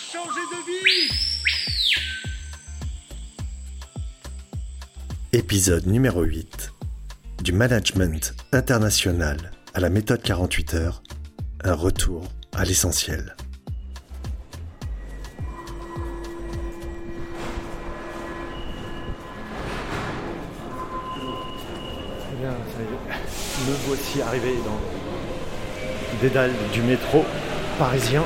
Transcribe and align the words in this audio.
le 0.00 0.12
changé 0.12 0.40
de 0.50 0.56
vie. 0.66 1.10
Épisode 5.32 5.86
numéro 5.86 6.22
8 6.22 6.72
du 7.42 7.52
management 7.52 8.34
international 8.52 9.52
à 9.74 9.80
la 9.80 9.90
méthode 9.90 10.22
48 10.22 10.74
heures, 10.74 11.02
un 11.64 11.74
retour 11.74 12.28
à 12.56 12.64
l'essentiel. 12.64 13.34
Eh 22.32 22.36
bien, 22.40 22.50
ça 22.50 22.80
y 22.80 22.84
est. 22.84 23.70
Me 23.70 23.74
voici 23.86 24.22
arrivé 24.22 24.54
dans 24.64 24.80
les 26.12 26.28
dédales 26.28 26.54
du 26.72 26.82
métro 26.82 27.24
parisien. 27.78 28.24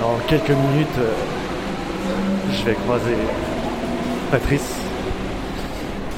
Dans 0.00 0.16
quelques 0.26 0.48
minutes, 0.48 0.98
euh, 0.98 1.12
je 2.54 2.64
vais 2.64 2.72
croiser 2.72 3.16
Patrice. 4.30 4.74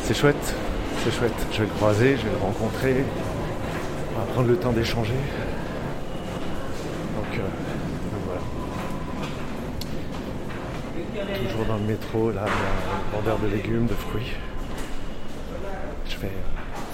C'est 0.05 0.15
chouette, 0.15 0.55
c'est 1.03 1.11
chouette. 1.11 1.47
Je 1.51 1.59
vais 1.59 1.65
le 1.65 1.73
croiser, 1.73 2.17
je 2.17 2.23
vais 2.23 2.31
le 2.31 2.45
rencontrer. 2.45 3.05
On 4.15 4.21
va 4.21 4.27
prendre 4.33 4.47
le 4.47 4.57
temps 4.57 4.71
d'échanger. 4.71 5.17
Donc, 7.17 7.41
euh, 7.41 7.43
donc 8.13 8.23
voilà. 11.17 11.39
Toujours 11.49 11.65
dans 11.67 11.79
le 11.79 11.83
métro, 11.83 12.31
là, 12.31 12.45
il 12.47 12.51
y 12.51 12.53
a 12.53 13.19
un 13.19 13.21
vendeur 13.21 13.39
de 13.41 13.49
légumes, 13.49 13.87
de 13.87 13.95
fruits. 13.95 14.33
Je 16.09 16.19
vais 16.19 16.33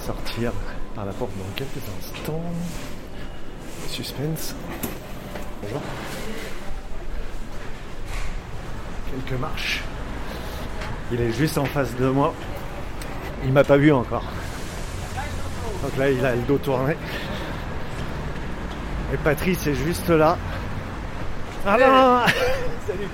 sortir 0.03 0.53
par 0.95 1.05
la 1.05 1.11
porte 1.11 1.33
dans 1.37 1.53
quelques 1.55 1.83
instants. 1.99 2.41
Suspense. 3.89 4.55
Bonjour. 5.61 5.81
Quelques 9.29 9.41
marches. 9.41 9.81
Il 11.11 11.21
est 11.21 11.31
juste 11.31 11.57
en 11.57 11.65
face 11.65 11.95
de 11.95 12.07
moi. 12.07 12.33
Il 13.43 13.51
m'a 13.51 13.63
pas 13.63 13.77
vu 13.77 13.91
encore. 13.91 14.23
Donc 15.83 15.97
là, 15.97 16.09
il 16.09 16.25
a 16.25 16.35
le 16.35 16.41
dos 16.41 16.57
tourné. 16.57 16.95
Et 19.13 19.17
Patrice 19.17 19.65
est 19.67 19.75
juste 19.75 20.09
là. 20.09 20.37
Ah 21.65 21.77
non 21.79 22.31
Salut 22.87 23.07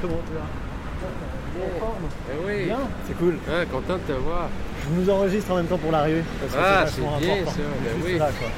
Comment 0.00 0.14
tu 0.26 0.32
vas? 0.34 1.64
En 1.64 1.78
forme? 1.78 2.04
Eh 2.30 2.46
oui, 2.46 2.64
Bien 2.66 2.78
C'est 3.06 3.18
cool. 3.18 3.36
Ah, 3.48 3.64
content 3.70 3.94
de 3.94 3.98
te 4.00 4.12
voir. 4.12 4.48
Je 4.84 5.00
nous 5.00 5.10
enregistre 5.10 5.50
en 5.52 5.56
même 5.56 5.66
temps 5.66 5.78
pour 5.78 5.92
l'arrivée. 5.92 6.24
Parce 6.40 6.52
que 6.52 6.58
Ah, 6.60 6.86
c'est 6.86 7.00
bien, 7.00 7.32
important. 7.34 7.50
ça, 7.50 7.56
ben 7.82 7.94
Juste 7.96 8.06
oui. 8.06 8.18
là, 8.18 8.28
quoi. 8.38 8.48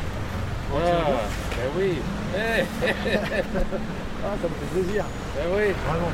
Ah, 0.77 1.11
ben 1.51 1.69
oui. 1.79 1.95
Ah, 4.27 4.29
ça 4.41 4.49
me 4.49 4.55
fait 4.55 4.81
plaisir. 4.83 5.05
ben 5.37 5.43
oui. 5.55 5.75
Vraiment. 5.87 6.09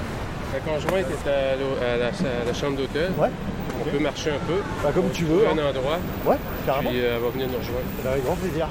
Ma 0.53 0.59
conjointe 0.61 1.07
est 1.07 1.29
à, 1.29 1.93
à 1.93 1.97
la, 1.97 2.07
à 2.09 2.45
la 2.45 2.53
chambre 2.53 2.77
d'hôtel. 2.77 3.13
Ouais. 3.19 3.29
On 3.81 3.89
peut 3.89 3.99
marcher 4.03 4.31
un 4.31 4.39
peu. 4.47 4.61
Bah, 4.83 4.91
comme 4.93 5.11
tu 5.13 5.25
veux. 5.25 5.47
un 5.47 5.53
hein. 5.53 5.71
endroit. 5.71 5.99
Ouais, 6.27 6.37
carrément. 6.67 6.91
Puis 6.91 7.01
euh, 7.01 7.17
elle 7.17 7.23
va 7.23 7.29
venir 7.31 7.47
nous 7.47 7.59
rejoindre. 7.59 8.11
Avec 8.11 8.25
grand 8.25 8.37
plaisir. 8.37 8.69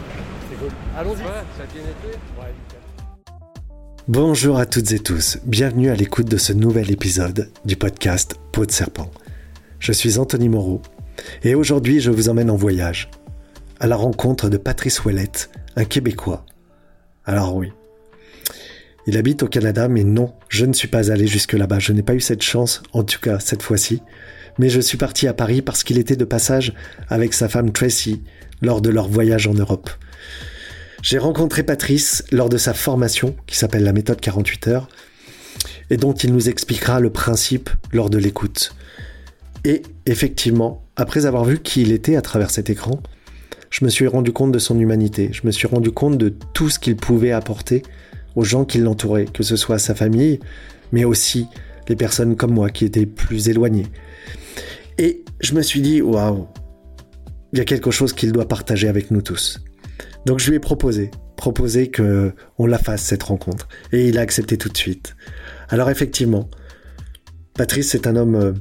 C'est 0.49 0.59
cool. 0.59 0.69
Allons-y. 0.97 1.21
Ouais, 1.21 1.44
ça 1.58 1.63
a 1.63 1.73
bien 1.73 1.81
été? 1.81 2.17
Ouais, 2.38 2.53
nickel. 2.53 2.80
Bonjour 4.08 4.58
à 4.58 4.66
toutes 4.66 4.91
et 4.91 4.99
tous, 4.99 5.38
bienvenue 5.45 5.89
à 5.89 5.95
l'écoute 5.95 6.27
de 6.27 6.38
ce 6.38 6.52
nouvel 6.52 6.91
épisode 6.91 7.52
du 7.63 7.75
podcast 7.75 8.36
Peau 8.52 8.66
de 8.66 8.71
serpent. 8.71 9.11
Je 9.80 9.92
suis 9.92 10.17
Anthony 10.17 10.49
Moreau 10.49 10.82
et 11.43 11.53
aujourd'hui 11.53 11.99
je 11.99 12.09
vous 12.09 12.27
emmène 12.27 12.49
en 12.49 12.55
voyage 12.55 13.09
à 13.80 13.86
la 13.86 13.95
rencontre 13.95 14.49
de 14.49 14.58
Patrice 14.58 15.05
Ouellette, 15.05 15.52
un 15.76 15.86
Québécois. 15.86 16.43
Alors 17.23 17.55
oui, 17.55 17.71
il 19.08 19.17
habite 19.17 19.43
au 19.43 19.48
Canada 19.48 19.87
mais 19.87 20.04
non, 20.04 20.33
je 20.49 20.65
ne 20.65 20.73
suis 20.73 20.87
pas 20.87 21.11
allé 21.11 21.27
jusque 21.27 21.54
là-bas, 21.54 21.80
je 21.80 21.93
n'ai 21.93 22.04
pas 22.04 22.15
eu 22.15 22.20
cette 22.20 22.43
chance, 22.43 22.82
en 22.93 23.04
tout 23.04 23.20
cas 23.20 23.39
cette 23.39 23.64
fois-ci, 23.64 24.02
mais 24.58 24.70
je 24.70 24.82
suis 24.82 24.98
parti 24.98 25.27
à 25.27 25.33
Paris 25.33 25.61
parce 25.61 25.83
qu'il 25.83 25.98
était 25.98 26.15
de 26.15 26.26
passage 26.26 26.73
avec 27.08 27.33
sa 27.33 27.49
femme 27.49 27.71
Tracy 27.71 28.21
lors 28.61 28.82
de 28.82 28.89
leur 28.89 29.08
voyage 29.08 29.48
en 29.48 29.54
Europe. 29.54 29.89
J'ai 31.02 31.17
rencontré 31.17 31.64
Patrice 31.64 32.26
lors 32.32 32.49
de 32.49 32.58
sa 32.58 32.73
formation 32.73 33.36
qui 33.48 33.58
s'appelle 33.58 33.83
la 33.83 33.93
méthode 33.93 34.20
48 34.20 34.67
heures 34.67 34.89
et 35.89 35.98
dont 35.98 36.14
il 36.14 36.33
nous 36.33 36.49
expliquera 36.49 36.99
le 36.99 37.09
principe 37.09 37.70
lors 37.93 38.09
de 38.09 38.17
l'écoute. 38.17 38.76
Et 39.64 39.82
effectivement, 40.05 40.83
après 40.95 41.26
avoir 41.26 41.45
vu 41.45 41.59
qui 41.59 41.82
il 41.82 41.92
était 41.92 42.15
à 42.15 42.21
travers 42.21 42.52
cet 42.52 42.70
écran, 42.70 43.02
je 43.70 43.86
me 43.86 43.89
suis 43.89 44.08
rendu 44.08 44.32
compte 44.32 44.52
de 44.52 44.59
son 44.59 44.80
humanité, 44.80 45.30
je 45.32 45.42
me 45.45 45.52
suis 45.52 45.67
rendu 45.67 45.92
compte 45.92 46.17
de 46.17 46.33
tout 46.54 46.70
ce 46.70 46.80
qu'il 46.80 46.95
pouvait 46.95 47.32
apporter 47.32 47.83
gens 48.44 48.66
qui 48.66 48.77
l'entouraient, 48.80 49.26
que 49.26 49.44
ce 49.44 49.55
soit 49.55 49.80
sa 49.80 49.95
famille, 49.95 50.39
mais 50.92 51.05
aussi 51.05 51.48
les 51.88 51.95
personnes 51.95 52.36
comme 52.36 52.54
moi 52.54 52.70
qui 52.70 52.86
étaient 52.86 53.05
plus 53.05 53.50
éloignées. 53.50 53.88
Et 54.98 55.23
je 55.39 55.54
me 55.54 55.61
suis 55.61 55.82
dit, 55.82 56.02
waouh, 56.02 56.48
il 57.54 57.60
y 57.60 57.61
a 57.61 57.66
quelque 57.66 57.92
chose 57.92 58.14
qu'il 58.14 58.32
doit 58.32 58.48
partager 58.48 58.88
avec 58.88 59.11
nous 59.11 59.22
tous. 59.22 59.60
Donc 60.26 60.39
je 60.39 60.50
lui 60.50 60.58
ai 60.58 60.60
proposé, 60.60 61.11
proposé 61.38 61.89
que 61.89 62.33
on 62.58 62.66
la 62.66 62.77
fasse 62.77 63.04
cette 63.04 63.23
rencontre, 63.23 63.67
et 63.92 64.10
il 64.10 64.17
a 64.17 64.22
accepté 64.22 64.58
tout 64.58 64.70
de 64.70 64.77
suite. 64.77 65.16
Alors 65.70 65.89
effectivement, 65.89 66.50
Patrice 67.56 67.89
c'est 67.89 68.08
un 68.08 68.16
homme 68.16 68.36
euh, 68.36 68.52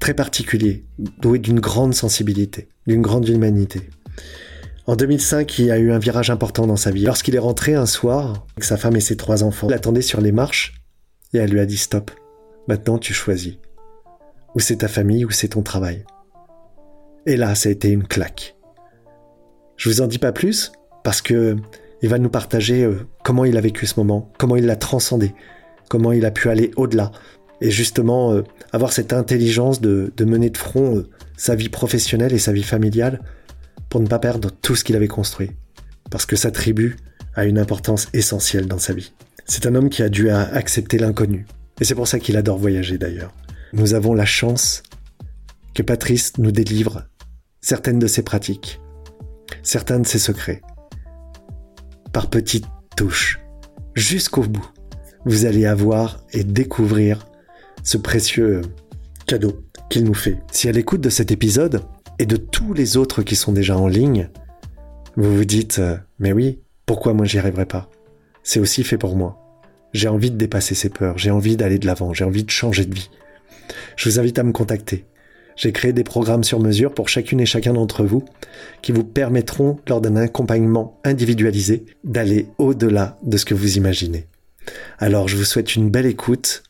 très 0.00 0.14
particulier, 0.14 0.84
doué 0.98 1.38
d'une 1.38 1.60
grande 1.60 1.94
sensibilité, 1.94 2.68
d'une 2.86 3.02
grande 3.02 3.28
humanité. 3.28 3.88
En 4.88 4.96
2005, 4.96 5.58
il 5.58 5.70
a 5.70 5.76
eu 5.78 5.92
un 5.92 5.98
virage 5.98 6.30
important 6.30 6.66
dans 6.66 6.76
sa 6.76 6.90
vie. 6.90 7.04
Lorsqu'il 7.04 7.34
est 7.34 7.38
rentré 7.40 7.74
un 7.74 7.84
soir, 7.84 8.46
avec 8.56 8.64
sa 8.64 8.78
femme 8.78 8.96
et 8.96 9.00
ses 9.00 9.18
trois 9.18 9.44
enfants, 9.44 9.68
il 9.68 9.74
attendait 9.74 10.00
sur 10.00 10.22
les 10.22 10.32
marches, 10.32 10.80
et 11.34 11.36
elle 11.36 11.50
lui 11.50 11.60
a 11.60 11.66
dit 11.66 11.76
stop. 11.76 12.10
Maintenant, 12.68 12.96
tu 12.96 13.12
choisis. 13.12 13.56
Ou 14.54 14.60
c'est 14.60 14.76
ta 14.76 14.88
famille, 14.88 15.26
ou 15.26 15.30
c'est 15.30 15.48
ton 15.48 15.60
travail. 15.60 16.06
Et 17.26 17.36
là, 17.36 17.54
ça 17.54 17.68
a 17.68 17.72
été 17.72 17.90
une 17.90 18.08
claque. 18.08 18.56
Je 19.76 19.90
vous 19.90 20.00
en 20.00 20.06
dis 20.06 20.18
pas 20.18 20.32
plus 20.32 20.72
parce 21.04 21.20
que 21.20 21.56
il 22.00 22.08
va 22.08 22.18
nous 22.18 22.30
partager 22.30 22.82
euh, 22.82 23.06
comment 23.22 23.44
il 23.44 23.58
a 23.58 23.60
vécu 23.60 23.84
ce 23.84 24.00
moment, 24.00 24.32
comment 24.38 24.56
il 24.56 24.64
l'a 24.64 24.76
transcendé, 24.76 25.34
comment 25.90 26.12
il 26.12 26.24
a 26.24 26.30
pu 26.30 26.48
aller 26.48 26.70
au-delà 26.76 27.12
et 27.60 27.70
justement 27.70 28.32
euh, 28.32 28.42
avoir 28.72 28.94
cette 28.94 29.12
intelligence 29.12 29.82
de, 29.82 30.14
de 30.16 30.24
mener 30.24 30.48
de 30.48 30.56
front 30.56 30.96
euh, 30.96 31.10
sa 31.36 31.56
vie 31.56 31.68
professionnelle 31.68 32.32
et 32.32 32.38
sa 32.38 32.52
vie 32.52 32.62
familiale 32.62 33.20
pour 33.88 34.00
ne 34.00 34.06
pas 34.06 34.18
perdre 34.18 34.50
tout 34.50 34.76
ce 34.76 34.84
qu'il 34.84 34.96
avait 34.96 35.08
construit. 35.08 35.50
Parce 36.10 36.26
que 36.26 36.36
sa 36.36 36.50
tribu 36.50 36.96
a 37.34 37.44
une 37.44 37.58
importance 37.58 38.08
essentielle 38.12 38.66
dans 38.66 38.78
sa 38.78 38.92
vie. 38.92 39.12
C'est 39.44 39.66
un 39.66 39.74
homme 39.74 39.88
qui 39.88 40.02
a 40.02 40.08
dû 40.08 40.30
accepter 40.30 40.98
l'inconnu. 40.98 41.46
Et 41.80 41.84
c'est 41.84 41.94
pour 41.94 42.08
ça 42.08 42.18
qu'il 42.18 42.36
adore 42.36 42.58
voyager 42.58 42.98
d'ailleurs. 42.98 43.32
Nous 43.72 43.94
avons 43.94 44.14
la 44.14 44.26
chance 44.26 44.82
que 45.74 45.82
Patrice 45.82 46.32
nous 46.38 46.52
délivre 46.52 47.04
certaines 47.60 47.98
de 47.98 48.06
ses 48.06 48.22
pratiques, 48.22 48.80
certains 49.62 50.00
de 50.00 50.06
ses 50.06 50.18
secrets, 50.18 50.62
par 52.12 52.30
petites 52.30 52.66
touches, 52.96 53.40
jusqu'au 53.94 54.42
bout. 54.42 54.70
Vous 55.24 55.44
allez 55.44 55.66
avoir 55.66 56.24
et 56.32 56.44
découvrir 56.44 57.26
ce 57.82 57.96
précieux 57.96 58.62
cadeau 59.26 59.64
qu'il 59.90 60.04
nous 60.04 60.14
fait. 60.14 60.38
Si 60.50 60.68
à 60.68 60.72
l'écoute 60.72 61.00
de 61.00 61.10
cet 61.10 61.30
épisode 61.30 61.82
et 62.18 62.26
de 62.26 62.36
tous 62.36 62.74
les 62.74 62.96
autres 62.96 63.22
qui 63.22 63.36
sont 63.36 63.52
déjà 63.52 63.76
en 63.76 63.88
ligne, 63.88 64.28
vous 65.16 65.36
vous 65.36 65.44
dites 65.44 65.78
euh, 65.78 65.96
mais 66.18 66.32
oui, 66.32 66.60
pourquoi 66.86 67.14
moi 67.14 67.26
j'y 67.26 67.38
arriverai 67.38 67.66
pas? 67.66 67.90
C'est 68.42 68.60
aussi 68.60 68.84
fait 68.84 68.98
pour 68.98 69.16
moi. 69.16 69.38
J'ai 69.92 70.08
envie 70.08 70.30
de 70.30 70.36
dépasser 70.36 70.74
ces 70.74 70.90
peurs, 70.90 71.18
j'ai 71.18 71.30
envie 71.30 71.56
d'aller 71.56 71.78
de 71.78 71.86
l'avant, 71.86 72.12
j'ai 72.12 72.24
envie 72.24 72.44
de 72.44 72.50
changer 72.50 72.84
de 72.84 72.94
vie. 72.94 73.10
Je 73.96 74.08
vous 74.08 74.18
invite 74.18 74.38
à 74.38 74.42
me 74.42 74.52
contacter. 74.52 75.06
J'ai 75.56 75.72
créé 75.72 75.92
des 75.92 76.04
programmes 76.04 76.44
sur 76.44 76.60
mesure 76.60 76.94
pour 76.94 77.08
chacune 77.08 77.40
et 77.40 77.46
chacun 77.46 77.72
d'entre 77.72 78.04
vous 78.04 78.24
qui 78.80 78.92
vous 78.92 79.02
permettront, 79.02 79.78
lors 79.88 80.00
d'un 80.00 80.14
accompagnement 80.14 81.00
individualisé, 81.04 81.84
d'aller 82.04 82.46
au-delà 82.58 83.18
de 83.24 83.36
ce 83.36 83.44
que 83.44 83.54
vous 83.54 83.76
imaginez. 83.76 84.28
Alors 84.98 85.26
je 85.26 85.36
vous 85.36 85.44
souhaite 85.44 85.74
une 85.74 85.90
belle 85.90 86.06
écoute 86.06 86.62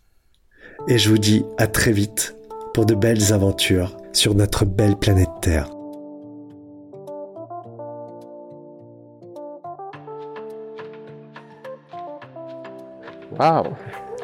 et 0.89 0.97
je 0.97 1.11
vous 1.11 1.19
dis 1.19 1.45
à 1.59 1.67
très 1.67 1.93
vite 1.93 2.38
pour 2.79 2.87
de 2.87 2.95
belles 2.95 3.33
aventures 3.33 3.97
sur 4.13 4.37
notre 4.37 4.65
belle 4.65 4.95
planète 4.95 5.31
Terre. 5.41 5.69
Wow! 13.37 13.65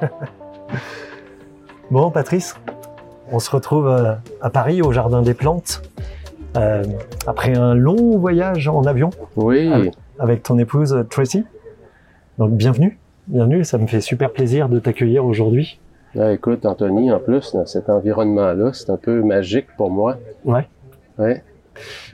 Bon, 1.91 2.13
Patrice, 2.13 2.55
on 3.33 3.41
se 3.41 3.51
retrouve 3.51 3.89
euh, 3.89 4.15
à 4.41 4.51
Paris, 4.51 4.83
au 4.83 4.93
Jardin 4.93 5.23
des 5.23 5.35
Plantes, 5.35 5.83
euh, 6.57 6.85
après 7.27 7.57
un 7.57 7.75
long 7.75 8.19
voyage 8.19 8.69
en 8.69 8.85
avion 8.85 9.11
Oui, 9.35 9.91
avec 10.21 10.45
ton 10.45 10.59
épouse 10.59 11.05
Tracy. 11.11 11.45
Donc, 12.39 12.53
bienvenue, 12.53 13.01
bienvenue. 13.27 13.65
Ça 13.65 13.79
me 13.79 13.89
fait 13.89 14.01
super 14.01 14.33
plaisir 14.33 14.69
de 14.69 14.79
t'accueillir 14.79 15.25
aujourd'hui. 15.25 15.81
Ah, 16.19 16.33
écoute, 16.33 16.65
Anthony, 16.67 17.11
en 17.13 17.19
plus, 17.19 17.53
dans 17.55 17.67
cet 17.67 17.89
environnement-là, 17.91 18.71
c'est 18.73 18.91
un 18.91 18.97
peu 18.97 19.23
magique 19.23 19.67
pour 19.77 19.91
moi. 19.91 20.17
Ouais. 20.45 20.69
Ouais. 21.19 21.43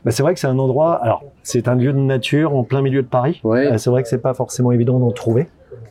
Bah, 0.05 0.11
c'est 0.11 0.23
vrai 0.23 0.33
que 0.35 0.41
c'est 0.41 0.47
un 0.47 0.59
endroit. 0.59 0.95
Alors, 1.03 1.23
c'est 1.43 1.69
un 1.69 1.75
lieu 1.75 1.93
de 1.93 1.99
nature 1.99 2.57
en 2.57 2.65
plein 2.65 2.81
milieu 2.81 3.03
de 3.03 3.09
Paris. 3.09 3.41
Ouais. 3.45 3.67
Euh, 3.73 3.79
c'est 3.79 3.91
vrai 3.91 4.03
que 4.03 4.09
c'est 4.09 4.19
pas 4.23 4.33
forcément 4.35 4.73
évident 4.73 4.99
d'en 4.99 5.11
trouver. 5.11 5.49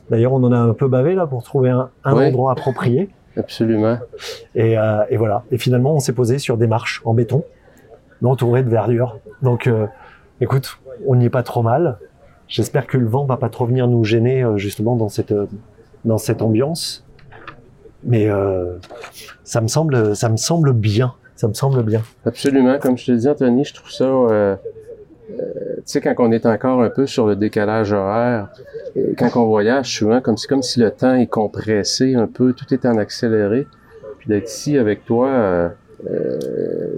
D'ailleurs, 0.09 0.33
on 0.33 0.43
en 0.43 0.51
a 0.51 0.57
un 0.57 0.73
peu 0.73 0.87
bavé 0.87 1.13
là 1.13 1.27
pour 1.27 1.43
trouver 1.43 1.69
un, 1.69 1.89
un 2.03 2.15
Ouais. 2.15 2.27
endroit 2.27 2.51
approprié. 2.51 3.09
Absolument. 3.37 3.99
Et, 4.55 4.77
euh, 4.77 5.03
et 5.09 5.17
voilà. 5.17 5.43
Et 5.51 5.59
finalement, 5.59 5.93
on 5.93 5.99
s'est 5.99 6.13
posé 6.13 6.39
sur 6.39 6.57
des 6.57 6.65
marches 6.65 7.01
en 7.05 7.13
béton, 7.13 7.43
entourées 8.23 8.63
de 8.63 8.69
verdure. 8.69 9.19
Donc, 9.43 9.67
euh, 9.67 9.85
écoute, 10.41 10.79
on 11.05 11.15
n'y 11.15 11.25
est 11.25 11.29
pas 11.29 11.43
trop 11.43 11.61
mal. 11.61 11.99
J'espère 12.47 12.87
que 12.87 12.97
le 12.97 13.05
vent 13.07 13.25
va 13.25 13.37
pas 13.37 13.49
trop 13.49 13.65
venir 13.67 13.87
nous 13.87 14.03
gêner 14.03 14.43
justement 14.55 14.95
dans 14.95 15.09
cette 15.09 15.33
dans 16.05 16.17
cette 16.17 16.41
ambiance. 16.41 17.05
Mais 18.03 18.29
euh, 18.29 18.77
ça 19.43 19.61
me 19.61 19.67
semble 19.67 20.15
ça 20.15 20.29
me 20.29 20.37
semble 20.37 20.73
bien. 20.73 21.13
Ça 21.35 21.47
me 21.47 21.53
semble 21.53 21.83
bien. 21.83 22.01
Absolument. 22.25 22.77
Comme 22.79 22.97
je 22.97 23.05
te 23.05 23.11
dis, 23.13 23.27
Anthony, 23.27 23.63
je 23.63 23.73
trouve 23.73 23.91
ça. 23.91 24.03
euh, 24.03 24.55
euh, 25.31 25.43
tu 25.77 25.81
sais, 25.85 26.01
quand 26.01 26.13
on 26.19 26.31
est 26.31 26.45
encore 26.45 26.81
un 26.81 26.89
peu 26.89 27.05
sur 27.07 27.27
le 27.27 27.35
décalage 27.35 27.93
horaire, 27.93 28.49
quand 29.17 29.29
on 29.37 29.45
voyage, 29.45 29.95
souvent, 29.97 30.19
comme 30.21 30.35
c'est 30.37 30.47
comme 30.47 30.63
si 30.63 30.79
le 30.79 30.91
temps 30.91 31.15
est 31.15 31.27
compressé 31.27 32.15
un 32.15 32.27
peu, 32.27 32.53
tout 32.53 32.73
est 32.73 32.85
en 32.85 32.97
accéléré. 32.97 33.67
Puis 34.17 34.27
d'être 34.27 34.49
ici 34.49 34.77
avec 34.77 35.05
toi, 35.05 35.29
euh, 35.29 35.69
euh, 36.09 36.39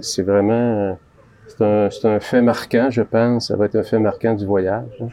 c'est 0.00 0.22
vraiment. 0.22 0.98
C'est 1.46 1.62
un, 1.62 1.88
un 2.14 2.20
fait 2.20 2.42
marquant, 2.42 2.88
je 2.90 3.02
pense. 3.02 3.48
Ça 3.48 3.56
va 3.56 3.66
être 3.66 3.76
un 3.76 3.82
fait 3.84 3.98
marquant 3.98 4.34
du 4.34 4.46
voyage. 4.46 4.86
hein. 5.00 5.08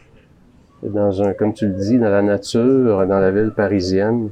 Dans 0.82 1.22
un, 1.22 1.34
comme 1.34 1.52
tu 1.52 1.66
le 1.66 1.74
dis, 1.74 1.98
dans 1.98 2.08
la 2.08 2.22
nature, 2.22 3.06
dans 3.06 3.20
la 3.20 3.30
ville 3.30 3.52
parisienne. 3.54 4.30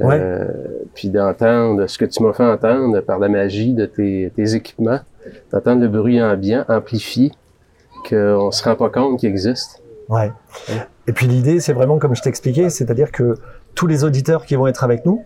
Ouais. 0.00 0.18
Euh, 0.18 0.46
puis 0.94 1.10
d'entendre 1.10 1.86
ce 1.86 1.98
que 1.98 2.04
tu 2.04 2.22
m'as 2.22 2.32
fait 2.32 2.44
entendre 2.44 3.00
par 3.00 3.18
la 3.18 3.28
magie 3.28 3.74
de 3.74 3.84
tes, 3.86 4.32
tes 4.34 4.54
équipements, 4.54 5.00
d'entendre 5.52 5.82
le 5.82 5.88
bruit 5.88 6.22
ambiant 6.22 6.64
amplifié 6.68 7.32
qu'on 8.08 8.50
se 8.50 8.64
rend 8.64 8.74
pas 8.74 8.88
compte 8.88 9.18
qu'il 9.20 9.28
existe. 9.28 9.82
Ouais. 10.08 10.32
Et 11.06 11.12
puis 11.12 11.26
l'idée, 11.26 11.60
c'est 11.60 11.72
vraiment 11.72 11.98
comme 11.98 12.14
je 12.16 12.22
t'expliquais, 12.22 12.70
c'est-à-dire 12.70 13.12
que 13.12 13.34
tous 13.74 13.86
les 13.86 14.04
auditeurs 14.04 14.44
qui 14.46 14.54
vont 14.56 14.66
être 14.66 14.82
avec 14.84 15.04
nous 15.06 15.24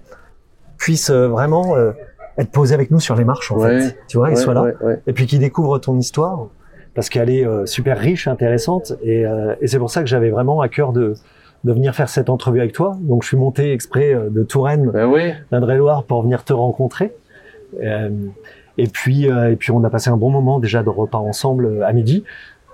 puissent 0.79 1.11
euh, 1.11 1.29
vraiment 1.29 1.77
euh, 1.77 1.93
être 2.39 2.51
posés 2.51 2.75
avec 2.75 2.91
nous 2.91 3.01
sur 3.01 3.15
les 3.15 3.25
marches, 3.25 3.51
en 3.53 3.59
Ouais. 3.59 3.81
fait. 3.81 3.97
Tu 4.09 4.17
vois, 4.19 4.31
ils 4.31 4.37
soient 4.37 4.55
là. 4.55 4.73
Et 5.07 5.13
puis 5.13 5.27
qu'ils 5.27 5.39
découvrent 5.41 5.79
ton 5.79 5.97
histoire, 5.99 6.49
parce 6.95 7.09
qu'elle 7.09 7.31
est 7.31 7.47
euh, 7.47 7.67
super 7.67 7.99
riche, 7.99 8.27
intéressante. 8.29 8.93
Et, 9.03 9.25
et 9.61 9.67
c'est 9.67 9.79
pour 9.79 9.91
ça 9.91 10.01
que 10.03 10.07
j'avais 10.09 10.31
vraiment 10.31 10.61
à 10.61 10.69
cœur 10.69 10.93
de, 10.93 11.15
de 11.65 11.73
venir 11.73 11.95
faire 11.95 12.09
cette 12.09 12.31
entrevue 12.31 12.61
avec 12.61 12.73
toi. 12.73 12.97
Donc 13.01 13.23
je 13.23 13.29
suis 13.29 13.37
monté 13.37 13.73
exprès 13.73 14.15
euh, 14.15 14.29
de 14.31 14.43
Touraine, 14.43 14.91
Ben 14.93 15.07
oui, 15.07 15.33
d'Indre-et-Loire, 15.51 16.05
pour 16.05 16.23
venir 16.23 16.45
te 16.45 16.53
rencontrer. 16.53 17.13
Euh, 17.83 18.11
et 18.79 18.87
puis, 18.87 19.31
euh, 19.31 19.53
et 19.53 19.57
puis 19.57 19.71
on 19.71 19.83
a 19.85 19.91
passé 19.91 20.11
un 20.11 20.17
bon 20.17 20.31
moment 20.31 20.61
déjà 20.61 20.83
de 20.83 20.91
repas 20.91 21.19
ensemble 21.19 21.67
euh, 21.67 21.87
à 21.87 21.93
midi. 21.93 22.25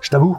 Je 0.01 0.09
t'avoue, 0.09 0.37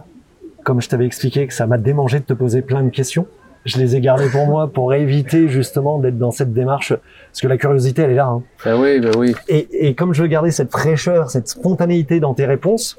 comme 0.63 0.81
je 0.81 0.89
t'avais 0.89 1.07
expliqué, 1.07 1.47
que 1.47 1.55
ça 1.55 1.67
m'a 1.67 1.79
démangé 1.79 2.21
de 2.21 2.25
te 2.25 2.35
poser 2.35 2.63
plein 2.63 2.83
de 2.83 2.91
questions. 2.91 3.27
Je 3.65 3.79
les 3.79 3.97
ai 3.97 4.01
gardées 4.03 4.29
pour 4.29 4.47
moi 4.47 4.71
pour 4.71 4.93
éviter 4.93 5.49
justement 5.49 5.99
d'être 5.99 6.19
dans 6.19 6.31
cette 6.31 6.53
démarche, 6.53 6.93
parce 6.93 7.41
que 7.41 7.49
la 7.49 7.57
curiosité, 7.57 8.03
elle 8.03 8.11
est 8.11 8.17
là. 8.17 8.27
Hein. 8.27 8.43
ben 8.63 8.79
oui, 8.79 9.01
ben 9.01 9.13
oui. 9.17 9.35
Et, 9.49 9.89
et 9.89 9.95
comme 9.95 10.13
je 10.13 10.21
veux 10.21 10.29
garder 10.29 10.51
cette 10.51 10.71
fraîcheur, 10.71 11.31
cette 11.31 11.49
spontanéité 11.49 12.21
dans 12.21 12.35
tes 12.35 12.45
réponses, 12.45 12.99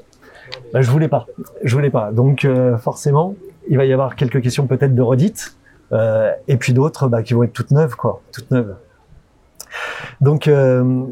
bah, 0.74 0.82
je 0.82 0.90
voulais 0.90 1.08
pas. 1.08 1.28
Je 1.64 1.76
voulais 1.76 1.92
pas. 1.92 2.12
Donc 2.12 2.46
euh, 2.46 2.78
forcément, 2.78 3.36
il 3.70 3.78
va 3.78 3.86
y 3.86 3.94
avoir 3.94 4.16
quelques 4.16 4.42
questions 4.42 4.68
peut-être 4.68 4.96
de 4.96 5.02
redites, 5.02 5.56
euh, 5.92 6.32
et 6.48 6.58
puis 6.58 6.74
d'autres 6.74 7.08
bah, 7.08 7.24
qui 7.24 7.34
vont 7.34 7.44
être 7.44 7.54
toutes 7.54 7.72
neuves, 7.72 7.96
quoi, 7.96 8.22
toutes 8.32 8.52
neuves. 8.52 8.76
Donc, 10.22 10.48
euh, 10.48 11.04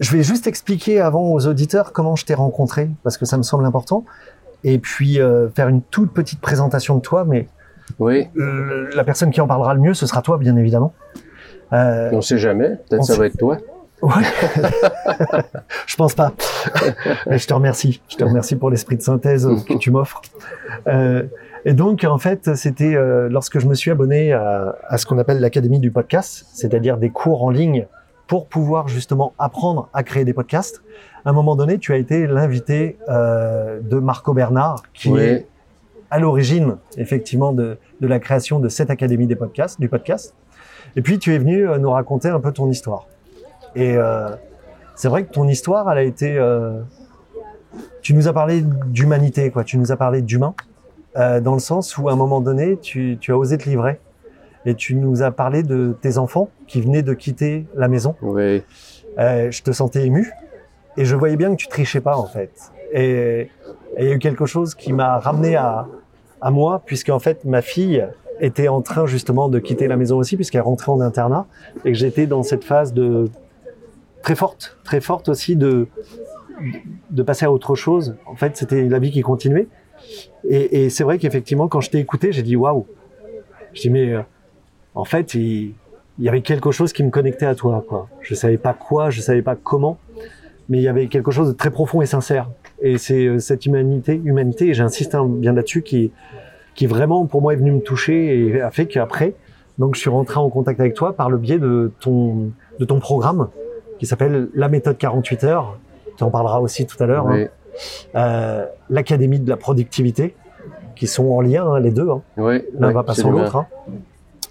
je 0.00 0.16
vais 0.16 0.22
juste 0.22 0.46
expliquer 0.46 1.00
avant 1.00 1.32
aux 1.32 1.46
auditeurs 1.46 1.92
comment 1.92 2.16
je 2.16 2.24
t'ai 2.24 2.34
rencontré, 2.34 2.90
parce 3.02 3.18
que 3.18 3.24
ça 3.24 3.36
me 3.36 3.42
semble 3.42 3.64
important, 3.64 4.04
et 4.64 4.78
puis 4.78 5.20
euh, 5.20 5.48
faire 5.50 5.68
une 5.68 5.82
toute 5.82 6.12
petite 6.12 6.40
présentation 6.40 6.96
de 6.96 7.00
toi, 7.00 7.24
mais 7.24 7.48
Oui, 7.98 8.28
la 8.94 9.04
personne 9.04 9.30
qui 9.30 9.40
en 9.40 9.46
parlera 9.46 9.74
le 9.74 9.80
mieux, 9.80 9.94
ce 9.94 10.06
sera 10.06 10.22
toi, 10.22 10.38
bien 10.38 10.56
évidemment. 10.56 10.92
On 11.72 12.20
sait 12.20 12.38
jamais. 12.38 12.76
Peut-être 12.88 13.04
ça 13.04 13.16
va 13.16 13.26
être 13.26 13.38
toi. 13.38 13.58
Ouais. 14.02 14.12
je 15.86 15.96
pense 15.96 16.14
pas. 16.14 16.32
Mais 17.26 17.38
je 17.38 17.46
te 17.46 17.54
remercie. 17.54 18.00
Je 18.08 18.16
te 18.16 18.24
remercie 18.24 18.56
pour 18.56 18.70
l'esprit 18.70 18.96
de 18.96 19.02
synthèse 19.02 19.48
que 19.68 19.74
tu 19.74 19.90
m'offres. 19.90 20.20
Euh, 20.86 21.24
et 21.66 21.74
donc, 21.74 22.04
en 22.04 22.16
fait, 22.18 22.54
c'était 22.56 22.94
euh, 22.94 23.28
lorsque 23.28 23.58
je 23.58 23.66
me 23.66 23.74
suis 23.74 23.90
abonné 23.90 24.32
à, 24.32 24.76
à 24.88 24.96
ce 24.98 25.04
qu'on 25.04 25.18
appelle 25.18 25.40
l'Académie 25.40 25.80
du 25.80 25.90
podcast, 25.90 26.46
c'est-à-dire 26.54 26.96
des 26.96 27.10
cours 27.10 27.42
en 27.44 27.50
ligne 27.50 27.86
pour 28.28 28.46
pouvoir 28.46 28.88
justement 28.88 29.34
apprendre 29.38 29.88
à 29.92 30.02
créer 30.02 30.24
des 30.24 30.32
podcasts. 30.32 30.80
À 31.24 31.30
un 31.30 31.32
moment 31.32 31.54
donné, 31.56 31.78
tu 31.78 31.92
as 31.92 31.96
été 31.96 32.26
l'invité 32.26 32.96
euh, 33.08 33.80
de 33.80 33.98
Marco 33.98 34.32
Bernard, 34.32 34.84
qui 34.94 35.10
Oui. 35.10 35.20
est 35.20 35.46
à 36.10 36.18
l'origine, 36.20 36.76
effectivement, 36.96 37.52
de, 37.52 37.78
de 38.00 38.06
la 38.06 38.18
création 38.20 38.60
de 38.60 38.68
cette 38.68 38.90
Académie 38.90 39.26
des 39.26 39.34
podcasts, 39.36 39.80
du 39.80 39.88
podcast. 39.88 40.34
Et 40.94 41.02
puis, 41.02 41.18
tu 41.18 41.34
es 41.34 41.38
venu 41.38 41.68
euh, 41.68 41.78
nous 41.78 41.90
raconter 41.90 42.28
un 42.28 42.40
peu 42.40 42.52
ton 42.52 42.70
histoire. 42.70 43.06
Et 43.74 43.96
euh, 43.96 44.30
c'est 44.94 45.08
vrai 45.08 45.24
que 45.24 45.32
ton 45.32 45.46
histoire, 45.48 45.90
elle 45.90 45.98
a 45.98 46.02
été. 46.04 46.40
tu 48.02 48.14
nous 48.14 48.28
as 48.28 48.32
parlé 48.32 48.62
d'humanité, 48.86 49.50
quoi. 49.50 49.64
Tu 49.64 49.76
nous 49.78 49.92
as 49.92 49.96
parlé 49.96 50.22
d'humain, 50.22 50.54
euh, 51.16 51.40
dans 51.40 51.54
le 51.54 51.60
sens 51.60 51.96
où 51.98 52.08
à 52.08 52.12
un 52.12 52.16
moment 52.16 52.40
donné, 52.40 52.78
tu, 52.78 53.18
tu 53.20 53.32
as 53.32 53.38
osé 53.38 53.58
te 53.58 53.68
livrer. 53.68 54.00
Et 54.64 54.74
tu 54.74 54.96
nous 54.96 55.22
as 55.22 55.30
parlé 55.30 55.62
de 55.62 55.96
tes 56.00 56.18
enfants 56.18 56.48
qui 56.66 56.80
venaient 56.80 57.02
de 57.02 57.14
quitter 57.14 57.66
la 57.76 57.86
maison. 57.86 58.16
Oui. 58.20 58.64
Euh, 59.18 59.50
je 59.50 59.62
te 59.62 59.70
sentais 59.70 60.04
ému. 60.04 60.32
Et 60.96 61.04
je 61.04 61.14
voyais 61.14 61.36
bien 61.36 61.50
que 61.52 61.56
tu 61.56 61.68
trichais 61.68 62.00
pas, 62.00 62.16
en 62.16 62.26
fait. 62.26 62.50
Et 62.92 63.48
il 63.96 64.04
y 64.04 64.10
a 64.10 64.14
eu 64.14 64.18
quelque 64.18 64.44
chose 64.44 64.74
qui 64.74 64.92
m'a 64.92 65.18
ramené 65.18 65.54
à, 65.54 65.86
à 66.40 66.50
moi, 66.50 66.82
puisque 66.84 67.10
en 67.10 67.20
fait, 67.20 67.44
ma 67.44 67.62
fille 67.62 68.04
était 68.40 68.68
en 68.68 68.82
train 68.82 69.06
justement 69.06 69.48
de 69.48 69.58
quitter 69.58 69.86
la 69.86 69.96
maison 69.96 70.18
aussi, 70.18 70.36
puisqu'elle 70.36 70.62
rentrait 70.62 70.90
en 70.90 71.00
internat, 71.00 71.46
et 71.84 71.92
que 71.92 71.98
j'étais 71.98 72.26
dans 72.26 72.42
cette 72.42 72.64
phase 72.64 72.92
de 72.92 73.30
très 74.22 74.34
forte, 74.34 74.78
très 74.84 75.00
forte 75.00 75.28
aussi 75.28 75.54
de 75.54 75.86
de 77.10 77.22
passer 77.22 77.44
à 77.44 77.52
autre 77.52 77.74
chose. 77.74 78.16
En 78.26 78.34
fait, 78.34 78.56
c'était 78.56 78.88
la 78.88 78.98
vie 78.98 79.10
qui 79.10 79.20
continuait. 79.20 79.68
Et, 80.48 80.90
c'est 80.90 81.04
vrai 81.04 81.18
qu'effectivement, 81.18 81.68
quand 81.68 81.80
je 81.80 81.90
t'ai 81.90 81.98
écouté, 81.98 82.32
j'ai 82.32 82.42
dit 82.42 82.56
waouh. 82.56 82.86
Je 83.72 83.82
dis 83.82 83.90
mais 83.90 84.12
euh, 84.12 84.20
en 84.94 85.04
fait, 85.04 85.34
il, 85.34 85.74
y 86.18 86.28
avait 86.28 86.40
quelque 86.40 86.70
chose 86.70 86.92
qui 86.92 87.02
me 87.02 87.10
connectait 87.10 87.46
à 87.46 87.54
toi, 87.54 87.84
quoi. 87.86 88.08
Je 88.20 88.34
savais 88.34 88.56
pas 88.58 88.72
quoi, 88.72 89.10
je 89.10 89.20
savais 89.20 89.42
pas 89.42 89.56
comment, 89.56 89.98
mais 90.68 90.78
il 90.78 90.82
y 90.82 90.88
avait 90.88 91.08
quelque 91.08 91.30
chose 91.30 91.48
de 91.48 91.52
très 91.52 91.70
profond 91.70 92.00
et 92.00 92.06
sincère. 92.06 92.48
Et 92.80 92.98
c'est 92.98 93.26
euh, 93.26 93.38
cette 93.38 93.66
humanité, 93.66 94.20
humanité, 94.24 94.68
et 94.68 94.74
j'insiste 94.74 95.14
hein, 95.14 95.26
bien 95.26 95.52
là-dessus, 95.52 95.82
qui, 95.82 96.12
qui 96.74 96.86
vraiment 96.86 97.26
pour 97.26 97.42
moi 97.42 97.52
est 97.54 97.56
venu 97.56 97.72
me 97.72 97.80
toucher 97.80 98.46
et 98.46 98.60
a 98.60 98.70
fait 98.70 98.86
qu'après, 98.86 99.34
donc 99.78 99.94
je 99.94 100.00
suis 100.00 100.10
rentré 100.10 100.38
en 100.38 100.48
contact 100.48 100.80
avec 100.80 100.94
toi 100.94 101.14
par 101.14 101.28
le 101.28 101.38
biais 101.38 101.58
de 101.58 101.92
ton, 102.00 102.50
de 102.78 102.84
ton 102.84 102.98
programme 102.98 103.48
qui 103.98 104.06
s'appelle 104.06 104.48
la 104.54 104.68
méthode 104.68 104.96
48 104.98 105.44
heures. 105.44 105.78
Tu 106.16 106.24
en 106.24 106.30
parleras 106.30 106.60
aussi 106.60 106.86
tout 106.86 107.02
à 107.02 107.06
l'heure. 107.06 107.28
Hein. 107.28 107.46
Euh, 108.14 108.64
L'académie 108.90 109.40
de 109.40 109.48
la 109.48 109.56
productivité, 109.56 110.34
qui 110.94 111.06
sont 111.06 111.26
en 111.30 111.40
lien 111.40 111.66
hein, 111.66 111.80
les 111.80 111.90
deux. 111.90 112.08
hein. 112.08 112.22
Oui. 112.36 112.62
L'un 112.78 112.88
oui, 112.88 112.94
va 112.94 113.02
pas 113.02 113.14
sans 113.14 113.30
l'autre. 113.30 113.56
hein. 113.56 113.66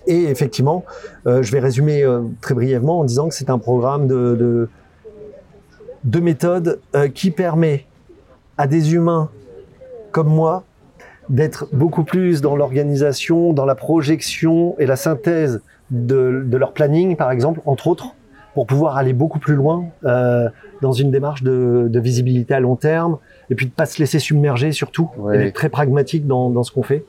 Et 0.08 0.26
effectivement, 0.26 0.86
euh, 1.26 1.42
je 1.42 1.52
vais 1.52 1.60
résumer 1.60 2.04
euh, 2.04 2.22
très 2.42 2.54
brièvement 2.54 3.00
en 3.00 3.04
disant 3.06 3.28
que 3.28 3.34
c'est 3.34 3.50
un 3.50 3.58
programme 3.58 4.08
de, 4.08 4.36
de, 4.36 4.70
de 6.04 6.20
méthode 6.20 6.80
euh, 6.96 7.08
qui 7.08 7.32
permet 7.32 7.86
à 8.58 8.68
des 8.68 8.94
humains 8.94 9.30
comme 10.12 10.28
moi 10.28 10.64
d'être 11.30 11.68
beaucoup 11.74 12.04
plus 12.04 12.42
dans 12.42 12.56
l'organisation, 12.56 13.52
dans 13.52 13.66
la 13.66 13.74
projection 13.74 14.76
et 14.78 14.86
la 14.86 14.96
synthèse 14.96 15.62
de, 15.90 16.44
de 16.46 16.58
leur 16.58 16.72
planning, 16.74 17.16
par 17.16 17.32
exemple, 17.32 17.62
entre 17.66 17.88
autres, 17.88 18.15
pour 18.56 18.66
pouvoir 18.66 18.98
aller 18.98 19.14
beaucoup 19.14 19.38
plus 19.40 19.54
loin 19.56 19.86
euh, 20.06 20.50
dans 20.82 20.92
une 20.94 21.12
démarche 21.12 21.44
de, 21.44 21.88
de 21.90 22.00
visibilité 22.00 22.54
à 22.56 22.60
long 22.60 22.76
terme, 22.76 23.18
et 23.52 23.56
puis 23.56 23.68
de 23.68 23.72
pas 23.72 23.86
se 23.86 24.00
laisser 24.00 24.18
submerger 24.18 24.72
surtout, 24.72 25.10
Ouais. 25.18 25.36
et 25.36 25.38
d'être 25.44 25.54
très 25.56 25.70
pragmatique 25.70 26.26
dans, 26.26 26.50
dans 26.50 26.64
ce 26.64 26.72
qu'on 26.72 26.82
fait. 26.84 27.06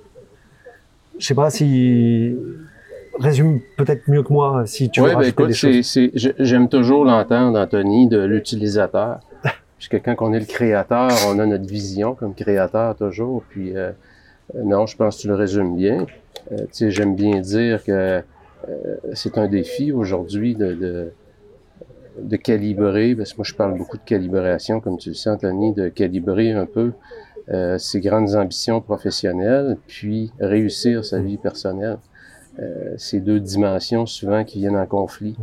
Je 1.18 1.24
sais 1.26 1.34
pas 1.34 1.48
si 1.48 2.36
résume 3.18 3.60
peut-être 3.78 4.02
mieux 4.08 4.22
que 4.22 4.32
moi 4.32 4.64
si 4.66 4.90
tu 4.90 5.00
veux 5.00 5.08
Oui, 5.08 5.14
ben 5.14 5.22
écoute, 5.22 5.46
des 5.48 5.54
choses. 5.82 5.98
j'aime 6.38 6.68
toujours 6.68 7.04
l'entendre, 7.06 7.58
Anthony, 7.58 8.08
de 8.08 8.22
l'utilisateur. 8.22 9.20
Puisque 9.78 10.02
quand 10.02 10.14
on 10.20 10.32
est 10.34 10.40
le 10.40 10.44
créateur, 10.46 11.10
on 11.28 11.38
a 11.38 11.46
notre 11.46 11.66
vision 11.66 12.14
comme 12.14 12.34
créateur 12.34 12.94
toujours. 12.96 13.42
Puis 13.48 13.74
euh, 13.76 13.92
euh, 14.54 14.62
non, 14.64 14.84
je 14.86 14.96
pense 14.96 15.16
que 15.16 15.22
tu 15.22 15.28
le 15.28 15.34
résumes 15.34 15.76
bien. 15.76 16.06
Euh, 16.52 16.58
tu 16.58 16.66
sais, 16.72 16.90
j'aime 16.90 17.14
bien 17.16 17.40
dire 17.40 17.82
que 17.84 17.92
euh, 17.92 18.20
c'est 19.14 19.38
un 19.38 19.48
défi 19.48 19.92
aujourd'hui 19.92 20.54
de, 20.54 20.74
de, 20.74 21.12
de 22.20 22.37
calibrer, 22.37 23.14
parce 23.14 23.32
que 23.32 23.38
moi 23.38 23.44
je 23.44 23.54
parle 23.54 23.76
beaucoup 23.76 23.96
de 23.96 24.04
calibration, 24.04 24.80
comme 24.80 24.99
tu 24.99 25.11
le 25.11 25.14
sais, 25.14 25.30
Anthony, 25.30 25.73
de 25.73 25.88
calibrer 25.88 26.52
un 26.52 26.66
peu 26.66 26.92
euh, 27.50 27.78
ses 27.78 28.00
grandes 28.00 28.35
ambitions 28.35 28.80
professionnelles, 28.80 29.76
puis 29.87 30.32
réussir 30.40 31.04
sa 31.04 31.20
vie 31.20 31.38
personnelle. 31.38 31.99
Euh, 32.58 32.94
ces 32.96 33.20
deux 33.20 33.38
dimensions 33.38 34.06
souvent 34.06 34.44
qui 34.44 34.61
viennent 34.61 34.78
en 34.78 34.87
conflit. 34.87 35.37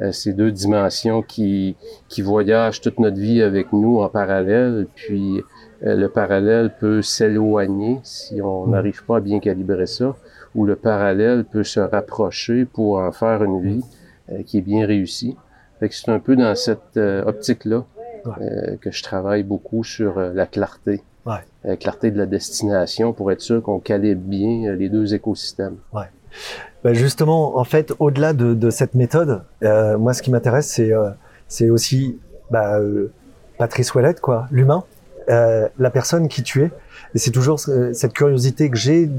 Euh, 0.00 0.10
ces 0.10 0.32
deux 0.32 0.50
dimensions 0.50 1.20
qui, 1.20 1.76
qui 2.08 2.22
voyagent 2.22 2.80
toute 2.80 2.98
notre 2.98 3.18
vie 3.18 3.42
avec 3.42 3.72
nous 3.72 4.00
en 4.00 4.08
parallèle, 4.08 4.86
puis 4.94 5.42
euh, 5.84 5.94
le 5.96 6.08
parallèle 6.08 6.72
peut 6.80 7.02
s'éloigner 7.02 8.00
si 8.02 8.40
on 8.40 8.68
n'arrive 8.68 9.04
pas 9.04 9.18
à 9.18 9.20
bien 9.20 9.38
calibrer 9.38 9.86
ça, 9.86 10.16
ou 10.54 10.64
le 10.64 10.76
parallèle 10.76 11.44
peut 11.44 11.64
se 11.64 11.80
rapprocher 11.80 12.64
pour 12.64 12.98
en 12.98 13.12
faire 13.12 13.44
une 13.44 13.60
vie 13.60 13.84
euh, 14.30 14.42
qui 14.42 14.58
est 14.58 14.62
bien 14.62 14.86
réussie. 14.86 15.36
Fait 15.82 15.88
que 15.88 15.96
c'est 15.96 16.10
un 16.12 16.20
peu 16.20 16.36
dans 16.36 16.54
cette 16.54 16.96
euh, 16.96 17.24
optique-là 17.24 17.82
Ouais. 18.24 18.32
euh, 18.40 18.76
que 18.80 18.92
je 18.92 19.02
travaille 19.02 19.42
beaucoup 19.42 19.82
sur 19.82 20.16
euh, 20.18 20.30
la 20.32 20.46
clarté. 20.46 21.02
Ouais. 21.26 21.40
La 21.64 21.76
clarté 21.76 22.12
de 22.12 22.18
la 22.18 22.26
destination 22.26 23.12
pour 23.12 23.32
être 23.32 23.40
sûr 23.40 23.60
qu'on 23.60 23.80
calibre 23.80 24.20
bien 24.22 24.76
les 24.76 24.88
deux 24.88 25.12
écosystèmes. 25.12 25.74
Bah, 25.92 26.92
justement, 26.94 27.58
en 27.58 27.64
fait, 27.64 27.92
au-delà 27.98 28.32
de, 28.32 28.54
de 28.54 28.70
cette 28.70 28.94
méthode, 28.94 29.42
euh, 29.64 29.98
moi, 29.98 30.14
ce 30.14 30.22
qui 30.22 30.30
m'intéresse, 30.30 30.68
c'est 30.68 30.92
euh, 30.92 31.10
c'est 31.48 31.68
aussi 31.68 32.16
bah, 32.52 32.78
euh, 32.78 33.10
Patrice 33.58 33.92
Ouellette, 33.92 34.20
quoi, 34.20 34.46
l'humain, 34.52 34.84
la 35.26 35.90
personne 35.92 36.28
qui 36.28 36.44
tu 36.44 36.62
es. 36.62 36.70
Et 37.16 37.18
c'est 37.18 37.32
toujours 37.32 37.58
ce- 37.58 37.92
cette 37.92 38.12
curiosité 38.12 38.70
que 38.70 38.76
j'ai 38.76 39.10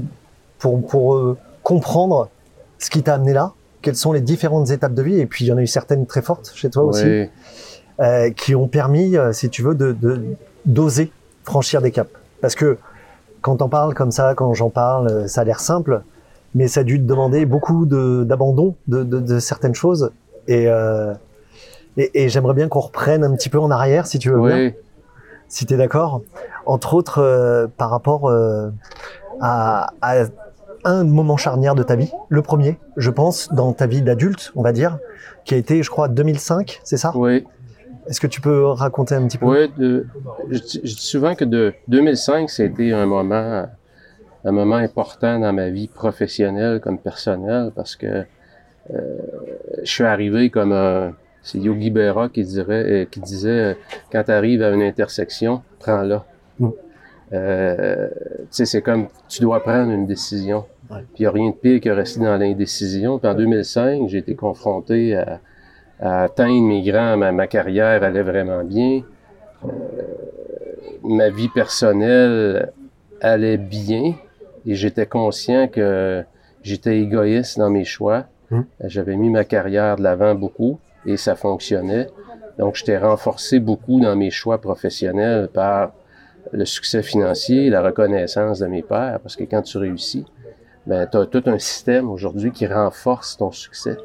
pour, 0.58 0.80
pour 0.86 1.36
comprendre 1.62 2.30
ce 2.78 2.88
qui 2.88 3.02
t'a 3.02 3.16
amené 3.16 3.34
là, 3.34 3.52
quelles 3.84 3.96
sont 3.96 4.12
les 4.12 4.20
différentes 4.22 4.70
étapes 4.70 4.94
de 4.94 5.02
vie. 5.02 5.20
Et 5.20 5.26
puis, 5.26 5.44
il 5.44 5.48
y 5.48 5.52
en 5.52 5.56
a 5.58 5.62
eu 5.62 5.66
certaines 5.66 6.06
très 6.06 6.22
fortes 6.22 6.50
chez 6.54 6.70
toi 6.70 6.82
aussi, 6.84 7.04
Ouais. 7.04 7.30
euh, 8.00 8.30
qui 8.30 8.54
ont 8.54 8.66
permis, 8.68 9.16
euh, 9.16 9.32
si 9.32 9.48
tu 9.50 9.62
veux, 9.62 9.74
de 9.74 9.92
de- 9.92 10.20
d'oser 10.64 11.12
franchir 11.44 11.82
des 11.82 11.90
caps. 11.90 12.10
Parce 12.40 12.54
que 12.54 12.78
quand 13.42 13.60
on 13.62 13.68
parle 13.68 13.92
comme 13.94 14.10
ça, 14.10 14.34
quand 14.34 14.52
j'en 14.54 14.70
parle, 14.70 15.08
euh, 15.08 15.26
ça 15.28 15.42
a 15.42 15.44
l'air 15.44 15.60
simple, 15.60 16.02
mais 16.54 16.66
ça 16.68 16.80
a 16.80 16.82
dû 16.84 16.98
te 16.98 17.04
demander 17.06 17.44
beaucoup 17.46 17.84
d'abandon 17.86 18.74
de, 18.88 19.02
de, 19.02 19.20
de 19.20 19.38
certaines 19.38 19.74
choses. 19.74 20.10
Et, 20.48 20.68
euh, 20.68 21.12
et, 21.96 22.24
et 22.24 22.28
j'aimerais 22.30 22.54
bien 22.54 22.68
qu'on 22.68 22.80
reprenne 22.80 23.22
un 23.24 23.34
petit 23.36 23.48
peu 23.50 23.58
en 23.58 23.70
arrière, 23.70 24.06
si 24.06 24.18
tu 24.18 24.30
veux 24.30 24.40
bien, 24.40 24.72
si 25.48 25.66
tu 25.66 25.74
es 25.74 25.76
d'accord. 25.76 26.22
Entre 26.66 26.94
autres, 26.94 27.18
euh, 27.20 27.66
par 27.76 27.90
rapport 27.90 28.28
euh, 28.30 28.70
à, 29.40 29.92
à 30.00 30.24
un 30.84 31.04
moment 31.04 31.36
charnière 31.36 31.74
de 31.74 31.82
ta 31.82 31.96
vie. 31.96 32.10
Le 32.28 32.42
premier, 32.42 32.78
je 32.96 33.10
pense, 33.10 33.48
dans 33.52 33.72
ta 33.72 33.86
vie 33.86 34.02
d'adulte, 34.02 34.52
on 34.54 34.62
va 34.62 34.72
dire, 34.72 34.98
qui 35.44 35.54
a 35.54 35.56
été, 35.56 35.82
je 35.82 35.90
crois, 35.90 36.08
2005, 36.08 36.80
c'est 36.84 36.96
ça? 36.96 37.16
Ouais. 37.16 37.44
Est-ce 38.06 38.20
que 38.20 38.26
tu 38.26 38.40
peux 38.40 38.66
raconter 38.66 39.14
un 39.14 39.26
petit 39.26 39.38
peu? 39.38 39.46
Oui, 39.46 39.72
de, 39.78 40.06
je, 40.50 40.58
dis- 40.58 40.80
je 40.84 40.94
dis 40.94 41.06
souvent 41.06 41.34
que 41.34 41.44
de 41.44 41.72
2005, 41.88 42.50
c'était 42.50 42.92
un 42.92 43.06
moment, 43.06 43.66
un 44.44 44.52
moment 44.52 44.76
important 44.76 45.38
dans 45.38 45.52
ma 45.52 45.70
vie 45.70 45.88
professionnelle 45.88 46.80
comme 46.80 46.98
personnelle 46.98 47.72
parce 47.74 47.96
que 47.96 48.24
euh, 48.92 49.18
je 49.82 49.90
suis 49.90 50.04
arrivé 50.04 50.50
comme 50.50 50.72
un, 50.72 51.14
c'est 51.44 51.58
Yogi 51.58 51.90
Berra 51.90 52.28
qui 52.28 52.42
dirait, 52.42 52.84
euh, 52.90 53.04
qui 53.04 53.20
disait, 53.20 53.48
euh, 53.48 53.74
quand 54.10 54.24
tu 54.24 54.32
arrives 54.32 54.62
à 54.62 54.70
une 54.70 54.82
intersection, 54.82 55.62
prends-la. 55.78 56.24
Mm. 56.58 56.68
Euh, 57.32 58.08
tu 58.40 58.46
sais, 58.50 58.64
c'est 58.66 58.82
comme, 58.82 59.08
tu 59.28 59.40
dois 59.42 59.62
prendre 59.62 59.90
une 59.90 60.06
décision. 60.06 60.64
Ouais. 60.90 60.98
Puis 61.14 61.20
il 61.20 61.22
n'y 61.22 61.26
a 61.26 61.30
rien 61.30 61.50
de 61.50 61.54
pire 61.54 61.80
que 61.80 61.88
rester 61.88 62.20
dans 62.20 62.36
l'indécision. 62.36 63.18
Puis 63.18 63.28
en 63.28 63.34
2005, 63.34 64.08
j'ai 64.08 64.18
été 64.18 64.34
confronté 64.34 65.16
à, 65.16 65.40
à 66.00 66.24
atteindre 66.24 66.62
mes 66.62 66.82
grands, 66.82 67.16
ma, 67.16 67.32
ma 67.32 67.46
carrière 67.46 68.02
allait 68.02 68.22
vraiment 68.22 68.64
bien. 68.64 69.02
Euh, 69.64 69.68
ma 71.02 71.30
vie 71.30 71.48
personnelle 71.48 72.72
allait 73.20 73.58
bien 73.58 74.14
et 74.66 74.74
j'étais 74.74 75.06
conscient 75.06 75.68
que 75.68 76.24
j'étais 76.62 76.98
égoïste 77.00 77.58
dans 77.58 77.70
mes 77.70 77.84
choix. 77.84 78.24
Hmm. 78.50 78.62
J'avais 78.84 79.16
mis 79.16 79.30
ma 79.30 79.44
carrière 79.44 79.96
de 79.96 80.02
l'avant 80.02 80.34
beaucoup 80.34 80.78
et 81.06 81.16
ça 81.16 81.34
fonctionnait. 81.34 82.08
Donc, 82.58 82.76
j'étais 82.76 82.98
renforcé 82.98 83.58
beaucoup 83.58 84.00
dans 84.00 84.14
mes 84.16 84.30
choix 84.30 84.60
professionnels 84.60 85.48
par 85.52 85.92
le 86.52 86.64
succès 86.64 87.02
financier, 87.02 87.68
la 87.68 87.82
reconnaissance 87.82 88.60
de 88.60 88.66
mes 88.66 88.82
pairs, 88.82 89.18
parce 89.20 89.34
que 89.34 89.44
quand 89.44 89.62
tu 89.62 89.78
réussis, 89.78 90.24
ben, 90.86 91.06
tu 91.10 91.16
as 91.16 91.26
tout 91.26 91.42
un 91.46 91.58
système 91.58 92.10
aujourd'hui 92.10 92.50
qui 92.52 92.66
renforce 92.66 93.36
ton 93.36 93.50
succès. 93.50 93.96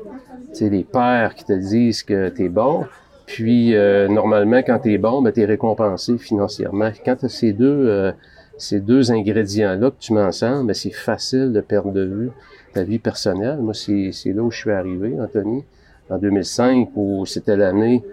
Tu 0.56 0.70
les 0.70 0.84
pères 0.84 1.36
qui 1.36 1.46
te 1.46 1.54
disent 1.54 2.04
que 2.04 2.30
tu 2.30 2.46
es 2.46 2.50
bon, 2.50 2.86
puis 3.26 3.76
euh, 3.76 4.08
normalement, 4.08 4.60
quand 4.60 4.80
tu 4.80 4.94
es 4.94 4.98
bon, 4.98 5.22
ben, 5.22 5.32
tu 5.32 5.42
es 5.42 5.46
récompensé 5.46 6.18
financièrement. 6.18 6.92
Quand 7.06 7.18
tu 7.18 7.26
as 7.26 7.30
ces 7.30 7.54
deux, 7.54 7.88
euh, 7.88 8.12
ces 8.58 8.80
deux 8.80 9.12
ingrédients-là 9.12 9.92
que 9.92 10.00
tu 10.00 10.14
mets 10.14 10.22
ensemble, 10.22 10.68
ben, 10.68 10.74
c'est 10.74 10.92
facile 10.92 11.54
de 11.54 11.62
perdre 11.62 11.92
de 11.92 12.06
vue 12.06 12.32
ta 12.74 12.84
vie 12.84 13.00
personnelle. 13.00 13.60
Moi, 13.60 13.74
c'est 13.74 14.12
là 14.34 14.42
où 14.42 14.52
je 14.52 14.58
suis 14.58 14.72
arrivé, 14.72 15.16
Anthony, 15.20 15.64
en 16.10 16.18
2005, 16.18 16.90
où 16.96 17.26
c'était 17.26 17.56
l'année, 17.56 18.04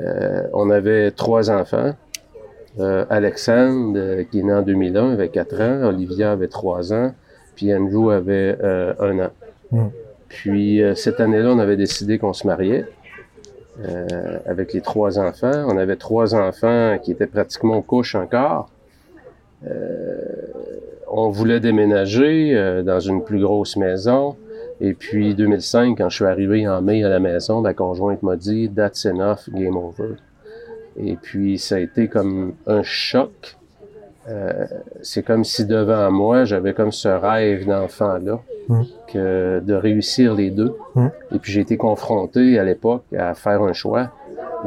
euh, 0.00 0.42
on 0.52 0.70
avait 0.70 1.10
trois 1.10 1.50
enfants. 1.50 1.94
Euh, 2.80 3.04
Alexandre, 3.10 3.98
euh, 3.98 4.24
qui 4.24 4.40
est 4.40 4.42
né 4.42 4.52
en 4.52 4.62
2001, 4.62 5.12
avait 5.12 5.28
4 5.28 5.60
ans. 5.60 5.88
Olivia 5.88 6.32
avait 6.32 6.48
3 6.48 6.92
ans. 6.92 7.14
Puis 7.56 7.74
Andrew 7.74 8.10
avait 8.10 8.56
euh, 8.62 8.94
un 9.00 9.18
an. 9.18 9.30
Mm. 9.70 9.86
Puis 10.28 10.82
euh, 10.82 10.94
cette 10.94 11.20
année-là, 11.20 11.50
on 11.50 11.58
avait 11.58 11.76
décidé 11.76 12.18
qu'on 12.18 12.32
se 12.32 12.46
mariait 12.46 12.86
euh, 13.80 14.38
avec 14.46 14.72
les 14.74 14.80
trois 14.80 15.18
enfants. 15.18 15.64
On 15.66 15.76
avait 15.76 15.96
trois 15.96 16.34
enfants 16.34 16.98
qui 17.02 17.12
étaient 17.12 17.26
pratiquement 17.26 17.78
aux 17.78 17.82
couches 17.82 18.14
encore. 18.14 18.68
Euh, 19.66 20.18
on 21.10 21.30
voulait 21.30 21.60
déménager 21.60 22.54
euh, 22.54 22.82
dans 22.82 23.00
une 23.00 23.24
plus 23.24 23.40
grosse 23.40 23.76
maison. 23.76 24.36
Et 24.80 24.94
puis 24.94 25.34
2005, 25.34 25.96
quand 25.98 26.08
je 26.08 26.16
suis 26.16 26.24
arrivé 26.24 26.66
en 26.68 26.82
mai 26.82 27.04
à 27.04 27.08
la 27.08 27.20
maison, 27.20 27.60
ma 27.60 27.72
conjointe 27.72 28.22
m'a 28.22 28.36
dit 28.36 28.70
«That's 28.76 29.06
enough, 29.06 29.48
game 29.48 29.76
over». 29.76 30.16
Et 30.96 31.16
puis 31.16 31.58
ça 31.58 31.76
a 31.76 31.78
été 31.78 32.08
comme 32.08 32.54
un 32.66 32.82
choc. 32.82 33.56
Euh, 34.28 34.66
c'est 35.02 35.22
comme 35.22 35.44
si 35.44 35.66
devant 35.66 36.10
moi, 36.10 36.44
j'avais 36.44 36.74
comme 36.74 36.92
ce 36.92 37.08
rêve 37.08 37.66
d'enfant-là, 37.66 38.40
Mm. 38.68 38.82
que 39.12 39.60
de 39.60 39.74
réussir 39.74 40.34
les 40.34 40.50
deux. 40.50 40.76
Mm. 40.94 41.06
Et 41.34 41.38
puis 41.38 41.52
j'ai 41.52 41.60
été 41.60 41.76
confronté 41.76 42.58
à 42.58 42.64
l'époque 42.64 43.04
à 43.16 43.34
faire 43.34 43.62
un 43.62 43.72
choix. 43.72 44.10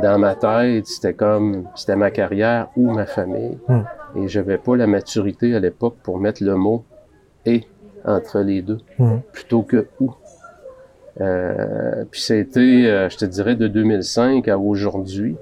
Dans 0.02 0.20
ma 0.20 0.36
tête, 0.36 0.88
c'était 0.88 1.14
comme, 1.14 1.68
c'était 1.76 1.96
ma 1.96 2.12
carrière 2.12 2.70
ou 2.76 2.92
ma 2.92 3.06
famille. 3.06 3.58
Mm. 3.68 3.82
Et 4.18 4.28
j'avais 4.28 4.58
pas 4.58 4.76
la 4.76 4.88
maturité 4.88 5.56
à 5.56 5.60
l'époque 5.60 5.96
pour 6.04 6.20
mettre 6.20 6.44
le 6.44 6.56
mot 6.56 6.84
«et» 7.46 7.64
entre 8.06 8.40
les 8.40 8.62
deux, 8.62 8.80
plutôt 9.32 9.64
que 9.64 9.88
«ou». 10.00 10.12
Euh, 11.22 12.04
puis 12.12 12.34
été, 12.34 12.92
euh, 12.92 13.08
je 13.10 13.18
te 13.18 13.24
dirais, 13.24 13.56
de 13.56 13.68
2005 13.68 14.50
à 14.50 14.58
aujourd'hui. 14.58 15.38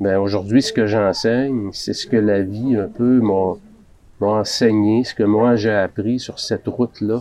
Ben 0.00 0.18
aujourd'hui, 0.18 0.62
ce 0.62 0.72
que 0.72 0.86
j'enseigne, 0.86 1.70
c'est 1.72 1.92
ce 1.92 2.06
que 2.06 2.16
la 2.16 2.40
vie 2.42 2.76
un 2.76 2.86
peu 2.88 3.20
m'a 3.20 4.26
enseigné, 4.26 5.04
ce 5.04 5.14
que 5.14 5.22
moi 5.24 5.56
j'ai 5.56 5.72
appris 5.72 6.18
sur 6.20 6.38
cette 6.38 6.66
route-là 6.66 7.20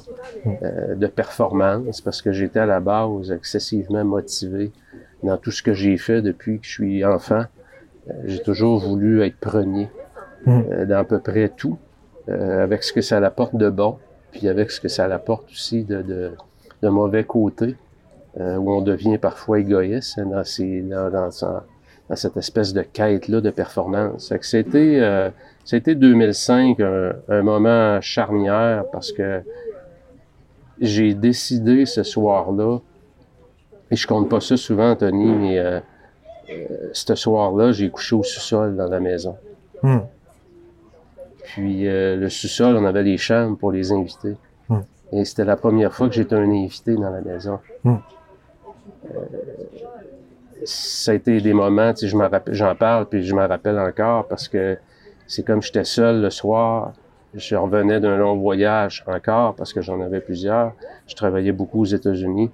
euh, 0.62 0.96
de 0.96 1.07
performance, 1.07 2.01
parce 2.01 2.22
que 2.22 2.31
j'étais 2.31 2.60
à 2.60 2.65
la 2.65 2.79
base 2.79 3.31
excessivement 3.31 4.03
motivé 4.03 4.72
dans 5.24 5.38
tout 5.38 5.51
ce 5.51 5.63
que 5.63 5.74
j'ai 5.74 5.98
fait 5.98 6.22
depuis 6.22 6.60
que 6.60 6.65
je 6.67 6.72
suis 6.72 7.03
enfant. 7.05 7.43
Euh, 8.10 8.13
j'ai 8.25 8.39
toujours 8.41 8.79
voulu 8.79 9.22
être 9.24 9.38
premier 9.38 9.89
Mhm. 10.46 10.63
euh, 10.72 10.86
dans 10.86 10.98
à 11.00 11.03
peu 11.03 11.17
près 11.19 11.50
tout, 11.50 11.79
euh, 12.29 12.63
avec 12.63 12.84
ce 12.84 12.93
que 12.93 13.01
ça 13.01 13.17
apporte 13.17 13.55
de 13.55 13.72
bon, 13.72 13.98
puis 14.31 14.48
avec 14.48 14.69
ce 14.69 14.79
que 14.79 14.88
ça 14.88 15.05
apporte 15.05 15.50
aussi 15.50 15.84
de, 15.84 16.03
de, 16.03 16.31
de 16.84 16.89
mauvais 16.89 17.24
côté, 17.24 17.75
euh, 18.39 18.55
où 18.57 18.72
on 18.72 18.81
devient 18.81 19.17
parfois 19.17 19.60
égoïste 19.60 20.19
dans, 20.19 20.43
ces, 20.43 20.81
dans, 20.81 21.10
dans, 21.10 21.31
sa- 21.31 21.65
dans 22.10 22.16
cette 22.16 22.38
espèce 22.38 22.74
de 22.74 22.82
quête-là 22.82 23.42
de 23.42 23.50
performance. 23.50 24.34
C'était, 24.42 25.00
euh, 25.02 25.30
c'était 25.66 25.96
2005 25.96 26.80
un, 26.80 27.14
un 27.28 27.42
moment 27.42 28.00
charnière 28.02 28.86
parce 28.92 29.12
que 29.12 29.42
j'ai 30.80 31.14
décidé 31.14 31.86
ce 31.86 32.04
soir-là, 32.04 32.80
et 33.90 33.96
je 33.96 34.08
compte 34.08 34.30
pas 34.30 34.42
ça 34.42 34.58
souvent, 34.58 34.92
Anthony, 34.92 35.26
mais 35.26 35.60
euh, 35.60 35.80
euh, 36.50 36.90
ce 36.94 37.16
soir-là, 37.16 37.72
j'ai 37.72 37.90
couché 37.90 38.16
au 38.16 38.24
sous-sol 38.24 38.76
dans 38.76 38.88
la 38.88 39.00
maison. 39.00 39.38
Hmm. 39.82 40.00
Puis 41.44 41.88
euh, 41.88 42.18
le 42.18 42.30
sous-sol, 42.30 42.76
on 42.76 42.86
avait 42.86 43.04
les 43.04 43.18
chambres 43.18 43.58
pour 43.58 43.72
les 43.72 43.92
invités. 43.92 44.36
Hmm. 44.68 44.82
Et 45.14 45.24
c'était 45.24 45.46
la 45.46 45.56
première 45.56 45.94
fois 45.94 46.10
que 46.10 46.16
j'étais 46.16 46.36
un 46.36 46.50
invité 46.50 46.96
dans 46.96 47.10
la 47.10 47.22
maison. 47.22 47.60
Hmm. 47.84 47.98
Ça 50.66 51.12
a 51.12 51.14
été 51.14 51.40
des 51.40 51.54
moments, 51.54 51.94
tu 51.94 52.02
sais, 52.02 52.08
je 52.08 52.18
m'en 52.18 52.30
j'en 52.52 52.76
parle, 52.76 53.08
puis 53.08 53.24
je 53.24 53.36
m'en 53.36 53.48
rappelle 53.48 53.78
encore 53.80 54.28
parce 54.28 54.48
que 54.48 54.78
c'est 55.28 55.44
comme 55.44 55.62
j'étais 55.62 55.84
seul 55.84 56.22
le 56.22 56.30
soir. 56.30 56.94
Je 57.34 57.56
revenais 57.56 58.00
d'un 58.00 58.18
long 58.18 58.36
voyage 58.38 59.04
encore 59.06 59.54
parce 59.56 59.74
que 59.74 59.82
j'en 59.82 60.02
avais 60.02 60.22
plusieurs. 60.22 60.74
Je 61.08 61.16
travaillais 61.16 61.52
beaucoup 61.52 61.82
aux 61.82 61.86
États-Unis. 61.86 62.50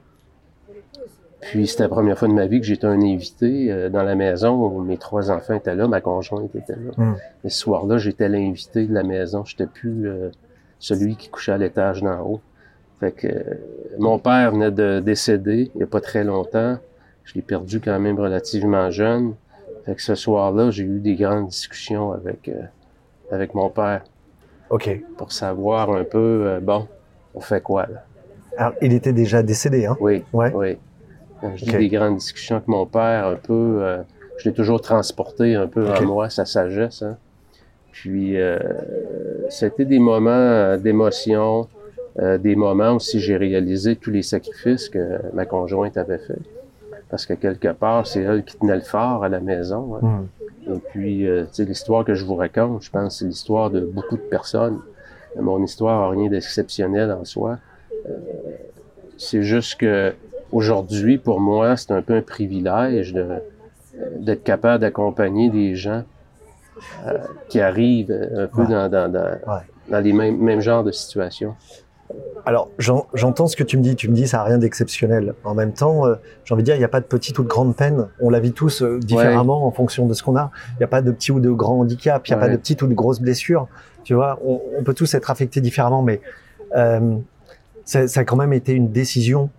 Puis 1.42 1.68
c'était 1.68 1.84
la 1.84 1.90
première 1.90 2.18
fois 2.18 2.28
de 2.28 2.34
ma 2.34 2.48
vie 2.48 2.60
que 2.60 2.66
j'étais 2.66 2.88
un 2.88 3.02
invité 3.02 3.72
euh, 3.72 3.90
dans 3.90 4.04
la 4.04 4.16
maison 4.16 4.56
où 4.56 4.82
mes 4.82 4.98
trois 4.98 5.30
enfants 5.30 5.56
étaient 5.56 5.76
là, 5.76 5.88
ma 5.88 6.00
conjointe 6.00 6.56
était 6.56 6.74
là. 6.74 6.92
Mm. 6.96 7.16
Et 7.44 7.50
ce 7.50 7.60
soir-là, 7.60 7.98
j'étais 7.98 8.30
l'invité 8.30 8.86
de 8.86 8.94
la 8.94 9.04
maison. 9.04 9.44
J'étais 9.44 9.68
plus 9.68 10.08
euh, 10.08 10.30
celui 10.80 11.16
qui 11.16 11.30
couchait 11.30 11.52
à 11.52 11.58
l'étage 11.58 12.02
d'en 12.02 12.22
haut. 12.22 12.42
Fait 13.00 13.12
que 13.12 13.28
euh, 13.28 13.42
mon 14.00 14.20
père 14.20 14.52
venait 14.52 14.72
de 14.72 15.02
décéder 15.02 15.70
il 15.76 15.78
n'y 15.78 15.84
a 15.84 15.88
pas 15.88 16.02
très 16.02 16.24
longtemps. 16.24 16.78
Je 17.24 17.36
l'ai 17.36 17.42
perdu 17.42 17.80
quand 17.80 18.00
même 18.00 18.20
relativement 18.20 18.92
jeune. 18.92 19.36
Fait 19.86 19.96
que 19.96 20.02
ce 20.02 20.16
soir-là, 20.16 20.72
j'ai 20.72 20.84
eu 20.84 21.00
des 21.00 21.16
grandes 21.16 21.48
discussions 21.48 22.12
avec, 22.14 22.48
euh, 22.48 22.62
avec 23.32 23.54
mon 23.54 23.70
père 23.70 24.04
Ok. 24.70 24.90
pour 25.18 25.32
savoir 25.32 25.90
un 25.92 26.04
peu, 26.04 26.44
euh, 26.48 26.60
bon, 26.60 26.88
on 27.34 27.40
fait 27.42 27.62
quoi 27.62 27.86
là? 27.88 28.06
Alors, 28.58 28.74
il 28.82 28.94
était 28.94 29.14
déjà 29.14 29.42
décédé, 29.42 29.86
hein? 29.86 29.98
Oui, 30.00 30.24
Ouais. 30.32 30.52
oui. 30.54 30.78
Je 31.56 31.66
dis 31.66 31.72
Ok. 31.72 31.78
des 31.80 31.90
grandes 31.90 32.16
discussions 32.18 32.56
avec 32.58 32.68
mon 32.68 32.86
père, 32.86 33.28
un 33.28 33.36
peu, 33.36 33.80
euh, 33.84 34.02
je 34.38 34.48
l'ai 34.50 34.56
toujours 34.56 34.80
transporté 34.82 35.56
un 35.56 35.68
peu 35.68 35.90
en 35.92 36.06
moi, 36.06 36.30
sa 36.30 36.46
sagesse. 36.46 37.02
Hein. 37.02 37.18
Puis, 37.92 38.40
euh, 38.40 38.58
c'était 39.50 39.86
des 39.86 40.00
moments 40.00 40.30
euh, 40.32 40.78
d'émotion, 40.78 41.68
euh, 42.20 42.38
des 42.38 42.56
moments 42.56 42.94
aussi 42.94 43.20
j'ai 43.20 43.38
réalisé 43.38 43.96
tous 43.96 44.12
les 44.12 44.22
sacrifices 44.22 44.88
que 44.90 45.20
ma 45.34 45.46
conjointe 45.46 45.98
avait 45.98 46.20
fait. 46.20 46.40
Parce 47.14 47.28
que 47.28 47.36
quelque 47.36 47.68
part, 47.68 48.08
c'est 48.08 48.24
elle 48.24 48.44
qui 48.44 48.58
tenait 48.58 48.74
le 48.74 48.82
fort 48.82 49.24
à 49.24 49.30
la 49.30 49.40
maison. 49.40 49.98
hein. 50.02 50.26
Hmm. 50.68 50.72
Et 50.74 50.80
puis, 50.90 51.28
euh, 51.28 51.46
l'histoire 51.60 52.04
que 52.04 52.16
je 52.16 52.26
vous 52.26 52.34
raconte, 52.34 52.82
je 52.82 52.90
pense, 52.90 53.20
c'est 53.20 53.26
l'histoire 53.26 53.70
de 53.70 53.82
beaucoup 53.82 54.16
de 54.18 54.22
personnes. 54.24 54.80
Mon 55.40 55.64
histoire 55.64 56.02
n'a 56.12 56.18
rien 56.20 56.28
d'exceptionnel 56.32 57.12
en 57.12 57.24
soi. 57.24 57.60
Euh, 58.10 58.14
c'est 59.20 59.44
juste 59.44 59.80
que 59.80 60.16
aujourd'hui, 60.52 61.20
pour 61.20 61.40
moi, 61.40 61.78
c'est 61.78 61.92
un 61.92 62.02
peu 62.02 62.16
un 62.16 62.24
privilège 62.24 63.14
de 63.14 63.26
d'être 64.18 64.44
capable 64.44 64.82
d'accompagner 64.82 65.52
des 65.52 65.76
gens 65.76 66.02
euh, 67.06 67.20
qui 67.48 67.62
arrivent 67.62 68.12
un 68.36 68.48
peu 68.48 68.64
Ouais. 68.64 68.68
dans, 68.70 68.90
dans, 68.90 69.12
dans, 69.12 69.20
Ouais. 69.46 69.62
dans 69.92 70.00
les 70.00 70.14
mêmes, 70.14 70.38
mêmes 70.40 70.62
genres 70.62 70.84
de 70.84 70.92
situations. 70.92 71.54
Alors, 72.46 72.70
j'en- 72.78 73.08
j'entends 73.14 73.48
ce 73.48 73.56
que 73.56 73.64
tu 73.64 73.78
me 73.78 73.82
dis. 73.84 73.96
Tu 73.96 74.10
me 74.10 74.14
dis, 74.16 74.28
ça 74.28 74.38
n'a 74.38 74.44
rien 74.44 74.58
d'exceptionnel. 74.58 75.34
En 75.46 75.54
même 75.56 75.72
temps, 75.72 76.06
euh, 76.06 76.16
j'ai 76.44 76.54
envie 76.54 76.64
de 76.64 76.66
dire, 76.66 76.76
il 76.76 76.80
n'y 76.80 76.84
a 76.84 76.90
pas 76.90 77.00
de 77.00 77.06
petite 77.06 77.40
ou 77.40 77.44
de 77.44 77.48
grande 77.48 77.76
peine. 77.76 78.08
On 78.20 78.30
la 78.30 78.40
vit 78.40 78.52
tous 78.52 78.82
euh, 78.82 79.00
différemment 79.00 79.66
en 79.66 79.72
fonction 79.72 80.06
de 80.06 80.14
ce 80.14 80.22
qu'on 80.24 80.36
a. 80.36 80.52
Il 80.74 80.78
n'y 80.80 80.84
a 80.84 80.88
pas 80.88 81.02
de 81.02 81.12
petit 81.12 81.32
ou 81.32 81.40
de 81.40 81.50
grand 81.50 81.80
handicap. 81.80 82.28
Il 82.28 82.32
n'y 82.32 82.36
a 82.38 82.40
pas 82.40 82.50
de 82.50 82.58
petite 82.58 82.82
ou 82.82 82.88
de 82.88 82.94
grosse 82.94 83.22
blessure. 83.22 83.68
Tu 84.04 84.14
vois, 84.14 84.40
on, 84.46 84.62
on 84.78 84.84
peut 84.84 84.94
tous 84.94 85.14
être 85.14 85.32
affectés 85.32 85.62
différemment, 85.62 86.02
mais 86.02 86.20
euh, 86.76 87.16
ça, 87.86 88.08
ça 88.10 88.20
a 88.20 88.24
quand 88.26 88.36
même 88.36 88.52
été 88.54 88.74
une 88.74 88.90
décision 88.92 89.50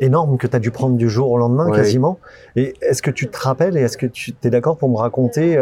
énorme 0.00 0.36
que 0.36 0.46
tu 0.46 0.54
as 0.56 0.58
dû 0.58 0.70
prendre 0.70 0.96
du 0.96 1.08
jour 1.08 1.30
au 1.30 1.38
lendemain, 1.38 1.66
Ouais. 1.70 1.76
quasiment. 1.76 2.18
Et 2.56 2.74
est-ce 2.82 3.00
que 3.00 3.10
tu 3.10 3.28
te 3.28 3.38
rappelles 3.38 3.78
et 3.78 3.80
est-ce 3.80 3.96
que 3.96 4.06
tu 4.06 4.34
es 4.44 4.50
d'accord 4.50 4.76
pour 4.76 4.90
me 4.90 4.96
raconter 4.96 5.56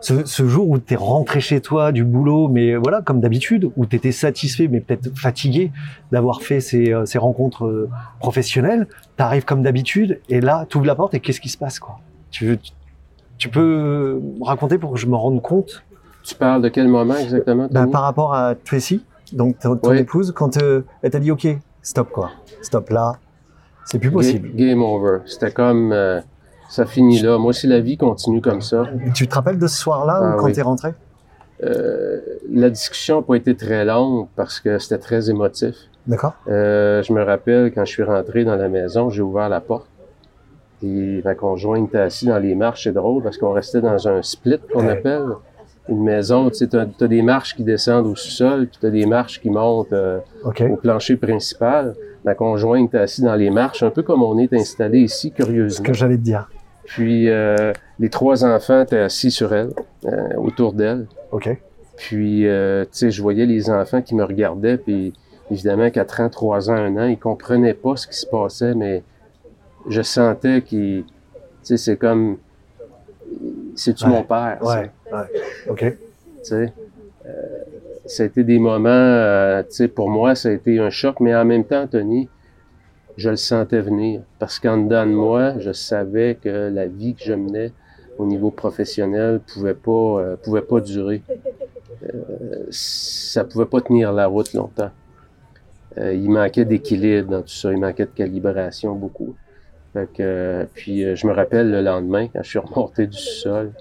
ce, 0.00 0.24
ce 0.24 0.46
jour 0.46 0.68
où 0.68 0.78
tu 0.78 0.94
es 0.94 0.96
rentré 0.96 1.40
chez 1.40 1.60
toi 1.60 1.90
du 1.92 2.04
boulot, 2.04 2.48
mais 2.48 2.76
voilà, 2.76 3.02
comme 3.02 3.20
d'habitude, 3.20 3.70
où 3.76 3.84
tu 3.86 3.96
étais 3.96 4.12
satisfait, 4.12 4.68
mais 4.68 4.80
peut-être 4.80 5.16
fatigué 5.18 5.72
d'avoir 6.12 6.40
fait 6.42 6.60
ces, 6.60 6.92
euh, 6.92 7.04
ces 7.04 7.18
rencontres 7.18 7.64
euh, 7.66 7.88
professionnelles, 8.20 8.86
tu 9.16 9.22
arrives 9.22 9.44
comme 9.44 9.62
d'habitude, 9.62 10.20
et 10.28 10.40
là, 10.40 10.66
tu 10.68 10.76
ouvres 10.76 10.86
la 10.86 10.94
porte, 10.94 11.14
et 11.14 11.20
qu'est-ce 11.20 11.40
qui 11.40 11.48
se 11.48 11.58
passe 11.58 11.78
quoi? 11.80 11.98
Tu, 12.30 12.58
tu 13.38 13.48
peux 13.48 14.20
me 14.38 14.44
raconter 14.44 14.78
pour 14.78 14.92
que 14.92 14.98
je 14.98 15.06
me 15.06 15.16
rende 15.16 15.42
compte? 15.42 15.82
Tu 16.22 16.34
parles 16.34 16.62
de 16.62 16.68
quel 16.68 16.88
moment 16.88 17.16
exactement? 17.16 17.68
Tony? 17.68 17.90
par 17.90 18.02
rapport 18.02 18.34
à 18.34 18.54
Tracy, 18.54 19.02
donc 19.32 19.58
ton, 19.58 19.76
ton 19.76 19.90
Oui. 19.90 19.98
épouse, 19.98 20.32
quand 20.32 20.62
euh, 20.62 20.82
elle 21.02 21.10
t'a 21.10 21.18
dit 21.20 21.30
OK, 21.30 21.46
stop 21.82 22.10
quoi, 22.10 22.30
stop 22.62 22.90
là, 22.90 23.14
c'est 23.84 23.98
plus 23.98 24.10
possible. 24.10 24.50
Ga- 24.54 24.66
Game 24.66 24.82
over. 24.82 25.20
C'était 25.26 25.50
comme 25.50 25.92
euh, 25.92 26.20
ça 26.68 26.86
finit 26.86 27.20
là. 27.20 27.38
Moi, 27.38 27.52
si 27.52 27.66
la 27.66 27.80
vie 27.80 27.96
continue 27.96 28.40
comme 28.40 28.60
ça, 28.60 28.84
Tu 29.14 29.26
te 29.26 29.34
rappelles 29.34 29.58
de 29.58 29.66
ce 29.66 29.78
soir-là 29.78 30.20
Ah 30.22 30.34
ou 30.34 30.38
quand 30.40 30.46
oui. 30.46 30.52
t'es 30.52 30.62
rentré? 30.62 30.94
Euh, 31.64 32.20
la 32.52 32.70
discussion 32.70 33.16
n'a 33.16 33.22
pas 33.22 33.34
été 33.34 33.56
très 33.56 33.84
longue 33.84 34.28
parce 34.36 34.60
que 34.60 34.78
c'était 34.78 34.98
très 34.98 35.28
émotif. 35.28 35.74
D'accord 36.06 36.34
Euh, 36.48 37.02
je 37.02 37.12
me 37.12 37.22
rappelle 37.22 37.72
quand 37.74 37.84
je 37.84 37.90
suis 37.90 38.02
rentré 38.04 38.44
dans 38.44 38.54
la 38.56 38.68
maison, 38.68 39.10
j'ai 39.10 39.22
ouvert 39.22 39.48
la 39.48 39.60
porte 39.60 39.88
et 40.82 41.20
ma 41.24 41.34
conjointe 41.34 41.88
était 41.88 41.98
assise 41.98 42.28
dans 42.28 42.38
les 42.38 42.54
marches. 42.54 42.84
C'est 42.84 42.92
drôle 42.92 43.22
parce 43.24 43.36
qu'on 43.38 43.52
restait 43.52 43.80
dans 43.80 44.06
un 44.08 44.22
split 44.22 44.58
qu'on 44.72 44.86
Ouais. 44.86 44.92
appelle 44.92 45.26
une 45.88 46.04
maison. 46.04 46.48
Tu 46.50 46.56
sais, 46.58 46.68
t'as, 46.68 47.06
des 47.08 47.22
marches 47.22 47.56
qui 47.56 47.64
descendent 47.64 48.06
au 48.06 48.14
sous-sol, 48.14 48.68
puis 48.68 48.78
t'as 48.80 48.90
des 48.90 49.06
marches 49.06 49.40
qui 49.40 49.50
montent 49.50 49.92
euh, 49.92 50.20
au 50.44 50.76
plancher 50.76 51.16
principal. 51.16 51.96
Ma 52.24 52.34
conjointe 52.34 52.88
était 52.90 52.98
assise 52.98 53.24
dans 53.24 53.34
les 53.34 53.50
marches, 53.50 53.82
un 53.82 53.90
peu 53.90 54.02
comme 54.02 54.22
on 54.22 54.38
est 54.38 54.52
installé 54.52 55.00
ici, 55.00 55.32
Ce 55.36 55.42
curieusement. 55.42 55.84
que 55.84 55.92
j'allais 55.94 56.16
te 56.16 56.22
dire. 56.22 56.48
Puis 56.88 57.28
euh, 57.28 57.72
les 57.98 58.08
trois 58.08 58.44
enfants 58.44 58.82
étaient 58.82 58.98
assis 58.98 59.30
sur 59.30 59.52
elle, 59.54 59.70
euh, 60.06 60.34
autour 60.36 60.72
d'elle. 60.72 61.06
Ok. 61.32 61.50
Puis, 61.96 62.46
euh, 62.46 62.84
tu 62.84 62.90
sais, 62.92 63.10
je 63.10 63.20
voyais 63.20 63.44
les 63.44 63.70
enfants 63.70 64.02
qui 64.02 64.14
me 64.14 64.24
regardaient, 64.24 64.78
puis 64.78 65.12
évidemment, 65.50 65.90
4 65.90 66.20
ans, 66.20 66.28
3 66.28 66.70
ans, 66.70 66.74
1 66.74 66.96
an, 66.96 67.06
ils 67.06 67.18
comprenaient 67.18 67.74
pas 67.74 67.96
ce 67.96 68.06
qui 68.06 68.16
se 68.16 68.26
passait, 68.26 68.74
mais 68.74 69.02
je 69.88 70.00
sentais 70.02 70.62
qu'ils... 70.62 71.04
Tu 71.04 71.10
sais, 71.62 71.76
c'est 71.76 71.96
comme... 71.96 72.38
C'est-tu 73.74 74.04
Ouais. 74.04 74.10
mon 74.10 74.22
père, 74.22 74.58
ça? 74.62 74.80
Ouais. 74.80 74.90
Ouais. 75.12 75.40
Ok. 75.68 75.78
Tu 75.80 75.96
sais? 76.42 76.72
Euh, 77.26 77.30
ça 78.06 78.22
a 78.22 78.26
été 78.26 78.44
des 78.44 78.58
moments, 78.60 78.88
euh, 78.88 79.62
tu 79.64 79.74
sais, 79.74 79.88
pour 79.88 80.08
moi, 80.08 80.34
ça 80.36 80.48
a 80.50 80.52
été 80.52 80.78
un 80.78 80.90
choc, 80.90 81.18
mais 81.20 81.34
en 81.34 81.44
même 81.44 81.64
temps, 81.64 81.86
Tony, 81.88 82.28
je 83.18 83.28
le 83.28 83.36
sentais 83.36 83.80
venir. 83.80 84.22
Parce 84.38 84.58
qu'en 84.58 84.78
dedans 84.78 85.04
de 85.04 85.12
moi, 85.12 85.58
je 85.58 85.72
savais 85.72 86.38
que 86.42 86.70
la 86.70 86.86
vie 86.86 87.14
que 87.14 87.24
je 87.24 87.34
menais 87.34 87.72
au 88.16 88.24
niveau 88.24 88.50
professionnel 88.50 89.40
pouvait 89.40 89.74
pas, 89.74 89.90
euh, 89.90 90.36
pouvait 90.36 90.62
pas 90.62 90.80
durer. 90.80 91.22
Euh, 92.04 92.66
ça 92.70 93.44
pouvait 93.44 93.66
pas 93.66 93.80
tenir 93.80 94.12
la 94.12 94.26
route 94.26 94.54
longtemps. 94.54 94.90
Euh, 95.98 96.14
il 96.14 96.30
manquait 96.30 96.64
d'équilibre 96.64 97.30
dans 97.30 97.42
tout 97.42 97.48
ça, 97.48 97.72
il 97.72 97.78
manquait 97.78 98.06
de 98.06 98.10
calibration 98.10 98.94
beaucoup. 98.94 99.34
Fait 99.92 100.06
que, 100.12 100.22
euh, 100.22 100.64
puis 100.74 101.04
euh, 101.04 101.16
je 101.16 101.26
me 101.26 101.32
rappelle 101.32 101.70
le 101.70 101.80
lendemain, 101.80 102.28
quand 102.28 102.42
je 102.42 102.48
suis 102.48 102.58
remonté 102.58 103.06
du 103.06 103.18
sol, 103.18 103.72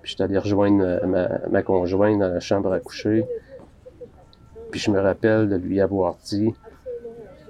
puis 0.00 0.10
je 0.10 0.14
suis 0.14 0.22
allé 0.22 0.38
rejoindre 0.38 0.82
euh, 0.82 1.06
ma, 1.06 1.28
ma 1.50 1.62
conjointe 1.62 2.18
dans 2.18 2.28
la 2.28 2.40
chambre 2.40 2.72
à 2.72 2.80
coucher. 2.80 3.26
Puis 4.70 4.80
je 4.80 4.90
me 4.90 5.00
rappelle 5.00 5.48
de 5.48 5.56
lui 5.56 5.80
avoir 5.80 6.16
dit 6.24 6.54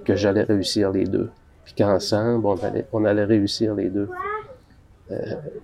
que 0.03 0.15
j'allais 0.15 0.43
réussir 0.43 0.91
les 0.91 1.05
deux. 1.05 1.29
Puis 1.67 1.73
qu'ensemble, 1.77 2.45
on 2.45 2.55
allait, 2.63 2.85
on 2.93 3.03
allait 3.03 3.25
réussir 3.25 3.75
les 3.75 3.89
deux. 3.89 4.07
Euh, 5.11 5.15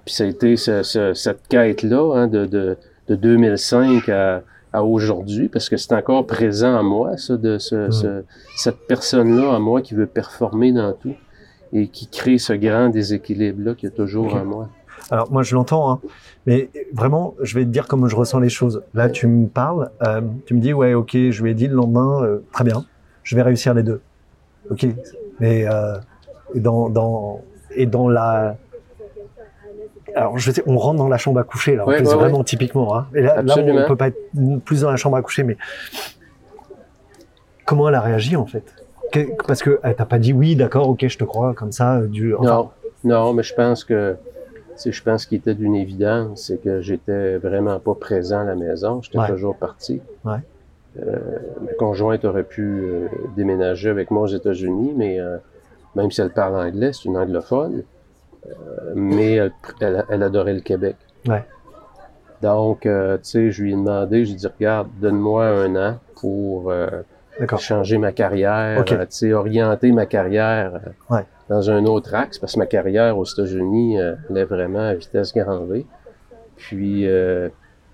puis 0.05 0.13
ça 0.13 0.25
a 0.25 0.27
été 0.27 0.57
ce- 0.57 0.83
ce- 0.83 1.13
cette 1.13 1.47
quête-là 1.47 2.13
hein, 2.15 2.27
de, 2.27 2.45
de, 2.45 2.77
de 3.07 3.15
2005 3.15 4.09
à, 4.09 4.41
à 4.73 4.83
aujourd'hui, 4.83 5.47
parce 5.47 5.69
que 5.69 5.77
c'est 5.77 5.93
encore 5.93 6.27
présent 6.27 6.75
en 6.75 6.83
moi, 6.83 7.15
ça, 7.17 7.37
de 7.37 7.57
ce, 7.57 7.89
ce- 7.91 8.23
cette 8.57 8.79
personne-là 8.87 9.47
en 9.49 9.59
moi 9.61 9.81
qui 9.81 9.95
veut 9.95 10.07
performer 10.07 10.71
dans 10.73 10.91
tout 10.91 11.15
et 11.71 11.87
qui 11.87 12.07
crée 12.07 12.37
ce 12.37 12.51
grand 12.53 12.89
déséquilibre-là 12.89 13.75
qu'il 13.75 13.89
y 13.89 13.91
a 13.91 13.95
toujours 13.95 14.25
Ok. 14.27 14.33
en 14.33 14.45
moi. 14.45 14.69
Alors 15.09 15.31
moi 15.31 15.43
je 15.43 15.53
l'entends, 15.55 15.91
hein, 15.91 15.99
mais 16.45 16.69
vraiment 16.93 17.33
je 17.41 17.55
vais 17.57 17.65
te 17.65 17.69
dire 17.69 17.87
comment 17.87 18.07
je 18.07 18.15
ressens 18.15 18.39
les 18.39 18.49
choses. 18.49 18.81
Là 18.93 19.09
tu 19.09 19.27
me 19.27 19.47
parles, 19.47 19.89
euh, 20.07 20.21
tu 20.45 20.53
me 20.53 20.59
dis 20.61 20.71
ouais 20.73 20.93
ok, 20.93 21.11
je 21.29 21.43
lui 21.43 21.51
ai 21.51 21.53
dit 21.53 21.67
le 21.67 21.75
lendemain, 21.75 22.23
euh, 22.23 22.39
très 22.53 22.63
bien, 22.63 22.85
je 23.23 23.35
vais 23.35 23.41
réussir 23.41 23.73
les 23.73 23.83
deux. 23.83 23.99
Ok, 24.71 24.85
mais 25.39 25.65
euh, 25.67 25.97
et 26.53 26.59
dans 26.59 26.89
dans 26.89 27.41
et 27.75 27.85
dans 27.85 28.07
la 28.09 28.55
alors 30.15 30.37
je 30.37 30.51
sais, 30.51 30.63
on 30.67 30.77
rentre 30.77 30.97
dans 30.99 31.07
la 31.09 31.17
chambre 31.17 31.39
à 31.39 31.43
coucher 31.43 31.75
là, 31.75 31.85
en 31.85 31.87
Ouais, 31.87 31.97
plus, 31.97 32.07
ouais, 32.07 32.15
vraiment 32.15 32.43
typiquement. 32.43 32.95
Hein. 32.95 33.07
Et 33.15 33.21
là, 33.21 33.41
là 33.41 33.55
on 33.57 33.87
peut 33.87 33.95
pas 33.95 34.07
être 34.09 34.19
plus 34.63 34.81
dans 34.81 34.91
la 34.91 34.97
chambre 34.97 35.17
à 35.17 35.21
coucher, 35.23 35.43
mais 35.43 35.57
comment 37.65 37.89
elle 37.89 37.95
a 37.95 38.01
réagi 38.01 38.35
en 38.35 38.45
fait? 38.45 38.63
Que- 39.11 39.29
Parce 39.47 39.61
que 39.61 39.79
elle 39.83 39.95
t'a 39.95 40.05
pas 40.05 40.19
dit 40.19 40.33
oui, 40.33 40.55
d'accord, 40.55 40.89
ok, 40.89 41.07
je 41.07 41.17
te 41.17 41.23
crois, 41.23 41.53
comme 41.53 41.71
ça, 41.71 41.97
euh, 41.97 42.07
du. 42.07 42.35
enfin, 42.35 42.45
Non, 42.45 42.69
non, 43.03 43.33
mais 43.33 43.43
je 43.43 43.53
pense 43.53 43.83
que, 43.83 44.15
tu 44.53 44.57
sais, 44.75 44.91
je 44.91 45.03
pense 45.03 45.25
qu'il 45.25 45.37
était 45.39 45.53
d'une 45.55 45.75
évidence, 45.75 46.45
c'est 46.47 46.61
que 46.61 46.81
j'étais 46.81 47.37
vraiment 47.37 47.79
pas 47.79 47.93
présent 47.95 48.39
à 48.39 48.43
la 48.43 48.55
maison, 48.55 49.01
j'étais 49.01 49.17
toujours 49.27 49.55
parti. 49.55 50.01
Euh, 51.01 51.17
ma 51.61 51.73
conjointe 51.73 52.23
aurait 52.25 52.43
pu 52.43 52.61
euh, 52.83 53.07
déménager 53.35 53.89
avec 53.89 54.11
moi 54.11 54.23
aux 54.23 54.27
États-Unis, 54.27 54.93
mais 54.95 55.19
euh, 55.19 55.37
même 55.95 56.11
si 56.11 56.21
elle 56.21 56.29
parle 56.29 56.55
anglais, 56.55 56.91
c'est 56.93 57.05
une 57.05 57.17
anglophone, 57.17 57.83
mais 58.95 59.33
elle, 59.35 59.51
elle, 59.81 60.05
elle 60.09 60.23
adorait 60.23 60.53
le 60.53 60.59
Québec. 60.59 60.95
Ouais. 61.27 61.43
Donc, 62.41 62.85
euh, 62.85 63.17
tu 63.17 63.23
sais, 63.23 63.51
je 63.51 63.63
lui 63.63 63.71
ai 63.71 63.75
demandé, 63.75 64.25
j'ai 64.25 64.35
dit, 64.35 64.47
regarde, 64.47 64.89
donne-moi 64.99 65.45
un 65.45 65.75
an 65.75 65.97
pour 66.19 66.69
euh, 66.71 66.87
changer 67.57 67.97
ma 67.97 68.11
carrière, 68.11 68.83
tu 68.85 68.95
sais, 69.09 69.33
orienter 69.33 69.91
ma 69.93 70.05
carrière 70.05 70.75
euh, 70.75 71.15
Ouais. 71.15 71.25
dans 71.49 71.71
un 71.71 71.85
autre 71.85 72.13
axe, 72.13 72.37
parce 72.39 72.53
que 72.53 72.59
ma 72.59 72.65
carrière 72.65 73.17
aux 73.17 73.23
États-Unis 73.25 73.95
elle 73.97 74.37
est 74.37 74.43
vraiment 74.45 74.89
à 74.89 74.93
vitesse 74.93 75.33
grand 75.33 75.59
V. 75.65 75.85
Puis, 76.57 77.07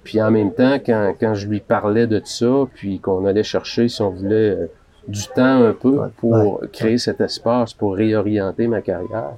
puis 0.10 0.20
en 0.24 0.32
même 0.32 0.52
temps, 0.52 0.80
quand, 0.84 1.14
quand 1.20 1.36
je 1.36 1.48
lui 1.48 1.60
parlais 1.60 2.08
de 2.08 2.20
ça, 2.26 2.68
puis 2.74 3.00
qu'on 3.00 3.28
allait 3.28 3.44
chercher, 3.44 3.88
si 3.90 4.02
on 4.02 4.10
voulait, 4.10 4.50
euh, 4.50 4.66
du 5.08 5.28
temps 5.28 5.64
un 5.64 5.72
peu 5.72 6.00
pour 6.18 6.64
créer 6.74 6.98
cet 6.98 7.22
espace, 7.22 7.76
pour 7.76 7.94
réorienter 7.94 8.66
ma 8.66 8.82
carrière, 8.82 9.34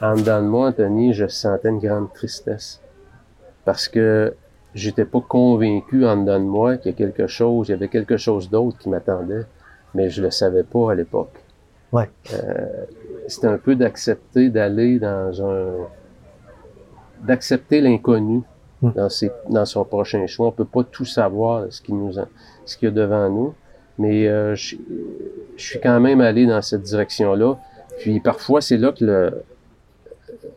en 0.00 0.14
dedans 0.14 0.40
de 0.40 0.46
moi, 0.46 0.68
Anthony, 0.68 1.12
je 1.12 1.26
sentais 1.26 1.68
une 1.68 1.80
grande 1.80 2.10
tristesse. 2.14 2.80
Parce 3.66 3.88
que 3.88 4.32
j'étais 4.74 5.04
pas 5.04 5.20
convaincu 5.20 6.06
en 6.06 6.16
dedans 6.16 6.40
de 6.40 6.46
moi 6.46 6.78
qu'il 6.78 6.92
y 6.92 6.94
a 6.94 6.96
quelque 6.96 7.26
chose, 7.26 7.68
il 7.68 7.72
y 7.72 7.74
avait 7.74 7.88
quelque 7.88 8.16
chose 8.16 8.48
d'autre 8.48 8.78
qui 8.78 8.88
m'attendait, 8.88 9.44
mais 9.94 10.08
je 10.08 10.22
le 10.22 10.30
savais 10.30 10.62
pas 10.62 10.92
à 10.92 10.94
l'époque. 10.94 11.44
Ouais. 11.92 12.08
Euh, 12.32 12.86
c'est 13.26 13.44
un 13.44 13.58
peu 13.58 13.74
d'accepter 13.74 14.48
d'aller 14.48 14.98
dans 14.98 15.46
un 15.46 15.66
d'accepter 17.22 17.82
l'inconnu 17.82 18.44
Hmm. 18.80 18.90
dans 18.94 19.08
ses 19.08 19.32
dans 19.50 19.64
son 19.64 19.84
prochain 19.84 20.24
choix. 20.28 20.46
On 20.48 20.52
peut 20.52 20.64
pas 20.64 20.84
tout 20.84 21.04
savoir 21.04 21.64
ce 21.70 21.82
qui 21.82 21.92
nous 21.92 22.16
en- 22.18 22.28
ce 22.64 22.76
qu'il 22.76 22.88
y 22.88 22.92
a 22.92 22.94
devant 22.94 23.28
nous, 23.28 23.52
mais 23.98 24.28
euh, 24.28 24.54
je, 24.54 24.76
je 25.56 25.62
suis 25.64 25.80
quand 25.80 25.98
même 25.98 26.20
allé 26.20 26.46
dans 26.46 26.62
cette 26.62 26.82
direction-là. 26.82 27.56
Puis 27.98 28.20
parfois 28.20 28.60
c'est 28.60 28.76
là 28.76 28.92
que 28.92 29.04
le 29.04 29.42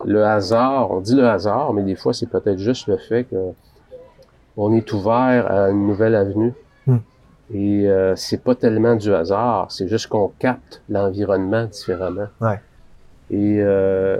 le 0.05 0.23
hasard, 0.23 0.91
on 0.91 0.99
dit 1.01 1.15
le 1.15 1.27
hasard, 1.27 1.73
mais 1.73 1.81
des 1.83 1.95
fois 1.95 2.13
c'est 2.13 2.27
peut-être 2.29 2.59
juste 2.59 2.87
le 2.87 2.97
fait 2.97 3.23
que 3.23 3.37
on 4.57 4.71
est 4.75 4.91
ouvert 4.93 5.49
à 5.51 5.69
une 5.71 5.87
nouvelle 5.87 6.13
avenue. 6.13 6.53
Hmm. 6.85 6.97
Et 7.53 7.89
euh, 7.89 8.15
c'est 8.15 8.43
pas 8.43 8.53
tellement 8.53 8.95
du 8.95 9.13
hasard, 9.13 9.71
c'est 9.71 9.87
juste 9.87 10.07
qu'on 10.07 10.27
capte 10.37 10.83
l'environnement 10.89 11.65
différemment. 11.65 12.27
Ouais. 12.39 12.59
Et 13.31 13.57
euh, 13.61 14.17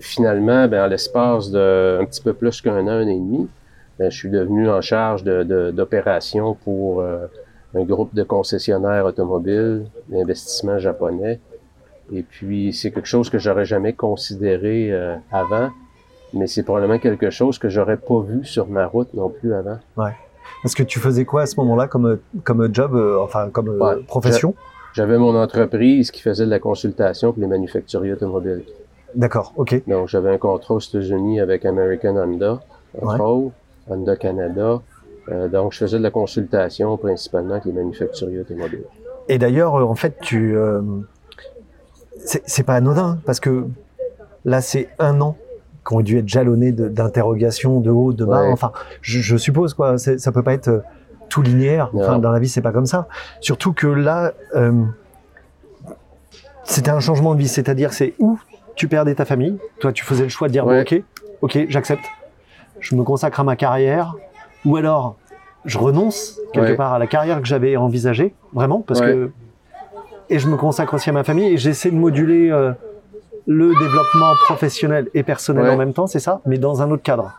finalement, 0.00 0.66
ben, 0.68 0.84
en 0.84 0.86
l'espace 0.88 1.50
de 1.50 1.98
un 2.00 2.04
petit 2.04 2.22
peu 2.22 2.32
plus 2.32 2.60
qu'un 2.60 2.86
an, 2.86 2.88
un 2.88 3.04
an 3.04 3.08
et 3.08 3.14
demi, 3.14 3.48
ben, 3.98 4.10
je 4.10 4.16
suis 4.16 4.30
devenu 4.30 4.68
en 4.70 4.80
charge 4.80 5.22
de, 5.24 5.42
de- 5.42 5.70
d'opérations 5.70 6.54
pour 6.54 7.00
euh, 7.00 7.26
un 7.74 7.82
groupe 7.84 8.14
de 8.14 8.22
concessionnaires 8.22 9.04
automobiles 9.04 9.84
d'investissement 10.08 10.78
japonais. 10.78 11.38
Et 12.12 12.22
puis, 12.22 12.72
c'est 12.72 12.90
quelque 12.90 13.06
chose 13.06 13.30
que 13.30 13.38
j'aurais 13.38 13.64
jamais 13.66 13.92
considéré 13.92 14.90
euh, 14.90 15.14
avant, 15.30 15.70
mais 16.32 16.46
c'est 16.48 16.62
probablement 16.64 16.98
quelque 16.98 17.30
chose 17.30 17.58
que 17.58 17.68
j'aurais 17.68 17.96
pas 17.98 18.20
vu 18.20 18.44
sur 18.44 18.66
ma 18.68 18.86
route 18.86 19.12
non 19.14 19.28
plus 19.28 19.54
avant. 19.54 19.78
Parce 20.62 20.74
que 20.74 20.82
tu 20.82 20.98
faisais 20.98 21.24
quoi 21.24 21.42
à 21.42 21.46
ce 21.46 21.54
moment-là 21.60 21.86
comme, 21.86 22.18
comme 22.42 22.68
job, 22.74 22.94
euh, 22.94 23.18
enfin 23.20 23.48
comme 23.50 23.68
Ouais. 23.68 24.02
profession? 24.06 24.54
J'avais 24.92 25.18
mon 25.18 25.36
entreprise 25.40 26.10
qui 26.10 26.20
faisait 26.20 26.44
de 26.46 26.50
la 26.50 26.58
consultation 26.58 27.32
pour 27.32 27.40
les 27.40 27.46
manufacturiers 27.46 28.12
automobiles. 28.14 28.64
D'accord, 29.14 29.52
ok. 29.56 29.82
Donc, 29.88 30.08
j'avais 30.08 30.30
un 30.32 30.38
contrat 30.38 30.74
aux 30.74 30.80
États-Unis 30.80 31.40
avec 31.40 31.64
American 31.64 32.16
Honda, 32.16 32.60
entre 33.00 33.14
Ouais. 33.14 33.20
autres, 33.20 33.54
Honda 33.88 34.16
Canada. 34.16 34.80
Euh, 35.28 35.48
donc, 35.48 35.72
je 35.72 35.78
faisais 35.78 35.98
de 35.98 36.02
la 36.02 36.10
consultation 36.10 36.96
principalement 36.96 37.52
avec 37.52 37.64
les 37.64 37.72
manufacturiers 37.72 38.40
automobiles. 38.40 38.84
Et 39.28 39.38
d'ailleurs, 39.38 39.74
euh, 39.80 39.84
en 39.84 39.94
fait, 39.94 40.16
tu, 40.20 40.56
euh, 40.56 40.80
c'est 42.24 42.62
pas 42.62 42.74
anodin 42.74 43.18
parce 43.26 43.40
que 43.40 43.66
là, 44.44 44.60
c'est 44.60 44.88
un 44.98 45.20
an 45.20 45.36
qui 45.86 45.94
ont 45.94 46.00
dû 46.00 46.18
être 46.18 46.28
jalonnés 46.28 46.72
d'interrogations 46.72 47.80
de 47.80 47.90
haut, 47.90 48.12
de 48.12 48.24
bas. 48.24 48.42
Ouais. 48.42 48.52
Enfin, 48.52 48.72
je, 49.02 49.20
je 49.20 49.36
suppose 49.36 49.74
quoi. 49.74 49.98
Ça 49.98 50.32
peut 50.32 50.42
pas 50.42 50.52
être 50.52 50.82
tout 51.28 51.42
linéaire. 51.42 51.90
Enfin, 51.94 52.18
dans 52.18 52.30
la 52.32 52.38
vie, 52.38 52.48
c'est 52.48 52.60
pas 52.60 52.72
comme 52.72 52.86
ça. 52.86 53.06
Surtout 53.40 53.72
que 53.72 53.86
là, 53.86 54.32
euh, 54.56 54.72
c'était 56.64 56.90
un 56.90 57.00
changement 57.00 57.34
de 57.34 57.40
vie. 57.40 57.48
C'est-à-dire, 57.48 57.92
c'est 57.92 58.14
où 58.18 58.38
tu 58.76 58.88
perdais 58.88 59.14
ta 59.14 59.24
famille. 59.24 59.58
Toi, 59.80 59.92
tu 59.92 60.04
faisais 60.04 60.24
le 60.24 60.28
choix 60.28 60.48
de 60.48 60.52
dire 60.52 60.66
Ouais. 60.66 60.84
bon, 60.84 60.96
ok, 60.96 61.02
ok, 61.42 61.66
j'accepte. 61.68 62.04
Je 62.80 62.94
me 62.94 63.02
consacre 63.02 63.40
à 63.40 63.44
ma 63.44 63.56
carrière. 63.56 64.14
Ou 64.64 64.76
alors, 64.76 65.16
je 65.64 65.78
renonce 65.78 66.38
quelque 66.52 66.70
Ouais. 66.70 66.76
part 66.76 66.92
à 66.94 66.98
la 66.98 67.06
carrière 67.06 67.40
que 67.40 67.46
j'avais 67.46 67.76
envisagée, 67.76 68.34
vraiment, 68.52 68.80
parce 68.86 69.00
Ouais. 69.00 69.12
que 69.12 69.30
et 70.32 70.38
je 70.38 70.46
me 70.48 70.56
consacre 70.56 70.94
aussi 70.94 71.10
à 71.10 71.12
ma 71.12 71.24
famille 71.24 71.54
et 71.54 71.56
j'essaie 71.56 71.90
de 71.90 71.96
moduler 71.96 72.50
euh, 72.50 72.70
le 73.48 73.68
développement 73.80 74.32
professionnel 74.44 75.08
et 75.12 75.22
personnel 75.24 75.68
en 75.68 75.76
même 75.76 75.92
temps, 75.92 76.06
c'est 76.06 76.20
ça, 76.20 76.40
mais 76.46 76.56
dans 76.56 76.82
un 76.82 76.90
autre 76.92 77.02
cadre. 77.02 77.32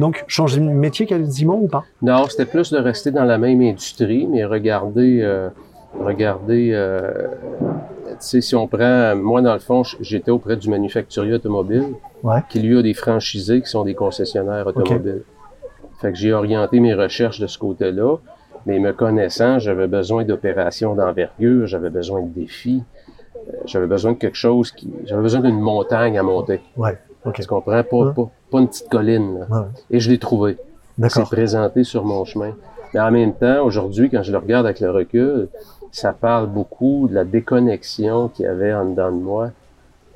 Donc, 0.00 0.24
changer 0.26 0.58
de 0.58 0.64
métier 0.64 1.06
quasiment 1.06 1.54
ou 1.60 1.68
pas? 1.68 1.84
Non, 2.00 2.26
c'était 2.28 2.46
plus 2.46 2.72
de 2.72 2.78
rester 2.78 3.10
dans 3.12 3.22
la 3.24 3.38
même 3.38 3.60
industrie, 3.60 4.26
mais 4.26 4.44
regarder, 4.44 5.20
euh, 5.22 5.50
regarder, 5.98 6.70
euh, 6.72 7.28
si 8.18 8.54
on 8.54 8.66
prend, 8.66 9.14
moi 9.16 9.40
dans 9.42 9.52
le 9.54 9.58
fond, 9.60 9.82
j'étais 10.00 10.30
auprès 10.30 10.56
du 10.56 10.68
manufacturier 10.70 11.34
automobile, 11.34 11.86
Ouais. 12.22 12.40
qui 12.48 12.60
lui 12.60 12.78
a 12.78 12.82
des 12.82 12.94
franchisés 12.94 13.60
qui 13.62 13.68
sont 13.68 13.84
des 13.84 13.94
concessionnaires 13.94 14.66
automobiles. 14.66 15.22
Fait 16.00 16.12
que 16.12 16.18
j'ai 16.18 16.32
orienté 16.32 16.80
mes 16.80 16.94
recherches 16.94 17.40
de 17.40 17.46
ce 17.46 17.58
côté-là, 17.58 18.16
mais 18.66 18.78
me 18.78 18.92
connaissant, 18.92 19.58
j'avais 19.58 19.86
besoin 19.88 20.24
d'opérations 20.24 20.94
d'envergure, 20.94 21.66
j'avais 21.66 21.90
besoin 21.90 22.22
de 22.22 22.28
défis, 22.28 22.82
euh, 23.36 23.52
j'avais 23.66 23.86
besoin 23.86 24.12
de 24.12 24.18
quelque 24.18 24.36
chose 24.36 24.70
qui, 24.72 24.88
j'avais 25.04 25.22
besoin 25.22 25.40
d'une 25.40 25.60
montagne 25.60 26.16
à 26.18 26.22
monter. 26.22 26.60
Ouais, 26.76 26.96
ok. 27.24 27.34
Tu 27.40 27.46
comprends? 27.46 27.82
Pas, 27.82 27.96
Ouais. 27.96 28.12
pas, 28.14 28.30
pas 28.50 28.58
une 28.60 28.68
petite 28.68 28.88
colline, 28.88 29.40
là. 29.40 29.46
Ouais. 29.50 29.66
Et 29.90 30.00
je 30.00 30.10
l'ai 30.10 30.18
trouvé 30.18 30.58
D'accord. 30.98 31.28
présenté 31.28 31.82
sur 31.84 32.04
mon 32.04 32.24
chemin. 32.24 32.54
Mais 32.94 33.00
en 33.00 33.10
même 33.10 33.32
temps, 33.34 33.64
aujourd'hui, 33.64 34.10
quand 34.10 34.22
je 34.22 34.30
le 34.32 34.38
regarde 34.38 34.66
avec 34.66 34.78
le 34.80 34.90
recul, 34.90 35.48
ça 35.92 36.12
parle 36.12 36.48
beaucoup 36.48 37.06
de 37.08 37.14
la 37.14 37.24
déconnexion 37.24 38.28
qu'il 38.28 38.46
y 38.46 38.48
avait 38.48 38.72
en 38.74 38.90
dedans 38.90 39.12
de 39.12 39.22
moi 39.22 39.50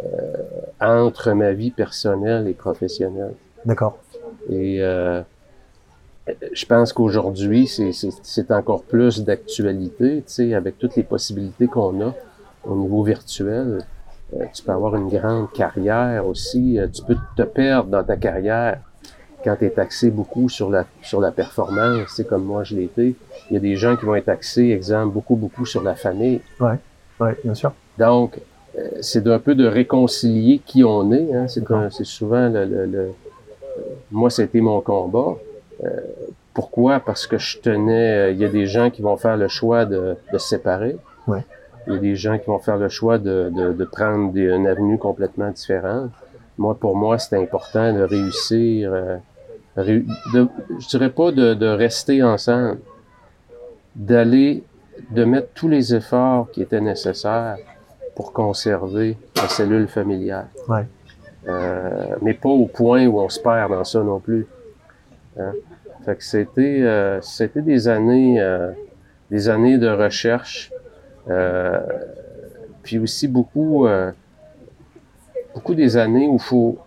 euh, 0.02 0.06
entre 0.80 1.32
ma 1.32 1.52
vie 1.52 1.70
personnelle 1.70 2.48
et 2.48 2.54
professionnelle. 2.54 3.34
D'accord. 3.64 3.98
Et 4.50 4.78
euh, 4.82 5.22
je 6.52 6.66
pense 6.66 6.92
qu'aujourd'hui, 6.92 7.66
c'est- 7.66 8.50
encore 8.50 8.82
plus 8.82 9.22
d'actualité, 9.22 10.24
tu 10.26 10.32
sais, 10.32 10.54
avec 10.54 10.78
toutes 10.78 10.96
les 10.96 11.02
possibilités 11.04 11.66
qu'on 11.66 12.00
a 12.08 12.14
au 12.64 12.74
niveau 12.74 13.02
virtuel. 13.04 13.78
Euh, 14.34 14.44
tu 14.52 14.62
peux 14.64 14.72
avoir 14.72 14.96
une 14.96 15.08
grande 15.08 15.52
carrière 15.52 16.26
aussi. 16.26 16.78
Euh, 16.80 16.88
tu 16.88 17.02
peux 17.02 17.16
te 17.36 17.42
perdre 17.42 17.90
dans 17.90 18.02
ta 18.02 18.16
carrière 18.16 18.80
quand 19.46 19.56
tu 19.56 19.66
es 19.66 19.78
axé 19.78 20.10
beaucoup 20.10 20.48
sur 20.48 20.68
la, 20.70 20.84
sur 21.02 21.20
la 21.20 21.30
performance, 21.30 22.00
tu 22.08 22.14
sais, 22.16 22.24
comme 22.24 22.44
moi 22.44 22.64
je 22.64 22.74
l'ai 22.74 22.84
été. 22.84 23.14
Il 23.50 23.54
y 23.54 23.56
a 23.56 23.60
des 23.60 23.76
gens 23.76 23.96
qui 23.96 24.04
vont 24.04 24.16
être 24.16 24.28
axés, 24.28 24.70
exemple, 24.70 25.12
beaucoup, 25.14 25.36
beaucoup 25.36 25.64
sur 25.64 25.82
la 25.82 25.94
famille. 25.94 26.40
Ouais, 27.20 27.36
bien 27.44 27.54
sûr. 27.54 27.72
Donc, 27.96 28.38
euh, 28.78 28.88
c'est 29.00 29.22
d'un 29.22 29.38
peu 29.38 29.54
de 29.54 29.66
réconcilier 29.66 30.60
qui 30.66 30.82
on 30.84 31.12
est. 31.12 31.32
Hein. 31.32 31.46
C'est, 31.48 31.70
un- 31.70 31.90
c'est 31.90 32.04
souvent 32.04 32.48
le, 32.48 32.64
le- 32.64 32.86
le- 32.86 32.98
euh, 32.98 33.82
moi, 34.10 34.30
c'était 34.30 34.60
mon 34.60 34.80
combat. 34.80 35.36
Euh, 35.84 35.88
pourquoi? 36.52 37.00
Parce 37.00 37.26
que 37.26 37.38
je 37.38 37.58
tenais. 37.60 38.32
Il 38.32 38.38
y 38.38 38.44
a 38.44 38.48
des 38.48 38.66
gens 38.66 38.90
qui 38.90 39.00
vont 39.02 39.16
faire 39.16 39.36
le 39.36 39.48
choix 39.48 39.84
de, 39.84 40.16
de 40.32 40.38
se 40.38 40.48
séparer. 40.48 40.96
Ouais. 41.28 41.44
Il 41.86 41.92
y 41.94 41.96
a 41.96 42.00
des 42.00 42.16
gens 42.16 42.36
qui 42.38 42.46
vont 42.46 42.58
faire 42.58 42.78
le 42.78 42.88
choix 42.88 43.16
de, 43.18 43.50
de, 43.54 43.72
de 43.72 43.84
prendre 43.84 44.32
des, 44.32 44.48
une 44.50 44.66
avenue 44.66 44.98
complètement 44.98 45.50
différente. 45.50 46.10
Moi, 46.58 46.74
pour 46.74 46.96
moi, 46.96 47.18
c'était 47.18 47.36
important 47.36 47.92
de 47.92 48.02
réussir. 48.02 48.92
euh, 48.92 49.16
réu- 49.16 49.20
de, 49.76 50.48
je 50.78 50.88
dirais 50.88 51.10
pas 51.10 51.32
de, 51.32 51.54
de 51.54 51.66
rester 51.66 52.22
ensemble, 52.22 52.78
d'aller, 53.94 54.64
de 55.10 55.24
mettre 55.24 55.48
tous 55.54 55.68
les 55.68 55.94
efforts 55.94 56.50
qui 56.50 56.62
étaient 56.62 56.80
nécessaires 56.80 57.56
pour 58.14 58.32
conserver 58.32 59.16
la 59.36 59.48
cellule 59.48 59.88
familiale. 59.88 60.48
Ouais. 60.68 60.86
Euh, 61.48 62.16
mais 62.22 62.34
pas 62.34 62.48
au 62.48 62.66
point 62.66 63.06
où 63.06 63.20
on 63.20 63.28
se 63.28 63.38
perd 63.38 63.70
dans 63.70 63.84
ça 63.84 64.02
non 64.02 64.18
plus. 64.18 64.46
Hein? 65.38 65.52
Fait 66.04 66.16
que 66.16 66.24
c'était, 66.24 66.82
euh, 66.82 67.20
c'était 67.20 67.62
des 67.62 67.88
années, 67.88 68.40
euh, 68.40 68.72
des 69.30 69.48
années 69.48 69.78
de 69.78 69.88
recherche, 69.88 70.72
euh, 71.28 71.80
puis 72.82 72.98
aussi 72.98 73.28
beaucoup, 73.28 73.86
euh, 73.86 74.12
beaucoup 75.54 75.74
des 75.74 75.96
années 75.96 76.28
où 76.28 76.38
faut, 76.38 76.78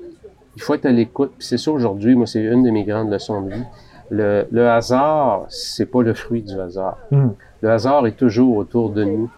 il 0.56 0.62
faut 0.62 0.74
être 0.74 0.86
à 0.86 0.92
l'écoute. 0.92 1.32
Puis 1.38 1.48
c'est 1.48 1.58
ça 1.58 1.72
aujourd'hui, 1.72 2.16
moi 2.16 2.26
c'est 2.28 2.42
une 2.44 2.64
de 2.64 2.72
mes 2.72 2.84
grandes 2.84 3.12
leçons 3.12 3.42
de 3.42 3.54
vie. 3.54 3.64
Le, 4.12 4.46
le 4.52 4.68
hasard, 4.70 5.46
c'est 5.50 5.86
pas 5.86 6.02
le 6.02 6.14
fruit 6.14 6.42
du 6.42 6.60
hasard. 6.60 6.98
Hmm. 7.12 7.30
Le 7.62 7.70
hasard 7.72 8.08
est 8.08 8.18
toujours 8.18 8.58
autour 8.58 8.90
de 8.90 9.04
nous. 9.04 9.30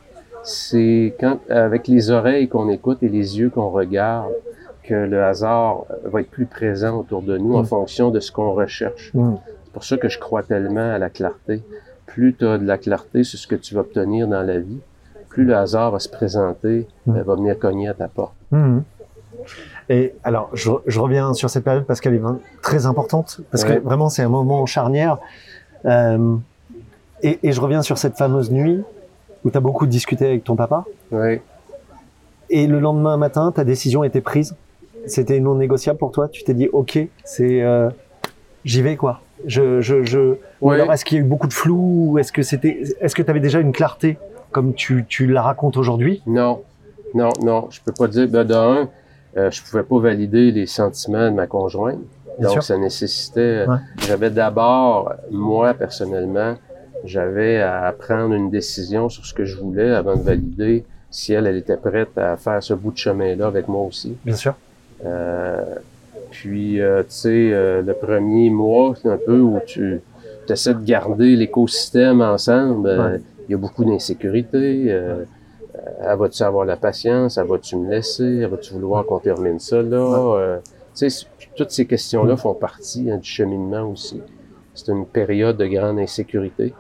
C'est 0.43 1.13
quand, 1.19 1.39
avec 1.50 1.88
les 1.88 2.10
oreilles 2.10 2.47
qu'on 2.47 2.69
écoute 2.69 3.04
et 3.04 3.10
les 3.10 3.38
yeux 3.39 3.50
qu'on 3.50 3.69
regarde, 3.69 4.32
que 4.84 4.93
le 4.95 5.24
hasard 5.24 5.84
va 6.06 6.21
être 6.21 6.32
plus 6.32 6.45
présent 6.47 6.97
autour 7.00 7.21
de 7.21 7.38
nous 7.38 7.54
en 7.56 7.62
Mm. 7.62 7.65
fonction 7.65 8.10
de 8.10 8.19
ce 8.19 8.32
qu'on 8.32 8.54
recherche. 8.54 9.12
Hmm. 9.13 9.36
C'est 9.65 9.74
pour 9.74 9.84
ça 9.84 9.97
que 9.97 10.10
je 10.10 10.17
crois 10.19 10.41
tellement 10.43 10.91
à 10.93 10.97
la 10.97 11.10
clarté. 11.10 11.62
Plus 12.08 12.34
tu 12.38 12.45
as 12.45 12.58
de 12.58 12.65
la 12.65 12.78
clarté 12.78 13.24
sur 13.24 13.38
ce 13.39 13.47
que 13.47 13.56
tu 13.56 13.76
vas 13.76 13.82
obtenir 13.82 14.28
dans 14.28 14.41
la 14.41 14.60
vie, 14.60 14.80
plus 15.30 15.45
le 15.45 15.56
hasard 15.56 15.91
va 15.91 16.00
se 16.00 16.10
présenter, 16.10 16.88
euh, 17.08 17.24
va 17.24 17.36
venir 17.36 17.58
cogner 17.60 17.88
à 17.88 17.93
ta 17.93 18.08
porte. 18.08 18.34
Et 19.89 20.13
alors, 20.24 20.50
je, 20.54 20.72
je 20.88 21.00
reviens 21.00 21.34
sur 21.34 21.50
cette 21.50 21.63
période 21.63 21.86
parce 21.86 22.00
qu'elle 22.02 22.13
est 22.15 22.22
très 22.62 22.86
importante, 22.86 23.41
parce 23.52 23.63
Ouais. 23.63 23.78
que 23.78 23.82
vraiment 23.82 24.10
c'est 24.10 24.22
un 24.24 24.30
moment 24.30 24.65
charnière. 24.65 25.17
Euh, 25.86 26.36
et, 27.24 27.39
et 27.44 27.52
je 27.52 27.62
reviens 27.62 27.82
sur 27.82 27.98
cette 27.98 28.17
fameuse 28.17 28.52
nuit 28.52 28.84
où 29.44 29.50
tu 29.52 29.58
as 29.58 29.62
beaucoup 29.62 29.86
discuté 29.88 30.26
avec 30.28 30.44
ton 30.44 30.56
papa, 30.56 30.86
Oui. 31.12 31.39
et 32.50 32.67
le 32.67 32.80
lendemain 32.80 33.17
matin, 33.17 33.52
ta 33.52 33.63
décision 33.63 34.04
était 34.04 34.22
prise. 34.22 34.56
C'était 35.08 35.39
non 35.39 35.56
négociable 35.56 35.98
pour 35.98 36.12
toi. 36.12 36.28
Tu 36.30 36.44
t'es 36.44 36.54
dit, 36.54 36.70
ok, 36.72 37.00
c'est, 37.24 37.62
euh, 37.63 37.89
j'y 38.65 38.84
vais 38.84 38.96
quoi. 38.96 39.22
Je, 39.48 39.82
je, 39.82 40.04
je. 40.04 40.20
Ou 40.62 40.70
Ouais. 40.70 40.76
alors, 40.76 40.94
est-ce 40.94 41.04
qu'il 41.04 41.17
y 41.17 41.22
a 41.22 41.24
eu 41.24 41.28
beaucoup 41.28 41.48
de 41.48 41.54
flou 41.54 42.20
Est-ce 42.20 42.32
que 42.32 42.44
c'était, 42.44 42.84
est-ce 43.02 43.15
que 43.15 43.24
tu 43.24 43.30
avais 43.32 43.39
déjà 43.39 43.60
une 43.60 43.72
clarté 43.72 44.20
comme 44.52 44.76
tu, 44.76 45.06
tu 45.08 45.26
la 45.26 45.41
racontes 45.41 45.78
aujourd'hui? 45.78 46.22
Non, 46.28 46.62
non, 47.15 47.30
non, 47.41 47.67
je 47.72 47.82
peux 47.84 47.91
pas 47.94 48.08
dire. 48.08 48.28
Ben, 48.28 48.44
d'un, 48.44 48.89
euh, 49.38 49.50
je 49.52 49.62
pouvais 49.63 49.84
pas 49.84 50.00
valider 50.00 50.52
les 50.52 50.65
sentiments 50.65 51.30
de 51.30 51.36
ma 51.36 51.48
conjointe. 51.48 52.00
Bien 52.39 52.48
Donc, 52.48 52.54
sûr. 52.54 52.63
ça 52.63 52.78
nécessitait. 52.78 53.65
Ouais. 53.67 53.78
J'avais 54.08 54.30
d'abord, 54.30 55.13
moi, 55.32 55.74
personnellement, 55.74 56.56
j'avais 57.04 57.62
à 57.62 57.94
prendre 57.98 58.34
une 58.34 58.50
décision 58.50 59.10
sur 59.10 59.26
ce 59.26 59.34
que 59.34 59.46
je 59.46 59.58
voulais 59.58 59.91
avant 59.91 60.15
de 60.15 60.22
valider 60.22 60.86
si 61.10 61.34
elle, 61.34 61.46
elle 61.48 61.58
était 61.58 61.78
prête 61.78 62.17
à 62.17 62.38
faire 62.38 62.63
ce 62.63 62.74
bout 62.74 62.91
de 62.91 62.98
chemin-là 62.98 63.48
avec 63.48 63.67
moi 63.67 63.82
aussi. 63.86 64.15
Bien 64.26 64.36
sûr. 64.36 64.54
Euh, 65.06 65.76
puis, 66.30 66.80
euh, 66.80 67.00
tu 67.04 67.08
sais, 67.10 67.50
euh, 67.52 67.82
le 67.82 67.94
premier 67.94 68.50
mois, 68.50 68.94
c'est 69.02 69.10
un 69.10 69.17
peu 69.17 69.39
où 69.39 69.60
tu 69.65 70.00
essaies 70.50 70.74
de 70.74 70.84
garder 70.86 71.36
l'écosystème 71.36 72.22
ensemble. 72.22 72.88
Euh, 72.89 73.12
Ouais. 73.13 73.22
Il 73.50 73.52
y 73.52 73.56
a 73.56 73.58
beaucoup 73.58 73.84
d'insécurité. 73.84 74.86
Euh, 74.88 75.24
euh, 75.88 76.15
vas-tu 76.15 76.44
avoir 76.44 76.65
la 76.65 76.78
patience? 76.78 77.38
Elle 77.38 77.48
Va-tu 77.48 77.76
me 77.76 77.89
laisser? 77.89 78.46
Vas-tu 78.46 78.74
vouloir 78.74 79.06
qu'on 79.06 79.20
termine 79.20 79.60
ça 79.60 79.82
là? 79.82 79.98
Euh, 79.98 80.60
toutes 81.56 81.72
ces 81.72 81.86
questions-là 81.86 82.38
font 82.38 82.54
partie 82.54 83.10
hein, 83.10 83.17
du 83.17 83.28
cheminement 83.30 83.89
aussi. 83.89 84.22
C'est 84.74 84.91
une 84.91 85.06
période 85.06 85.58
de 85.58 85.65
grande 85.65 86.00
insécurité 86.00 86.74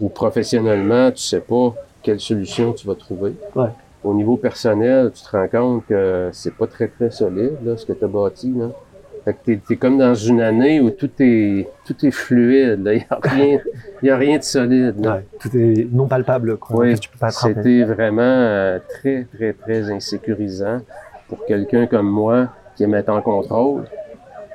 où 0.00 0.08
professionnellement, 0.08 1.10
tu 1.10 1.22
sais 1.22 1.40
pas 1.40 1.74
quelle 2.02 2.20
solution 2.20 2.72
tu 2.72 2.86
vas 2.86 2.94
trouver. 2.94 3.34
Ouais. 3.54 3.68
Au 4.04 4.14
niveau 4.14 4.36
personnel, 4.36 5.10
tu 5.12 5.22
te 5.22 5.30
rends 5.30 5.48
compte 5.48 5.86
que 5.86 6.30
c'est 6.32 6.54
pas 6.54 6.66
très 6.66 6.88
très 6.88 7.10
solide 7.10 7.56
là, 7.64 7.76
ce 7.76 7.84
que 7.84 7.92
tu 7.92 8.04
as 8.04 8.08
bâti. 8.08 8.52
Là. 8.56 8.70
Fait 9.28 9.34
que 9.34 9.44
t'es, 9.44 9.60
t'es 9.68 9.76
comme 9.76 9.98
dans 9.98 10.14
une 10.14 10.40
année 10.40 10.80
où 10.80 10.88
tout 10.88 11.10
est 11.20 11.68
tout 11.84 12.06
est 12.06 12.10
fluide. 12.10 12.80
Il 12.86 12.96
y 12.96 13.06
a 13.10 13.18
rien, 13.20 13.58
y 14.02 14.08
a 14.08 14.16
rien 14.16 14.38
de 14.38 14.42
solide. 14.42 15.04
Là. 15.04 15.16
Ouais, 15.16 15.26
tout 15.38 15.54
est 15.54 15.86
non 15.92 16.06
palpable, 16.06 16.56
quoi, 16.56 16.76
Oui, 16.76 16.94
que 16.94 17.00
tu 17.00 17.10
peux 17.10 17.18
pas 17.18 17.26
attraper? 17.26 17.54
C'était 17.56 17.84
vraiment 17.84 18.22
euh, 18.22 18.78
très 18.88 19.24
très 19.24 19.52
très 19.52 19.90
insécurisant 19.90 20.80
pour 21.28 21.44
quelqu'un 21.44 21.86
comme 21.86 22.08
moi 22.08 22.48
qui 22.74 22.84
aime 22.84 22.94
être 22.94 23.10
en 23.10 23.20
contrôle. 23.20 23.84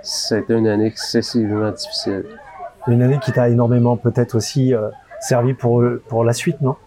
C'était 0.02 0.58
une 0.58 0.68
année 0.68 0.88
excessivement 0.88 1.70
difficile. 1.70 2.24
Une 2.88 3.04
année 3.04 3.20
qui 3.24 3.32
t'a 3.32 3.50
énormément 3.50 3.96
peut-être 3.96 4.34
aussi 4.34 4.74
euh, 4.74 4.90
servi 5.20 5.54
pour, 5.54 5.84
pour 6.08 6.24
la 6.24 6.34
suite, 6.34 6.60
non? 6.62 6.78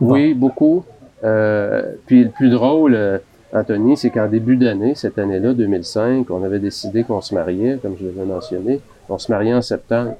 Ou 0.00 0.14
Oui, 0.14 0.34
beaucoup. 0.34 0.84
Euh, 1.22 1.92
puis 2.06 2.24
le 2.24 2.30
plus 2.30 2.50
drôle, 2.50 3.20
Anthony, 3.54 3.96
c'est 3.96 4.10
qu'en 4.10 4.26
début 4.28 4.56
d'année, 4.56 4.94
cette 4.94 5.18
année-là, 5.18 5.52
2005, 5.54 6.28
on 6.30 6.42
avait 6.42 6.58
décidé 6.58 7.04
qu'on 7.04 7.20
se 7.20 7.34
mariait, 7.34 7.78
comme 7.80 7.94
je 7.98 8.04
l'avais 8.06 8.24
mentionné. 8.24 8.80
On 9.08 9.16
se 9.18 9.30
mariait 9.30 9.54
en 9.54 9.62
septembre. 9.62 10.14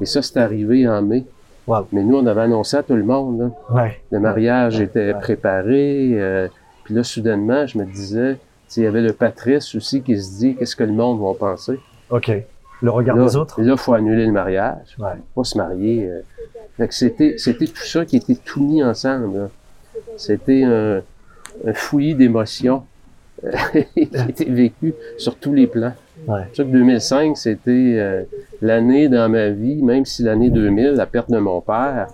Et 0.00 0.06
ça, 0.06 0.22
c'est 0.22 0.38
arrivé 0.38 0.88
en 0.88 1.02
mai. 1.02 1.24
Wow. 1.66 1.86
Mais 1.92 2.02
nous, 2.02 2.16
on 2.16 2.26
avait 2.26 2.40
annoncé 2.40 2.76
à 2.78 2.82
tout 2.82 2.94
le 2.94 3.04
monde. 3.04 3.38
là. 3.40 3.50
Ouais. 3.82 4.00
Le 4.10 4.18
mariage 4.20 4.78
Ouais, 4.78 4.84
était 4.84 5.12
ouais. 5.12 5.20
préparé. 5.20 6.10
euh, 6.14 6.48
puis 6.84 6.94
là, 6.94 7.04
soudainement, 7.04 7.66
je 7.66 7.78
me 7.78 7.84
disais, 7.84 8.38
il 8.76 8.82
y 8.82 8.86
avait 8.86 9.02
le 9.02 9.12
Patrice 9.12 9.74
aussi 9.74 10.00
qui 10.02 10.20
se 10.20 10.38
dit, 10.38 10.56
qu'est-ce 10.56 10.74
que 10.74 10.82
le 10.84 10.92
monde 10.92 11.20
va 11.20 11.34
penser? 11.38 11.78
Ok. 12.10 12.32
Le 12.80 12.90
regard 12.90 13.16
Là, 13.16 13.24
des 13.26 13.36
autres? 13.36 13.60
là, 13.60 13.76
faut 13.76 13.92
annuler 13.94 14.26
le 14.26 14.32
mariage. 14.32 14.96
Ouais. 14.98 15.10
Faut 15.34 15.44
se 15.44 15.56
marier. 15.58 16.08
euh. 16.08 16.20
Fait 16.78 16.88
que 16.88 16.94
c'était, 16.94 17.34
c'était 17.36 17.66
tout 17.66 17.84
ça 17.84 18.04
qui 18.06 18.16
était 18.16 18.34
tout 18.34 18.60
mis 18.62 18.82
ensemble. 18.82 19.50
C'était 20.16 20.64
un, 20.64 21.00
un 21.66 21.72
fouillis 21.72 22.14
d'émotions 22.14 22.82
euh, 23.44 23.50
qui 23.94 24.02
était 24.28 24.44
vécu 24.44 24.94
sur 25.18 25.36
tous 25.36 25.52
les 25.52 25.66
plans. 25.66 25.92
Ouais. 26.28 26.42
Que 26.56 26.62
2005, 26.62 27.36
c'était 27.36 27.70
euh, 27.98 28.22
l'année 28.60 29.08
dans 29.08 29.28
ma 29.28 29.48
vie, 29.50 29.82
même 29.82 30.04
si 30.04 30.22
l'année 30.22 30.50
2000, 30.50 30.92
la 30.92 31.06
perte 31.06 31.30
de 31.30 31.38
mon 31.38 31.60
père, 31.60 32.06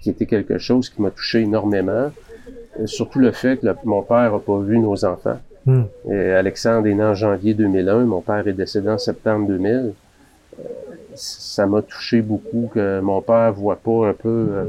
qui 0.00 0.10
était 0.10 0.26
quelque 0.26 0.58
chose 0.58 0.88
qui 0.88 1.02
m'a 1.02 1.10
touché 1.10 1.40
énormément, 1.40 2.12
euh, 2.78 2.86
surtout 2.86 3.18
le 3.18 3.32
fait 3.32 3.56
que 3.56 3.66
le- 3.66 3.76
mon 3.84 4.02
père 4.02 4.32
n'a 4.32 4.38
pas 4.38 4.58
vu 4.60 4.78
nos 4.78 5.04
enfants. 5.04 5.38
Hmm. 5.64 5.82
Et 6.08 6.30
Alexandre 6.30 6.86
est 6.86 6.94
né 6.94 7.02
en 7.02 7.14
janvier 7.14 7.54
2001, 7.54 8.04
mon 8.04 8.20
père 8.20 8.46
est 8.46 8.52
décédé 8.52 8.88
en 8.88 8.98
septembre 8.98 9.48
2000. 9.48 9.92
Euh, 10.60 10.62
ça 11.16 11.66
m'a 11.66 11.82
touché 11.82 12.20
beaucoup 12.20 12.70
que 12.72 13.00
mon 13.00 13.20
père 13.22 13.52
voit 13.52 13.76
pas 13.76 14.08
un 14.08 14.12
peu 14.12 14.28
euh, 14.50 14.64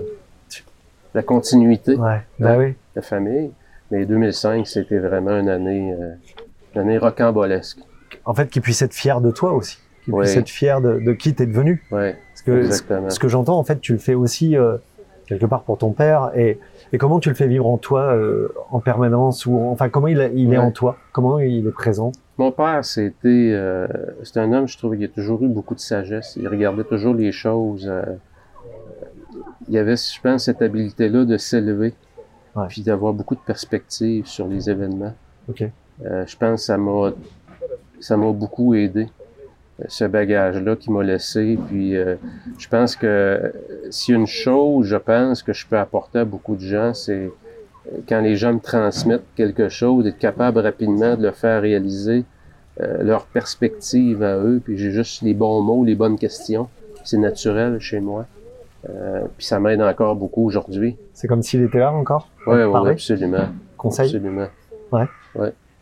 la 1.14 1.22
continuité 1.22 1.96
Ouais. 1.96 2.22
Oui. 2.40 2.70
de 2.70 2.74
la 2.96 3.02
famille. 3.04 3.52
Mais 3.92 4.06
2005, 4.06 4.68
c'était 4.68 5.00
vraiment 5.00 5.38
une 5.40 5.50
année, 5.50 5.94
euh, 5.94 6.14
une 6.76 6.82
année 6.82 6.98
rocambolesque. 6.98 7.80
En 8.26 8.34
fait, 8.34 8.50
qu'ils 8.50 8.62
puissent 8.62 8.82
être 8.82 8.94
fiers 8.94 9.22
de 9.22 9.32
toi 9.32 9.54
aussi. 9.54 9.78
Qu'ils 10.04 10.14
Oui. 10.14 10.22
puissent 10.26 10.38
être 10.38 10.50
fiers 10.50 10.78
de, 10.84 11.00
de 11.00 11.14
qui 11.14 11.34
t'es 11.34 11.46
devenu. 11.46 11.84
Ouais, 11.92 12.18
Parce 12.34 12.42
que 12.42 12.52
exactement. 12.66 13.10
ce 13.10 13.20
que 13.20 13.28
j'entends, 13.28 13.58
en 13.58 13.64
fait, 13.64 13.80
tu 13.80 13.94
le 13.94 13.98
fais 14.00 14.14
aussi 14.16 14.58
euh, 14.58 14.78
quelque 15.28 15.46
part 15.46 15.64
pour 15.64 15.78
ton 15.78 15.92
père. 15.92 16.32
Et, 16.36 16.60
et 16.94 16.98
comment 16.98 17.20
tu 17.20 17.30
le 17.30 17.36
fais 17.36 17.48
vivre 17.48 17.68
en 17.68 17.78
toi 17.78 18.14
euh, 18.14 18.50
en 18.72 18.80
permanence 18.80 19.46
ou 19.46 19.58
enfin 19.58 19.90
comment 19.90 20.08
il, 20.08 20.18
il 20.36 20.54
est 20.54 20.58
Ouais. 20.58 20.64
en 20.64 20.72
toi? 20.72 20.98
Comment 21.14 21.40
il 21.40 21.66
est 21.68 21.72
présent? 21.72 22.12
Mon 22.38 22.52
père, 22.52 22.84
c'était 22.86 23.52
euh, 23.54 23.88
c'était 24.24 24.42
un 24.42 24.52
homme, 24.54 24.68
je 24.68 24.78
trouve, 24.78 24.96
qui 24.98 25.04
a 25.06 25.08
toujours 25.08 25.42
eu 25.44 25.48
beaucoup 25.48 25.76
de 25.76 25.80
sagesse. 25.80 26.36
Il 26.40 26.48
regardait 26.48 26.84
toujours 26.84 27.14
les 27.16 27.32
choses. 27.32 27.88
euh, 27.90 28.04
il 29.68 29.74
y 29.74 29.78
avait, 29.78 29.96
je 29.98 30.22
pense, 30.22 30.46
cette 30.46 30.62
habileté-là 30.62 31.26
de 31.26 31.38
s'élever, 31.38 31.94
Ouais. 32.58 32.68
puis 32.68 32.82
d'avoir 32.82 33.14
beaucoup 33.14 33.36
de 33.36 33.42
perspectives 33.46 34.26
sur 34.26 34.48
les 34.48 34.70
événements. 34.70 35.14
Euh, 36.06 36.26
je 36.28 36.38
pense 36.38 36.62
que 36.62 36.66
ça 36.66 36.78
m'a 36.78 37.12
ça 38.00 38.18
m'a 38.18 38.32
beaucoup 38.32 38.76
aidé 38.76 39.08
euh, 39.80 39.86
ce 39.88 40.06
bagage-là 40.06 40.76
qui 40.76 40.92
m'a 40.92 41.04
laissé. 41.04 41.58
Puis 41.68 41.96
euh, 41.96 42.16
je 42.58 42.68
pense 42.68 42.96
que 42.96 43.08
euh, 43.08 43.52
a 43.90 44.12
une 44.12 44.28
chose, 44.28 44.86
je 44.86 44.98
pense 44.98 45.42
que 45.44 45.54
je 45.54 45.66
peux 45.66 45.78
apporter 45.78 46.20
à 46.20 46.26
beaucoup 46.26 46.56
de 46.56 46.62
gens, 46.62 46.94
c'est 46.94 47.32
euh, 47.94 47.98
quand 48.08 48.22
les 48.22 48.36
gens 48.36 48.54
me 48.54 48.60
transmettent 48.60 49.26
quelque 49.36 49.70
chose, 49.70 50.04
d'être 50.04 50.20
capable 50.20 50.60
rapidement 50.60 51.16
de 51.16 51.24
le 51.24 51.32
faire 51.32 51.62
réaliser 51.62 52.26
euh, 52.82 53.04
leur 53.04 53.26
perspective 53.26 54.22
à 54.24 54.38
eux. 54.38 54.62
Puis 54.64 54.78
j'ai 54.78 54.92
juste 54.92 55.22
les 55.22 55.34
bons 55.34 55.62
mots, 55.62 55.84
les 55.84 55.96
bonnes 55.96 56.18
questions. 56.18 56.70
C'est 57.04 57.18
naturel 57.18 57.80
chez 57.80 58.00
moi. 58.00 58.26
Euh, 58.90 59.26
puis 59.38 59.46
ça 59.46 59.60
m'aide 59.60 59.82
encore 59.82 60.16
beaucoup 60.16 60.46
aujourd'hui. 60.46 60.98
C'est 61.14 61.28
comme 61.28 61.42
s'il 61.42 61.64
était 61.64 61.80
là 61.80 61.92
encore 61.92 62.30
Oui, 62.46 62.56
oui, 62.64 62.72
Parler 62.72 62.92
absolument. 62.92 63.50
Conseil 63.76 64.06
Absolument. 64.06 64.48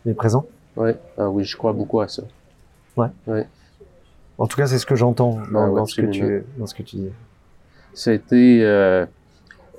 Il 0.04 0.10
est 0.10 0.14
présent 0.14 0.46
Oui. 0.76 0.90
Ah 1.18 1.28
oui, 1.28 1.44
je 1.44 1.56
crois 1.56 1.72
beaucoup 1.72 2.00
à 2.00 2.08
ça. 2.08 2.22
En 4.38 4.46
tout 4.46 4.56
cas, 4.56 4.66
c'est 4.66 4.78
ce 4.78 4.86
que 4.86 4.94
j'entends 4.96 5.38
dans, 5.50 5.64
Ah 5.64 5.68
ouais, 5.70 5.76
dans 5.76 5.86
ce 5.86 6.00
que 6.00 6.06
tu, 6.06 6.44
dans 6.58 6.66
ce 6.66 6.74
que 6.74 6.82
tu 6.82 6.96
dis. 6.96 7.10
C'était 7.94 8.60
euh, 8.62 9.06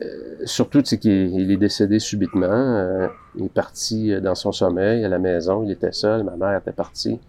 euh, 0.01 0.05
surtout 0.45 0.81
tu 0.81 0.87
sais, 0.89 0.97
qu'il 0.97 1.11
il 1.39 1.51
est 1.51 1.57
décédé 1.57 1.99
subitement. 1.99 2.47
euh, 2.49 3.07
il 3.35 3.45
est 3.45 3.53
parti 3.53 4.11
euh, 4.11 4.19
dans 4.19 4.33
son 4.35 4.51
sommeil 4.51 5.05
à 5.05 5.09
la 5.09 5.19
maison. 5.19 5.63
Il 5.63 5.71
était 5.71 5.91
seul. 5.91 6.23
Ma 6.23 6.35
mère 6.35 6.57
était 6.59 6.71
partie. 6.71 7.19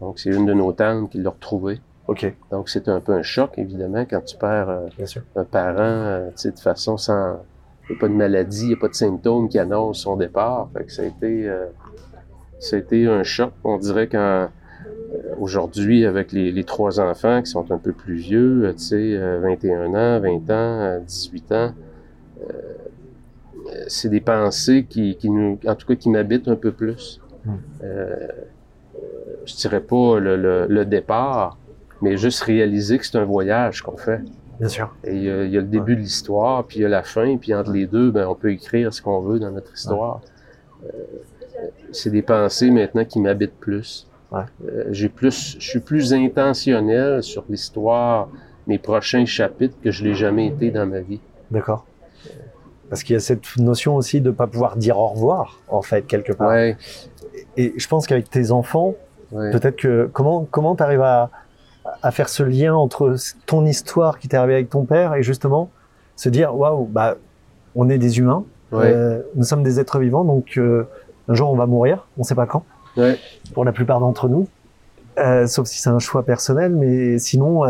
Donc 0.00 0.18
c'est 0.18 0.30
une 0.30 0.44
de 0.44 0.52
nos 0.52 0.72
tantes 0.72 1.10
qui 1.10 1.18
l'a 1.18 1.30
retrouvé. 1.30 1.80
Ok, 2.08 2.32
Donc 2.50 2.68
c'est 2.68 2.88
un 2.88 3.00
peu 3.00 3.12
un 3.12 3.22
choc 3.22 3.52
évidemment 3.56 4.04
quand 4.08 4.20
tu 4.24 4.36
perds 4.36 4.68
euh, 4.68 4.88
un 5.34 5.44
parent, 5.44 5.78
euh, 5.80 6.28
tu 6.28 6.34
sais, 6.36 6.50
de 6.52 6.58
façon 6.58 6.96
sans, 6.96 7.40
il 7.88 7.92
n'y 7.92 7.96
a 7.96 8.00
pas 8.00 8.08
de 8.08 8.14
maladie, 8.14 8.62
il 8.62 8.68
n'y 8.68 8.74
a 8.74 8.76
pas 8.76 8.88
de 8.88 8.94
symptômes 8.94 9.48
qui 9.48 9.58
annoncent 9.58 10.02
son 10.02 10.16
départ. 10.16 10.68
Fait 10.76 10.84
que 10.84 10.92
ça 10.92 11.02
a 11.02 11.06
été, 11.06 11.48
euh, 11.48 11.66
ça 12.58 12.76
a 12.76 12.78
été 12.78 13.06
un 13.06 13.22
choc. 13.22 13.52
On 13.64 13.78
dirait 13.78 14.08
qu'en 14.08 14.48
euh, 15.14 15.34
aujourd'hui, 15.38 16.04
avec 16.04 16.32
les, 16.32 16.50
les 16.50 16.64
trois 16.64 17.00
enfants 17.00 17.42
qui 17.42 17.50
sont 17.50 17.70
un 17.70 17.78
peu 17.78 17.92
plus 17.92 18.16
vieux, 18.16 18.74
tu 18.76 18.82
sais, 18.82 19.16
euh, 19.16 19.40
21 19.40 19.94
ans, 19.94 20.20
20 20.20 20.28
ans, 20.28 20.40
euh, 20.50 20.98
18 21.00 21.52
ans, 21.52 21.72
c'est 23.88 24.08
des 24.08 24.20
pensées 24.20 24.86
qui, 24.88 25.16
qui 25.16 25.28
nous, 25.28 25.58
en 25.66 25.74
tout 25.74 25.86
cas, 25.86 25.96
qui 25.96 26.08
m'habitent 26.08 26.48
un 26.48 26.56
peu 26.56 26.70
plus. 26.72 27.20
Mm. 27.44 27.54
Je 29.44 29.56
dirais 29.56 29.80
pas 29.80 30.18
le, 30.18 30.36
le, 30.36 30.66
le 30.68 30.84
départ, 30.84 31.58
mais 32.02 32.16
juste 32.16 32.42
réaliser 32.42 32.98
que 32.98 33.06
c'est 33.06 33.18
un 33.18 33.24
voyage 33.24 33.82
qu'on 33.82 33.96
fait. 33.96 34.20
Bien 34.58 34.68
sûr. 34.68 34.94
Et 35.04 35.14
il 35.14 35.22
y 35.22 35.30
a, 35.30 35.44
il 35.44 35.50
y 35.50 35.58
a 35.58 35.60
le 35.60 35.66
début 35.66 35.96
de 35.96 36.00
l'histoire, 36.00 36.64
puis 36.64 36.78
il 36.78 36.82
y 36.82 36.84
a 36.84 36.88
la 36.88 37.02
fin, 37.02 37.36
puis 37.36 37.54
entre 37.54 37.72
les 37.72 37.86
deux, 37.86 38.10
ben, 38.10 38.26
on 38.26 38.34
peut 38.34 38.50
écrire 38.50 38.92
ce 38.92 39.02
qu'on 39.02 39.20
veut 39.20 39.38
dans 39.38 39.50
notre 39.50 39.74
histoire. 39.74 40.20
Euh, 40.84 40.88
c'est 41.92 42.10
des 42.10 42.22
pensées 42.22 42.70
maintenant 42.70 43.04
qui 43.04 43.20
m'habitent 43.20 43.58
plus. 43.58 44.08
Ouais. 44.32 44.40
Euh, 44.66 44.84
j'ai 44.90 45.08
plus, 45.08 45.56
je 45.58 45.68
suis 45.68 45.80
plus 45.80 46.12
intentionnel 46.12 47.22
sur 47.22 47.44
l'histoire, 47.48 48.28
mes 48.66 48.78
prochains 48.78 49.24
chapitres 49.24 49.76
que 49.82 49.90
je 49.90 50.04
l'ai 50.04 50.14
jamais 50.14 50.46
été 50.46 50.70
dans 50.70 50.86
ma 50.86 51.00
vie. 51.00 51.20
D'accord. 51.50 51.86
Parce 52.88 53.02
qu'il 53.02 53.14
y 53.14 53.16
a 53.16 53.20
cette 53.20 53.56
notion 53.56 53.96
aussi 53.96 54.20
de 54.20 54.30
pas 54.30 54.46
pouvoir 54.46 54.76
dire 54.76 54.98
au 54.98 55.08
revoir, 55.08 55.60
en 55.68 55.82
fait, 55.82 56.02
quelque 56.02 56.32
part. 56.32 56.48
Ouais, 56.48 56.76
Et 57.56 57.74
je 57.76 57.88
pense 57.88 58.06
qu'avec 58.06 58.30
tes 58.30 58.52
enfants, 58.52 58.94
peut-être 59.30 59.76
que 59.76 60.08
comment 60.12 60.46
comment 60.48 60.76
t'arrives 60.76 61.02
à 61.02 61.30
à 62.06 62.12
faire 62.12 62.28
ce 62.28 62.44
lien 62.44 62.72
entre 62.74 63.16
ton 63.46 63.66
histoire 63.66 64.18
qui 64.20 64.28
t'est 64.28 64.36
arrivée 64.36 64.54
avec 64.54 64.70
ton 64.70 64.84
père 64.84 65.14
et 65.14 65.22
justement 65.24 65.70
se 66.14 66.28
dire 66.28 66.54
waouh 66.56 66.84
bah 66.86 67.16
on 67.74 67.88
est 67.88 67.98
des 67.98 68.18
humains, 68.20 68.44
Ouais. 68.72 68.92
euh, 68.94 69.20
nous 69.34 69.42
sommes 69.44 69.62
des 69.64 69.78
êtres 69.80 69.98
vivants 69.98 70.24
donc 70.24 70.56
euh, 70.56 70.84
un 71.28 71.34
jour 71.34 71.50
on 71.50 71.56
va 71.56 71.66
mourir, 71.66 72.06
on 72.16 72.22
sait 72.22 72.36
pas 72.36 72.46
quand 72.46 72.62
Ouais. 72.96 73.18
pour 73.54 73.64
la 73.64 73.72
plupart 73.72 73.98
d'entre 74.00 74.28
nous, 74.28 74.46
euh, 75.18 75.46
sauf 75.48 75.66
si 75.66 75.80
c'est 75.82 75.90
un 75.90 75.98
choix 75.98 76.22
personnel, 76.22 76.70
mais 76.76 77.18
sinon 77.18 77.62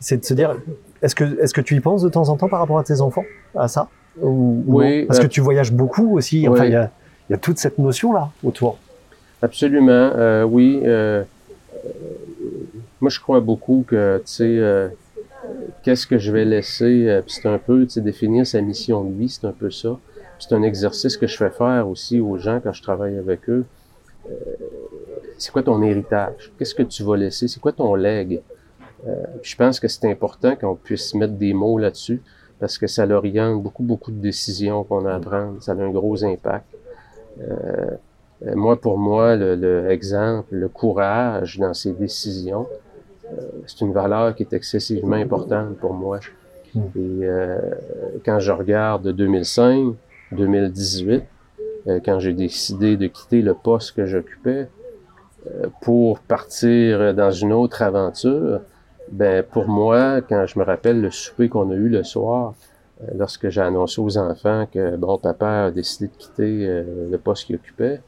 c'est 0.00 0.18
de 0.18 0.24
se 0.24 0.34
dire 0.34 0.54
est-ce 1.00 1.14
que 1.14 1.24
est-ce 1.42 1.54
que 1.54 1.62
tu 1.62 1.74
y 1.74 1.80
penses 1.80 2.02
de 2.02 2.10
temps 2.10 2.28
en 2.28 2.36
temps 2.36 2.48
par 2.48 2.60
rapport 2.60 2.78
à 2.78 2.84
tes 2.84 3.00
enfants 3.00 3.24
à 3.56 3.68
ça 3.68 3.88
ou, 4.20 4.62
Oui, 4.66 5.04
Parce 5.06 5.18
que 5.18 5.26
tu 5.26 5.40
voyages 5.40 5.72
beaucoup 5.72 6.16
aussi, 6.18 6.46
enfin 6.46 6.66
il 6.66 6.72
y 6.72 6.76
a 6.76 6.90
il 7.28 7.32
y 7.32 7.34
a 7.34 7.38
toute 7.38 7.56
cette 7.58 7.78
notion 7.78 8.12
là 8.12 8.28
autour. 8.44 8.76
Absolument, 9.40 10.44
oui. 10.44 10.82
Euh, 13.02 13.08
euh, 13.08 13.08
moi, 13.08 13.10
je 13.10 13.20
crois 13.20 13.40
beaucoup 13.40 13.84
que, 13.86 14.18
tu 14.18 14.32
sais, 14.32 14.58
euh, 14.58 14.88
qu'est-ce 15.82 16.06
que 16.06 16.18
je 16.18 16.32
vais 16.32 16.44
laisser, 16.44 17.08
euh, 17.08 17.22
c'est 17.26 17.46
un 17.46 17.58
peu, 17.58 17.84
tu 17.84 17.90
sais, 17.90 18.00
définir 18.00 18.46
sa 18.46 18.60
mission 18.60 19.04
de 19.04 19.12
vie, 19.12 19.28
c'est 19.28 19.46
un 19.46 19.52
peu 19.52 19.70
ça. 19.70 19.98
C'est 20.38 20.54
un 20.54 20.62
exercice 20.62 21.16
que 21.16 21.26
je 21.26 21.36
fais 21.36 21.50
faire 21.50 21.88
aussi 21.88 22.20
aux 22.20 22.36
gens 22.36 22.60
quand 22.62 22.72
je 22.72 22.82
travaille 22.82 23.16
avec 23.16 23.48
eux. 23.48 23.64
Euh, 24.28 24.34
c'est 25.38 25.52
quoi 25.52 25.62
ton 25.62 25.82
héritage? 25.82 26.52
Qu'est-ce 26.58 26.74
que 26.74 26.82
tu 26.82 27.02
vas 27.04 27.16
laisser? 27.16 27.48
C'est 27.48 27.60
quoi 27.60 27.72
ton 27.72 27.94
legs? 27.94 28.40
Euh, 29.06 29.24
je 29.42 29.56
pense 29.56 29.80
que 29.80 29.88
c'est 29.88 30.10
important 30.10 30.56
qu'on 30.56 30.76
puisse 30.76 31.14
mettre 31.14 31.34
des 31.34 31.52
mots 31.52 31.78
là-dessus 31.78 32.22
parce 32.60 32.78
que 32.78 32.86
ça 32.86 33.06
l'oriente 33.06 33.60
beaucoup, 33.62 33.82
beaucoup 33.82 34.12
de 34.12 34.20
décisions 34.20 34.84
qu'on 34.84 35.04
a 35.06 35.14
à 35.14 35.20
prendre. 35.20 35.60
Ça 35.62 35.72
a 35.72 35.74
un 35.76 35.90
gros 35.90 36.24
impact. 36.24 36.66
Euh, 37.40 37.96
moi, 38.54 38.80
pour 38.80 38.98
moi, 38.98 39.36
le, 39.36 39.54
le, 39.56 39.90
exemple, 39.90 40.54
le 40.54 40.68
courage 40.68 41.58
dans 41.58 41.74
ses 41.74 41.92
décisions, 41.92 42.66
c'est 43.66 43.80
une 43.80 43.92
valeur 43.92 44.34
qui 44.34 44.42
est 44.42 44.52
excessivement 44.52 45.16
importante 45.16 45.76
pour 45.78 45.94
moi. 45.94 46.20
Et 46.74 46.80
euh, 46.96 47.58
quand 48.24 48.38
je 48.38 48.52
regarde 48.52 49.08
2005, 49.08 49.94
2018, 50.32 51.22
euh, 51.86 52.00
quand 52.04 52.18
j'ai 52.18 52.32
décidé 52.32 52.96
de 52.96 53.06
quitter 53.08 53.42
le 53.42 53.54
poste 53.54 53.96
que 53.96 54.06
j'occupais 54.06 54.68
euh, 55.46 55.66
pour 55.82 56.20
partir 56.20 57.14
dans 57.14 57.30
une 57.30 57.52
autre 57.52 57.82
aventure, 57.82 58.60
ben 59.10 59.42
pour 59.42 59.68
moi, 59.68 60.20
quand 60.22 60.46
je 60.46 60.58
me 60.58 60.64
rappelle 60.64 61.00
le 61.00 61.10
souper 61.10 61.48
qu'on 61.48 61.70
a 61.70 61.74
eu 61.74 61.88
le 61.88 62.04
soir, 62.04 62.54
euh, 63.02 63.06
lorsque 63.16 63.48
j'ai 63.48 63.60
annoncé 63.60 64.00
aux 64.00 64.18
enfants 64.18 64.66
que 64.72 64.96
bon 64.96 65.18
papa 65.18 65.64
a 65.64 65.70
décidé 65.70 66.08
de 66.08 66.16
quitter 66.16 66.66
euh, 66.66 67.10
le 67.10 67.18
poste 67.18 67.46
qu'il 67.46 67.56
occupait, 67.56 68.00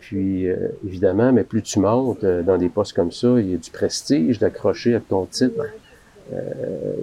puis 0.00 0.46
évidemment, 0.86 1.32
mais 1.32 1.44
plus 1.44 1.62
tu 1.62 1.78
montes 1.78 2.24
dans 2.24 2.56
des 2.56 2.68
postes 2.68 2.94
comme 2.94 3.12
ça, 3.12 3.28
il 3.38 3.50
y 3.50 3.54
a 3.54 3.58
du 3.58 3.70
prestige 3.70 4.38
d'accrocher 4.38 4.94
à 4.94 5.00
ton 5.00 5.26
titre. 5.26 5.62
Euh, 6.32 6.38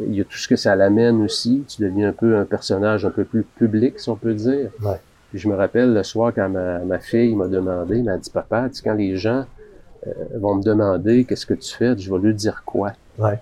il 0.08 0.16
y 0.16 0.22
a 0.22 0.24
tout 0.24 0.38
ce 0.38 0.48
que 0.48 0.56
ça 0.56 0.76
l'amène 0.76 1.22
aussi. 1.22 1.64
Tu 1.68 1.82
deviens 1.82 2.10
un 2.10 2.14
peu 2.14 2.38
un 2.38 2.46
personnage 2.46 3.06
un 3.06 3.10
peu 3.10 3.26
plus 3.26 3.44
public, 3.44 4.00
si 4.00 4.10
on 4.10 4.16
peut 4.16 4.34
dire. 4.34 4.70
Ouais. 4.82 5.00
Puis 5.30 5.40
je 5.40 5.50
me 5.50 5.56
rappelle 5.56 5.94
le 5.94 6.04
soir 6.04 6.32
quand 6.34 6.48
ma, 6.50 6.80
ma 6.80 7.00
fille 7.00 7.36
m'a 7.36 7.48
demandé, 7.48 8.02
m'a 8.02 8.18
dit 8.18 8.30
Papa, 8.30 8.70
quand 8.84 8.94
les 8.94 9.18
gens 9.18 9.46
euh, 10.06 10.12
vont 10.36 10.56
me 10.56 10.64
demander 10.64 11.26
qu'est-ce 11.26 11.46
que 11.46 11.54
tu 11.54 11.76
fais, 11.76 11.98
je 11.98 12.14
vais 12.14 12.20
lui 12.20 12.34
dire 12.34 12.64
quoi. 12.66 12.94
Ouais. 13.18 13.40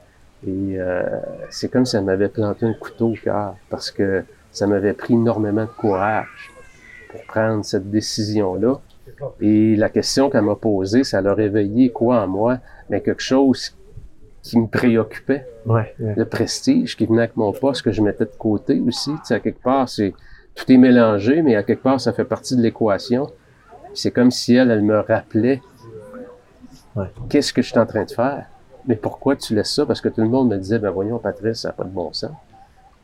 Et 0.47 0.79
euh, 0.79 1.03
c'est 1.49 1.69
comme 1.69 1.85
si 1.85 1.91
ça 1.91 2.01
m'avait 2.01 2.29
planté 2.29 2.65
un 2.65 2.73
couteau 2.73 3.09
au 3.09 3.15
cœur 3.15 3.55
parce 3.69 3.91
que 3.91 4.23
ça 4.51 4.67
m'avait 4.67 4.93
pris 4.93 5.13
énormément 5.13 5.63
de 5.63 5.69
courage 5.69 6.51
pour 7.11 7.23
prendre 7.25 7.63
cette 7.63 7.89
décision-là. 7.91 8.79
Et 9.41 9.75
la 9.75 9.89
question 9.89 10.29
qu'elle 10.29 10.41
m'a 10.43 10.55
posée, 10.55 11.03
ça 11.03 11.21
l'a 11.21 11.33
réveillé 11.33 11.89
quoi 11.89 12.21
en 12.21 12.27
moi? 12.27 12.57
Mais 12.89 13.01
quelque 13.01 13.21
chose 13.21 13.75
qui 14.41 14.59
me 14.59 14.67
préoccupait. 14.67 15.47
Ouais, 15.65 15.95
ouais. 15.99 16.13
Le 16.15 16.25
prestige 16.25 16.95
qui 16.95 17.05
venait 17.05 17.23
avec 17.23 17.35
mon 17.35 17.51
poste, 17.51 17.81
que 17.81 17.91
je 17.91 18.01
mettais 18.01 18.25
de 18.25 18.31
côté 18.37 18.79
aussi. 18.79 19.11
Tu 19.11 19.19
sais, 19.25 19.33
à 19.35 19.39
quelque 19.39 19.61
part, 19.63 19.89
c'est 19.89 20.13
tout 20.53 20.71
est 20.71 20.77
mélangé, 20.77 21.41
mais 21.41 21.55
à 21.55 21.63
quelque 21.63 21.81
part, 21.83 21.99
ça 21.99 22.13
fait 22.13 22.25
partie 22.25 22.55
de 22.55 22.61
l'équation. 22.61 23.27
C'est 23.93 24.11
comme 24.11 24.31
si 24.31 24.55
elle, 24.55 24.71
elle 24.71 24.83
me 24.83 24.99
rappelait 24.99 25.61
Ouais. 26.95 27.07
qu'est-ce 27.29 27.51
que 27.51 27.61
je 27.61 27.69
suis 27.69 27.79
en 27.79 27.85
train 27.85 28.05
de 28.05 28.11
faire. 28.11 28.45
Mais 28.87 28.95
pourquoi 28.95 29.35
tu 29.35 29.53
laisses 29.55 29.73
ça? 29.73 29.85
Parce 29.85 29.99
que 29.99 30.07
tout 30.09 30.21
le 30.21 30.29
monde 30.29 30.49
me 30.49 30.57
disait, 30.57 30.79
ben 30.79 30.91
voyons, 30.91 31.17
Patrice, 31.17 31.59
ça 31.61 31.69
n'a 31.69 31.73
pas 31.73 31.83
de 31.83 31.89
bon 31.89 32.13
sens. 32.13 32.31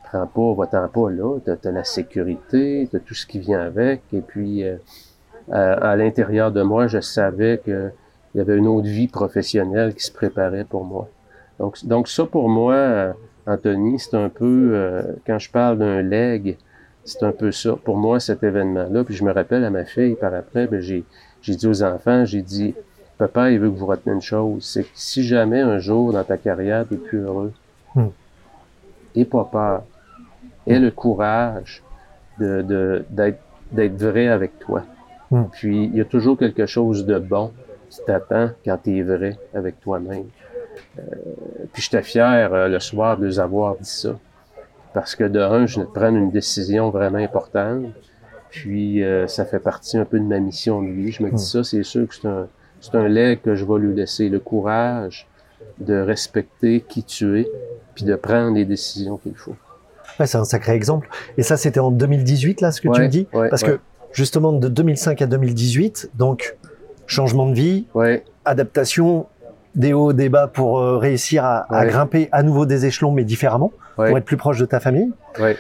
Prends 0.06 0.28
pas, 0.28 0.54
va-t'en 0.54 0.88
pas 0.88 1.10
là. 1.10 1.40
T'as 1.44 1.56
as 1.70 1.72
la 1.72 1.84
sécurité, 1.84 2.88
t'as 2.92 3.00
tout 3.00 3.14
ce 3.16 3.26
qui 3.26 3.40
vient 3.40 3.60
avec. 3.62 4.02
Et 4.14 4.22
puis, 4.22 4.64
euh, 4.64 4.78
à, 5.52 5.74
à 5.74 5.96
l'intérieur 5.96 6.52
de 6.52 6.62
moi, 6.62 6.88
je 6.88 7.00
savais 7.00 7.62
que 7.66 7.92
il 8.34 8.38
y 8.38 8.42
avait 8.42 8.58
une 8.58 8.68
autre 8.68 8.88
vie 8.88 9.10
professionnelle 9.10 9.94
qui 9.94 10.04
se 10.04 10.12
préparait 10.12 10.64
pour 10.64 10.86
moi. 10.86 11.10
Donc, 11.60 11.86
donc 11.86 12.08
ça 12.08 12.26
pour 12.26 12.48
moi, 12.48 12.74
euh, 12.74 13.14
Anthony, 13.46 14.00
c'est 14.00 14.16
un 14.16 14.30
peu, 14.30 14.72
euh, 14.74 15.02
quand 15.28 15.38
je 15.38 15.52
parle 15.52 15.80
d'un 15.80 16.02
leg, 16.02 16.58
c'est 17.04 17.24
un 17.24 17.34
peu 17.34 17.52
ça. 17.52 17.76
Pour 17.84 17.98
moi, 17.98 18.20
cet 18.20 18.44
événement-là, 18.44 19.04
puis 19.04 19.16
je 19.16 19.26
me 19.26 19.34
rappelle 19.34 19.66
à 19.66 19.70
ma 19.70 19.84
fille 19.84 20.16
par 20.16 20.34
après, 20.34 20.68
ben, 20.68 20.80
j'ai, 20.80 21.04
j'ai 21.42 21.56
dit 21.56 21.68
aux 21.68 21.84
enfants, 21.84 22.24
j'ai 22.24 22.42
dit, 22.42 22.74
papa, 23.18 23.52
il 23.52 23.60
veut 23.60 23.70
que 23.70 23.76
vous 23.76 23.86
reteniez 23.86 24.16
une 24.16 24.22
chose, 24.22 24.64
c'est 24.64 24.84
que 24.84 24.90
si 24.94 25.24
jamais 25.24 25.60
un 25.60 25.80
jour 25.80 26.14
dans 26.14 26.24
ta 26.24 26.38
carrière, 26.38 26.86
tu 26.88 26.98
plus 26.98 27.20
heureux, 27.20 27.52
Hmm. 27.94 28.08
et 29.16 29.26
pas 29.26 29.44
peur, 29.44 29.84
aie 30.66 30.80
le 30.80 30.92
courage 30.92 31.84
de, 32.40 32.62
de, 32.62 33.04
d'être, 33.10 33.42
d'être 33.74 34.02
vrai 34.02 34.30
avec 34.30 34.58
toi. 34.60 34.84
Hmm. 35.32 35.46
Puis, 35.52 35.86
il 35.86 35.96
y 35.96 36.02
a 36.02 36.06
toujours 36.06 36.38
quelque 36.38 36.66
chose 36.66 37.06
de 37.06 37.18
bon 37.18 37.52
qui 37.90 38.00
t'attend 38.06 38.52
quand 38.64 38.78
tu 38.84 38.98
es 38.98 39.02
vrai 39.04 39.38
avec 39.54 39.80
toi-même. 39.80 40.26
Euh, 40.98 41.02
puis 41.74 41.82
j'étais 41.82 42.02
fier 42.02 42.54
euh, 42.54 42.68
le 42.68 42.80
soir 42.80 43.18
de 43.18 43.26
les 43.26 43.40
avoir 43.40 43.76
dit 43.78 43.90
ça. 43.90 44.18
Parce 44.94 45.16
que 45.16 45.24
de 45.24 45.40
un, 45.40 45.66
je 45.66 45.76
venais 45.76 45.86
de 45.86 45.92
prendre 45.92 46.18
une 46.18 46.32
décision 46.32 46.90
vraiment 46.90 47.18
importante. 47.18 47.86
Puis 48.50 49.04
euh, 49.04 49.28
ça 49.28 49.46
fait 49.46 49.60
partie 49.60 49.98
un 49.98 50.06
peu 50.06 50.20
de 50.20 50.26
ma 50.26 50.40
mission 50.40 50.82
de 50.82 50.90
vie. 50.90 51.12
Je 51.12 51.24
me 51.24 51.32
dis 51.32 51.46
ça, 51.46 51.64
c'est 51.64 51.84
sûr 51.84 52.08
que 52.08 52.16
c'est 52.16 52.28
un, 52.28 52.48
c'est 52.82 52.96
un 52.96 53.08
leg 53.08 53.42
que 53.42 53.56
je 53.56 53.64
vais 53.64 53.80
lui 53.80 53.96
laisser. 53.96 54.28
Le 54.28 54.40
courage 54.40 55.28
de 55.80 56.00
respecter 56.00 56.82
qui 56.82 57.04
tu 57.04 57.40
es, 57.40 57.48
puis 57.96 58.04
de 58.04 58.16
prendre 58.16 58.56
les 58.56 58.66
décisions 58.66 59.18
qu'il 59.18 59.36
faut. 59.36 59.56
Ouais, 60.20 60.28
c'est 60.28 60.38
un 60.38 60.44
sacré 60.44 60.74
exemple. 60.74 61.08
Et 61.38 61.44
ça, 61.44 61.56
c'était 61.56 61.80
en 61.80 61.92
2018, 61.92 62.62
là, 62.62 62.72
ce 62.72 62.82
que 62.82 62.90
tu 62.90 63.02
me 63.02 63.08
dis? 63.08 63.28
ouais, 63.34 63.50
Parce 63.50 63.64
que, 63.64 63.80
justement, 64.14 64.54
de 64.54 64.68
2005 64.68 65.22
à 65.22 65.26
2018, 65.28 66.12
donc, 66.18 66.56
changement 67.08 67.48
de 67.48 67.54
vie, 67.54 67.86
Ouais, 67.94 68.24
adaptation, 68.46 69.28
des 69.76 69.94
hauts, 69.94 70.14
des 70.14 70.30
bas 70.30 70.48
pour 70.48 70.80
euh, 70.80 70.98
réussir 70.98 71.44
à, 71.46 71.66
grimper 71.86 72.28
à 72.32 72.44
nouveau 72.44 72.66
des 72.66 72.86
échelons, 72.86 73.12
mais 73.12 73.24
différemment, 73.24 73.72
ouais, 73.98 74.10
pour 74.10 74.18
être 74.18 74.26
plus 74.26 74.38
proche 74.38 74.60
de 74.60 74.66
ta 74.66 74.80
famille. 74.80 75.12
ouais. 75.40 75.56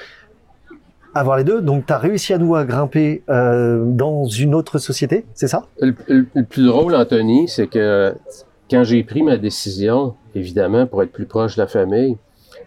Avoir 1.13 1.35
les 1.37 1.43
deux. 1.43 1.61
Donc, 1.61 1.85
tu 1.87 1.91
as 1.91 1.97
réussi 1.97 2.33
à 2.33 2.37
nouveau 2.37 2.55
à 2.55 2.63
grimper 2.63 3.21
euh, 3.29 3.83
dans 3.85 4.23
une 4.27 4.55
autre 4.55 4.79
société, 4.79 5.25
c'est 5.33 5.49
ça? 5.49 5.65
Le, 5.81 5.93
le- 6.07 6.25
le 6.33 6.43
plus 6.45 6.65
drôle, 6.65 6.95
Anthony, 6.95 7.49
c'est 7.49 7.67
que 7.67 8.15
quand 8.69 8.85
j'ai 8.85 9.03
pris 9.03 9.21
ma 9.21 9.35
décision, 9.35 10.15
évidemment, 10.35 10.87
pour 10.87 11.03
être 11.03 11.11
plus 11.11 11.25
proche 11.25 11.57
de 11.57 11.61
la 11.63 11.67
famille, 11.67 12.15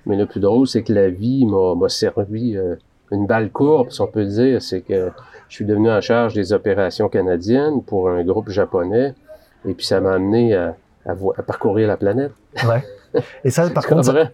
mais 0.04 0.16
le 0.16 0.26
plus 0.26 0.40
drôle, 0.40 0.66
c'est 0.68 0.82
que 0.82 0.92
la 0.92 1.08
vie 1.08 1.46
m'a 1.46 1.88
servi 1.88 2.54
euh, 2.54 2.74
une 3.10 3.26
balle 3.26 3.48
courbe, 3.50 3.90
si 3.90 4.02
on 4.02 4.06
peut 4.08 4.26
dire. 4.26 4.60
C'est 4.60 4.82
que 4.82 5.10
je 5.48 5.54
suis 5.56 5.64
devenu 5.64 5.90
en 5.90 6.00
charge 6.00 6.34
des 6.34 6.52
opérations 6.52 7.08
canadiennes 7.08 7.82
pour 7.82 8.08
un 8.08 8.22
groupe 8.24 8.50
japonais, 8.50 9.14
et 9.66 9.74
puis 9.74 9.86
ça 9.86 10.00
m'a 10.00 10.12
amené 10.14 10.54
à, 10.54 10.76
à 11.06 11.12
à 11.12 11.42
parcourir 11.42 11.88
la 11.88 11.96
planète. 11.96 12.32
Ouais. 12.66 12.82
Et 13.44 13.50
ça, 13.50 13.68
par 13.74 13.86
contre, 13.86 14.04
ça? 14.04 14.30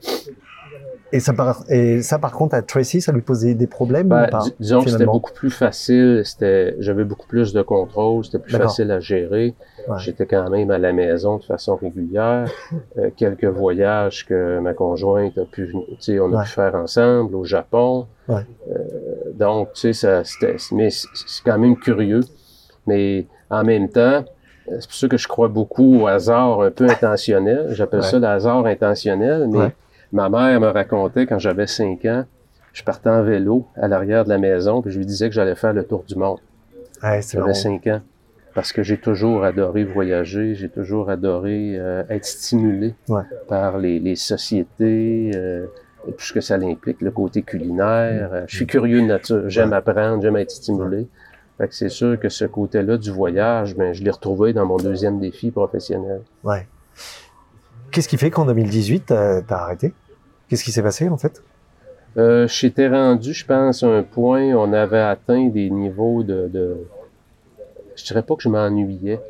Et 1.12 1.20
ça, 1.20 1.32
par, 1.32 1.64
et 1.68 2.02
ça, 2.02 2.18
par 2.18 2.32
contre, 2.32 2.54
à 2.54 2.62
Tracy, 2.62 3.00
ça 3.00 3.12
lui 3.12 3.20
posait 3.22 3.54
des 3.54 3.66
problèmes 3.66 4.08
Ben, 4.08 4.26
ou 4.26 4.30
pas 4.30 4.38
dis- 4.40 4.54
disons 4.60 4.82
que 4.82 4.90
c'était 4.90 5.04
beaucoup 5.06 5.32
plus 5.32 5.50
facile, 5.50 6.22
c'était, 6.24 6.76
j'avais 6.78 7.04
beaucoup 7.04 7.26
plus 7.26 7.52
de 7.52 7.62
contrôle, 7.62 8.24
c'était 8.24 8.38
plus 8.38 8.56
facile 8.56 8.90
à 8.90 9.00
gérer. 9.00 9.54
Ouais. 9.88 9.96
J'étais 9.98 10.26
quand 10.26 10.48
même 10.50 10.70
à 10.70 10.78
la 10.78 10.92
maison 10.92 11.38
de 11.38 11.44
façon 11.44 11.76
régulière. 11.76 12.48
Euh, 12.98 13.08
quelques 13.16 13.44
voyages 13.44 14.26
que 14.26 14.58
ma 14.58 14.74
conjointe 14.74 15.38
a 15.38 15.44
pu, 15.44 15.72
tu 15.72 15.94
sais, 16.00 16.18
on 16.20 16.32
a 16.32 16.38
Ouais. 16.38 16.42
pu 16.44 16.50
faire 16.50 16.74
ensemble 16.74 17.34
au 17.36 17.44
Japon. 17.44 18.06
Ouais. 18.28 18.42
Euh, 18.68 18.74
donc, 19.34 19.72
tu 19.74 19.80
sais, 19.80 19.92
ça, 19.92 20.24
c'était, 20.24 20.56
mais 20.72 20.90
c'est 20.90 21.06
quand 21.44 21.58
même 21.58 21.76
curieux. 21.76 22.20
Mais 22.86 23.26
en 23.48 23.62
même 23.62 23.88
temps, 23.88 24.00
euh, 24.70 24.76
c'est 24.80 24.86
pour 24.88 24.94
ça 24.94 25.08
que 25.08 25.16
je 25.16 25.28
crois 25.28 25.48
beaucoup 25.48 26.00
au 26.02 26.06
hasard 26.08 26.62
un 26.62 26.70
peu 26.70 26.88
intentionnel. 26.88 27.68
J'appelle 27.70 28.02
ça 28.02 28.18
le 28.18 28.26
hasard 28.26 28.66
intentionnel. 28.66 29.46
Mais 29.50 29.58
Ouais. 29.58 29.74
Ma 30.12 30.28
mère 30.28 30.60
me 30.60 30.68
racontait 30.68 31.26
quand 31.26 31.38
j'avais 31.38 31.66
cinq 31.66 32.04
ans, 32.04 32.24
je 32.72 32.82
partais 32.84 33.10
en 33.10 33.22
vélo 33.22 33.66
à 33.76 33.88
l'arrière 33.88 34.24
de 34.24 34.28
la 34.30 34.38
maison, 34.38 34.80
puis 34.82 34.90
je 34.92 34.98
lui 34.98 35.06
disais 35.06 35.28
que 35.28 35.34
j'allais 35.34 35.54
faire 35.56 35.72
le 35.72 35.84
tour 35.84 36.04
du 36.06 36.14
monde. 36.16 36.38
Ouais, 37.02 37.20
J'avais 37.22 37.40
marrant. 37.40 37.54
cinq 37.54 37.86
ans. 37.88 38.00
Parce 38.54 38.72
que 38.72 38.82
j'ai 38.82 38.98
toujours 38.98 39.44
adoré 39.44 39.84
voyager, 39.84 40.54
j'ai 40.56 40.68
toujours 40.68 41.08
adoré 41.08 41.76
euh, 41.78 42.02
être 42.10 42.24
stimulé 42.24 42.94
Ouais. 43.08 43.22
par 43.48 43.78
les, 43.78 43.98
les 44.00 44.16
sociétés, 44.16 45.30
euh, 45.34 45.66
et 46.08 46.12
tout 46.12 46.24
ce 46.24 46.32
que 46.32 46.40
ça 46.40 46.56
implique, 46.56 47.00
le 47.00 47.10
côté 47.10 47.42
culinaire. 47.42 48.30
Euh, 48.32 48.44
je 48.48 48.56
suis 48.56 48.66
curieux 48.66 49.02
de 49.02 49.06
nature, 49.06 49.48
j'aime 49.48 49.70
Ouais. 49.70 49.76
apprendre, 49.76 50.22
j'aime 50.22 50.36
être 50.36 50.50
stimulé. 50.50 51.06
Fait 51.58 51.68
que 51.68 51.74
c'est 51.74 51.88
sûr 51.90 52.18
que 52.18 52.28
ce 52.28 52.44
côté-là 52.44 52.96
du 52.96 53.10
voyage, 53.10 53.76
ben, 53.76 53.92
je 53.92 54.02
l'ai 54.02 54.10
retrouvé 54.10 54.52
dans 54.52 54.64
mon 54.66 54.78
deuxième 54.78 55.20
défi 55.20 55.50
professionnel. 55.50 56.22
Ouais. 56.42 56.66
Qu'est-ce 57.90 58.08
qui 58.08 58.16
fait 58.16 58.30
qu'en 58.30 58.46
2018, 58.46 59.04
t'as 59.06 59.42
t'as 59.42 59.56
arrêté? 59.56 59.92
Qu'est-ce 60.48 60.64
qui 60.64 60.72
s'est 60.72 60.82
passé, 60.82 61.08
en 61.08 61.16
fait? 61.16 61.42
Euh, 62.16 62.48
J'étais 62.48 62.88
rendu, 62.88 63.32
je 63.32 63.46
pense, 63.46 63.82
à 63.82 63.86
un 63.86 64.02
point 64.02 64.52
où 64.52 64.58
on 64.58 64.72
avait 64.72 65.00
atteint 65.00 65.46
des 65.46 65.70
niveaux 65.70 66.22
de, 66.22 66.48
de... 66.48 66.76
Je 67.94 68.04
dirais 68.04 68.22
pas 68.22 68.34
que 68.34 68.42
je 68.42 68.48
m'ennuyais. 68.48 69.20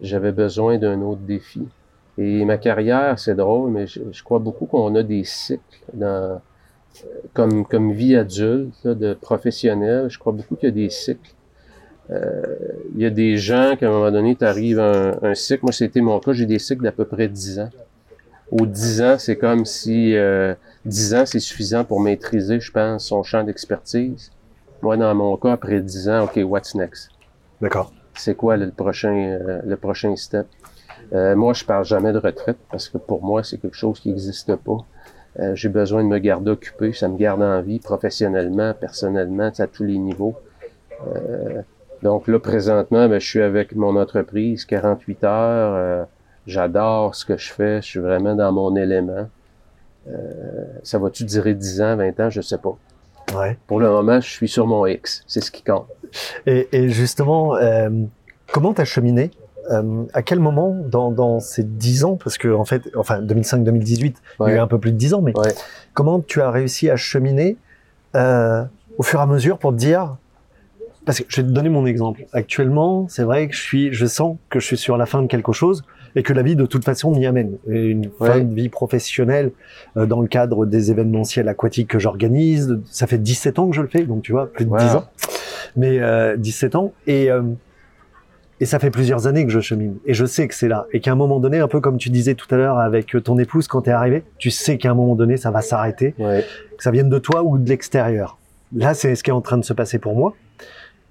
J'avais 0.00 0.32
besoin 0.32 0.78
d'un 0.78 1.00
autre 1.02 1.20
défi. 1.20 1.66
Et 2.18 2.44
ma 2.44 2.58
carrière, 2.58 3.18
c'est 3.18 3.34
drôle, 3.34 3.70
mais 3.70 3.86
je, 3.86 4.24
crois 4.24 4.38
beaucoup 4.38 4.66
qu'on 4.66 4.94
a 4.94 5.02
des 5.02 5.24
cycles 5.24 5.62
dans 5.92 6.40
comme, 7.34 7.66
comme 7.66 7.92
vie 7.92 8.16
adulte, 8.16 8.86
de 8.86 9.14
professionnel. 9.14 10.08
Je 10.08 10.18
crois 10.18 10.32
beaucoup 10.32 10.56
qu'il 10.56 10.68
y 10.68 10.72
a 10.72 10.74
des 10.74 10.90
cycles. 10.90 11.34
Euh, 12.10 12.42
il 12.94 13.02
y 13.02 13.06
a 13.06 13.10
des 13.10 13.36
gens 13.36 13.76
qu'à 13.78 13.88
un 13.88 13.90
moment 13.90 14.10
donné, 14.10 14.36
tu 14.36 14.44
arrives 14.44 14.78
à 14.78 14.92
un, 14.92 15.30
un 15.30 15.34
cycle. 15.34 15.64
Moi, 15.64 15.72
c'était 15.72 16.00
mon 16.00 16.20
cas, 16.20 16.32
j'ai 16.32 16.46
des 16.46 16.58
cycles 16.58 16.82
d'à 16.82 16.92
peu 16.92 17.04
près 17.04 17.28
10 17.28 17.60
ans. 17.60 17.70
Au 18.50 18.64
10 18.64 19.02
ans, 19.02 19.16
c'est 19.18 19.36
comme 19.36 19.64
si 19.64 20.14
euh, 20.16 20.54
10 20.84 21.14
ans, 21.14 21.26
c'est 21.26 21.40
suffisant 21.40 21.84
pour 21.84 22.00
maîtriser, 22.00 22.60
je 22.60 22.70
pense, 22.70 23.06
son 23.06 23.22
champ 23.22 23.42
d'expertise. 23.42 24.30
Moi, 24.82 24.96
dans 24.96 25.14
mon 25.14 25.36
cas, 25.36 25.52
après 25.52 25.80
10 25.80 26.08
ans, 26.08 26.24
OK, 26.24 26.38
what's 26.44 26.74
next? 26.74 27.10
D'accord. 27.60 27.92
C'est 28.14 28.36
quoi 28.36 28.56
le 28.56 28.70
prochain, 28.70 29.14
euh, 29.14 29.60
le 29.64 29.76
prochain 29.76 30.14
step? 30.14 30.46
Euh, 31.12 31.34
moi, 31.34 31.54
je 31.54 31.64
parle 31.64 31.84
jamais 31.84 32.12
de 32.12 32.18
retraite 32.18 32.58
parce 32.70 32.88
que 32.88 32.98
pour 32.98 33.22
moi, 33.24 33.42
c'est 33.42 33.58
quelque 33.58 33.76
chose 33.76 33.98
qui 33.98 34.10
n'existe 34.10 34.54
pas. 34.56 34.78
Euh, 35.40 35.54
j'ai 35.54 35.68
besoin 35.68 36.02
de 36.02 36.08
me 36.08 36.18
garder 36.18 36.52
occupé, 36.52 36.92
ça 36.92 37.08
me 37.08 37.16
garde 37.16 37.42
en 37.42 37.60
vie 37.60 37.78
professionnellement, 37.78 38.72
personnellement, 38.74 39.50
à 39.58 39.66
tous 39.66 39.84
les 39.84 39.98
niveaux. 39.98 40.36
Donc 42.02 42.28
là, 42.28 42.38
présentement, 42.38 43.08
ben, 43.08 43.18
je 43.20 43.26
suis 43.26 43.42
avec 43.42 43.74
mon 43.74 43.96
entreprise, 43.96 44.64
48 44.64 45.24
heures. 45.24 45.74
euh, 45.74 46.04
J'adore 46.46 47.14
ce 47.16 47.24
que 47.24 47.36
je 47.36 47.52
fais, 47.52 47.82
je 47.82 47.86
suis 47.86 47.98
vraiment 48.00 48.34
dans 48.36 48.52
mon 48.52 48.76
élément. 48.76 49.28
Euh, 50.08 50.12
ça 50.84 50.98
va-tu 50.98 51.24
durer 51.24 51.54
10 51.54 51.82
ans, 51.82 51.96
20 51.96 52.20
ans, 52.20 52.30
je 52.30 52.40
sais 52.40 52.58
pas. 52.58 52.76
Ouais. 53.36 53.58
Pour 53.66 53.80
le 53.80 53.90
moment, 53.90 54.20
je 54.20 54.28
suis 54.30 54.48
sur 54.48 54.66
mon 54.68 54.86
X, 54.86 55.24
c'est 55.26 55.40
ce 55.40 55.50
qui 55.50 55.64
compte. 55.64 55.86
Et, 56.46 56.68
et 56.70 56.88
justement, 56.88 57.56
euh, 57.56 57.90
comment 58.52 58.72
t'as 58.72 58.84
cheminé? 58.84 59.32
Euh, 59.72 60.04
À 60.14 60.22
quel 60.22 60.38
moment 60.38 60.76
dans, 60.86 61.10
dans 61.10 61.40
ces 61.40 61.64
10 61.64 62.04
ans, 62.04 62.14
parce 62.22 62.38
que 62.38 62.54
en 62.54 62.64
fait, 62.64 62.82
enfin 62.94 63.20
2005-2018, 63.22 64.14
il 64.40 64.46
y 64.46 64.50
a 64.52 64.54
eu 64.54 64.58
un 64.58 64.68
peu 64.68 64.78
plus 64.78 64.92
de 64.92 64.96
10 64.96 65.14
ans, 65.14 65.22
mais 65.22 65.36
Ouais. 65.36 65.52
comment 65.94 66.20
tu 66.20 66.40
as 66.40 66.52
réussi 66.52 66.88
à 66.88 66.94
cheminer 66.94 67.56
euh, 68.14 68.62
au 68.98 69.02
fur 69.02 69.18
et 69.18 69.22
à 69.24 69.26
mesure 69.26 69.58
pour 69.58 69.72
te 69.72 69.76
dire 69.78 70.16
parce 71.06 71.20
que 71.20 71.24
je 71.28 71.36
vais 71.40 71.46
te 71.48 71.52
donner 71.52 71.70
mon 71.70 71.86
exemple. 71.86 72.26
Actuellement, 72.32 73.06
c'est 73.08 73.22
vrai 73.22 73.48
que 73.48 73.54
je 73.54 73.62
suis, 73.62 73.92
je 73.92 74.04
sens 74.06 74.36
que 74.50 74.60
je 74.60 74.66
suis 74.66 74.76
sur 74.76 74.98
la 74.98 75.06
fin 75.06 75.22
de 75.22 75.26
quelque 75.28 75.52
chose 75.52 75.82
et 76.16 76.22
que 76.22 76.32
la 76.32 76.42
vie 76.42 76.56
de 76.56 76.66
toute 76.66 76.84
façon 76.84 77.14
m'y 77.14 77.24
amène. 77.26 77.52
Et 77.70 77.86
Une 77.86 78.10
Ouais. 78.20 78.28
fin 78.28 78.40
de 78.40 78.54
vie 78.54 78.68
professionnelle 78.68 79.52
euh, 79.96 80.04
dans 80.06 80.20
le 80.20 80.28
cadre 80.28 80.66
des 80.66 80.90
événementiels 80.90 81.48
aquatiques 81.48 81.88
que 81.88 81.98
j'organise. 81.98 82.78
Ça 82.90 83.06
fait 83.06 83.18
17 83.18 83.58
ans 83.58 83.68
que 83.70 83.76
je 83.76 83.82
le 83.82 83.88
fais, 83.88 84.02
donc 84.04 84.22
tu 84.22 84.32
vois, 84.32 84.52
plus 84.52 84.64
de 84.66 84.70
Wow. 84.70 84.78
10 84.78 84.94
ans. 84.96 85.04
Mais 85.76 85.98
euh, 86.00 86.36
17 86.36 86.74
ans 86.74 86.92
et 87.06 87.30
euh, 87.30 87.42
et 88.58 88.64
ça 88.64 88.78
fait 88.78 88.90
plusieurs 88.90 89.26
années 89.26 89.44
que 89.44 89.52
je 89.52 89.60
chemine. 89.60 89.96
Et 90.06 90.14
je 90.14 90.24
sais 90.24 90.48
que 90.48 90.54
c'est 90.54 90.68
là. 90.68 90.86
Et 90.94 91.00
qu'à 91.00 91.12
un 91.12 91.14
moment 91.14 91.40
donné, 91.40 91.58
un 91.58 91.68
peu 91.68 91.80
comme 91.82 91.98
tu 91.98 92.08
disais 92.08 92.34
tout 92.34 92.46
à 92.54 92.56
l'heure 92.56 92.78
avec 92.78 93.14
ton 93.22 93.38
épouse 93.38 93.68
quand 93.68 93.82
t'es 93.82 93.90
arrivé, 93.90 94.24
tu 94.38 94.50
sais 94.50 94.78
qu'à 94.78 94.90
un 94.90 94.94
moment 94.94 95.14
donné, 95.14 95.36
ça 95.36 95.50
va 95.50 95.60
s'arrêter 95.60 96.14
Ouais. 96.18 96.42
que 96.78 96.82
ça 96.82 96.90
vienne 96.90 97.10
de 97.10 97.18
toi 97.18 97.42
ou 97.44 97.58
de 97.58 97.68
l'extérieur. 97.68 98.38
Là, 98.74 98.94
c'est 98.94 99.14
ce 99.14 99.22
qui 99.22 99.28
est 99.28 99.34
en 99.34 99.42
train 99.42 99.58
de 99.58 99.64
se 99.64 99.74
passer 99.74 99.98
pour 99.98 100.16
moi. 100.16 100.34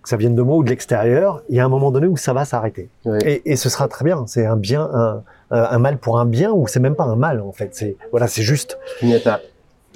Que 0.06 0.10
ça 0.10 0.18
vienne 0.18 0.36
de 0.36 0.42
moi 0.44 0.58
ou 0.58 0.64
de 0.64 0.70
l'extérieur, 0.70 1.42
il 1.50 1.56
y 1.56 1.60
a 1.60 1.66
un 1.66 1.70
moment 1.70 1.90
donné 1.90 2.06
où 2.06 2.16
ça 2.16 2.32
va 2.32 2.46
s'arrêter. 2.46 2.90
Et, 3.26 3.42
et 3.52 3.56
ce 3.56 3.70
sera 3.70 3.88
très 3.88 4.06
bien. 4.06 4.26
C'est 4.28 4.46
un 4.46 4.56
bien, 4.56 4.88
un, 4.94 5.24
un 5.50 5.64
un 5.64 5.80
mal 5.80 5.98
pour 5.98 6.20
un 6.20 6.28
bien, 6.28 6.52
ou 6.52 6.68
c'est 6.68 6.80
même 6.80 6.96
pas 6.96 7.06
un 7.06 7.16
mal 7.16 7.42
en 7.42 7.52
fait. 7.52 7.70
C'est 7.74 7.98
voilà, 8.12 8.28
c'est 8.28 8.44
juste. 8.44 8.78
Une 9.02 9.12
étape. 9.12 9.42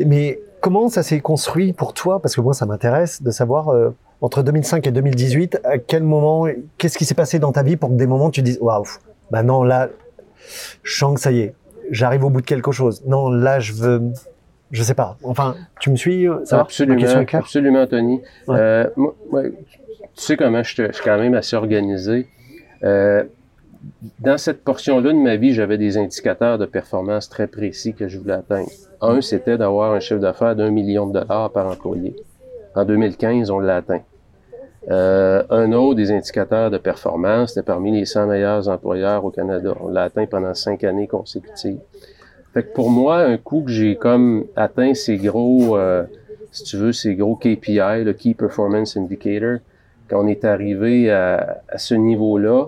Mais 0.03 0.39
comment 0.61 0.89
ça 0.89 1.03
s'est 1.03 1.19
construit 1.19 1.73
pour 1.73 1.93
toi? 1.93 2.19
Parce 2.21 2.35
que 2.35 2.41
moi, 2.41 2.55
ça 2.55 2.65
m'intéresse 2.65 3.21
de 3.21 3.29
savoir 3.29 3.69
euh, 3.69 3.91
entre 4.21 4.41
2005 4.41 4.87
et 4.87 4.91
2018, 4.91 5.61
à 5.63 5.77
quel 5.77 6.03
moment, 6.03 6.47
qu'est-ce 6.77 6.97
qui 6.97 7.05
s'est 7.05 7.15
passé 7.15 7.37
dans 7.37 7.51
ta 7.51 7.63
vie 7.63 7.77
pour 7.77 7.89
que 7.89 7.95
des 7.95 8.07
moments 8.07 8.31
tu 8.31 8.41
dises 8.41 8.57
waouh, 8.61 8.83
bah 9.31 9.43
non 9.43 9.63
là, 9.63 9.89
je 10.83 10.97
sens 10.97 11.13
que 11.15 11.21
ça 11.21 11.31
y 11.31 11.41
est, 11.41 11.53
j'arrive 11.91 12.23
au 12.25 12.29
bout 12.29 12.41
de 12.41 12.45
quelque 12.45 12.71
chose. 12.71 13.03
Non, 13.05 13.29
là, 13.29 13.59
je 13.59 13.73
veux, 13.73 14.01
je 14.71 14.83
sais 14.83 14.93
pas. 14.93 15.17
Enfin, 15.23 15.55
tu 15.79 15.89
me 15.89 15.95
suis 15.95 16.27
euh, 16.27 16.43
ça 16.45 16.59
absolument, 16.61 17.05
absolument, 17.33 17.87
Tony. 17.87 18.21
Ouais. 18.47 18.57
Euh, 18.57 18.89
moi, 18.95 19.15
moi, 19.31 19.43
tu 20.19 20.25
sais 20.25 20.37
comment 20.37 20.61
je, 20.63 20.73
suis 20.73 21.03
quand 21.03 21.17
même 21.17 21.33
assez 21.33 21.55
organisé. 21.55 22.27
Euh, 22.83 23.23
dans 24.19 24.37
cette 24.37 24.65
portion-là 24.65 25.13
de 25.13 25.17
ma 25.17 25.37
vie, 25.37 25.53
j'avais 25.53 25.77
des 25.77 25.97
indicateurs 25.97 26.57
de 26.57 26.65
performance 26.65 27.29
très 27.29 27.47
précis 27.47 27.93
que 27.93 28.09
je 28.09 28.19
voulais 28.19 28.33
atteindre. 28.33 28.69
Un, 28.99 29.21
c'était 29.21 29.57
d'avoir 29.57 29.93
un 29.93 30.01
chiffre 30.01 30.19
d'affaires 30.19 30.57
d'un 30.57 30.71
million 30.71 31.07
de 31.07 31.13
dollars 31.13 31.51
par 31.51 31.67
employé. 31.67 32.17
En 32.75 32.83
2015, 32.83 33.49
on 33.49 33.59
l'a 33.59 33.77
atteint. 33.77 34.01
Euh, 34.91 35.43
un 35.49 35.71
autre 35.71 35.95
des 35.95 36.11
indicateurs 36.11 36.69
de 36.69 36.77
performance, 36.77 37.53
c'était 37.53 37.65
parmi 37.65 37.97
les 37.97 38.05
100 38.05 38.27
meilleurs 38.27 38.67
employeurs 38.67 39.23
au 39.23 39.29
Canada. 39.29 39.73
On 39.79 39.87
l'a 39.87 40.03
atteint 40.03 40.25
pendant 40.25 40.53
cinq 40.53 40.83
années 40.83 41.07
consécutives. 41.07 41.79
Fait 42.53 42.63
que 42.63 42.73
pour 42.73 42.89
moi, 42.89 43.19
un 43.19 43.37
coup 43.37 43.61
que 43.61 43.71
j'ai 43.71 43.95
comme 43.95 44.45
atteint 44.57 44.93
ces 44.93 45.15
gros, 45.15 45.77
euh, 45.77 46.03
si 46.51 46.63
tu 46.63 46.75
veux, 46.75 46.91
ces 46.91 47.15
gros 47.15 47.37
KPI, 47.37 48.03
le 48.03 48.11
Key 48.11 48.33
Performance 48.33 48.97
Indicator, 48.97 49.59
quand 50.09 50.23
on 50.23 50.27
est 50.27 50.45
arrivé 50.45 51.11
à, 51.11 51.61
à 51.69 51.77
ce 51.77 51.95
niveau-là, 51.95 52.67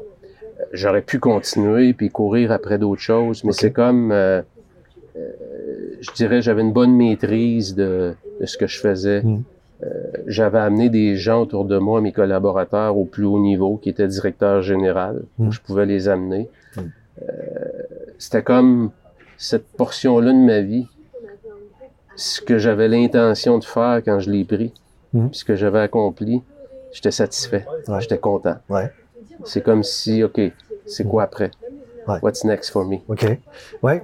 j'aurais 0.72 1.02
pu 1.02 1.20
continuer 1.20 1.94
puis 1.94 2.10
courir 2.10 2.52
après 2.52 2.78
d'autres 2.78 3.02
choses, 3.02 3.44
mais 3.44 3.52
c'est 3.52 3.72
comme, 3.72 4.12
euh, 4.12 4.42
euh, 5.16 5.32
je 6.00 6.12
dirais, 6.12 6.42
j'avais 6.42 6.62
une 6.62 6.74
bonne 6.74 6.96
maîtrise 6.96 7.76
de, 7.76 8.14
de 8.40 8.46
ce 8.46 8.58
que 8.58 8.68
je 8.68 8.80
faisais. 8.80 9.22
Mm. 9.24 9.44
Euh, 9.84 9.88
j'avais 10.28 10.60
amené 10.60 10.90
des 10.90 11.16
gens 11.16 11.42
autour 11.42 11.66
de 11.66 11.78
moi, 11.78 12.02
mes 12.02 12.12
collaborateurs 12.12 12.98
au 12.98 13.06
plus 13.06 13.26
haut 13.26 13.40
niveau, 13.40 13.78
qui 13.78 13.90
étaient 13.90 14.08
directeurs 14.08 14.62
général. 14.62 15.24
Mm. 15.40 15.52
Je 15.52 15.62
pouvais 15.62 15.86
les 15.86 16.08
amener. 16.08 16.50
Mm. 16.76 16.80
Euh, 16.80 17.26
c'était 18.18 18.44
comme 18.44 18.92
cette 19.38 19.68
portion-là 19.70 20.32
de 20.32 20.38
ma 20.38 20.62
vie, 20.62 20.88
ce 22.16 22.42
que 22.42 22.60
j'avais 22.60 22.88
l'intention 22.88 23.58
de 23.58 23.64
faire 23.64 24.02
quand 24.06 24.20
je 24.20 24.30
l'ai 24.30 24.44
pris, 24.44 24.74
puis 25.12 25.30
ce 25.32 25.44
que 25.44 25.56
j'avais 25.56 25.80
accompli, 25.80 26.42
j'étais 26.92 27.12
satisfait, 27.12 27.66
Ouais. 27.88 28.02
j'étais 28.02 28.18
content. 28.18 28.58
Ouais. 28.70 28.92
C'est 29.44 29.62
comme 29.64 29.84
si, 29.84 30.24
OK, 30.24 30.40
c'est 30.86 31.08
quoi 31.08 31.24
après? 31.24 31.52
Ouais. 32.08 32.18
What's 32.22 32.44
next 32.44 32.72
for 32.72 32.86
me? 32.86 32.98
Ok. 33.08 33.26
Ouais. 33.84 34.04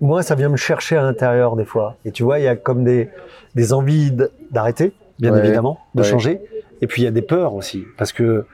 Moi, 0.00 0.22
ça 0.22 0.34
vient 0.34 0.48
me 0.48 0.56
chercher 0.56 0.96
à 0.96 1.02
l'intérieur 1.02 1.56
des 1.56 1.64
fois. 1.64 1.96
Et 2.04 2.10
tu 2.12 2.22
vois, 2.22 2.38
il 2.38 2.44
y 2.44 2.48
a 2.48 2.56
comme 2.56 2.84
des, 2.84 3.08
des 3.54 3.72
envies 3.72 4.12
d'arrêter, 4.50 4.92
bien 5.18 5.34
évidemment, 5.36 5.78
de 5.94 6.02
changer. 6.02 6.40
Et 6.80 6.86
puis, 6.86 7.02
il 7.02 7.04
y 7.06 7.08
a 7.08 7.10
des 7.10 7.22
peurs 7.22 7.54
aussi. 7.54 7.84
Parce 7.96 8.12
que 8.12 8.44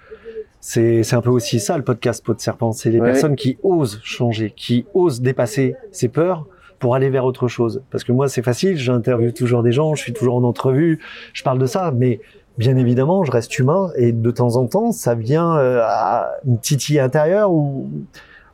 c'est 0.61 1.13
un 1.15 1.21
peu 1.21 1.31
aussi 1.31 1.61
ça, 1.61 1.77
le 1.77 1.85
podcast 1.85 2.25
Peau 2.25 2.35
de 2.35 2.41
Serpent. 2.41 2.73
C'est 2.73 2.91
les 2.91 3.01
personnes 3.01 3.37
qui 3.37 3.59
osent 3.63 4.01
changer, 4.05 4.53
qui 4.57 4.87
osent 4.95 5.21
dépasser 5.21 5.75
ces 5.91 6.09
peurs 6.09 6.47
pour 6.79 6.95
aller 6.95 7.11
vers 7.11 7.25
autre 7.25 7.49
chose. 7.49 7.83
Parce 7.91 8.05
que 8.05 8.13
moi, 8.13 8.29
c'est 8.29 8.43
facile. 8.43 8.77
J'interviewe 8.77 9.33
toujours 9.33 9.63
des 9.63 9.73
gens, 9.73 9.95
je 9.95 10.03
suis 10.03 10.13
toujours 10.13 10.37
en 10.37 10.45
entrevue, 10.45 11.01
je 11.33 11.43
parle 11.43 11.59
de 11.59 11.67
ça. 11.67 11.93
Mais 11.97 12.21
bien 12.59 12.77
évidemment, 12.77 13.25
je 13.25 13.31
reste 13.33 13.59
humain. 13.59 13.91
Et 13.97 14.13
de 14.13 14.31
temps 14.31 14.57
en 14.57 14.67
temps, 14.67 14.93
ça 14.93 15.15
vient 15.15 15.57
euh, 15.57 15.81
à 15.83 16.33
une 16.47 16.59
titille 16.59 17.01
intérieure 17.01 17.51
où 17.53 17.89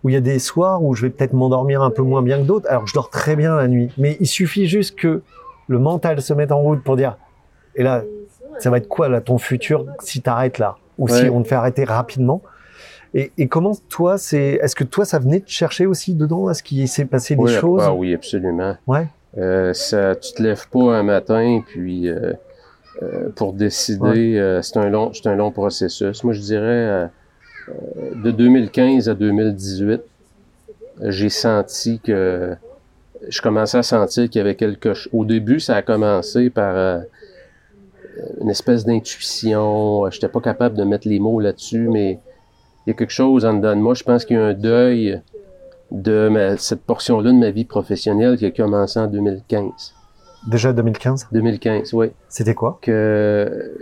où 0.02 0.08
il 0.08 0.14
y 0.14 0.16
a 0.16 0.22
des 0.22 0.38
soirs 0.38 0.82
où 0.82 0.94
je 0.94 1.02
vais 1.02 1.10
peut-être 1.10 1.34
m'endormir 1.34 1.82
un 1.82 1.90
peu 1.90 2.00
moins 2.00 2.22
bien 2.22 2.38
que 2.38 2.44
d'autres, 2.46 2.66
alors 2.70 2.86
je 2.86 2.94
dors 2.94 3.10
très 3.10 3.36
bien 3.36 3.56
la 3.56 3.68
nuit. 3.68 3.90
Mais 3.98 4.16
il 4.18 4.26
suffit 4.26 4.66
juste 4.66 4.98
que 4.98 5.20
le 5.68 5.78
mental 5.78 6.22
se 6.22 6.32
mette 6.32 6.52
en 6.52 6.60
route 6.62 6.82
pour 6.82 6.96
dire, 6.96 7.18
et 7.76 7.82
là, 7.82 8.02
ça 8.60 8.70
va 8.70 8.78
être 8.78 8.88
quoi 8.88 9.10
là 9.10 9.20
ton 9.20 9.36
futur 9.36 9.84
si 10.00 10.22
t'arrêtes 10.22 10.56
là? 10.58 10.76
Ou 10.96 11.06
si 11.06 11.28
on 11.28 11.42
te 11.42 11.48
fait 11.48 11.54
arrêter 11.54 11.84
rapidement? 11.84 12.40
Et, 13.12 13.30
et 13.36 13.46
comment 13.46 13.72
toi, 13.90 14.16
c'est, 14.16 14.58
est-ce 14.62 14.74
que 14.74 14.84
toi, 14.84 15.04
ça 15.04 15.18
venait 15.18 15.40
te 15.40 15.50
chercher 15.50 15.84
aussi 15.84 16.14
dedans? 16.14 16.48
Est-ce 16.48 16.62
qu'il 16.62 16.88
s'est 16.88 17.04
passé 17.04 17.36
des 17.36 17.42
Oui, 17.42 17.50
choses? 17.52 17.82
ah 17.84 17.92
oui, 17.92 18.14
absolument. 18.14 18.76
Ouais. 18.86 19.06
Euh, 19.36 19.74
ça, 19.74 20.14
tu 20.16 20.32
te 20.32 20.42
lèves 20.42 20.66
pas 20.70 20.96
un 20.96 21.02
matin 21.02 21.60
puis 21.66 22.08
euh, 22.08 22.32
pour 23.36 23.52
décider, 23.52 24.38
euh, 24.38 24.62
c'est 24.62 24.76
un 24.76 24.88
long, 24.90 25.12
c'est 25.12 25.26
un 25.26 25.36
long 25.36 25.50
processus. 25.50 26.22
Moi, 26.24 26.32
je 26.34 26.40
dirais 26.40 26.62
euh, 26.64 27.06
euh, 27.68 28.14
de 28.24 28.30
2015 28.30 29.08
à 29.08 29.14
2018, 29.14 30.00
j'ai 31.02 31.28
senti 31.30 31.98
que 32.00 32.54
je 33.28 33.40
commençais 33.40 33.78
à 33.78 33.82
sentir 33.82 34.24
qu'il 34.28 34.38
y 34.38 34.42
avait 34.42 34.54
quelque 34.54 34.92
chose. 34.94 35.10
Au 35.12 35.24
début, 35.24 35.60
ça 35.60 35.76
a 35.76 35.82
commencé 35.82 36.50
par 36.50 36.76
euh, 36.76 37.00
une 38.40 38.50
espèce 38.50 38.84
d'intuition. 38.84 40.10
Je 40.10 40.16
n'étais 40.16 40.28
pas 40.28 40.40
capable 40.40 40.76
de 40.76 40.84
mettre 40.84 41.08
les 41.08 41.18
mots 41.20 41.40
là-dessus, 41.40 41.88
mais 41.88 42.18
il 42.86 42.90
y 42.90 42.92
a 42.92 42.94
quelque 42.94 43.12
chose 43.12 43.44
en 43.44 43.54
dedans 43.54 43.76
de 43.76 43.80
moi. 43.80 43.94
Je 43.94 44.02
pense 44.04 44.24
qu'il 44.24 44.36
y 44.36 44.38
a 44.38 44.44
un 44.44 44.54
deuil 44.54 45.20
de 45.90 46.28
ma- 46.28 46.56
cette 46.56 46.82
portion-là 46.82 47.30
de 47.32 47.36
ma 47.36 47.50
vie 47.50 47.64
professionnelle 47.64 48.36
qui 48.36 48.46
a 48.46 48.50
commencé 48.50 48.98
en 48.98 49.06
2015. 49.06 49.94
Déjà 50.46 50.72
2015 50.72 51.28
2015, 51.32 51.92
oui. 51.94 52.10
C'était 52.28 52.54
quoi? 52.54 52.78
Que, 52.82 53.74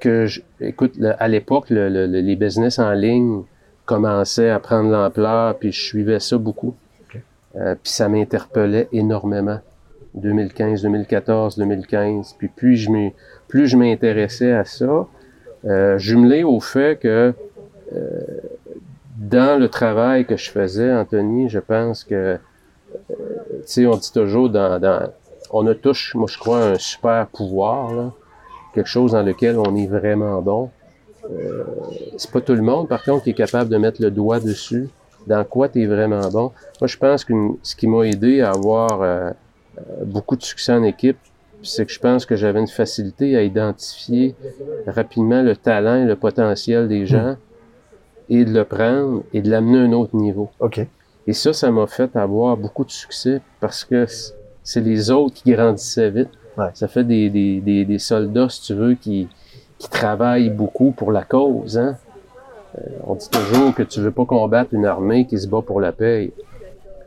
que 0.00 0.26
je, 0.26 0.40
écoute, 0.60 0.94
à 1.18 1.28
l'époque, 1.28 1.70
le- 1.70 1.88
le- 1.88 2.06
le- 2.06 2.20
les 2.20 2.36
business 2.36 2.78
en 2.78 2.92
ligne 2.92 3.42
commençaient 3.84 4.50
à 4.50 4.58
prendre 4.58 4.90
l'ampleur, 4.90 5.56
puis 5.58 5.72
je 5.72 5.80
suivais 5.80 6.20
ça 6.20 6.36
beaucoup. 6.38 6.74
Euh, 7.54 7.74
puis 7.82 7.92
ça 7.92 8.08
m'interpellait 8.08 8.88
énormément. 8.92 9.60
2015, 10.14 10.82
2014, 10.82 11.56
2015. 11.58 12.34
Puis 12.38 12.48
plus 12.48 12.76
je 12.76 12.90
plus 13.48 13.66
je 13.66 13.76
m'intéressais 13.76 14.52
à 14.52 14.64
ça, 14.64 15.06
euh, 15.66 15.98
jumelé 15.98 16.42
au 16.44 16.60
fait 16.60 16.98
que 16.98 17.34
euh, 17.94 18.20
dans 19.18 19.60
le 19.60 19.68
travail 19.68 20.24
que 20.24 20.36
je 20.36 20.50
faisais, 20.50 20.90
Anthony, 20.92 21.48
je 21.50 21.58
pense 21.58 22.04
que, 22.04 22.14
euh, 22.14 22.36
tu 23.10 23.16
sais, 23.66 23.86
on 23.86 23.96
dit 23.96 24.12
toujours 24.12 24.48
dans, 24.50 24.78
dans, 24.80 25.10
on 25.52 25.66
a 25.66 25.74
tous, 25.74 26.12
moi 26.14 26.26
je 26.28 26.38
crois, 26.38 26.58
un 26.58 26.78
super 26.78 27.26
pouvoir, 27.28 27.94
là, 27.94 28.12
quelque 28.74 28.88
chose 28.88 29.12
dans 29.12 29.22
lequel 29.22 29.58
on 29.58 29.76
est 29.76 29.86
vraiment 29.86 30.40
bon. 30.40 30.70
Euh, 31.30 31.64
c'est 32.16 32.30
pas 32.30 32.40
tout 32.40 32.54
le 32.54 32.62
monde, 32.62 32.88
par 32.88 33.04
contre, 33.04 33.24
qui 33.24 33.30
est 33.30 33.34
capable 33.34 33.70
de 33.70 33.76
mettre 33.76 34.02
le 34.02 34.10
doigt 34.10 34.40
dessus. 34.40 34.88
Dans 35.26 35.44
quoi 35.44 35.68
tu 35.68 35.82
es 35.82 35.86
vraiment 35.86 36.28
bon. 36.30 36.50
Moi, 36.80 36.88
je 36.88 36.96
pense 36.96 37.24
que 37.24 37.32
ce 37.62 37.76
qui 37.76 37.86
m'a 37.86 38.02
aidé 38.04 38.40
à 38.40 38.50
avoir 38.50 39.02
euh, 39.02 39.30
euh, 39.78 40.04
beaucoup 40.04 40.34
de 40.34 40.42
succès 40.42 40.72
en 40.72 40.82
équipe, 40.82 41.18
c'est 41.62 41.86
que 41.86 41.92
je 41.92 42.00
pense 42.00 42.26
que 42.26 42.34
j'avais 42.34 42.58
une 42.58 42.66
facilité 42.66 43.36
à 43.36 43.42
identifier 43.42 44.34
rapidement 44.84 45.42
le 45.42 45.54
talent 45.54 45.94
et 45.94 46.04
le 46.04 46.16
potentiel 46.16 46.88
des 46.88 47.06
gens 47.06 47.36
et 48.28 48.44
de 48.44 48.52
le 48.52 48.64
prendre 48.64 49.22
et 49.32 49.42
de 49.42 49.48
l'amener 49.48 49.78
à 49.78 49.82
un 49.82 49.92
autre 49.92 50.16
niveau. 50.16 50.50
Ok. 50.58 50.80
Et 51.28 51.32
ça, 51.32 51.52
ça 51.52 51.70
m'a 51.70 51.86
fait 51.86 52.16
avoir 52.16 52.56
beaucoup 52.56 52.84
de 52.84 52.90
succès 52.90 53.40
parce 53.60 53.84
que 53.84 54.06
c'est 54.62 54.80
les 54.80 55.10
autres 55.10 55.34
qui 55.34 55.52
grandissaient 55.52 56.10
vite. 56.10 56.30
Ouais. 56.56 56.68
Ça 56.74 56.86
fait 56.88 57.04
des, 57.04 57.30
des, 57.30 57.60
des, 57.60 57.84
des 57.84 57.98
soldats, 57.98 58.48
si 58.48 58.62
tu 58.62 58.74
veux, 58.74 58.94
qui, 58.94 59.28
qui 59.78 59.88
travaillent 59.88 60.50
beaucoup 60.50 60.92
pour 60.92 61.10
la 61.10 61.22
cause. 61.22 61.78
Hein? 61.78 61.96
Euh, 62.78 62.80
on 63.06 63.14
dit 63.14 63.28
toujours 63.30 63.74
que 63.74 63.82
tu 63.82 64.00
veux 64.00 64.10
pas 64.10 64.24
combattre 64.24 64.74
une 64.74 64.86
armée 64.86 65.26
qui 65.26 65.38
se 65.38 65.48
bat 65.48 65.62
pour 65.62 65.80
la 65.80 65.92
paix. 65.92 66.32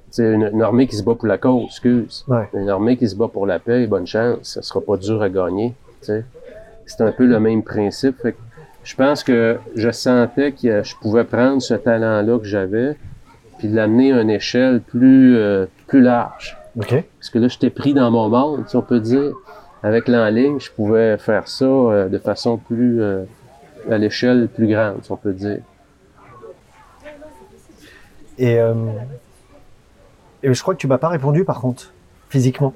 C'est 0.10 0.34
une, 0.34 0.50
une 0.54 0.62
armée 0.62 0.88
qui 0.88 0.96
se 0.96 1.04
bat 1.04 1.16
pour 1.16 1.28
la 1.28 1.38
cause, 1.38 1.66
excuse. 1.68 2.26
Ouais. 2.28 2.48
Une 2.54 2.70
armée 2.70 2.98
qui 2.98 3.08
se 3.08 3.16
bat 3.16 3.28
pour 3.28 3.46
la 3.46 3.60
paix, 3.60 3.86
bonne 3.86 4.08
chance, 4.08 4.40
ça 4.42 4.62
sera 4.62 4.82
pas 4.82 4.98
dur 4.98 5.22
à 5.22 5.30
gagner. 5.30 5.74
C'est 6.02 7.02
un 7.02 7.12
peu 7.12 7.26
le 7.26 7.40
même 7.40 7.64
principe. 7.64 8.22
Fait 8.22 8.34
que 8.34 8.38
je 8.84 8.96
pense 8.96 9.24
que 9.24 9.58
je 9.76 9.90
sentais 9.90 10.52
que 10.52 10.84
je 10.84 10.96
pouvais 11.02 11.24
prendre 11.24 11.62
ce 11.62 11.74
talent-là 11.74 12.38
que 12.38 12.46
j'avais, 12.46 12.96
puis 13.58 13.68
l'amener 13.68 14.14
à 14.14 14.22
une 14.22 14.30
échelle 14.30 14.82
plus, 14.82 15.38
euh, 15.38 15.66
plus 15.88 16.02
large. 16.02 16.58
Parce 16.78 17.30
que 17.32 17.40
là, 17.40 17.48
j'étais 17.48 17.70
pris 17.70 17.94
dans 17.94 18.10
mon 18.12 18.30
monde, 18.30 18.64
si 18.68 18.76
on 18.76 18.82
peut 18.82 19.00
dire. 19.00 19.32
Avec 19.84 20.08
l'en 20.08 20.28
ligne, 20.30 20.60
je 20.60 20.72
pouvais 20.72 21.18
faire 21.18 21.48
ça 21.48 21.66
euh, 21.66 22.10
de 22.10 22.18
façon 22.18 22.58
plus 22.58 23.02
euh, 23.02 23.24
à 23.90 23.98
l'échelle 23.98 24.48
plus 24.48 24.68
grande, 24.68 24.98
si 25.04 25.12
on 25.12 25.16
peut 25.18 25.34
dire. 25.34 25.60
Et, 28.38 28.60
euh, 28.60 28.74
et 30.44 30.54
je 30.54 30.62
crois 30.62 30.74
que 30.74 30.80
tu 30.80 30.88
m'as 30.88 30.98
pas 30.98 31.10
répondu 31.10 31.46
par 31.46 31.62
contre, 31.62 31.94
physiquement. 32.30 32.74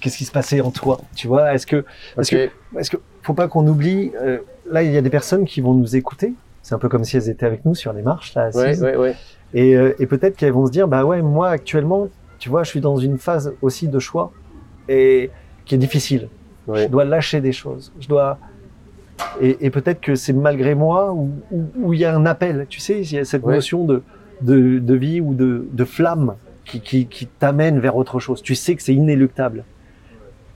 Qu'est-ce 0.00 0.16
qui 0.16 0.24
se 0.24 0.32
passait 0.32 0.60
en 0.60 0.70
toi 0.70 1.00
Tu 1.14 1.28
vois, 1.28 1.52
est-ce 1.54 1.66
que, 1.66 1.84
est-ce 2.18 2.34
Ok. 2.34 2.50
que, 2.72 2.78
est-ce 2.78 2.90
que, 2.90 2.96
faut 3.22 3.34
pas 3.34 3.46
qu'on 3.48 3.66
oublie. 3.66 4.10
euh, 4.20 4.38
là, 4.70 4.82
il 4.82 4.90
y 4.92 4.96
a 4.96 5.02
des 5.02 5.10
personnes 5.10 5.44
qui 5.44 5.60
vont 5.60 5.74
nous 5.74 5.94
écouter. 5.96 6.32
C'est 6.62 6.74
un 6.74 6.78
peu 6.78 6.88
comme 6.88 7.04
si 7.04 7.16
elles 7.16 7.28
étaient 7.28 7.46
avec 7.46 7.64
nous 7.64 7.74
sur 7.74 7.92
les 7.92 8.02
marches 8.02 8.34
là. 8.34 8.50
Oui, 8.54 8.62
assises. 8.64 8.82
oui, 8.82 8.90
oui. 8.96 9.10
Et, 9.54 9.76
euh, 9.76 9.94
et 9.98 10.06
peut-être 10.06 10.36
qu'elles 10.36 10.52
vont 10.52 10.66
se 10.66 10.72
dire, 10.72 10.88
bah 10.88 11.04
ouais, 11.04 11.22
moi 11.22 11.50
actuellement, 11.50 12.08
tu 12.42 12.48
vois, 12.52 12.62
je 12.64 12.70
suis 12.74 12.80
dans 12.80 12.96
une 13.08 13.18
phase 13.26 13.46
aussi 13.62 13.86
de 13.86 14.00
choix 14.08 14.26
et 14.88 15.30
qui 15.64 15.76
est 15.76 15.82
difficile. 15.86 16.24
oui. 16.66 16.80
Je 16.82 16.88
dois 16.88 17.04
lâcher 17.04 17.40
des 17.40 17.52
choses. 17.62 17.84
Je 18.00 18.08
dois 18.08 18.30
et, 19.40 19.52
et 19.66 19.70
peut-être 19.70 20.00
que 20.00 20.14
c'est 20.22 20.32
malgré 20.48 20.74
moi 20.74 20.98
où 21.12 21.92
il 21.94 22.00
y 22.00 22.04
a 22.04 22.12
un 22.20 22.26
appel. 22.26 22.66
Tu 22.68 22.80
sais, 22.80 23.00
il 23.00 23.12
y 23.12 23.18
a 23.18 23.24
cette 23.24 23.44
notion 23.54 23.84
de, 23.90 24.02
de 24.40 24.80
de 24.90 24.94
vie 25.04 25.20
ou 25.20 25.34
de 25.42 25.50
de 25.80 25.84
flamme 25.84 26.34
qui 26.64 26.80
qui, 26.88 27.06
qui 27.14 27.24
t'amène 27.42 27.78
vers 27.86 27.94
autre 27.96 28.18
chose. 28.18 28.42
Tu 28.42 28.54
sais 28.56 28.74
que 28.76 28.82
c'est 28.82 28.94
inéluctable. 29.02 29.62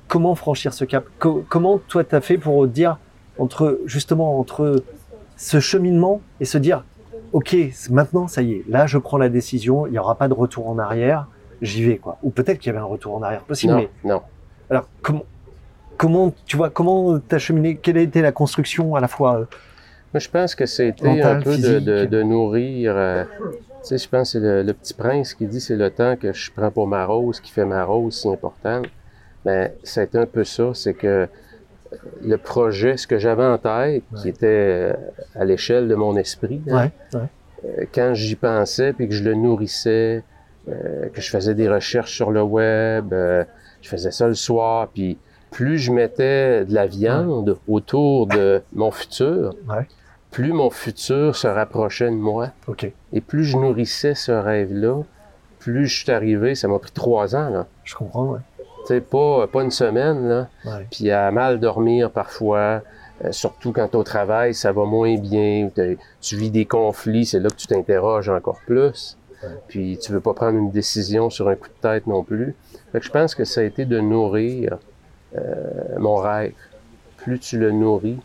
Comment 0.09 0.35
franchir 0.35 0.73
ce 0.73 0.85
cap? 0.85 1.05
Co- 1.21 1.45
Comment 1.49 1.79
toi 1.79 2.03
t'as 2.05 2.21
fait 2.21 2.39
pour 2.39 2.67
dire 2.67 2.99
entre 3.39 3.79
justement 3.87 4.39
entre 4.41 4.83
ce 5.37 5.61
cheminement 5.61 6.21
et 6.41 6.45
se 6.47 6.59
dire 6.59 6.85
ok 7.33 7.51
maintenant 7.91 8.27
ça 8.35 8.41
y 8.43 8.53
est 8.55 8.65
là 8.69 8.87
je 8.87 8.99
prends 8.99 9.19
la 9.19 9.29
décision 9.29 9.87
il 9.87 9.93
y 9.93 9.99
aura 9.99 10.15
pas 10.17 10.29
de 10.29 10.33
retour 10.43 10.69
en 10.69 10.79
arrière 10.79 11.27
j'y 11.63 11.85
vais 11.85 11.97
quoi 11.99 12.19
ou 12.23 12.31
peut-être 12.31 12.59
qu'il 12.59 12.69
y 12.73 12.75
avait 12.77 12.83
un 12.83 12.89
retour 12.89 13.15
en 13.17 13.23
arrière 13.23 13.43
possible 13.43 13.73
Non, 13.75 13.79
mais 13.79 13.91
non. 14.11 14.23
alors 14.71 14.89
comment 15.03 15.25
comment 15.97 16.33
tu 16.45 16.57
vois 16.57 16.71
comment 16.71 17.19
t'as 17.19 17.39
cheminé? 17.39 17.77
Quelle 17.77 17.99
a 17.99 18.03
été 18.03 18.21
la 18.23 18.33
construction 18.33 18.95
à 18.95 19.01
la 19.01 19.09
fois 19.09 19.35
euh, 19.37 19.45
Moi, 20.13 20.21
je 20.21 20.29
pense 20.29 20.55
que 20.55 20.67
c'était 20.67 21.23
un 21.23 21.41
peu 21.41 21.51
de, 21.51 21.57
physique? 21.57 21.85
de, 21.85 22.05
de 22.05 22.23
nourrir. 22.23 22.95
euh, 22.97 23.25
tu 23.83 23.97
sais, 23.97 23.99
je 23.99 24.09
pense 24.09 24.33
que 24.33 24.39
c'est 24.39 24.45
le, 24.45 24.63
le 24.63 24.73
petit 24.73 24.95
prince 24.95 25.35
qui 25.35 25.47
dit 25.47 25.61
c'est 25.61 25.77
le 25.77 25.91
temps 25.91 26.17
que 26.17 26.33
je 26.33 26.51
prends 26.51 26.71
pour 26.71 26.87
ma 26.87 27.05
rose 27.07 27.41
qui 27.41 27.53
fait 27.53 27.65
ma 27.65 27.85
rose 27.85 28.15
si 28.21 28.29
importante. 28.29 28.87
A 29.47 29.67
été 30.03 30.19
un 30.19 30.27
peu 30.27 30.43
ça, 30.43 30.71
c'est 30.75 30.95
que 30.95 31.07
euh, 31.07 31.27
le 32.21 32.37
projet, 32.37 32.97
ce 32.97 33.07
que 33.07 33.17
j'avais 33.19 33.45
en 33.45 33.59
tête, 33.59 34.03
qui 34.21 34.29
était 34.29 34.93
à 35.37 35.45
l'échelle 35.45 35.87
de 35.87 35.95
mon 35.95 36.17
esprit, 36.17 36.61
hein, 36.69 36.91
ouais, 37.15 37.89
quand 37.95 38.13
j'y 38.15 38.35
pensais, 38.35 38.93
puis 38.93 39.07
que 39.09 39.15
je 39.15 39.23
le 39.23 39.35
nourrissais, 39.35 40.25
euh, 40.69 41.09
que 41.13 41.21
je 41.21 41.31
faisais 41.31 41.55
des 41.55 41.69
recherches 41.69 42.13
sur 42.15 42.31
le 42.31 42.43
web, 42.43 43.13
euh, 43.13 43.45
je 43.83 43.89
faisais 43.89 44.11
ça 44.11 44.27
le 44.27 44.35
soir, 44.35 44.89
puis 44.93 45.19
plus 45.51 45.79
je 45.79 45.93
mettais 45.93 46.65
de 46.65 46.75
la 46.75 46.87
viande 46.87 47.57
autour 47.69 48.27
de 48.27 48.63
mon 48.73 48.91
futur, 48.91 49.55
Ouais. 49.69 49.87
plus 50.31 50.53
mon 50.53 50.71
futur 50.71 51.37
se 51.37 51.47
rapprochait 51.47 52.11
de 52.11 52.17
moi. 52.17 52.51
Et 53.13 53.21
plus 53.21 53.45
je 53.45 53.57
nourrissais 53.57 54.15
ce 54.15 54.33
rêve-là, 54.33 55.03
plus 55.61 55.87
je 55.87 56.03
suis 56.03 56.13
arrivé, 56.13 56.55
ça 56.55 56.69
m'a 56.69 56.79
pris 56.79 56.91
trois 56.93 57.35
ans, 57.37 57.49
là. 57.49 57.67
je 57.85 57.95
comprends 57.95 58.25
ouais, 58.33 58.41
Tu 58.59 58.95
sais, 58.95 59.01
pas, 59.01 59.47
pas 59.47 59.63
une 59.63 59.71
semaine, 59.71 60.29
là 60.29 60.49
ouais. 60.65 60.87
puis 60.91 61.11
à 61.11 61.31
mal 61.31 61.59
dormir 61.61 62.11
parfois, 62.11 62.83
euh, 63.25 63.33
surtout 63.33 63.73
quand 63.73 63.95
au 63.95 64.03
travail, 64.03 64.53
ça 64.53 64.73
va 64.73 64.85
moins 64.85 65.17
bien, 65.17 65.71
tu 66.21 66.37
vis 66.37 66.51
des 66.51 66.67
conflits, 66.67 67.25
c'est 67.25 67.41
là 67.41 67.49
que 67.49 67.55
tu 67.57 67.67
t'interroges 67.67 68.29
encore 68.29 68.59
plus. 68.67 69.17
Puis 69.69 69.99
tu 70.01 70.13
veux 70.13 70.21
pas 70.21 70.35
prendre 70.35 70.59
une 70.59 70.71
décision 70.71 71.31
sur 71.31 71.49
un 71.49 71.55
coup 71.55 71.69
de 71.69 71.81
tête 71.81 72.07
non 72.07 72.23
plus. 72.23 72.55
Fait 72.93 73.01
que 73.01 73.07
je 73.07 73.11
pense 73.11 73.35
que 73.35 73.45
ça 73.45 73.61
a 73.61 73.65
été 73.65 73.85
de 73.85 74.01
nourrir 74.01 74.79
euh, 75.37 75.99
mon 75.99 76.17
rêve. 76.17 76.53
Plus 77.17 77.39
tu 77.41 77.59
le 77.59 77.73
nourris, 77.73 78.19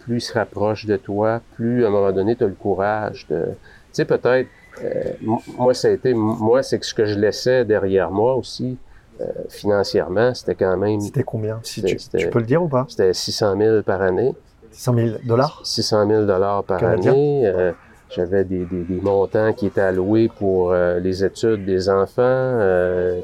plus 0.00 0.16
il 0.16 0.20
se 0.20 0.32
rapproche 0.32 0.86
de 0.86 0.96
toi, 0.96 1.40
plus 1.54 1.84
à 1.84 1.88
un 1.88 1.90
moment 1.90 2.12
donné, 2.12 2.36
tu 2.36 2.44
as 2.44 2.46
le 2.46 2.54
courage 2.54 3.26
de... 3.28 3.44
Tu 3.46 3.50
sais, 3.92 4.04
peut-être, 4.04 4.48
euh, 4.82 5.12
moi, 5.56 5.74
ça 5.74 5.88
a 5.88 5.90
été... 5.90 6.14
Moi, 6.14 6.62
c'est 6.62 6.78
que 6.78 6.86
ce 6.86 6.94
que 6.94 7.04
je 7.04 7.18
laissais 7.18 7.64
derrière 7.64 8.10
moi 8.10 8.36
aussi, 8.36 8.76
euh, 9.20 9.24
financièrement, 9.48 10.34
c'était 10.34 10.54
quand 10.54 10.76
même... 10.76 11.00
c'était 11.00 11.24
combien? 11.24 11.58
Si 11.62 11.82
tu, 11.82 11.96
tu 11.96 12.28
peux 12.28 12.38
le 12.38 12.46
dire 12.46 12.62
ou 12.62 12.68
pas? 12.68 12.86
C'était 12.88 13.12
600 13.12 13.56
000 13.58 13.82
par 13.82 14.02
année. 14.02 14.34
100 14.70 14.94
000 14.94 15.08
dollars? 15.24 15.60
600 15.64 16.08
000 16.08 16.24
dollars 16.26 16.64
par 16.64 16.80
Canadien. 16.80 17.12
année. 17.12 17.72
J'avais 18.14 18.44
des, 18.44 18.64
des, 18.64 18.84
des 18.84 19.00
montants 19.00 19.52
qui 19.52 19.66
étaient 19.66 19.80
alloués 19.80 20.28
pour 20.28 20.72
euh, 20.72 21.00
les 21.00 21.24
études 21.24 21.64
des 21.64 21.88
enfants, 21.88 22.22
euh, 22.22 23.20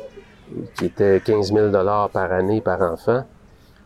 qui 0.77 0.87
étaient 0.87 1.21
15 1.25 1.53
000 1.53 1.69
dollars 1.69 2.11
par 2.11 2.33
année 2.33 2.61
par 2.61 2.83
enfant, 2.83 3.25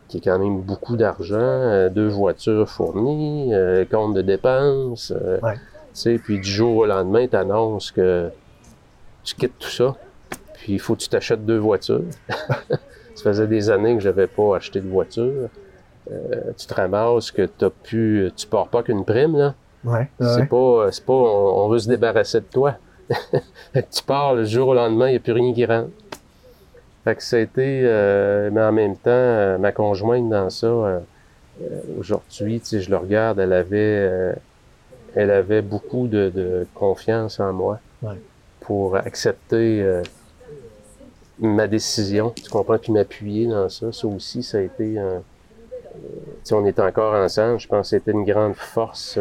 qui 0.08 0.18
est 0.18 0.20
quand 0.20 0.38
même 0.38 0.62
beaucoup 0.62 0.96
d'argent. 0.96 1.36
Euh, 1.38 1.90
deux 1.90 2.08
voitures 2.08 2.68
fournies, 2.68 3.52
compte 3.90 4.14
de 4.14 4.22
dépenses. 4.22 5.12
Ouais. 5.42 5.56
sais, 5.92 6.18
puis 6.18 6.38
du 6.38 6.50
jour 6.50 6.76
au 6.76 6.86
lendemain, 6.86 7.26
tu 7.26 7.36
annonces 7.36 7.90
que 7.90 8.30
tu 9.24 9.34
quittes 9.34 9.58
tout 9.58 9.68
ça, 9.68 9.96
puis 10.54 10.74
il 10.74 10.80
faut 10.80 10.94
que 10.94 11.00
tu 11.00 11.08
t'achètes 11.08 11.44
deux 11.44 11.58
voitures. 11.58 12.04
ça 12.68 13.22
faisait 13.22 13.46
des 13.46 13.68
années 13.68 13.94
que 13.94 14.02
j'avais 14.02 14.26
pas 14.26 14.56
acheté 14.56 14.80
de 14.80 14.88
voiture. 14.88 15.48
Tu 16.06 16.66
te 16.66 16.74
ramasses 16.74 17.30
que 17.30 17.42
t'as 17.42 17.70
pu, 17.70 18.30
tu 18.36 18.46
pars 18.46 18.68
pas 18.68 18.82
qu'une 18.82 19.04
prime, 19.04 19.36
là. 19.36 19.54
Ouais, 19.84 20.08
C'est 20.20 20.46
pas, 20.48 20.88
c'est 20.92 21.04
pas, 21.04 21.12
on, 21.12 21.64
on 21.64 21.68
veut 21.68 21.78
se 21.78 21.88
débarrasser 21.88 22.40
de 22.40 22.46
toi. 22.46 22.74
Tu 23.74 24.02
pars 24.06 24.34
le 24.34 24.44
jour 24.44 24.68
au 24.68 24.74
lendemain, 24.74 25.08
il 25.08 25.12
n'y 25.12 25.16
a 25.16 25.20
plus 25.20 25.32
rien 25.32 25.52
qui 25.52 25.64
rentre. 25.66 25.90
Fait 27.04 27.14
que 27.16 27.22
ça 27.22 27.36
a 27.36 27.40
été, 27.40 27.80
euh, 27.84 28.48
mais 28.52 28.62
en 28.62 28.72
même 28.72 28.96
temps, 28.96 29.10
euh, 29.10 29.58
ma 29.58 29.72
conjointe 29.72 30.30
dans 30.30 30.48
ça, 30.48 30.66
euh, 30.66 31.00
euh, 31.62 31.80
aujourd'hui, 31.98 32.60
sais, 32.64 32.80
je 32.80 32.88
le 32.90 32.96
regarde, 32.96 33.38
elle 33.38 33.52
avait, 33.52 33.76
euh, 33.78 34.32
elle 35.14 35.30
avait 35.30 35.60
beaucoup 35.60 36.06
de, 36.08 36.30
de 36.34 36.66
confiance 36.74 37.40
en 37.40 37.52
moi 37.52 37.78
Ouais. 38.02 38.14
pour 38.60 38.96
accepter 38.96 39.82
euh, 39.82 40.02
ma 41.40 41.66
décision. 41.66 42.30
Tu 42.30 42.48
comprends? 42.48 42.78
Puis 42.78 42.92
m'appuyer 42.92 43.46
dans 43.48 43.68
ça. 43.68 43.92
Ça 43.92 44.06
aussi, 44.06 44.42
ça 44.42 44.58
a 44.58 44.60
été 44.62 44.98
sais, 46.42 46.54
on 46.54 46.64
est 46.66 46.78
encore 46.80 47.14
ensemble. 47.14 47.60
Je 47.60 47.68
pense 47.68 47.90
que 47.90 47.96
c'était 47.98 48.12
une 48.12 48.24
grande 48.24 48.54
force 48.54 49.18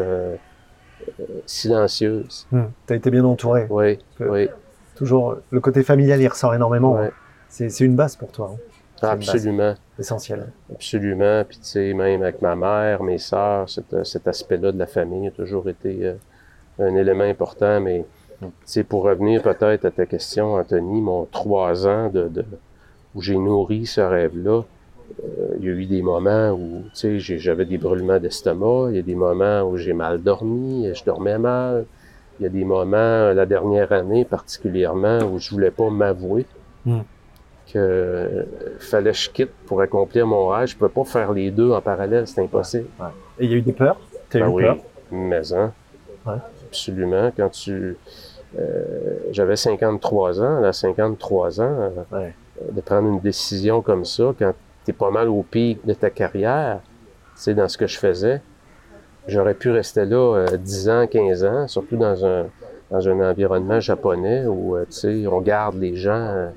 euh, 1.19 1.23
silencieuse. 1.45 2.47
Hmm. 2.51 2.63
t'as 2.85 2.95
été 2.95 3.09
bien 3.11 3.23
entouré 3.25 3.67
Oui, 3.69 3.99
oui, 4.19 4.49
toujours 4.95 5.37
le 5.49 5.59
côté 5.59 5.83
familial 5.83 6.21
il 6.21 6.27
ressort 6.27 6.53
énormément 6.55 6.93
Ouais. 6.95 7.07
hein. 7.07 7.11
c'est 7.49 7.79
une 7.81 7.95
base 7.95 8.15
pour 8.15 8.31
toi 8.31 8.51
hein. 8.53 8.59
Absolument, 9.05 9.73
essentielle 9.99 10.47
absolument. 10.73 11.43
Puis 11.47 11.57
tu 11.57 11.65
sais, 11.65 11.93
même 11.93 12.21
avec 12.23 12.41
ma 12.41 12.55
mère, 12.55 13.03
mes 13.03 13.17
sœurs, 13.17 13.67
cet, 13.69 14.05
cet 14.05 14.29
aspect-là 14.29 14.71
de 14.71 14.79
la 14.79 14.85
famille 14.87 15.27
a 15.27 15.31
toujours 15.31 15.67
été 15.67 16.05
euh, 16.05 16.13
un 16.79 16.95
élément 16.95 17.25
important. 17.25 17.81
Mais 17.81 18.05
tu 18.39 18.47
sais, 18.63 18.83
pour 18.85 19.03
revenir 19.03 19.41
peut-être 19.43 19.83
à 19.83 19.91
ta 19.91 20.05
question, 20.05 20.53
Anthony, 20.53 21.01
mon 21.01 21.25
trois 21.25 21.85
ans 21.85 22.07
de, 22.09 22.29
de- 22.29 22.45
où 23.13 23.21
j'ai 23.21 23.35
nourri 23.37 23.85
ce 23.87 23.99
rêve-là, 23.99 24.61
il 25.59 25.65
y 25.65 25.69
a 25.69 25.71
eu 25.73 25.85
des 25.85 26.01
moments 26.01 26.51
où, 26.51 26.83
tu 26.95 27.19
sais, 27.21 27.37
j'avais 27.39 27.65
des 27.65 27.77
brûlements 27.77 28.19
d'estomac, 28.19 28.87
il 28.89 28.95
y 28.95 28.99
a 28.99 29.03
des 29.03 29.15
moments 29.15 29.61
où 29.63 29.77
j'ai 29.77 29.93
mal 29.93 30.21
dormi, 30.21 30.87
je 30.93 31.03
dormais 31.03 31.37
mal. 31.37 31.85
Il 32.39 32.43
y 32.43 32.45
a 32.47 32.49
des 32.49 32.65
moments, 32.65 32.97
euh, 32.97 33.33
la 33.33 33.45
dernière 33.45 33.91
année 33.91 34.25
particulièrement, 34.25 35.19
où 35.31 35.37
je 35.39 35.49
voulais 35.51 35.71
pas 35.71 35.89
m'avouer 35.89 36.45
Hmm. 36.85 36.99
que 37.71 37.77
euh, 37.79 38.43
fallait 38.79 39.11
que 39.11 39.17
je 39.17 39.29
quitte 39.29 39.51
pour 39.67 39.79
accomplir 39.81 40.27
mon 40.27 40.47
rêve. 40.47 40.67
Je 40.67 40.75
pouvais 40.75 40.89
pas 40.89 41.05
faire 41.05 41.31
les 41.31 41.49
deux 41.51 41.71
en 41.71 41.79
parallèle, 41.79 42.27
c'est 42.27 42.41
impossible. 42.41 42.87
et 43.39 43.45
il 43.45 43.51
y 43.51 43.53
a 43.53 43.57
eu 43.57 43.61
des 43.61 43.71
peurs? 43.71 43.97
T'as 44.29 44.39
Ben 44.39 44.47
eu 44.49 44.51
oui, 44.51 44.63
peur 44.63 44.77
mais 45.11 45.53
hein, 45.53 45.71
Ouais. 46.25 46.35
absolument. 46.67 47.31
Quand 47.37 47.49
tu, 47.49 47.95
euh, 48.59 49.17
j'avais 49.31 49.55
53 49.55 50.41
ans, 50.41 50.63
à 50.63 50.73
53 50.73 51.61
ans, 51.61 51.91
euh, 52.13 52.31
de 52.71 52.81
prendre 52.81 53.07
une 53.07 53.19
décision 53.19 53.81
comme 53.81 54.03
ça, 54.05 54.33
quand 54.37 54.53
es 54.91 54.93
pas 54.93 55.11
mal 55.11 55.29
au 55.29 55.43
pic 55.43 55.85
de 55.85 55.93
ta 55.93 56.09
carrière, 56.09 56.79
tu 57.35 57.41
sais, 57.41 57.53
dans 57.53 57.67
ce 57.67 57.77
que 57.77 57.87
je 57.87 57.97
faisais. 57.97 58.41
J'aurais 59.27 59.53
pu 59.53 59.69
rester 59.71 60.05
là 60.05 60.15
euh, 60.35 60.57
10 60.57 60.89
ans, 60.89 61.07
15 61.07 61.43
ans, 61.45 61.67
surtout 61.67 61.95
dans 61.95 62.25
un, 62.25 62.45
dans 62.91 63.07
un 63.07 63.29
environnement 63.29 63.79
japonais 63.79 64.45
où, 64.45 64.75
euh, 64.75 64.85
tu 64.85 64.91
sais, 65.23 65.27
on 65.27 65.39
garde 65.41 65.75
les 65.79 65.95
gens 65.95 66.11
euh, 66.13 66.49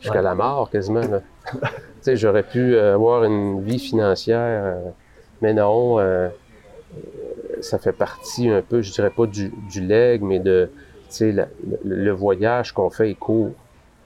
jusqu'à 0.00 0.18
Ouais. 0.18 0.22
la 0.22 0.34
mort 0.34 0.68
quasiment. 0.70 1.00
là. 1.00 1.20
tu 1.52 1.58
sais, 2.02 2.16
j'aurais 2.16 2.42
pu 2.42 2.74
euh, 2.74 2.94
avoir 2.94 3.24
une 3.24 3.62
vie 3.62 3.78
financière, 3.78 4.62
euh, 4.64 4.90
mais 5.40 5.54
non, 5.54 5.98
euh, 5.98 6.28
euh, 6.94 7.62
ça 7.62 7.78
fait 7.78 7.92
partie 7.92 8.48
un 8.50 8.60
peu, 8.60 8.82
je 8.82 8.92
dirais 8.92 9.10
pas 9.10 9.26
du, 9.26 9.50
du 9.70 9.80
leg, 9.80 10.20
mais 10.22 10.38
de, 10.38 10.70
tu 11.08 11.16
sais, 11.16 11.32
le, 11.32 11.46
le 11.84 12.10
voyage 12.12 12.72
qu'on 12.72 12.90
fait 12.90 13.10
est 13.10 13.14
court. 13.14 13.52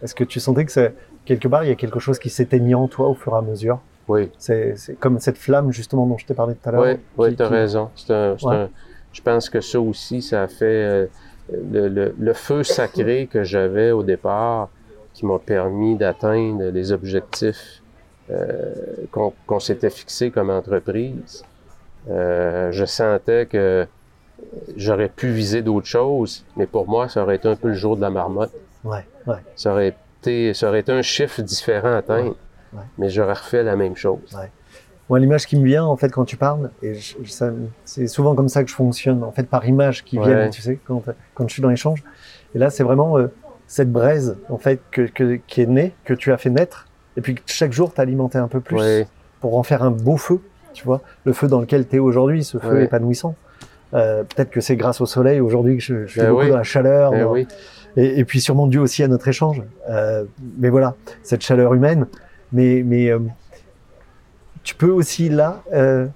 Est-ce 0.02 0.14
que 0.14 0.24
tu 0.24 0.38
sentais 0.38 0.64
que 0.64 0.70
c'est 0.72 0.94
quelque 1.26 1.48
part 1.48 1.62
il 1.64 1.68
y 1.68 1.72
a 1.72 1.74
quelque 1.74 1.98
chose 1.98 2.18
qui 2.18 2.30
s'éteignait 2.30 2.74
en 2.74 2.88
toi 2.88 3.08
au 3.08 3.14
fur 3.14 3.34
et 3.34 3.36
à 3.36 3.42
mesure 3.42 3.78
Oui. 4.08 4.30
C'est 4.38 4.74
comme 5.00 5.18
cette 5.20 5.36
flamme 5.38 5.72
justement 5.72 6.06
dont 6.06 6.16
je 6.16 6.24
t'ai 6.26 6.34
parlé 6.34 6.54
tout 6.54 6.68
à 6.68 6.72
l'heure. 6.72 6.82
Oui, 6.82 6.96
oui, 7.18 7.36
tu 7.36 7.42
as 7.42 7.48
qui- 7.48 7.52
raison. 7.54 7.90
Un, 8.08 8.32
Ouais. 8.42 8.54
un- 8.56 8.68
je 9.12 9.20
pense 9.20 9.50
que 9.50 9.60
ça 9.60 9.80
aussi, 9.80 10.22
ça 10.22 10.42
a 10.42 10.48
fait 10.48 10.64
euh, 10.64 11.06
le, 11.72 11.88
le- 11.88 12.14
le 12.18 12.32
feu 12.32 12.62
sacré 12.62 13.28
que 13.30 13.42
j'avais 13.44 13.90
au 13.90 14.02
départ 14.02 14.68
qui 15.12 15.24
m'a 15.26 15.38
permis 15.38 15.96
d'atteindre 15.96 16.64
les 16.70 16.92
objectifs 16.92 17.82
euh, 18.30 18.74
qu'on 19.12 19.32
qu'on 19.46 19.60
s'était 19.60 19.90
fixés 19.90 20.30
comme 20.30 20.50
entreprise. 20.50 21.44
Euh, 22.10 22.70
je 22.72 22.84
sentais 22.84 23.46
que 23.46 23.86
j'aurais 24.76 25.08
pu 25.08 25.28
viser 25.28 25.62
d'autres 25.62 25.86
choses, 25.86 26.44
mais 26.56 26.66
pour 26.66 26.86
moi, 26.88 27.08
ça 27.08 27.22
aurait 27.22 27.36
été 27.36 27.48
un 27.48 27.56
peu 27.56 27.68
le 27.68 27.74
jour 27.74 27.96
de 27.96 28.02
la 28.02 28.10
marmotte. 28.10 28.52
Ouais, 28.84 29.04
ouais. 29.26 29.36
Ça 29.56 29.72
aurait 29.72 29.94
été, 30.26 30.54
ça 30.54 30.68
aurait 30.68 30.80
été 30.80 30.92
un 30.92 31.02
chiffre 31.02 31.42
différent 31.42 31.92
à 31.92 31.96
atteindre, 31.96 32.30
Ouais, 32.72 32.78
ouais. 32.78 32.84
mais 32.98 33.08
j'aurais 33.08 33.32
refait 33.34 33.62
la 33.62 33.76
même 33.76 33.96
chose. 33.96 34.18
Moi, 35.08 35.20
l'image 35.20 35.46
qui 35.46 35.56
me 35.56 35.64
vient 35.64 35.84
en 35.84 35.96
fait 35.96 36.08
quand 36.10 36.24
tu 36.24 36.36
parles, 36.36 36.70
et 36.82 36.94
je- 36.94 37.14
je- 37.22 37.30
ça- 37.30 37.52
c'est 37.84 38.08
souvent 38.08 38.34
comme 38.34 38.48
ça 38.48 38.64
que 38.64 38.70
je 38.70 38.74
fonctionne, 38.74 39.22
en 39.22 39.30
fait 39.30 39.44
par 39.44 39.64
images 39.66 40.02
qui 40.04 40.18
Ouais. 40.18 40.26
viennent, 40.26 40.50
tu 40.50 40.62
sais, 40.62 40.78
quand, 40.84 41.02
quand 41.34 41.46
je 41.46 41.52
suis 41.52 41.62
dans 41.62 41.68
l'échange. 41.68 42.02
Et 42.54 42.58
là, 42.58 42.70
c'est 42.70 42.82
vraiment 42.82 43.16
euh, 43.16 43.28
cette 43.68 43.92
braise 43.92 44.36
en 44.48 44.58
fait 44.58 44.80
que, 44.90 45.02
que- 45.02 45.38
qui 45.46 45.62
est 45.62 45.66
née, 45.66 45.94
que 46.04 46.12
tu 46.14 46.32
as 46.32 46.38
fait 46.38 46.50
naître, 46.50 46.88
et 47.16 47.20
puis 47.20 47.36
que 47.36 47.40
chaque 47.46 47.72
jour 47.72 47.92
t'alimentais 47.94 48.38
un 48.38 48.48
peu 48.48 48.60
plus 48.60 48.76
Ouais. 48.78 49.06
pour 49.40 49.56
en 49.56 49.62
faire 49.62 49.84
un 49.84 49.92
beau 49.92 50.16
feu, 50.16 50.40
tu 50.72 50.84
vois, 50.84 51.00
le 51.24 51.32
feu 51.32 51.46
dans 51.46 51.60
lequel 51.60 51.86
tu 51.86 51.96
es 51.96 51.98
aujourd'hui, 52.00 52.42
ce 52.42 52.58
feu 52.58 52.74
Ouais. 52.78 52.84
épanouissant. 52.84 53.36
Euh, 53.94 54.24
Peut-être 54.24 54.50
que 54.50 54.60
c'est 54.60 54.74
grâce 54.76 55.00
au 55.00 55.06
soleil 55.06 55.38
aujourd'hui 55.38 55.76
que 55.76 55.82
je, 55.82 56.06
je 56.06 56.10
suis 56.12 56.20
Ben 56.20 56.30
beaucoup 56.30 56.42
oui. 56.42 56.50
dans 56.50 56.56
la 56.56 56.62
chaleur, 56.64 57.14
Eh 57.14 57.20
dans- 57.20 57.30
oui. 57.30 57.46
Et, 57.96 58.20
et 58.20 58.24
puis 58.24 58.40
sûrement 58.40 58.66
dû 58.66 58.78
aussi 58.78 59.02
à 59.02 59.08
notre 59.08 59.28
échange. 59.28 59.62
Euh, 59.88 60.24
mais 60.58 60.68
voilà, 60.68 60.94
cette 61.22 61.42
chaleur 61.42 61.74
humaine. 61.74 62.06
Mais, 62.52 62.82
mais 62.84 63.10
euh, 63.10 63.18
tu 64.62 64.74
peux 64.74 64.90
aussi 64.90 65.28
là, 65.28 65.62
euh, 65.72 66.06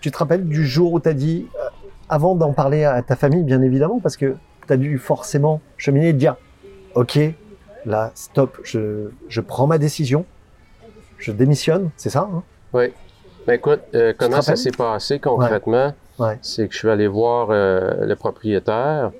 tu 0.00 0.10
te 0.10 0.18
rappelles 0.18 0.46
du 0.46 0.66
jour 0.66 0.92
où 0.92 1.00
tu 1.00 1.08
as 1.08 1.14
dit, 1.14 1.46
avant 2.08 2.34
d'en 2.34 2.52
parler 2.52 2.84
à 2.84 3.02
ta 3.02 3.16
famille, 3.16 3.42
bien 3.42 3.62
évidemment, 3.62 4.00
parce 4.00 4.16
que 4.16 4.36
tu 4.66 4.72
as 4.72 4.76
dû 4.76 4.98
forcément 4.98 5.60
cheminer 5.76 6.10
et 6.10 6.12
te 6.12 6.18
dire, 6.18 6.36
ok, 6.94 7.18
là, 7.84 8.10
stop, 8.14 8.58
je, 8.64 9.10
je 9.28 9.40
prends 9.40 9.66
ma 9.66 9.78
décision, 9.78 10.24
je 11.18 11.32
démissionne, 11.32 11.90
c'est 11.96 12.10
ça 12.10 12.28
hein? 12.32 12.42
Oui. 12.72 12.92
Ben 13.46 13.54
écoute, 13.54 13.80
te 13.92 14.12
comment 14.12 14.42
ça 14.42 14.56
s'est 14.56 14.72
passé 14.72 15.20
concrètement? 15.20 15.94
Ouais. 16.18 16.38
C'est 16.42 16.66
que 16.66 16.74
je 16.74 16.78
suis 16.78 16.90
allé 16.90 17.06
voir 17.06 17.48
le 17.50 18.14
propriétaire, 18.14 19.12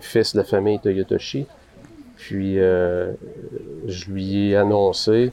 fils 0.00 0.34
de 0.34 0.38
la 0.38 0.44
famille 0.44 0.78
Toyotoshi. 0.78 1.46
Puis 2.16 2.58
euh, 2.58 3.12
je 3.86 4.10
lui 4.10 4.50
ai 4.50 4.56
annoncé, 4.56 5.32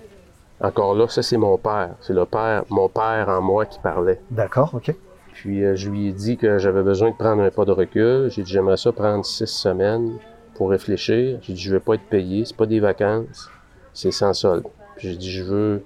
encore 0.59 0.95
là, 0.95 1.07
ça 1.07 1.23
c'est 1.23 1.37
mon 1.37 1.57
père. 1.57 1.91
C'est 2.01 2.13
le 2.13 2.25
père, 2.25 2.63
mon 2.69 2.89
père 2.89 3.29
en 3.29 3.41
moi 3.41 3.65
qui 3.65 3.79
parlait. 3.79 4.19
D'accord, 4.29 4.71
ok. 4.73 4.93
Puis 5.33 5.63
euh, 5.63 5.75
je 5.75 5.89
lui 5.89 6.09
ai 6.09 6.11
dit 6.11 6.37
que 6.37 6.57
j'avais 6.57 6.83
besoin 6.83 7.11
de 7.11 7.15
prendre 7.15 7.41
un 7.41 7.49
pas 7.49 7.65
de 7.65 7.71
recul. 7.71 8.29
J'ai 8.29 8.43
dit 8.43 8.51
j'aimerais 8.51 8.77
ça 8.77 8.91
prendre 8.91 9.25
six 9.25 9.47
semaines 9.47 10.13
pour 10.55 10.69
réfléchir. 10.69 11.39
J'ai 11.41 11.53
dit 11.53 11.61
je 11.61 11.73
vais 11.73 11.79
pas 11.79 11.95
être 11.95 12.07
payé, 12.09 12.45
c'est 12.45 12.55
pas 12.55 12.65
des 12.65 12.79
vacances, 12.79 13.49
c'est 13.93 14.11
sans 14.11 14.33
solde. 14.33 14.65
Puis 14.97 15.09
j'ai 15.09 15.17
dit 15.17 15.31
je 15.31 15.43
veux 15.43 15.83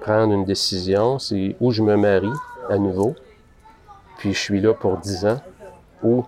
prendre 0.00 0.32
une 0.32 0.44
décision, 0.44 1.18
c'est 1.18 1.56
où 1.60 1.70
je 1.72 1.82
me 1.82 1.96
marie 1.96 2.32
à 2.70 2.78
nouveau. 2.78 3.14
Puis 4.18 4.32
je 4.32 4.38
suis 4.38 4.60
là 4.60 4.74
pour 4.74 4.96
10 4.96 5.26
ans 5.26 5.40
ou 6.02 6.24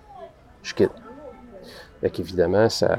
je 0.62 0.74
quitte. 0.74 0.92
Fait 2.00 2.10
qu'évidemment, 2.10 2.68
ça, 2.68 2.96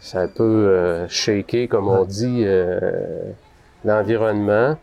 ça 0.00 0.20
a 0.20 0.22
un 0.22 0.28
peu 0.28 0.42
euh, 0.68 1.06
shaké, 1.08 1.68
comme 1.68 1.88
on 1.88 2.04
dit, 2.04 2.42
euh, 2.44 2.80
l'environnement. 3.84 4.76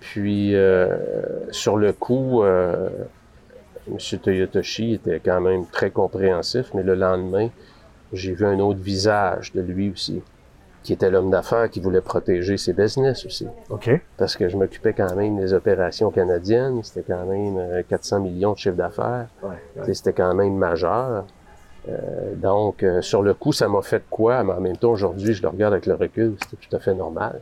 Puis 0.00 0.54
euh, 0.54 0.96
sur 1.50 1.76
le 1.76 1.92
coup, 1.92 2.42
M. 2.44 2.88
Toyotoshi 4.22 4.94
était 4.94 5.20
quand 5.24 5.40
même 5.40 5.66
très 5.66 5.90
compréhensif, 5.90 6.70
mais 6.74 6.82
le 6.82 6.94
lendemain, 6.94 7.48
j'ai 8.12 8.32
vu 8.32 8.46
un 8.46 8.58
autre 8.60 8.80
visage 8.80 9.52
de 9.52 9.60
lui 9.60 9.90
aussi, 9.90 10.22
qui 10.82 10.92
était 10.94 11.10
l'homme 11.10 11.30
d'affaires 11.30 11.68
qui 11.70 11.80
voulait 11.80 12.00
protéger 12.00 12.56
ses 12.56 12.72
business 12.72 13.26
aussi 13.26 13.46
Ok. 13.68 13.90
parce 14.16 14.36
que 14.36 14.48
je 14.48 14.56
m'occupais 14.56 14.94
quand 14.94 15.14
même 15.14 15.36
des 15.38 15.52
opérations 15.52 16.10
canadiennes. 16.10 16.82
C'était 16.82 17.04
quand 17.12 17.24
même 17.26 17.56
euh, 17.58 17.82
400 17.88 18.20
millions 18.20 18.52
de 18.52 18.58
chiffre 18.58 18.76
d'affaires. 18.76 19.26
Ouais, 19.42 19.92
C'était 19.94 20.12
quand 20.14 20.34
même 20.34 20.56
majeur. 20.56 21.26
Euh, 21.88 22.34
donc, 22.36 22.82
euh, 22.82 23.00
sur 23.02 23.22
le 23.22 23.34
coup, 23.34 23.52
ça 23.52 23.68
m'a 23.68 23.82
fait 23.82 24.02
quoi, 24.10 24.42
mais 24.44 24.52
en 24.52 24.60
même 24.60 24.76
temps, 24.76 24.90
aujourd'hui, 24.90 25.32
je 25.32 25.42
le 25.42 25.48
regarde 25.48 25.72
avec 25.72 25.86
le 25.86 25.94
recul, 25.94 26.34
c'était 26.42 26.68
tout 26.68 26.76
à 26.76 26.78
fait 26.80 26.94
normal. 26.94 27.40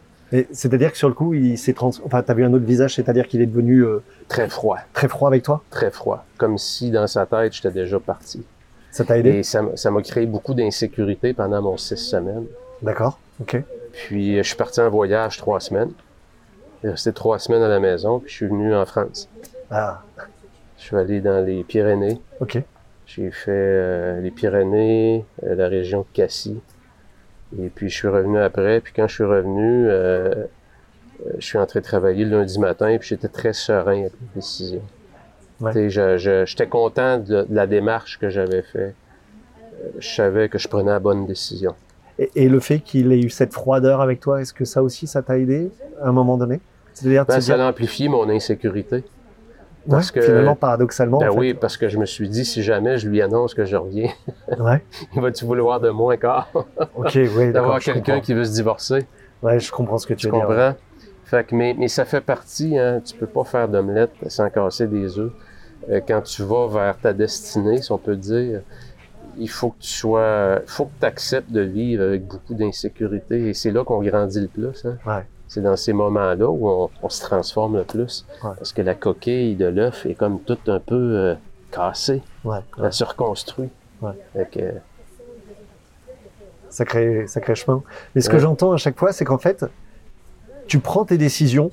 C'est-à-dire 0.53 0.93
que 0.93 0.99
sur 0.99 1.09
le 1.09 1.14
coup, 1.14 1.32
il 1.32 1.57
s'est 1.57 1.72
trans... 1.72 1.91
Enfin, 2.05 2.22
t'as 2.22 2.34
vu 2.34 2.45
un 2.45 2.53
autre 2.53 2.64
visage, 2.66 2.95
c'est-à-dire 2.95 3.26
qu'il 3.26 3.41
est 3.41 3.47
devenu 3.47 3.80
euh, 3.80 4.03
Très 4.28 4.49
froid, 4.49 4.78
très 4.93 5.09
froid 5.09 5.28
avec 5.28 5.43
toi? 5.43 5.62
Très 5.70 5.91
froid. 5.91 6.24
Comme 6.36 6.59
si 6.59 6.91
dans 6.91 7.07
sa 7.07 7.24
tête, 7.24 7.55
j'étais 7.55 7.70
déjà 7.70 7.99
parti. 7.99 8.45
Ça 8.91 9.05
t'a 9.05 9.16
aidé? 9.18 9.30
Et 9.30 9.43
ça 9.43 9.62
m'a 9.62 10.03
créé 10.03 10.26
beaucoup 10.26 10.53
d'insécurité 10.53 11.32
pendant 11.32 11.62
mon 11.62 11.76
six 11.78 11.97
semaines. 11.97 12.45
D'accord, 12.82 13.18
ok. 13.41 13.62
Puis, 13.93 14.39
euh, 14.39 14.43
je 14.43 14.49
suis 14.49 14.57
parti 14.57 14.80
en 14.80 14.91
voyage 14.91 15.39
trois 15.39 15.61
semaines. 15.61 15.93
J'ai 16.84 16.91
resté 16.91 17.12
trois 17.12 17.39
semaines 17.39 17.62
à 17.62 17.68
la 17.68 17.80
maison, 17.80 18.20
puis 18.20 18.30
je 18.30 18.36
suis 18.36 18.47
venu 18.47 18.74
en 18.74 18.84
France. 18.84 19.28
Ah, 19.70 20.03
Je 20.76 20.84
suis 20.84 20.97
allé 20.97 21.20
dans 21.20 21.45
les 21.45 21.64
Pyrénées. 21.64 22.20
ok. 22.41 22.62
J'ai 23.09 23.30
fait 23.30 23.50
euh, 23.50 24.20
les 24.20 24.30
Pyrénées, 24.30 25.24
euh, 25.44 25.54
la 25.54 25.68
région 25.68 26.00
de 26.00 26.06
Cassis. 26.12 26.59
Et 27.59 27.68
puis 27.70 27.88
je 27.88 27.94
suis 27.96 28.09
revenu 28.09 28.38
après. 28.38 28.80
Puis 28.82 28.92
quand 28.94 29.09
je 29.09 29.14
suis 29.14 29.24
revenu, 29.24 29.86
euh, 29.88 30.44
je 31.38 31.44
suis 31.46 31.56
entré 31.59 31.80
travailler 31.80 32.24
le 32.26 32.38
lundi 32.38 32.59
matin. 32.59 32.94
Puis 32.98 33.09
j'étais 33.09 33.28
très 33.28 33.54
serein 33.54 34.00
avec 34.00 34.12
la 34.12 34.34
décision. 34.34 34.82
Ouais. 35.61 35.72
Tu 35.72 35.78
sais, 35.78 35.90
je- 35.90 36.18
je- 36.18 36.44
J'étais 36.46 36.66
content 36.66 37.18
de, 37.18 37.44
de 37.44 37.54
la 37.54 37.66
démarche 37.66 38.18
que 38.18 38.28
j'avais 38.28 38.62
fait. 38.62 38.94
Euh, 39.82 39.88
Je 39.98 40.09
savais 40.09 40.48
que 40.50 40.59
je 40.59 40.68
prenais 40.68 40.90
la 40.90 41.00
bonne 41.00 41.26
décision. 41.26 41.74
Et, 42.18 42.30
et 42.34 42.48
le 42.50 42.61
fait 42.61 42.80
qu'il 42.80 43.11
ait 43.12 43.20
eu 43.20 43.30
cette 43.30 43.54
froideur 43.54 44.00
avec 44.02 44.20
toi, 44.20 44.40
est-ce 44.42 44.52
que 44.52 44.64
ça 44.66 44.82
aussi, 44.82 45.06
ça 45.06 45.22
t'a 45.22 45.38
aidé 45.38 45.70
à 46.02 46.09
un 46.09 46.12
moment 46.12 46.36
donné? 46.36 46.61
C'est-à-dire 46.92 47.24
Ben, 47.24 47.40
ça 47.40 47.54
a 47.64 47.68
amplifié 47.68 48.09
mon 48.09 48.28
insécurité. 48.28 49.02
Ouais, 49.89 49.97
parce 49.97 50.11
que- 50.11 50.20
finalement, 50.20 50.55
paradoxalement, 50.57 51.18
Ben 51.18 51.28
en 51.28 51.32
fait. 51.32 51.39
oui, 51.39 51.55
parce 51.55 51.76
que 51.76 51.89
je 51.89 51.99
me 51.99 52.07
suis 52.07 52.28
dit, 52.28 52.45
si 52.45 52.62
jamais 52.62 52.99
je 52.99 53.09
lui 53.09 53.20
annonce 53.22 53.55
que 53.55 53.64
je 53.64 53.76
reviens, 53.76 54.11
Ouais, 54.59 54.84
il 55.14 55.20
va-tu 55.20 55.45
vouloir 55.45 55.80
de 55.80 55.91
moi 55.91 56.14
encore? 56.14 56.49
ok, 56.95 57.18
oui, 57.36 57.53
D'avoir 57.53 57.80
quelqu'un 57.80 58.20
qui 58.20 58.34
veut 58.34 58.45
se 58.45 58.53
divorcer. 58.53 59.07
Ouais, 59.43 59.59
je 59.61 59.70
comprends 59.72 59.99
ce 59.99 60.07
que 60.07 60.14
tu, 60.14 60.20
Tu 60.20 60.26
veux 60.26 60.32
dire. 60.32 60.47
comprends? 60.47 60.74
Fait 61.24 61.45
que, 61.47 61.55
mais, 61.55 61.74
mais 61.78 61.89
ça 61.89 62.05
fait 62.05 62.20
partie, 62.22 62.78
hein, 62.78 63.01
tu 63.05 63.14
peux 63.16 63.26
pas 63.26 63.45
faire 63.45 63.68
d'omelette 63.68 64.12
sans 64.28 64.49
casser 64.51 64.86
des 64.86 65.18
œufs. 65.18 65.30
Euh, 65.91 66.01
quand 66.07 66.22
tu 66.22 66.43
vas 66.43 66.66
vers 66.68 66.99
ta 66.99 67.12
destinée, 67.12 67.80
si 67.82 67.93
on 67.93 67.99
peut 67.99 68.16
dire, 68.16 68.62
il 69.39 69.49
faut 69.49 69.70
que 69.70 69.78
tu 69.80 69.91
sois, 69.91 70.59
il 70.66 70.70
faut 70.70 70.86
que 70.86 70.91
tu 71.01 71.07
acceptes 71.07 71.51
de 71.53 71.61
vivre 71.61 72.03
avec 72.03 72.26
beaucoup 72.26 72.55
d'insécurité. 72.55 73.49
Et 73.51 73.55
c'est 73.55 73.70
là 73.70 73.84
qu'on 73.84 74.03
grandit 74.03 74.41
le 74.41 74.49
plus. 74.49 74.84
Hein. 74.84 74.97
Ouais. 75.07 75.24
C'est 75.49 75.62
dans 75.62 75.76
ces 75.76 75.92
moments-là 75.94 76.49
où 76.49 76.68
on, 76.68 76.90
on 77.03 77.09
se 77.09 77.22
transforme 77.22 77.78
le 77.78 77.84
plus. 77.84 78.26
Ouais. 78.44 78.51
Parce 78.57 78.72
que 78.72 78.82
la 78.82 78.94
coquille 78.94 79.57
de 79.57 79.66
l'œuf 79.66 80.05
est 80.07 80.14
comme 80.14 80.40
tout 80.40 80.59
un 80.66 80.78
peu 80.78 80.94
euh, 80.94 81.34
cassée. 81.72 82.22
Ouais. 82.44 82.59
Elle 82.82 82.92
se 82.92 83.05
reconstruit. 83.05 83.70
Que, 84.53 84.74
Sacré, 86.70 87.26
sacré 87.26 87.55
chemin. 87.55 87.82
Mais 88.14 88.20
ce 88.20 88.28
que 88.28 88.38
j'entends 88.38 88.72
à 88.72 88.76
chaque 88.76 88.99
fois, 88.99 89.12
c'est 89.12 89.24
qu'en 89.24 89.38
fait, 89.38 89.64
tu 90.66 90.78
prends 90.80 91.07
tes 91.07 91.16
décisions, 91.16 91.70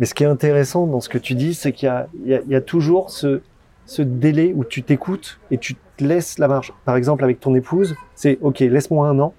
mais 0.00 0.06
ce 0.06 0.14
qui 0.14 0.24
est 0.24 0.26
intéressant 0.26 0.86
dans 0.86 1.00
ce 1.00 1.10
que 1.10 1.18
tu 1.18 1.34
dis, 1.34 1.52
c'est 1.54 1.72
qu'il 1.72 1.88
y 1.88 1.90
a, 1.90 2.08
y, 2.24 2.54
y 2.56 2.62
toujours 2.62 3.10
ce, 3.10 3.42
ce 3.84 4.00
délai 4.02 4.52
où 4.56 4.64
tu 4.64 4.82
t'écoutes 4.82 5.38
et 5.50 5.58
tu 5.58 5.76
te 5.96 6.04
laisses 6.04 6.38
la 6.38 6.48
marge. 6.48 6.72
Par 6.86 6.96
exemple, 6.96 7.22
avec 7.22 7.38
ton 7.38 7.54
épouse, 7.54 7.94
c'est 8.14 8.38
OK, 8.40 8.60
laisse-moi 8.60 9.06
un 9.06 9.18
an 9.20 9.34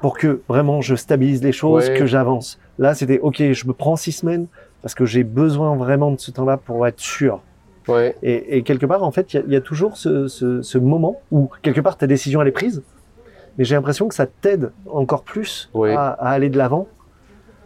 pour 0.00 0.16
que 0.18 0.40
vraiment 0.48 0.80
je 0.80 0.94
stabilise 0.94 1.42
les 1.42 1.52
choses, 1.52 1.88
Ouais. 1.88 1.94
que 1.98 2.06
j'avance. 2.06 2.58
Là, 2.78 2.94
c'était 2.94 3.18
OK, 3.20 3.38
je 3.52 3.66
me 3.66 3.72
prends 3.72 3.96
six 3.96 4.12
semaines 4.12 4.46
parce 4.82 4.94
que 4.94 5.04
j'ai 5.04 5.24
besoin 5.24 5.74
vraiment 5.76 6.10
de 6.12 6.20
ce 6.20 6.30
temps-là 6.30 6.56
pour 6.58 6.86
être 6.86 7.00
sûr. 7.00 7.40
ouais. 7.88 8.14
Et, 8.22 8.58
et 8.58 8.62
quelque 8.62 8.84
part, 8.86 9.02
en 9.04 9.10
fait, 9.10 9.32
il 9.32 9.36
y 9.36 9.40
a- 9.40 9.42
il 9.46 9.52
y, 9.52 9.56
a 9.56 9.60
toujours 9.60 9.96
ce, 9.96 10.26
ce, 10.28 10.60
ce 10.62 10.78
moment 10.78 11.20
où, 11.30 11.48
quelque 11.62 11.80
part, 11.80 11.96
ta 11.96 12.06
décision, 12.06 12.42
elle 12.42 12.48
est 12.48 12.52
prise. 12.52 12.82
Mais 13.58 13.64
j'ai 13.64 13.74
l'impression 13.74 14.06
que 14.08 14.14
ça 14.14 14.26
t'aide 14.26 14.70
encore 14.90 15.22
plus 15.22 15.70
à, 15.96 16.08
à 16.10 16.28
aller 16.30 16.50
de 16.50 16.58
l'avant 16.58 16.88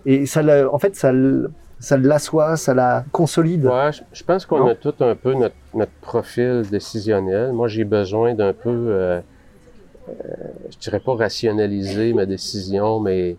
et 0.07 0.25
ça, 0.27 0.43
en 0.73 0.79
fait, 0.79 0.95
ça, 0.95 1.11
ça 1.79 1.97
l'assoit, 1.97 2.57
ça 2.57 2.75
la 2.75 3.05
consolide. 3.13 3.67
Ouais, 3.67 3.91
je, 3.93 4.03
je 4.13 4.23
pense 4.25 4.47
qu'on 4.47 4.67
a 4.69 4.75
tout 4.75 4.95
un 5.01 5.15
peu 5.15 5.35
notre, 5.35 5.55
notre 5.75 5.93
profil 6.01 6.63
décisionnel. 6.71 7.53
Moi, 7.53 7.69
j'ai 7.69 7.85
besoin 7.85 8.35
d'un 8.35 8.53
peu, 8.53 8.69
euh, 8.71 9.21
je 10.09 10.79
dirais 10.79 11.01
pas 11.01 11.15
rationaliser 11.15 12.13
ma 12.13 12.27
décision, 12.27 13.01
mais 13.01 13.37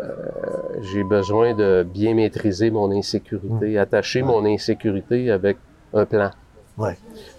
euh, 0.00 0.12
j'ai 0.82 1.04
besoin 1.04 1.54
de 1.54 1.86
bien 1.88 2.14
maîtriser 2.14 2.70
mon 2.70 2.90
insécurité, 2.90 3.78
attacher. 3.78 4.22
Ouais. 4.22 4.28
mon 4.28 4.44
insécurité 4.44 5.30
avec 5.30 5.56
un 5.94 6.04
plan. 6.04 6.30
Ouais. 6.76 6.98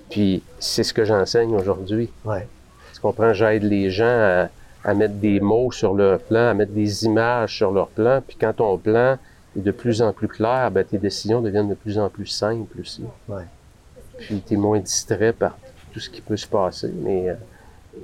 Puis 0.09 0.41
c'est 0.59 0.83
ce 0.83 0.93
que 0.93 1.05
j'enseigne 1.05 1.53
aujourd'hui. 1.55 2.09
Ouais. 2.25 2.47
Tu 2.93 3.01
comprends? 3.01 3.33
J'aide 3.33 3.63
les 3.63 3.91
gens 3.91 4.05
à, 4.07 4.49
à 4.83 4.93
mettre 4.93 5.15
des 5.15 5.39
mots 5.39 5.71
sur 5.71 5.93
leur 5.93 6.19
plan, 6.19 6.49
à 6.49 6.53
mettre 6.53 6.71
des 6.71 7.05
images 7.05 7.55
sur 7.57 7.71
leur 7.71 7.89
plan. 7.89 8.21
Puis 8.25 8.37
quand 8.39 8.53
ton 8.53 8.77
plan 8.77 9.17
est 9.55 9.61
de 9.61 9.71
plus 9.71 10.01
en 10.01 10.13
plus 10.13 10.27
clair, 10.27 10.71
ben, 10.71 10.83
tes 10.83 10.97
décisions 10.97 11.41
deviennent 11.41 11.69
de 11.69 11.75
plus 11.75 11.99
en 11.99 12.09
plus 12.09 12.27
simples 12.27 12.79
aussi. 12.79 13.03
Ouais. 13.27 13.43
Puis 14.17 14.41
tu 14.47 14.55
es 14.55 14.57
moins 14.57 14.79
distrait 14.79 15.33
par 15.33 15.57
tout 15.93 15.99
ce 15.99 16.09
qui 16.09 16.21
peut 16.21 16.37
se 16.37 16.47
passer. 16.47 16.91
Mais 17.03 17.29
euh, 17.29 17.35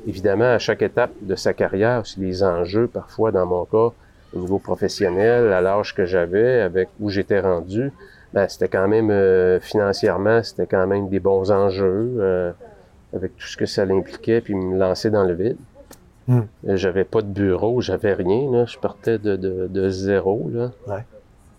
évidemment, 0.08 0.54
à 0.54 0.60
chaque 0.60 0.82
étape 0.82 1.12
de 1.22 1.36
sa 1.36 1.54
carrière, 1.54 2.06
c'est 2.06 2.20
des 2.20 2.44
enjeux, 2.44 2.88
parfois 2.88 3.32
dans 3.32 3.46
mon 3.46 3.66
cas, 3.66 3.94
au 4.36 4.40
niveau 4.40 4.60
professionnel, 4.60 5.54
à 5.54 5.62
l'âge 5.62 5.94
que 5.96 6.06
j'avais, 6.06 6.62
avec 6.62 6.90
où 7.00 7.10
j'étais 7.10 7.40
rendu, 7.40 7.92
ben, 8.34 8.48
c'était 8.50 8.68
quand 8.68 8.88
même 8.88 9.12
euh, 9.12 9.60
financièrement, 9.60 10.42
c'était 10.44 10.66
quand 10.66 10.88
même 10.88 11.10
des 11.10 11.20
bons 11.20 11.52
enjeux. 11.52 12.14
euh, 12.20 12.52
avec 13.16 13.38
tout 13.38 13.46
ce 13.46 13.58
que 13.58 13.68
ça 13.68 13.84
impliquait, 13.84 14.42
puis 14.42 14.56
me 14.56 14.76
lancer 14.76 15.12
dans 15.12 15.24
le 15.24 15.34
vide. 15.36 15.58
Hmm. 16.28 16.42
Euh, 16.68 16.76
J'avais 16.78 17.04
pas 17.04 17.22
de 17.22 17.28
bureau, 17.28 17.80
j'avais 17.80 18.14
rien. 18.14 18.52
Là. 18.52 18.66
Je 18.66 18.78
partais 18.80 19.20
de, 19.20 19.36
de, 19.36 19.68
de 19.68 19.90
zéro. 19.90 20.50
Là. 20.52 20.72
Ouais. 20.88 21.04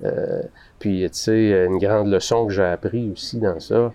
Euh, 0.05 0.43
puis, 0.81 1.03
tu 1.03 1.17
sais, 1.17 1.65
une 1.67 1.79
grande 1.79 2.09
leçon 2.09 2.47
que 2.49 2.53
j'ai 2.53 2.65
appris 2.65 3.09
aussi 3.13 3.39
dans 3.39 3.61
ça, 3.61 3.93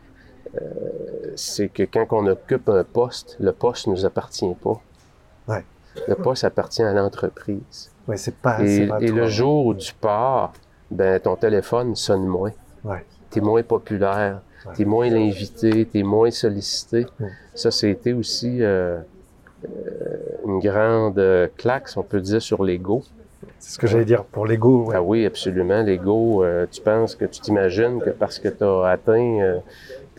c'est 1.36 1.70
que 1.70 1.84
quand 1.84 2.08
on 2.12 2.26
occupe 2.28 2.70
un 2.70 2.84
poste, 2.84 3.38
le 3.40 3.52
poste 3.52 3.88
nous 3.88 4.06
appartient 4.06 4.56
pas. 4.64 4.80
Ouais. 5.48 5.64
Le 6.08 6.16
poste 6.16 6.44
appartient 6.44 6.84
à 6.84 6.94
l'entreprise. 6.94 7.92
Ouais, 8.08 8.18
c'est 8.18 8.36
pas. 8.36 8.62
Et, 8.64 8.88
pas 8.88 9.00
et 9.02 9.08
le 9.12 9.28
jour 9.28 9.66
où 9.68 9.74
tu 9.74 9.94
pars, 9.94 10.54
ben, 10.92 11.20
ton 11.20 11.36
téléphone 11.36 11.96
sonne 11.96 12.26
moins. 12.26 12.52
Ouais. 12.84 13.06
Tu 13.32 13.40
es 13.40 13.42
moins 13.42 13.64
populaire, 13.64 14.42
Ouais. 14.66 14.74
tu 14.76 14.82
es 14.82 14.86
moins 14.86 15.10
l'invité, 15.10 15.88
tu 15.90 16.00
es 16.00 16.04
moins 16.04 16.32
sollicité. 16.32 17.06
Ça, 17.56 17.72
c'était 17.72 18.12
aussi 18.14 18.62
euh, 18.62 19.00
euh, 19.64 19.68
une 20.46 20.60
grande 20.60 21.18
euh, 21.18 21.48
claque, 21.56 21.88
on 21.96 22.04
peut 22.04 22.20
dire, 22.20 22.42
sur 22.42 22.64
l'ego. 22.66 23.04
C'est 23.58 23.74
ce 23.74 23.80
que 23.80 23.88
j'allais 23.88 24.04
dire 24.06 24.26
pour 24.26 24.46
l'ego. 24.46 24.86
ouais. 24.88 24.96
Ah 24.98 25.02
oui, 25.02 25.26
absolument. 25.26 25.82
L'ego, 25.82 26.44
euh, 26.44 26.66
tu 26.70 26.82
penses 26.82 27.16
que 27.16 27.24
tu 27.26 27.40
t'imagines 27.40 28.02
que 28.02 28.10
parce 28.10 28.38
que 28.40 28.50
tu 28.50 28.64
as 28.64 28.88
atteint 28.88 29.40
euh, 29.42 29.60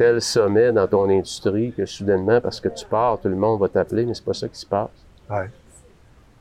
tel 0.01 0.23
sommet 0.23 0.73
dans 0.73 0.87
ton 0.87 1.11
industrie, 1.11 1.75
que 1.77 1.85
soudainement, 1.85 2.41
parce 2.41 2.59
que 2.59 2.71
tu 2.71 2.87
pars, 2.87 3.19
tout 3.21 3.29
le 3.29 3.37
monde 3.37 3.61
va 3.61 3.69
t'appeler, 3.69 4.07
mais 4.07 4.15
c'est 4.15 4.25
pas 4.25 4.33
ça 4.33 4.49
qui 4.49 4.59
se 4.59 4.65
passe. 4.65 4.89
Ouais. 5.29 5.51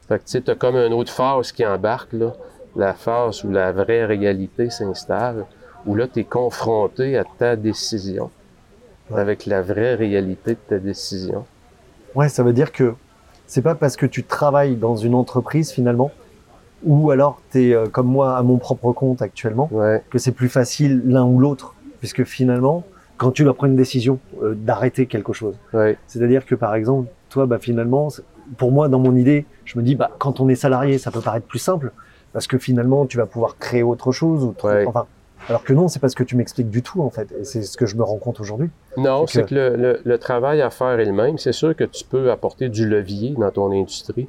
Fait 0.07 0.18
que 0.18 0.24
tu 0.24 0.30
sais, 0.32 0.39
t'as 0.39 0.55
comme 0.55 0.78
une 0.78 0.93
autre 0.93 1.12
phase 1.12 1.51
qui 1.51 1.66
embarque, 1.66 2.14
là. 2.14 2.32
La 2.78 2.93
phase 2.93 3.43
où 3.43 3.51
la 3.51 3.74
vraie 3.74 4.05
réalité 4.05 4.70
s'installe, 4.70 5.43
où 5.86 5.93
là, 5.93 6.07
tu 6.07 6.22
es 6.22 6.24
confronté 6.24 7.18
à 7.18 7.26
ta 7.38 7.57
décision, 7.57 8.32
Ouais. 9.12 9.20
avec 9.20 9.45
la 9.45 9.62
vraie 9.62 9.95
réalité 9.95 10.51
de 10.51 10.60
ta 10.70 10.80
décision. 10.80 11.43
Ouais, 12.16 12.30
ça 12.30 12.43
veut 12.43 12.53
dire 12.53 12.72
que 12.72 12.93
c'est 13.45 13.62
pas 13.62 13.76
parce 13.76 13.97
que 13.97 14.05
tu 14.05 14.24
travailles 14.24 14.78
dans 14.78 14.95
une 14.95 15.16
entreprise 15.16 15.72
finalement, 15.72 16.12
ou 16.84 17.12
alors 17.12 17.41
tu 17.51 17.72
es 17.74 17.89
comme 17.89 18.07
moi 18.07 18.38
à 18.38 18.41
mon 18.41 18.55
propre 18.57 18.93
compte 18.93 19.22
actuellement, 19.22 19.68
Ouais, 19.74 20.01
que 20.12 20.18
c'est 20.18 20.32
plus 20.32 20.47
facile 20.47 21.01
l'un 21.05 21.26
ou 21.26 21.39
l'autre, 21.39 21.76
puisque 21.99 22.24
finalement, 22.24 22.86
quand 23.20 23.32
tu 23.32 23.44
dois 23.44 23.54
prendre 23.54 23.72
une 23.72 23.78
décision 23.78 24.18
euh, 24.42 24.56
d'arrêter 24.56 25.06
quelque 25.06 25.34
chose, 25.34 25.56
ouais, 25.74 25.98
c'est-à-dire 26.08 26.46
que 26.46 26.56
par 26.56 26.74
exemple, 26.74 27.10
toi, 27.30 27.46
bah 27.46 27.60
finalement, 27.60 28.08
pour 28.58 28.72
moi, 28.72 28.88
dans 28.88 28.98
mon 29.00 29.16
idée, 29.16 29.46
je 29.66 29.78
me 29.78 29.84
dis, 29.84 29.96
bah 29.96 30.10
quand 30.18 30.40
on 30.40 30.50
est 30.50 30.56
salarié, 30.56 30.98
ça 30.98 31.12
peut 31.12 31.22
paraître 31.22 31.46
plus 31.46 31.60
simple, 31.60 31.92
parce 32.34 32.48
que 32.48 32.58
finalement, 32.58 33.06
tu 33.06 33.18
vas 33.18 33.26
pouvoir 33.28 33.58
créer 33.58 33.84
autre 33.84 34.12
chose, 34.12 34.44
ou 34.44 34.56
Ouais. 34.66 34.86
enfin, 34.88 35.06
alors 35.48 35.64
que 35.64 35.74
non, 35.74 35.88
c'est 35.88 36.00
pas 36.00 36.10
ce 36.10 36.16
que 36.16 36.24
tu 36.24 36.36
m'expliques 36.36 36.70
du 36.70 36.82
tout 36.82 37.02
en 37.02 37.10
fait, 37.10 37.28
et 37.40 37.44
c'est 37.44 37.62
ce 37.62 37.78
que 37.78 37.86
je 37.86 37.96
me 37.96 38.04
rends 38.04 38.18
compte 38.18 38.40
aujourd'hui. 38.40 38.70
Non, 38.98 39.28
C'est 39.28 39.46
que, 39.48 39.54
le, 39.56 39.76
le- 39.76 40.00
le 40.04 40.18
travail 40.18 40.62
à 40.62 40.70
faire 40.70 41.00
est 41.00 41.06
le 41.06 41.14
même. 41.14 41.38
C'est 41.38 41.52
sûr 41.54 41.76
que 41.76 41.84
tu 41.84 42.04
peux 42.06 42.32
apporter 42.32 42.70
du 42.70 42.88
levier 42.88 43.36
dans 43.38 43.52
ton 43.52 43.72
industrie. 43.72 44.28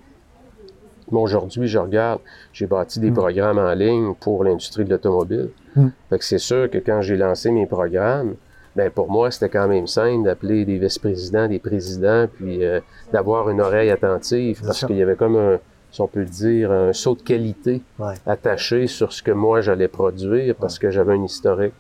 Moi, 1.11 1.23
aujourd'hui, 1.23 1.67
je 1.67 1.79
regarde, 1.79 2.21
j'ai 2.53 2.67
bâti 2.67 3.01
des 3.01 3.11
Mm. 3.11 3.15
programmes 3.15 3.59
en 3.59 3.73
ligne 3.75 4.15
pour 4.21 4.45
l'industrie 4.45 4.85
de 4.85 4.91
l'automobile. 4.91 5.51
Mm. 5.75 5.89
Fait 6.09 6.19
que 6.19 6.25
c'est 6.25 6.39
sûr 6.39 6.71
que 6.71 6.79
quand 6.79 7.01
j'ai 7.03 7.17
lancé 7.17 7.51
mes 7.51 7.67
programmes, 7.67 8.35
ben 8.81 8.91
pour 8.91 9.11
moi, 9.11 9.31
c'était 9.31 9.51
quand 9.51 9.69
même 9.69 9.87
simple 9.87 10.25
d'appeler 10.25 10.65
des 10.65 10.79
vice-présidents, 10.79 11.49
des 11.49 11.59
présidents, 11.59 12.27
puis 12.35 12.65
euh, 12.65 12.81
d'avoir 13.13 13.51
une 13.51 13.61
oreille 13.61 13.91
attentive, 13.91 14.63
parce 14.65 14.87
qu'il 14.87 14.97
y 14.97 15.03
avait 15.03 15.17
comme 15.17 15.37
un, 15.37 15.59
si 15.93 16.01
on 16.01 16.07
peut 16.07 16.21
le 16.21 16.27
dire, 16.27 16.73
un 16.73 16.95
saut 16.95 17.15
de 17.15 17.21
qualité 17.21 17.83
Ouais. 17.99 18.15
attaché 18.25 18.87
sur 18.87 19.13
ce 19.13 19.23
que 19.23 19.33
moi 19.33 19.61
j'allais 19.61 19.89
produire, 19.89 20.55
parce 20.55 20.79
que 20.79 20.91
j'avais 20.91 21.13
un 21.13 21.23
historique. 21.23 21.75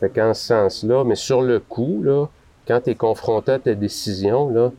Fait 0.00 0.08
qu'en 0.08 0.32
ce 0.32 0.46
sens-là, 0.46 1.04
mais 1.04 1.16
sur 1.16 1.42
le 1.42 1.58
coup, 1.60 2.02
là, 2.02 2.26
quand 2.66 2.80
tu 2.82 2.90
es 2.90 2.94
confronté 2.94 3.52
à 3.52 3.58
ta 3.58 3.74
décision, 3.74 4.48
là, 4.48 4.70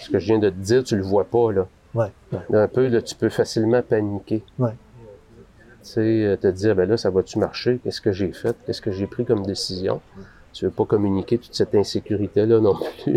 ce 0.00 0.08
que 0.08 0.18
je 0.18 0.26
viens 0.26 0.38
de 0.38 0.48
te 0.48 0.54
dire, 0.56 0.82
tu 0.82 0.96
le 0.96 1.02
vois 1.02 1.24
pas, 1.24 1.52
là. 1.52 1.66
Ouais. 1.94 2.10
ouais. 2.32 2.56
Un 2.58 2.68
peu, 2.68 2.86
là, 2.88 3.02
tu 3.02 3.14
peux 3.14 3.28
facilement 3.28 3.82
paniquer. 3.82 4.42
Ouais. 4.58 4.70
Tu 5.82 5.90
sais, 5.94 6.00
euh, 6.24 6.36
te 6.36 6.46
dire, 6.48 6.74
ben 6.74 6.88
là, 6.88 6.96
ça 6.96 7.10
va-tu 7.10 7.38
marcher? 7.38 7.80
Qu'est-ce 7.84 8.00
que 8.00 8.12
j'ai 8.12 8.32
fait? 8.32 8.56
Qu'est-ce 8.64 8.80
que 8.82 8.92
j'ai 8.92 9.06
pris 9.06 9.24
comme 9.26 9.44
décision? 9.44 10.00
Tu 10.58 10.64
veux 10.64 10.72
pas 10.72 10.86
communiquer 10.86 11.38
toute 11.38 11.54
cette 11.54 11.72
insécurité-là 11.76 12.58
non 12.58 12.74
plus 12.74 13.16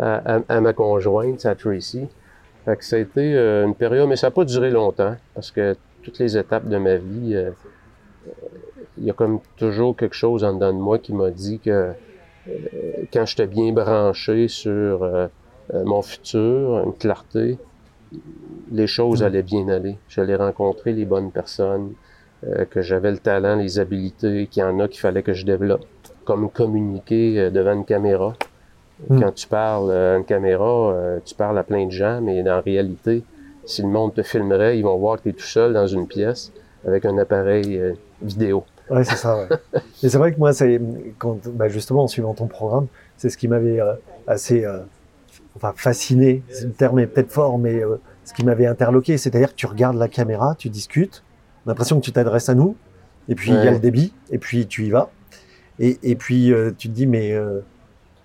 à, 0.00 0.38
à- 0.38 0.42
à 0.48 0.60
ma 0.60 0.72
conjointe, 0.72 1.46
à 1.46 1.54
Tracy. 1.54 2.08
Fait 2.64 2.76
que 2.76 2.84
ça 2.84 2.96
a 2.96 2.98
été 2.98 3.36
euh, 3.36 3.64
une 3.64 3.76
période, 3.76 4.08
mais 4.08 4.16
ça 4.16 4.26
n'a 4.26 4.30
pas 4.32 4.44
duré 4.44 4.70
longtemps, 4.70 5.14
parce 5.34 5.52
que 5.52 5.76
toutes 6.02 6.18
les 6.18 6.36
étapes 6.36 6.68
de 6.68 6.78
ma 6.78 6.96
vie, 6.96 7.36
euh, 7.36 7.50
euh, 8.26 8.32
il 8.98 9.04
y 9.04 9.10
a 9.10 9.12
comme 9.12 9.38
toujours 9.56 9.96
quelque 9.96 10.16
chose 10.16 10.42
en 10.42 10.54
dedans 10.54 10.72
de 10.72 10.78
moi 10.78 10.98
qui 10.98 11.12
m'a 11.14 11.30
dit 11.30 11.60
que 11.60 11.70
euh, 11.70 11.92
quand 13.12 13.24
j'étais 13.24 13.46
bien 13.46 13.72
branché 13.72 14.48
sur 14.48 15.08
mon 15.72 16.02
futur, 16.02 16.82
une 16.84 16.94
clarté, 16.94 17.56
les 18.72 18.88
choses 18.88 19.22
Mm. 19.22 19.26
allaient 19.26 19.42
bien 19.44 19.68
aller. 19.68 19.96
J'allais 20.08 20.34
rencontrer 20.34 20.92
les 20.92 21.04
bonnes 21.04 21.30
personnes, 21.30 21.92
que 22.70 22.80
j'avais 22.82 23.12
le 23.12 23.18
talent, 23.18 23.54
les 23.56 23.78
habiletés, 23.78 24.48
qu'il 24.48 24.62
y 24.62 24.64
en 24.64 24.80
a 24.80 24.88
qu'il 24.88 24.98
fallait 24.98 25.22
que 25.22 25.34
je 25.34 25.44
développe, 25.46 25.84
comme 26.24 26.50
communiquer 26.50 27.38
euh, 27.38 27.50
devant 27.50 27.72
une 27.72 27.84
caméra. 27.84 28.34
Mm. 29.08 29.20
Quand 29.20 29.32
tu 29.32 29.46
parles 29.46 29.92
à 29.92 30.16
une 30.16 30.24
caméra, 30.24 30.92
euh, 30.92 31.18
tu 31.24 31.34
parles 31.34 31.58
à 31.58 31.62
plein 31.62 31.86
de 31.86 31.92
gens, 31.92 32.20
mais 32.20 32.48
en 32.50 32.60
réalité, 32.60 33.24
si 33.64 33.82
le 33.82 33.88
monde 33.88 34.14
te 34.14 34.22
filmerait, 34.22 34.78
ils 34.78 34.82
vont 34.82 34.96
voir 34.96 35.18
que 35.18 35.24
tu 35.24 35.28
es 35.30 35.32
tout 35.32 35.46
seul 35.46 35.72
dans 35.72 35.86
une 35.86 36.06
pièce 36.06 36.52
avec 36.86 37.04
un 37.04 37.16
appareil 37.18 37.78
euh, 37.78 37.94
vidéo. 38.22 38.64
Ouais, 38.90 39.04
c'est 39.04 39.16
ça. 39.16 39.36
Ouais. 39.36 39.48
Et 40.02 40.08
c'est 40.08 40.18
vrai 40.18 40.32
que 40.32 40.38
moi, 40.38 40.52
c'est 40.52 40.80
quand, 41.18 41.38
bah, 41.48 41.68
justement, 41.68 42.04
en 42.04 42.08
suivant 42.08 42.34
ton 42.34 42.46
programme, 42.46 42.86
c'est 43.16 43.28
ce 43.28 43.36
qui 43.36 43.48
m'avait 43.48 43.80
euh, 43.80 43.94
assez, 44.26 44.64
euh, 44.64 44.80
enfin, 45.56 45.72
fasciné. 45.76 46.42
Le 46.62 46.72
terme 46.72 46.98
est 46.98 47.06
peut-être 47.06 47.30
fort, 47.30 47.58
mais 47.58 47.82
euh, 47.84 48.00
ce 48.24 48.34
qui 48.34 48.44
m'avait 48.44 48.66
interloqué, 48.66 49.16
c'est-à-dire 49.16 49.50
que 49.50 49.54
tu 49.54 49.66
regardes 49.66 49.96
la 49.96 50.08
caméra, 50.08 50.54
tu 50.58 50.68
discutes, 50.68 51.22
on 51.64 51.68
a 51.68 51.72
l'impression 51.72 52.00
que 52.00 52.04
tu 52.04 52.12
t'adresses 52.12 52.48
à 52.48 52.54
nous, 52.54 52.76
et 53.28 53.34
puis 53.34 53.50
il 53.50 53.62
y 53.62 53.68
a 53.68 53.70
le 53.70 53.78
débit, 53.78 54.12
et 54.30 54.38
puis 54.38 54.66
tu 54.66 54.86
y 54.86 54.90
vas, 54.90 55.10
et, 55.80 55.98
et 56.02 56.14
puis 56.14 56.52
euh, 56.52 56.70
tu 56.76 56.88
te 56.88 56.92
dis, 56.94 57.06
mais, 57.06 57.32
euh, 57.32 57.60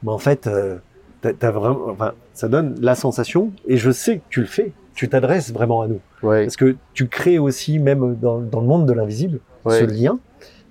mais 0.03 0.11
en 0.11 0.17
fait, 0.19 0.45
euh, 0.47 0.77
t'as, 1.21 1.33
t'as 1.33 1.51
vraiment, 1.51 1.87
enfin, 1.89 2.13
ça 2.33 2.47
donne 2.47 2.75
la 2.81 2.95
sensation, 2.95 3.51
et 3.67 3.77
je 3.77 3.91
sais 3.91 4.17
que 4.17 4.23
tu 4.29 4.41
le 4.41 4.45
fais, 4.47 4.71
tu 4.93 5.07
t'adresses 5.09 5.51
vraiment 5.51 5.81
à 5.81 5.87
nous, 5.87 5.99
parce 6.45 6.55
que 6.57 6.75
tu 6.93 7.07
crées 7.07 7.39
aussi, 7.39 7.79
même 7.79 8.15
dans, 8.21 8.39
dans 8.39 8.61
le 8.61 8.67
monde 8.67 8.85
de 8.85 8.93
l'invisible, 8.93 9.39
ce 9.79 9.83
lien. 9.85 10.19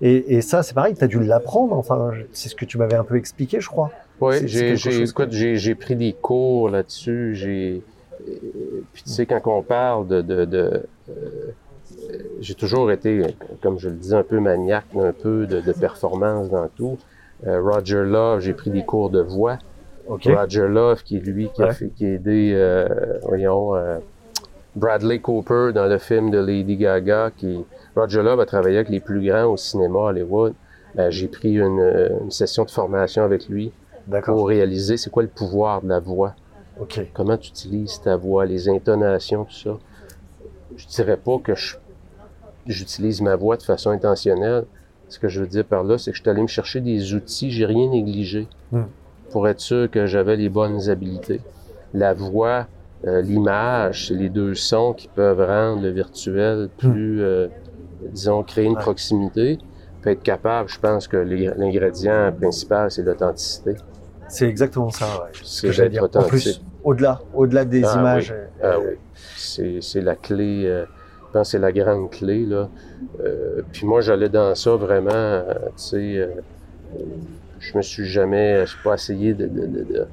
Et, 0.01 0.35
et 0.37 0.41
ça, 0.41 0.63
c'est 0.63 0.75
pareil, 0.75 0.95
tu 0.95 1.05
as 1.05 1.07
dû 1.07 1.21
l'apprendre. 1.21 1.77
Enfin, 1.77 2.11
je- 2.13 2.23
c'est 2.33 2.49
ce 2.49 2.55
que 2.55 2.65
tu 2.65 2.79
m'avais 2.79 2.97
un 2.97 3.05
peu 3.05 3.17
expliqué, 3.17 3.61
je 3.61 3.69
crois. 3.69 3.91
oui. 4.21 4.49
J'ai, 4.49 4.77
pris 5.75 5.97
des 5.97 6.13
cours 6.13 6.69
là-dessus. 6.69 7.35
J'ai, 7.35 7.83
puis 8.93 9.03
tu 9.03 9.11
sais, 9.11 9.27
quand 9.27 9.41
on 9.47 9.63
parle 9.63 10.07
de, 10.09 10.21
de, 10.23 10.45
de 10.45 10.83
euh, 11.09 11.13
j'ai 12.41 12.55
toujours 12.55 12.91
été, 12.91 13.23
comme 13.63 13.79
je 13.79 13.89
le 13.89 13.97
dis, 13.97 14.15
un 14.15 14.23
peu 14.23 14.41
maniaque, 14.41 14.87
un 14.97 15.13
peu 15.13 15.47
de, 15.47 15.61
de 15.61 15.73
performance 15.73 16.51
dans 16.51 16.69
tout. 16.69 16.99
Euh, 17.47 17.61
Roger 17.61 18.05
Love, 18.05 18.41
j'ai 18.41 18.55
pris 18.55 18.71
des 18.71 18.85
cours 18.85 19.11
de 19.11 19.21
voix. 19.21 19.59
Roger 20.07 20.69
Love, 20.69 21.03
qui 21.03 21.17
est 21.17 21.21
lui 21.21 21.49
qui 21.55 21.63
a, 21.63 21.73
fait, 21.73 21.89
qui 21.89 22.07
a 22.07 22.11
aidé, 22.11 22.53
euh, 22.55 23.19
voyons, 23.23 23.75
euh, 23.75 23.99
Bradley 24.77 25.19
Cooper 25.19 25.71
dans 25.75 25.87
le 25.87 25.99
film 25.99 26.31
de 26.31 26.39
Lady 26.39 26.77
Gaga. 26.77 27.31
Qui, 27.37 27.65
Roger 27.97 28.23
Love 28.23 28.41
a 28.41 28.47
travaillé 28.47 28.77
avec 28.77 28.89
les 28.89 29.01
plus 29.01 29.27
grands 29.27 29.47
au 29.47 29.57
cinéma 29.57 29.99
à 29.99 30.03
Hollywood. 30.11 30.55
J'ai 31.09 31.27
pris 31.27 31.55
une, 31.55 31.81
une 32.23 32.31
session 32.31 32.65
de 32.65 32.71
formation 32.71 33.25
avec 33.25 33.49
lui 33.49 33.73
pour 34.23 34.47
réaliser 34.47 34.97
c'est 34.97 35.11
quoi 35.11 35.25
le 35.25 35.29
pouvoir 35.29 35.83
de 35.83 35.89
la 35.89 35.99
voix. 35.99 36.35
Comment 37.13 37.37
tu 37.37 37.49
utilises 37.49 38.01
ta 38.01 38.17
voix, 38.17 38.47
les 38.47 38.69
intonations, 38.69 39.45
tout 39.45 39.55
ça. 39.55 39.79
Je 40.77 40.87
dirais 40.87 41.17
pas 41.17 41.39
que 41.39 41.55
je 41.55 41.77
j'utilise 42.67 43.21
ma 43.21 43.37
voix 43.37 43.57
de 43.57 43.63
façon 43.63 43.91
intentionnelle. 43.91 44.65
Ce 45.09 45.19
que 45.19 45.29
je 45.29 45.41
veux 45.41 45.47
dire 45.47 45.65
par 45.65 45.85
là, 45.85 45.99
c'est 45.99 46.11
que 46.11 46.17
je 46.17 46.23
suis 46.23 46.31
allé 46.31 46.43
me 46.43 46.47
chercher 46.47 46.81
des 46.81 47.15
outils, 47.15 47.51
j'ai 47.51 47.67
rien 47.67 47.89
négligé 47.91 48.49
Hmm. 48.73 48.85
pour 49.31 49.47
être 49.49 49.61
sûr 49.61 49.91
que 49.91 50.07
j'avais 50.07 50.37
les 50.37 50.49
bonnes 50.49 50.89
habiletés. 50.89 51.41
La 51.93 52.15
voix, 52.15 52.67
euh, 53.07 53.21
l'image, 53.21 54.09
c'est 54.09 54.15
les 54.15 54.29
deux 54.31 54.55
sons 54.55 54.95
qui 54.95 55.09
peuvent 55.09 55.41
rendre 55.47 55.83
le 55.83 55.91
virtuel 55.91 56.69
plus, 56.79 57.23
euh, 57.23 57.49
disons, 58.11 58.43
créer 58.43 58.65
une 58.65 58.73
Hmm. 58.73 58.79
Proximité. 58.79 59.59
Puis 60.03 60.11
être 60.13 60.23
capable, 60.23 60.69
je 60.69 60.79
pense 60.79 61.07
que 61.09 61.17
l'ingrédient 61.17 62.33
principal, 62.33 62.91
c'est 62.91 63.03
l'authenticité. 63.03 63.75
C'est 64.29 64.49
exactement 64.49 64.91
ça. 64.91 65.07
ouais. 65.07 65.31
Ce 65.43 65.71
C'est 65.73 65.83
que 65.85 65.89
dire. 65.89 66.05
En 66.15 66.23
plus, 66.25 66.63
au-delà, 66.83 67.21
au-delà 67.35 67.65
des 67.65 67.85
Ah 67.85 67.99
images. 67.99 68.31
oui. 68.35 68.65
euh, 68.65 68.73
Ah 68.75 68.79
oui. 68.81 68.97
C'est, 69.37 70.01
la 70.01 70.15
clé, 70.17 70.63
euh, 70.67 70.85
pense 71.35 71.49
que 71.49 71.51
c'est 71.53 71.59
la 71.59 71.73
grande 71.73 72.11
clé. 72.11 72.47
Là. 72.47 72.69
Euh, 73.21 73.61
puis 73.73 73.87
moi, 73.87 74.01
j'allais 74.01 74.31
dans 74.31 74.55
ça 74.55 74.75
vraiment, 74.77 75.11
euh, 75.13 75.43
tu 75.77 75.83
sais, 75.91 76.17
euh, 76.19 76.29
je 77.59 77.77
me 77.77 77.83
suis 77.83 78.07
jamais, 78.07 78.65
je 78.67 78.75
pas 78.83 78.95
essayé 78.95 79.35
de, 79.35 79.47
de, 79.47 79.67
de- 79.67 79.85
de 79.85 80.07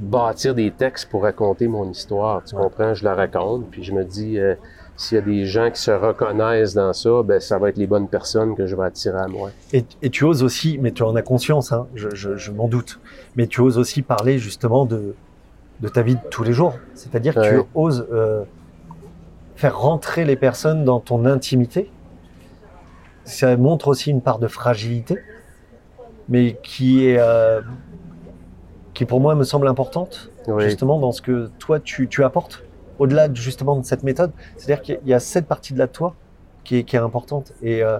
bâtir 0.00 0.54
des 0.54 0.70
textes 0.70 1.10
pour 1.10 1.22
raconter 1.22 1.66
mon 1.66 1.90
histoire. 1.90 2.44
Tu 2.44 2.54
comprends? 2.54 2.94
Je 2.94 3.04
la 3.04 3.14
raconte, 3.14 3.68
puis 3.70 3.82
je 3.82 3.92
me 3.92 4.04
dis, 4.04 4.38
euh, 4.38 4.54
s'il 4.96 5.16
y 5.16 5.20
a 5.20 5.24
des 5.24 5.44
gens 5.44 5.70
qui 5.70 5.80
se 5.80 5.90
reconnaissent 5.90 6.74
dans 6.74 6.92
ça, 6.92 7.22
ben 7.24 7.40
ça 7.40 7.58
va 7.58 7.68
être 7.70 7.76
les 7.78 7.86
bonnes 7.86 8.08
personnes 8.08 8.54
que 8.56 8.66
je 8.66 8.76
vais 8.76 8.84
attirer 8.84 9.18
à 9.18 9.28
moi. 9.28 9.50
Et, 9.72 9.84
et 10.02 10.10
tu 10.10 10.24
oses 10.24 10.42
aussi, 10.42 10.78
mais 10.80 10.92
tu 10.92 11.02
en 11.02 11.14
as 11.16 11.22
conscience, 11.22 11.72
hein, 11.72 11.86
je, 11.94 12.08
je, 12.14 12.36
je 12.36 12.50
m'en 12.52 12.68
doute, 12.68 13.00
mais 13.36 13.46
tu 13.46 13.60
oses 13.60 13.78
aussi 13.78 14.02
parler 14.02 14.38
justement 14.38 14.84
de, 14.86 15.14
de 15.80 15.88
ta 15.88 16.02
vie 16.02 16.14
de 16.16 16.20
tous 16.30 16.42
les 16.42 16.52
jours. 16.52 16.74
C'est-à-dire 16.94 17.34
que 17.34 17.48
tu 17.60 17.62
oses 17.74 18.06
euh, 18.12 18.42
faire 19.58 19.76
rentrer 19.78 20.24
les 20.24 20.36
personnes 20.36 20.84
dans 20.84 21.00
ton 21.00 21.24
intimité. 21.26 21.90
Ça 23.24 23.56
montre 23.56 23.88
aussi 23.88 24.10
une 24.10 24.20
part 24.22 24.38
de 24.38 24.46
fragilité, 24.46 25.18
mais 26.28 26.56
qui 26.62 27.06
est, 27.08 27.18
euh, 27.18 27.60
qui 28.94 29.04
pour 29.04 29.20
moi 29.20 29.34
me 29.34 29.42
semble 29.42 29.66
importante, 29.66 30.30
Oui. 30.46 30.62
justement 30.64 30.98
dans 31.00 31.10
ce 31.10 31.20
que 31.20 31.50
toi 31.58 31.80
tu, 31.80 32.06
tu 32.06 32.22
apportes, 32.22 32.64
au-delà 33.00 33.26
de, 33.28 33.34
justement 33.36 33.76
de 33.76 33.84
cette 33.84 34.04
méthode. 34.04 34.30
C'est-à-dire 34.56 34.80
qu'il 34.82 34.94
y 34.94 34.98
a- 34.98 35.00
il 35.04 35.08
y 35.10 35.14
a 35.14 35.18
cette 35.20 35.46
partie-là 35.46 35.88
de 35.88 35.92
toi 35.92 36.14
qui 36.62 36.76
est, 36.76 36.84
qui 36.84 36.94
est 36.94 37.00
importante. 37.00 37.52
Et 37.62 37.82
euh, 37.82 37.98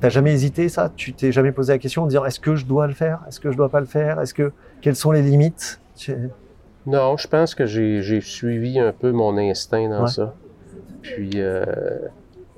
T'as 0.00 0.08
jamais 0.08 0.32
hésité 0.32 0.68
ça? 0.70 0.90
Tu 0.96 1.12
t'es 1.12 1.30
jamais 1.30 1.52
posé 1.52 1.74
la 1.74 1.78
question 1.78 2.02
en 2.02 2.06
disant 2.06 2.24
est-ce 2.24 2.40
que 2.40 2.56
je 2.56 2.64
dois 2.66 2.88
le 2.88 2.92
faire? 2.94 3.20
Est-ce 3.28 3.38
que 3.38 3.52
je 3.52 3.56
dois 3.56 3.68
pas 3.68 3.78
le 3.78 3.86
faire? 3.86 4.18
Est-ce 4.20 4.34
que 4.34 4.50
quelles 4.80 4.96
sont 4.96 5.12
les 5.12 5.22
limites? 5.22 5.80
Non, 6.86 7.16
je 7.18 7.28
pense 7.28 7.54
que 7.54 7.66
j'ai 7.66 8.02
j'ai 8.02 8.20
suivi 8.20 8.80
un 8.80 8.92
peu 8.92 9.12
mon 9.12 9.36
instinct 9.38 9.88
dans 9.88 10.02
Ouais. 10.02 10.08
ça. 10.10 10.34
Puis, 11.02 11.30
euh, 11.36 11.64
euh, 11.64 12.06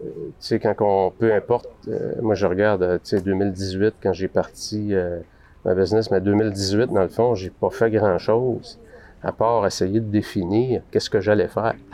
tu 0.04 0.32
sais, 0.38 0.58
quand 0.58 0.74
on, 0.80 1.10
peu 1.10 1.32
importe, 1.32 1.68
euh, 1.88 2.12
moi 2.20 2.34
je 2.34 2.46
regarde, 2.46 3.00
tu 3.02 3.16
sais, 3.16 3.20
2018, 3.20 3.94
quand 4.02 4.12
j'ai 4.12 4.28
parti 4.28 4.94
euh, 4.94 5.18
ma 5.64 5.74
business, 5.74 6.10
mais 6.10 6.20
2018, 6.20 6.92
dans 6.92 7.02
le 7.02 7.08
fond, 7.08 7.34
j'ai 7.34 7.50
pas 7.50 7.70
fait 7.70 7.90
grand-chose, 7.90 8.78
à 9.22 9.32
part 9.32 9.66
essayer 9.66 10.00
de 10.00 10.10
définir 10.10 10.82
qu'est-ce 10.90 11.10
que 11.10 11.20
j'allais 11.20 11.48
faire. 11.48 11.74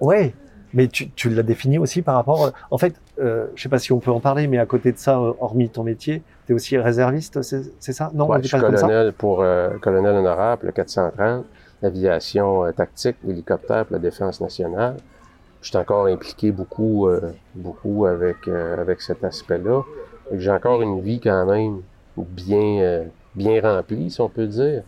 Ouais, 0.00 0.34
mais 0.74 0.88
tu, 0.88 1.08
tu 1.10 1.30
l'as 1.30 1.44
défini 1.44 1.78
aussi 1.78 2.02
par 2.02 2.16
rapport. 2.16 2.50
En 2.72 2.78
fait, 2.78 2.94
euh, 3.20 3.46
je 3.54 3.62
sais 3.62 3.68
pas 3.68 3.78
si 3.78 3.92
on 3.92 4.00
peut 4.00 4.10
en 4.10 4.18
parler, 4.18 4.48
mais 4.48 4.58
à 4.58 4.66
côté 4.66 4.90
de 4.90 4.98
ça, 4.98 5.20
hormis 5.20 5.68
ton 5.68 5.84
métier, 5.84 6.20
tu 6.46 6.52
es 6.52 6.54
aussi 6.54 6.76
réserviste, 6.76 7.42
c'est 7.42 7.92
ça? 7.92 8.10
Non, 8.12 8.26
Ouais, 8.28 8.38
je 8.42 8.48
suis 8.48 8.56
pas 8.56 8.64
comme 8.64 8.76
ça 8.76 8.86
colonel 8.86 9.12
pour 9.12 9.44
colonel 9.80 10.16
honorable, 10.16 10.66
le 10.66 10.72
430, 10.72 11.44
l'aviation 11.80 12.72
tactique, 12.72 13.16
l'hélicoptère 13.24 13.84
la 13.90 14.00
défense 14.00 14.40
nationale. 14.40 14.96
Je 15.60 15.68
suis 15.68 15.76
encore 15.76 16.06
impliqué 16.06 16.52
beaucoup, 16.52 17.08
euh, 17.08 17.32
beaucoup 17.54 18.06
avec, 18.06 18.46
euh, 18.46 18.80
avec 18.80 19.00
cet 19.00 19.24
aspect-là. 19.24 19.82
J'ai 20.32 20.50
encore 20.50 20.82
une 20.82 21.00
vie 21.00 21.20
quand 21.20 21.46
même 21.46 21.82
bien, 22.16 22.80
euh, 22.82 23.04
bien 23.34 23.60
remplie, 23.60 24.10
si 24.10 24.20
on 24.20 24.28
peut 24.28 24.46
dire. 24.46 24.82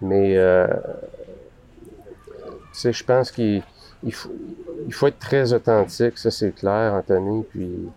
Mais, 0.00 0.36
euh, 0.36 0.66
tu 2.72 2.80
sais, 2.80 2.92
je 2.92 3.04
pense 3.04 3.30
qu'il 3.30 3.62
il 4.02 4.12
faut, 4.12 4.30
il 4.86 4.92
faut 4.92 5.06
être 5.06 5.18
très 5.18 5.52
authentique, 5.52 6.18
ça 6.18 6.30
c'est 6.30 6.52
clair, 6.52 6.92
Anthony. 6.92 7.44
Puis, 7.50 7.88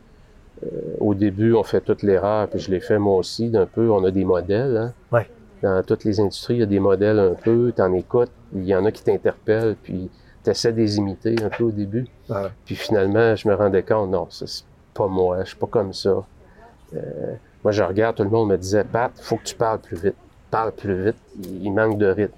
euh, 0.64 0.68
au 1.00 1.14
début, 1.14 1.54
on 1.54 1.64
fait 1.64 1.82
toute 1.82 2.02
l'erreur, 2.02 2.48
puis 2.48 2.60
je 2.60 2.72
l'ai 2.72 2.80
fait 2.80 2.98
moi 2.98 3.18
aussi 3.18 3.50
d'un 3.50 3.66
peu. 3.66 3.90
On 3.90 4.04
a 4.06 4.12
des 4.12 4.24
modèles, 4.26 4.78
hein. 4.78 4.94
Ouais. 5.12 5.30
Dans 5.62 5.84
toutes 5.84 6.04
les 6.04 6.20
industries, 6.20 6.56
il 6.56 6.60
y 6.60 6.64
a 6.64 6.68
des 6.68 6.80
modèles 6.80 7.20
un 7.20 7.34
peu, 7.34 7.72
t'en 7.76 7.92
écoutes, 7.94 8.32
il 8.56 8.66
y 8.66 8.76
en 8.76 8.86
a 8.86 8.92
qui 8.92 9.04
t'interpellent, 9.04 9.76
puis 9.82 10.10
t'essaies 10.48 10.72
de 10.72 10.78
les 10.78 10.96
imiter 10.98 11.36
un 11.44 11.50
peu 11.50 11.66
au 11.66 11.72
début. 11.72 12.08
Ouais. 12.30 12.48
Puis 12.66 12.76
finalement, 12.76 13.36
je 13.36 13.50
me 13.50 13.54
rendais 13.54 13.84
compte, 13.84 14.10
non, 14.10 14.28
c'est 14.30 14.64
pas 14.94 15.08
moi, 15.08 15.44
je 15.44 15.50
suis 15.50 15.58
pas 15.58 15.68
comme 15.68 15.92
ça. 15.92 16.24
Euh, 16.96 17.34
moi, 17.66 17.74
je 17.74 17.84
regarde, 17.84 18.16
tout 18.16 18.24
le 18.24 18.30
monde 18.30 18.50
me 18.50 18.58
disait, 18.58 18.86
Pat, 18.86 19.12
faut 19.20 19.36
que 19.36 19.44
tu 19.44 19.56
parles 19.56 19.80
plus 19.80 19.98
vite. 19.98 20.16
Parle 20.50 20.72
plus 20.72 21.04
vite, 21.04 21.18
il, 21.44 21.70
manque 21.74 21.98
de 21.98 22.08
rythme. 22.08 22.34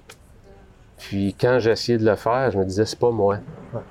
Puis 0.97 1.35
quand 1.39 1.59
essayé 1.59 1.99
de 1.99 2.05
le 2.05 2.15
faire, 2.15 2.49
je 2.49 2.57
me 2.57 2.65
disais, 2.65 2.85
c'est 2.85 2.97
pas 2.97 3.11
moi. 3.11 3.35
Ouais. 3.73 3.81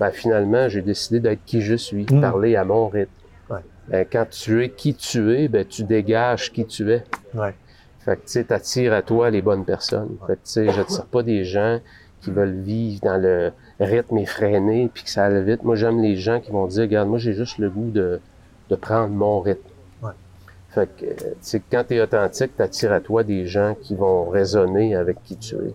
Ben, 0.00 0.10
finalement, 0.10 0.70
j'ai 0.70 0.80
décidé 0.80 1.20
d'être 1.20 1.44
qui 1.44 1.60
je 1.60 1.74
suis, 1.74 2.06
Mm. 2.10 2.22
parler 2.22 2.56
à 2.56 2.64
mon 2.64 2.88
rythme. 2.88 3.12
Ouais. 3.50 3.60
Ben, 3.88 4.06
quand 4.10 4.24
tu 4.30 4.64
es 4.64 4.70
qui 4.70 4.94
tu 4.94 5.34
es, 5.34 5.48
ben, 5.48 5.66
tu 5.66 5.84
dégages 5.84 6.50
qui 6.50 6.64
tu 6.64 6.90
es. 6.90 7.04
Fait 8.00 8.16
que, 8.16 8.22
tu 8.22 8.28
sais, 8.28 8.44
t'attires 8.44 8.94
à 8.94 9.02
toi 9.02 9.28
les 9.28 9.42
bonnes 9.42 9.66
personnes. 9.66 10.16
Fait 10.26 10.36
que, 10.36 10.38
tu 10.38 10.40
sais, 10.44 10.70
j'attire 10.70 11.04
pas 11.04 11.22
des 11.22 11.44
gens 11.44 11.80
qui 12.20 12.30
veulent 12.30 12.60
vivre 12.60 13.00
dans 13.02 13.16
le 13.16 13.52
rythme 13.80 14.18
effréné 14.18 14.90
puis 14.92 15.04
que 15.04 15.10
ça 15.10 15.24
aille 15.24 15.44
vite. 15.44 15.62
Moi, 15.62 15.76
j'aime 15.76 16.00
les 16.00 16.16
gens 16.16 16.40
qui 16.40 16.50
vont 16.50 16.66
dire, 16.66 16.82
regarde, 16.82 17.08
moi, 17.08 17.18
j'ai 17.18 17.32
juste 17.32 17.58
le 17.58 17.70
goût 17.70 17.90
de, 17.90 18.20
de 18.70 18.76
prendre 18.76 19.14
mon 19.14 19.40
rythme. 19.40 19.68
Ouais. 20.02 20.10
Fait 20.70 20.88
que, 20.96 21.04
euh, 21.04 21.14
tu 21.14 21.36
sais, 21.40 21.62
quand 21.70 21.84
t'es 21.86 22.00
authentique, 22.00 22.56
t'attires 22.56 22.92
à 22.92 23.00
toi 23.00 23.22
des 23.22 23.46
gens 23.46 23.76
qui 23.80 23.94
vont 23.94 24.28
résonner 24.28 24.94
avec 24.94 25.22
qui 25.24 25.36
tu 25.36 25.54
es. 25.54 25.74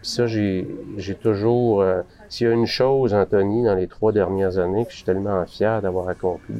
Puis 0.00 0.10
ça, 0.10 0.26
j'ai, 0.26 0.66
j'ai 0.96 1.14
toujours... 1.14 1.82
euh, 1.82 2.02
s'il 2.28 2.46
y 2.46 2.50
a 2.50 2.52
une 2.52 2.66
chose, 2.66 3.14
Anthony, 3.14 3.64
dans 3.64 3.74
les 3.74 3.86
trois 3.86 4.12
dernières 4.12 4.58
années 4.58 4.84
que 4.84 4.90
je 4.90 4.96
suis 4.96 5.04
tellement 5.04 5.44
fier 5.46 5.80
d'avoir 5.80 6.08
accompli, 6.08 6.56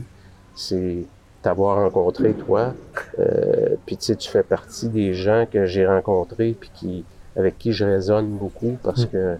c'est 0.55 1.05
t'avoir 1.43 1.77
rencontré, 1.77 2.33
toi. 2.33 2.75
Euh, 3.19 3.77
puis 3.87 3.97
tu 3.97 4.07
sais, 4.07 4.16
tu 4.16 4.29
fais 4.29 4.43
partie 4.43 4.89
des 4.89 5.12
gens 5.12 5.47
que 5.51 5.66
j'ai 5.66 5.87
rencontrés 5.87 6.57
puis 6.59 6.71
qui, 6.75 7.05
avec 7.39 7.57
qui 7.59 7.72
je 7.72 7.84
résonne 7.86 8.26
beaucoup 8.36 8.76
parce 8.82 9.05
Mm. 9.05 9.09
que 9.09 9.36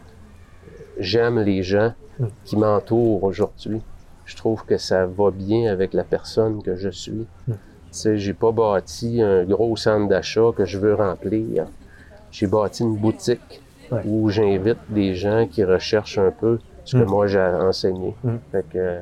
j'aime 0.99 1.41
les 1.41 1.63
gens 1.63 1.93
Mm. 2.19 2.27
qui 2.45 2.57
m'entourent 2.57 3.23
aujourd'hui. 3.25 3.81
Je 4.25 4.37
trouve 4.37 4.65
que 4.65 4.77
ça 4.77 5.07
va 5.07 5.31
bien 5.31 5.71
avec 5.73 5.93
la 5.95 6.05
personne 6.05 6.63
que 6.63 6.75
je 6.77 6.89
suis. 6.89 7.27
Mm. 7.47 7.53
Tu 7.53 7.57
sais, 7.91 8.19
j'ai 8.19 8.35
pas 8.35 8.53
bâti 8.53 9.23
un 9.23 9.45
gros 9.45 9.77
centre 9.77 10.09
d'achat 10.09 10.51
que 10.57 10.65
je 10.65 10.79
veux 10.79 10.95
remplir. 10.95 11.67
J'ai 12.31 12.47
bâti 12.47 12.83
une 12.83 12.97
boutique 12.97 13.63
Ouais. 13.91 14.03
où 14.05 14.29
j'invite 14.29 14.77
des 14.91 15.15
gens 15.15 15.47
qui 15.51 15.65
recherchent 15.65 16.19
un 16.19 16.31
peu 16.31 16.59
ce 16.85 16.97
que 16.99 17.03
Mm. 17.05 17.09
moi 17.09 17.27
j'ai 17.27 17.41
enseigné. 17.41 18.15
Fait 18.53 18.65
que 18.69 18.79
euh, 18.79 19.01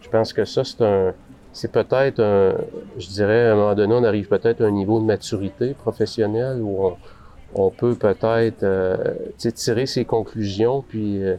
je 0.00 0.08
pense 0.08 0.32
que 0.32 0.44
ça, 0.44 0.62
c'est 0.64 0.82
un. 0.82 1.12
C'est 1.52 1.72
peut-être 1.72 2.20
un. 2.20 2.54
Je 2.98 3.08
dirais, 3.08 3.46
à 3.48 3.52
un 3.54 3.56
moment 3.56 3.74
donné, 3.74 3.94
on 3.94 4.04
arrive 4.04 4.28
peut-être 4.28 4.60
à 4.62 4.66
un 4.66 4.70
niveau 4.70 5.00
de 5.00 5.04
maturité 5.06 5.74
professionnelle 5.74 6.60
où 6.62 6.84
on, 6.86 6.96
on 7.66 7.70
peut 7.70 7.94
peut-être 7.94 8.62
euh, 8.62 8.96
tirer 9.54 9.86
ses 9.86 10.04
conclusions 10.04 10.82
puis 10.88 11.22
euh, 11.22 11.36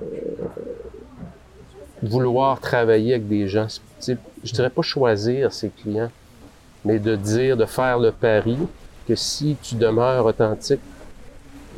euh, 0.00 0.04
vouloir 2.02 2.60
travailler 2.60 3.14
avec 3.14 3.28
des 3.28 3.48
gens. 3.48 3.66
Je 4.06 4.52
dirais 4.52 4.70
pas 4.70 4.82
choisir 4.82 5.52
ses 5.52 5.68
clients, 5.70 6.10
mais 6.84 6.98
de 6.98 7.14
dire, 7.16 7.56
de 7.56 7.64
faire 7.64 7.98
le 7.98 8.10
pari 8.10 8.58
que 9.06 9.14
si 9.14 9.56
tu 9.62 9.76
demeures 9.76 10.26
authentique, 10.26 10.80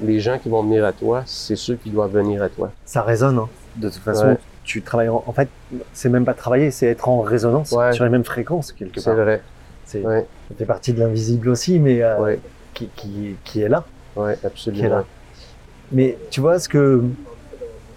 les 0.02 0.18
gens 0.20 0.38
qui 0.38 0.48
vont 0.48 0.62
venir 0.62 0.84
à 0.84 0.92
toi, 0.92 1.22
c'est 1.26 1.56
ceux 1.56 1.76
qui 1.76 1.90
doivent 1.90 2.12
venir 2.12 2.42
à 2.42 2.48
toi. 2.48 2.72
Ça 2.84 3.02
résonne. 3.02 3.38
hein. 3.38 3.48
De 3.76 3.88
toute 3.88 4.02
façon, 4.02 4.26
Ouais. 4.28 4.38
tu 4.64 4.82
travailles. 4.82 5.08
En, 5.08 5.22
en 5.26 5.32
fait, 5.32 5.48
c'est 5.92 6.08
même 6.08 6.24
pas 6.24 6.34
travailler, 6.34 6.70
c'est 6.70 6.86
être 6.86 7.08
en 7.08 7.20
résonance 7.20 7.72
Ouais. 7.72 7.92
sur 7.92 8.04
les 8.04 8.10
mêmes 8.10 8.24
fréquences 8.24 8.72
quelque 8.72 9.00
C'est 9.00 9.10
part. 9.14 9.24
vrai. 9.24 9.42
C'est 9.84 10.00
Ouais, 10.00 10.26
ça 10.48 10.54
fait 10.56 10.64
partie 10.64 10.92
de 10.94 11.00
l'invisible 11.00 11.48
aussi, 11.48 11.78
mais 11.78 12.02
euh, 12.02 12.18
ouais, 12.20 12.40
qui, 12.74 12.88
qui, 12.96 13.36
qui 13.44 13.60
est 13.60 13.68
là. 13.68 13.84
ouais, 14.16 14.36
qui 14.36 14.42
est 14.42 14.46
absolument. 14.46 14.88
là. 14.88 15.04
Mais 15.92 16.18
tu 16.30 16.40
vois, 16.40 16.58
ce 16.58 16.68
que 16.68 17.02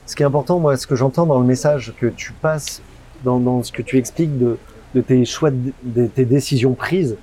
ce 0.05 0.15
qui 0.15 0.23
est 0.23 0.25
important, 0.25 0.59
moi, 0.59 0.77
ce 0.77 0.87
que 0.87 0.95
j'entends 0.95 1.25
dans 1.25 1.39
le 1.39 1.45
message 1.45 1.93
que 1.99 2.05
tu 2.07 2.31
passes, 2.31 2.81
dans, 3.23 3.39
dans 3.39 3.63
ce 3.63 3.71
que 3.71 3.81
tu 3.81 3.97
expliques 3.97 4.37
de, 4.37 4.57
de 4.95 5.01
tes 5.01 5.25
choix, 5.25 5.51
de, 5.51 5.73
de 5.83 6.07
tes 6.07 6.23
décisions 6.25 6.73
prises, 6.73 7.17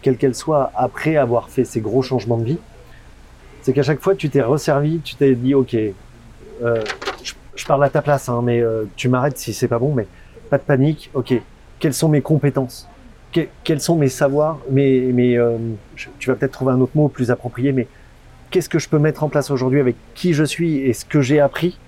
quelles 0.00 0.16
qu'elles 0.16 0.34
soient, 0.34 0.70
après 0.74 1.16
avoir 1.16 1.50
fait 1.50 1.64
ces 1.64 1.80
gros 1.80 2.00
changements 2.02 2.38
de 2.38 2.44
vie, 2.44 2.58
c'est 3.62 3.72
qu'à 3.72 3.82
chaque 3.82 4.00
fois, 4.00 4.14
tu 4.14 4.30
t'es 4.30 4.40
resservi, 4.40 5.00
tu 5.00 5.16
t'es 5.16 5.34
dit, 5.34 5.54
ok, 5.54 5.74
euh, 5.74 6.84
je, 7.22 7.32
je 7.56 7.66
parle 7.66 7.82
à 7.84 7.90
ta 7.90 8.00
place, 8.00 8.28
hein, 8.28 8.40
mais 8.42 8.60
euh, 8.60 8.84
tu 8.96 9.08
m'arrêtes 9.08 9.36
si 9.38 9.52
c'est 9.52 9.68
pas 9.68 9.78
bon, 9.80 9.92
mais 9.92 10.06
pas 10.48 10.58
de 10.58 10.62
panique. 10.62 11.10
Ok, 11.14 11.34
quelles 11.80 11.94
sont 11.94 12.08
mes 12.08 12.22
compétences? 12.22 12.88
Que- 13.32 13.48
Quels 13.64 13.80
sont 13.80 13.96
mes 13.96 14.08
savoirs 14.08 14.58
mes, 14.70 15.00
mes, 15.12 15.36
euh, 15.36 15.56
je- 15.94 16.08
Tu 16.18 16.30
vas 16.30 16.36
peut-être 16.36 16.52
trouver 16.52 16.72
un 16.72 16.80
autre 16.80 16.92
mot 16.94 17.08
plus 17.08 17.30
approprié, 17.30 17.72
mais 17.72 17.86
qu'est-ce 18.50 18.68
que 18.68 18.78
je 18.78 18.88
peux 18.88 18.98
mettre 18.98 19.24
en 19.24 19.28
place 19.28 19.50
aujourd'hui 19.50 19.80
avec 19.80 19.96
qui 20.14 20.32
je 20.32 20.44
suis 20.44 20.78
et 20.78 20.92
ce 20.92 21.04
que 21.04 21.20
j'ai 21.20 21.40
appris 21.40 21.78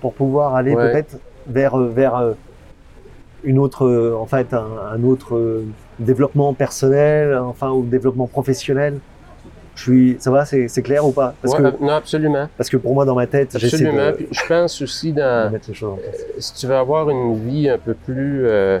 pour 0.00 0.14
pouvoir 0.14 0.54
aller 0.54 0.74
Ouais. 0.74 0.90
peut-être 0.92 1.18
vers, 1.46 1.74
euh, 1.78 1.88
vers, 1.88 2.16
euh, 2.16 2.32
une 3.44 3.58
autre, 3.58 4.14
en 4.18 4.26
fait, 4.26 4.52
un, 4.52 4.66
un 4.92 5.02
autre 5.04 5.62
développement 5.98 6.54
personnel, 6.54 7.36
enfin, 7.38 7.70
ou 7.70 7.84
développement 7.84 8.26
professionnel? 8.26 8.98
Je 9.76 9.82
suis, 9.84 10.16
ça 10.18 10.32
va, 10.32 10.44
c'est 10.44 10.66
c'est 10.66 10.82
clair 10.82 11.06
ou 11.06 11.12
pas? 11.12 11.34
Parce 11.40 11.54
Ouais, 11.56 11.70
que 11.70 11.84
non, 11.84 11.92
absolument. 11.92 12.48
parce 12.56 12.68
que 12.68 12.76
pour 12.76 12.94
moi, 12.94 13.04
dans 13.04 13.14
ma 13.14 13.28
tête, 13.28 13.56
j'essaie 13.58 13.76
Absolument. 13.76 14.06
de, 14.08 14.12
Puis 14.16 14.26
je 14.32 14.40
pense 14.48 14.82
aussi 14.82 15.12
de 15.12 15.20
dans, 15.20 15.52
mettre 15.52 15.68
les 15.68 15.74
choses 15.74 15.92
en 15.92 15.96
place. 15.96 16.16
si 16.40 16.54
tu 16.54 16.66
veux 16.66 16.74
avoir 16.74 17.08
une 17.10 17.48
vie 17.48 17.68
un 17.68 17.78
peu 17.78 17.94
plus, 17.94 18.44
euh, 18.48 18.80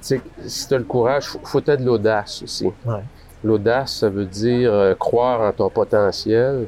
si 0.00 0.68
tu 0.68 0.74
as 0.74 0.78
le 0.78 0.84
courage, 0.84 1.26
faut, 1.26 1.40
faut 1.44 1.60
être 1.60 1.80
de 1.80 1.86
l'audace 1.86 2.42
aussi. 2.42 2.66
Ouais. 2.84 3.00
L'audace, 3.44 3.96
ça 3.96 4.08
veut 4.08 4.24
dire 4.24 4.72
euh, 4.72 4.94
croire 4.94 5.40
en 5.40 5.52
ton 5.52 5.68
potentiel, 5.68 6.66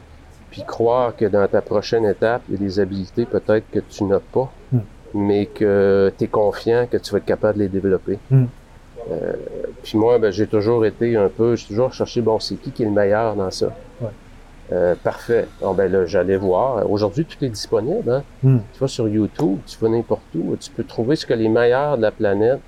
puis 0.51 0.65
croire 0.67 1.15
que 1.17 1.25
dans 1.25 1.47
ta 1.49 1.61
prochaine 1.63 2.05
étape, 2.05 2.43
il 2.49 2.55
y 2.55 2.57
a 2.57 2.61
des 2.61 2.81
habiletés 2.81 3.25
peut-être 3.27 3.71
que 3.71 3.81
tu 3.81 4.05
n'as 4.05 4.21
pas, 4.21 4.51
Mm. 4.73 4.79
mais 5.15 5.47
que 5.47 6.13
tu 6.19 6.25
es 6.25 6.27
confiant 6.27 6.87
que 6.91 6.97
tu 6.97 7.13
vas 7.13 7.19
être 7.19 7.25
capable 7.25 7.59
de 7.59 7.65
les 7.65 7.69
développer. 7.69 8.19
Mm. 8.31 8.45
Euh, 9.11 9.33
puis 9.83 9.99
moi, 9.99 10.19
ben, 10.19 10.33
j'ai 10.33 10.47
toujours 10.47 10.85
été 10.85 11.17
un 11.17 11.29
peu, 11.29 11.57
j'ai 11.57 11.67
toujours 11.67 11.93
cherché, 11.93 12.21
bon, 12.21 12.41
c'est 12.41 12.57
qui 12.57 12.71
qui 12.71 12.83
est 12.83 12.87
le 12.87 12.93
meilleur 12.93 13.37
dans 13.37 13.51
ça? 13.51 13.67
Ouais. 14.01 14.09
Euh, 14.73 14.95
parfait. 15.03 15.47
Bon, 15.61 15.75
ben 15.75 15.93
là, 15.93 16.07
j'allais 16.07 16.39
voir. 16.39 16.91
Aujourd'hui, 16.91 17.27
tout 17.27 17.43
est 17.45 17.51
disponible. 17.51 18.11
Hein? 18.11 18.23
Mm. 18.43 18.59
Tu 18.73 18.81
vas 18.81 18.89
sur 18.89 19.07
YouTube, 19.09 19.59
tu 19.67 19.77
vas 19.79 19.89
n'importe 19.91 20.23
où, 20.35 20.57
tu 20.57 20.71
peux 20.71 20.85
trouver 20.85 21.17
ce 21.17 21.27
que 21.27 21.35
les 21.35 21.49
meilleurs 21.49 21.97
de 21.99 22.03
la 22.03 22.11
planète, 22.11 22.61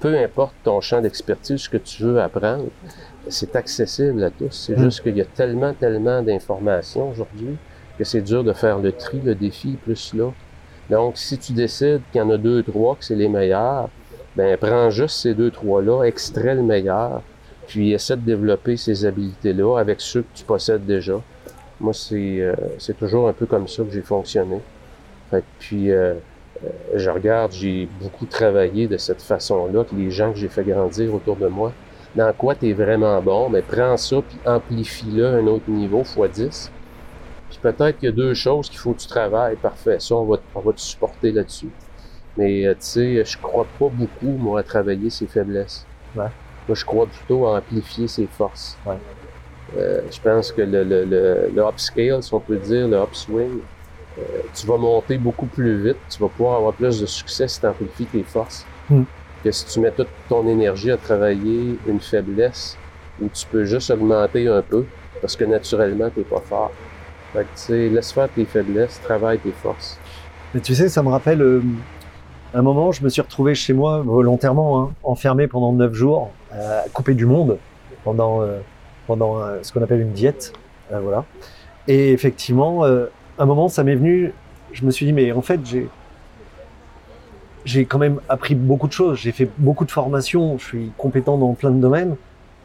peu 0.00 0.16
importe 0.18 0.54
ton 0.64 0.80
champ 0.80 1.00
d'expertise, 1.00 1.60
ce 1.62 1.68
que 1.68 1.76
tu 1.76 2.02
veux 2.04 2.20
apprendre, 2.20 2.66
c'est 3.28 3.54
accessible 3.54 4.22
à 4.24 4.30
tous. 4.30 4.50
C'est 4.50 4.76
Mm. 4.76 4.82
juste 4.84 5.02
qu'il 5.02 5.16
y 5.16 5.20
a 5.20 5.24
tellement, 5.26 5.74
tellement 5.74 6.22
d'informations 6.22 7.10
aujourd'hui 7.10 7.56
que 7.98 8.04
c'est 8.04 8.22
dur 8.22 8.42
de 8.42 8.52
faire 8.54 8.78
le 8.78 8.92
tri, 8.92 9.20
le 9.22 9.34
défi 9.34 9.76
plus 9.84 10.14
là. 10.14 10.32
Donc, 10.88 11.18
si 11.18 11.36
tu 11.38 11.52
décides 11.52 12.00
qu'il 12.10 12.20
y 12.20 12.24
en 12.24 12.30
a 12.30 12.38
deux, 12.38 12.62
trois, 12.62 12.96
que 12.96 13.04
c'est 13.04 13.14
les 13.14 13.28
meilleurs, 13.28 13.88
ben 14.36 14.56
prends 14.56 14.88
juste 14.90 15.16
ces 15.18 15.34
deux, 15.34 15.50
trois-là, 15.50 16.04
extrais 16.04 16.54
le 16.54 16.62
meilleur, 16.62 17.22
puis 17.66 17.92
essaie 17.92 18.16
de 18.16 18.22
développer 18.22 18.76
ces 18.76 19.04
habiletés-là 19.04 19.78
avec 19.78 20.00
ceux 20.00 20.22
que 20.22 20.28
tu 20.34 20.44
possèdes 20.44 20.86
déjà. 20.86 21.20
Moi, 21.78 21.92
c'est 21.92 22.40
euh, 22.40 22.54
c'est 22.78 22.96
toujours 22.98 23.28
un 23.28 23.32
peu 23.32 23.46
comme 23.46 23.68
ça 23.68 23.82
que 23.84 23.90
j'ai 23.90 24.02
fonctionné. 24.02 24.60
Fait 25.30 25.40
que 25.40 25.44
puis, 25.58 25.90
euh, 25.92 26.14
je 26.94 27.10
regarde, 27.10 27.52
j'ai 27.52 27.88
beaucoup 28.00 28.26
travaillé 28.26 28.86
de 28.86 28.96
cette 28.96 29.22
façon-là, 29.22 29.84
que 29.84 29.94
les 29.94 30.10
gens 30.10 30.32
que 30.32 30.38
j'ai 30.38 30.48
fait 30.48 30.64
grandir 30.64 31.14
autour 31.14 31.36
de 31.36 31.46
moi, 31.48 31.72
dans 32.16 32.32
quoi 32.32 32.54
tu 32.54 32.68
es 32.68 32.72
vraiment 32.72 33.20
bon, 33.22 33.48
mais 33.48 33.62
prends 33.62 33.96
ça, 33.96 34.16
puis 34.26 34.38
amplifie-le 34.44 35.26
à 35.26 35.30
un 35.30 35.46
autre 35.46 35.68
niveau, 35.70 36.00
x 36.02 36.18
10. 36.32 36.70
Puis 37.50 37.58
peut-être 37.62 37.98
qu'il 37.98 38.08
y 38.08 38.12
a 38.12 38.14
deux 38.14 38.34
choses 38.34 38.68
qu'il 38.68 38.78
faut 38.78 38.92
que 38.92 39.00
tu 39.00 39.06
travailles, 39.08 39.56
parfait, 39.56 39.98
ça, 40.00 40.14
on 40.16 40.24
va, 40.24 40.36
te- 40.36 40.42
on 40.54 40.60
va 40.60 40.72
te 40.72 40.80
supporter 40.80 41.32
là-dessus. 41.32 41.70
Mais 42.36 42.66
euh, 42.66 42.72
tu 42.72 42.78
sais, 42.80 43.24
je 43.24 43.38
crois 43.38 43.66
pas 43.78 43.88
beaucoup, 43.92 44.36
moi, 44.38 44.60
à 44.60 44.62
travailler 44.62 45.10
ses 45.10 45.26
faiblesses. 45.26 45.84
Ouais. 46.14 46.28
Moi, 46.68 46.74
je 46.74 46.84
crois 46.84 47.06
plutôt 47.06 47.46
à 47.46 47.58
amplifier 47.58 48.06
ses 48.06 48.26
forces. 48.26 48.76
Ouais. 48.86 48.96
Euh, 49.78 50.00
je 50.10 50.20
pense 50.20 50.52
que 50.52 50.62
le, 50.62 50.84
le, 50.84 51.04
le, 51.04 51.50
le 51.54 51.62
upscale, 51.68 52.22
si 52.22 52.34
on 52.34 52.40
peut 52.40 52.56
dire, 52.56 52.86
le 52.88 52.98
upswing, 53.02 53.60
euh, 54.18 54.22
tu 54.54 54.66
vas 54.66 54.76
monter 54.76 55.18
beaucoup 55.18 55.46
plus 55.46 55.82
vite, 55.82 55.98
tu 56.08 56.20
vas 56.20 56.28
pouvoir 56.28 56.56
avoir 56.56 56.72
plus 56.72 57.00
de 57.00 57.06
succès 57.06 57.48
si 57.48 57.60
tu 57.60 57.66
amplifies 57.66 58.06
tes 58.06 58.22
forces. 58.22 58.66
Mm. 58.88 59.02
Que 59.44 59.50
si 59.50 59.64
tu 59.66 59.80
mets 59.80 59.90
toute 59.90 60.08
ton 60.28 60.46
énergie 60.46 60.90
à 60.90 60.96
travailler 60.96 61.78
une 61.86 62.00
faiblesse 62.00 62.76
où 63.22 63.28
tu 63.28 63.46
peux 63.46 63.64
juste 63.64 63.90
augmenter 63.90 64.48
un 64.48 64.62
peu 64.62 64.84
parce 65.20 65.36
que 65.36 65.44
naturellement, 65.44 66.10
tu 66.14 66.22
pas 66.22 66.40
fort. 66.40 66.72
Fait 67.32 67.40
que, 67.40 67.44
tu 67.44 67.48
sais, 67.54 67.88
laisse 67.88 68.12
faire 68.12 68.28
tes 68.28 68.44
faiblesses, 68.44 69.00
travaille 69.02 69.38
tes 69.38 69.52
forces. 69.52 69.98
Mais 70.52 70.60
tu 70.60 70.74
sais, 70.74 70.88
ça 70.88 71.02
me 71.02 71.08
rappelle 71.08 71.40
euh, 71.42 71.62
un 72.54 72.62
moment, 72.62 72.90
je 72.92 73.04
me 73.04 73.08
suis 73.08 73.22
retrouvé 73.22 73.54
chez 73.54 73.72
moi 73.72 74.02
volontairement, 74.02 74.82
hein, 74.82 74.90
enfermé 75.02 75.46
pendant 75.46 75.72
neuf 75.72 75.94
jours, 75.94 76.30
euh, 76.52 76.80
coupé 76.92 77.14
du 77.14 77.26
monde 77.26 77.58
pendant 78.02 78.42
euh, 78.42 78.58
pendant 79.06 79.40
euh, 79.40 79.58
ce 79.62 79.72
qu'on 79.72 79.82
appelle 79.82 80.00
une 80.00 80.12
diète, 80.12 80.52
euh, 80.92 81.00
voilà. 81.00 81.24
Et 81.88 82.12
effectivement, 82.12 82.84
euh, 82.84 83.06
un 83.40 83.46
moment, 83.46 83.68
ça 83.68 83.82
m'est 83.84 83.94
venu. 83.94 84.32
Je 84.72 84.84
me 84.84 84.90
suis 84.90 85.06
dit, 85.06 85.12
mais 85.12 85.32
en 85.32 85.42
fait, 85.42 85.60
j'ai 85.64 85.88
j'ai 87.64 87.84
quand 87.84 87.98
même 87.98 88.20
appris 88.28 88.54
beaucoup 88.54 88.86
de 88.86 88.92
choses. 88.92 89.18
J'ai 89.18 89.32
fait 89.32 89.48
beaucoup 89.58 89.84
de 89.84 89.90
formations. 89.90 90.56
Je 90.58 90.64
suis 90.64 90.92
compétent 90.96 91.36
dans 91.36 91.52
plein 91.54 91.70
de 91.70 91.80
domaines. 91.80 92.16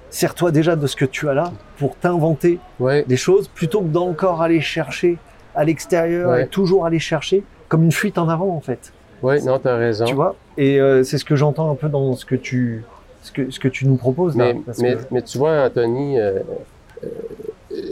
Sers-toi 0.09 0.51
déjà 0.51 0.75
de 0.75 0.87
ce 0.87 0.95
que 0.95 1.03
tu 1.05 1.27
as 1.27 1.33
là 1.33 1.51
pour 1.77 1.97
t'inventer 1.97 2.59
Ouais, 2.79 3.03
des 3.05 3.17
choses 3.17 3.47
plutôt 3.49 3.81
que 3.81 3.87
d'encore 3.87 4.41
aller 4.41 4.61
chercher 4.61 5.17
à 5.53 5.65
l'extérieur 5.65 6.29
Ouais. 6.31 6.43
et 6.43 6.47
toujours 6.47 6.85
aller 6.85 6.99
chercher 6.99 7.43
comme 7.67 7.83
une 7.83 7.91
fuite 7.91 8.17
en 8.17 8.29
avant 8.29 8.55
en 8.55 8.61
fait. 8.61 8.93
ouais, 9.23 9.41
non, 9.41 9.59
t'as 9.59 9.75
raison. 9.75 10.05
Tu 10.05 10.13
vois? 10.13 10.35
Et 10.57 10.79
euh, 10.79 11.03
c'est 11.03 11.17
ce 11.17 11.25
que 11.25 11.35
j'entends 11.35 11.69
un 11.71 11.75
peu 11.75 11.89
dans 11.89 12.15
ce 12.15 12.23
que 12.25 12.35
tu 12.35 12.83
ce 13.23 13.31
que 13.31 13.49
ce 13.51 13.59
que 13.59 13.67
tu 13.67 13.87
nous 13.87 13.95
proposes 13.95 14.37
là. 14.37 14.53
Mais, 14.53 14.61
mais, 14.79 14.95
que- 14.95 15.01
mais 15.11 15.21
tu 15.23 15.37
vois, 15.37 15.65
Anthony, 15.65 16.19
euh, 16.19 16.39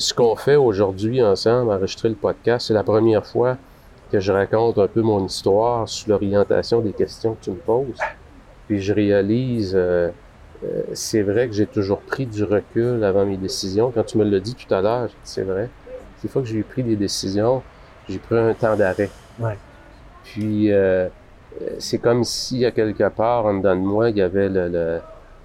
ce 0.04 0.14
qu'on 0.14 0.36
fait 0.36 0.56
aujourd'hui 0.58 1.22
ensemble, 1.24 1.72
enregistrer 1.72 2.10
le 2.10 2.16
podcast, 2.16 2.68
c'est 2.68 2.74
la 2.74 2.84
première 2.84 3.26
fois 3.26 3.58
que 4.12 4.20
je 4.20 4.32
raconte 4.32 4.78
un 4.78 4.88
peu 4.88 5.02
mon 5.02 5.26
histoire 5.26 5.88
sous 5.88 6.10
l'orientation 6.10 6.82
des 6.82 6.92
questions 6.92 7.36
que 7.36 7.46
tu 7.46 7.52
me 7.52 7.56
poses. 7.56 7.98
Puis 8.68 8.82
je 8.82 8.94
réalise, 8.94 9.74
euh, 9.76 10.10
euh, 10.64 10.82
c'est 10.94 11.22
vrai 11.22 11.48
que 11.48 11.54
j'ai 11.54 11.66
toujours 11.66 12.00
pris 12.00 12.26
du 12.26 12.44
recul 12.44 13.04
avant 13.04 13.26
mes 13.26 13.38
décisions. 13.38 13.92
Quand 13.96 14.04
tu 14.04 14.18
me 14.18 14.26
l'as 14.26 14.40
dit 14.42 14.56
tout 14.56 14.72
à 14.74 14.82
l'heure, 14.82 15.10
c'est 15.24 15.44
vrai. 15.44 15.70
Des 16.22 16.30
fois 16.30 16.42
que 16.42 16.48
j'ai 16.48 16.64
pris 16.64 16.84
des 16.84 16.96
décisions, 16.98 17.62
j'ai 18.10 18.20
pris 18.20 18.38
un 18.38 18.54
temps 18.54 18.76
d'arrêt. 18.76 19.10
Ouais. 19.40 19.58
Puis 20.26 20.72
euh, 20.72 21.08
euh, 21.62 21.70
c'est 21.80 21.98
comme 21.98 22.24
si 22.24 22.66
à 22.66 22.72
quelque 22.72 23.08
part 23.10 23.46
en 23.46 23.56
dedans 23.56 23.76
de 23.76 23.82
moi, 23.82 24.10
il 24.10 24.18
y 24.18 24.22
avait 24.22 24.50
le- 24.50 24.68
le, 24.70 25.00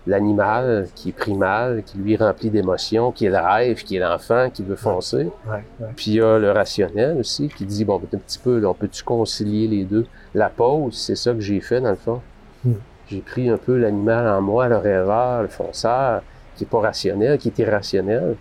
l'animal 0.09 0.89
qui 0.95 1.11
est 1.11 1.13
primal, 1.13 1.83
qui 1.85 1.99
lui 1.99 2.15
est 2.15 2.17
rempli 2.17 2.51
d'émotions, 2.51 3.13
qui 3.13 3.27
est 3.27 3.31
le 3.31 3.37
rêve, 3.39 3.83
qui 3.85 3.97
est 3.97 4.01
l'enfant, 4.01 4.49
qui 4.53 4.63
veut 4.63 4.75
foncer. 4.77 5.29
ouais, 5.49 5.63
ouais. 5.81 5.87
Puis 5.95 6.13
il 6.13 6.15
y 6.15 6.21
a 6.21 6.39
le 6.39 6.51
rationnel 6.51 7.19
aussi, 7.19 7.49
qui 7.49 7.65
dit, 7.65 7.85
bon, 7.85 8.01
un 8.13 8.19
petit 8.19 8.39
peu, 8.39 8.59
là, 8.59 8.69
on 8.71 8.75
peut-tu 8.75 9.05
concilier 9.05 9.69
les 9.69 9.85
deux? 9.85 10.07
La 10.35 10.49
pause, 10.49 10.95
c'est 10.95 11.15
ça 11.17 11.33
que 11.33 11.41
j'ai 11.41 11.61
fait 11.61 11.81
dans 11.81 11.91
le 11.91 11.97
fond. 11.97 12.21
Hmm. 12.65 12.73
J'ai 13.09 13.21
pris 13.21 13.49
un 13.49 13.59
peu 13.59 13.77
l'animal 13.77 14.27
en 14.27 14.41
moi, 14.41 14.69
le 14.69 14.77
rêveur, 14.79 15.43
le 15.43 15.49
fonceur, 15.49 16.23
qui 16.57 16.65
est 16.65 16.67
pas 16.67 16.81
rationnel, 16.81 17.39
qui 17.39 17.49
est 17.49 17.59
irrationnel. 17.59 18.35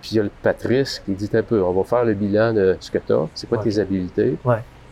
Puis 0.00 0.12
il 0.12 0.16
y 0.16 0.20
a 0.20 0.22
le 0.24 0.30
Patrice 0.42 1.00
qui 1.04 1.12
dit 1.12 1.28
un 1.34 1.42
peu, 1.42 1.62
on 1.62 1.72
va 1.72 1.84
faire 1.84 2.04
le 2.04 2.14
bilan 2.14 2.54
de 2.54 2.76
ce 2.80 2.90
que 2.90 2.98
tu 2.98 3.12
as, 3.12 3.28
c'est 3.34 3.46
quoi 3.46 3.58
Ouais. 3.58 3.64
tes 3.64 3.78
habiletés. 3.78 4.36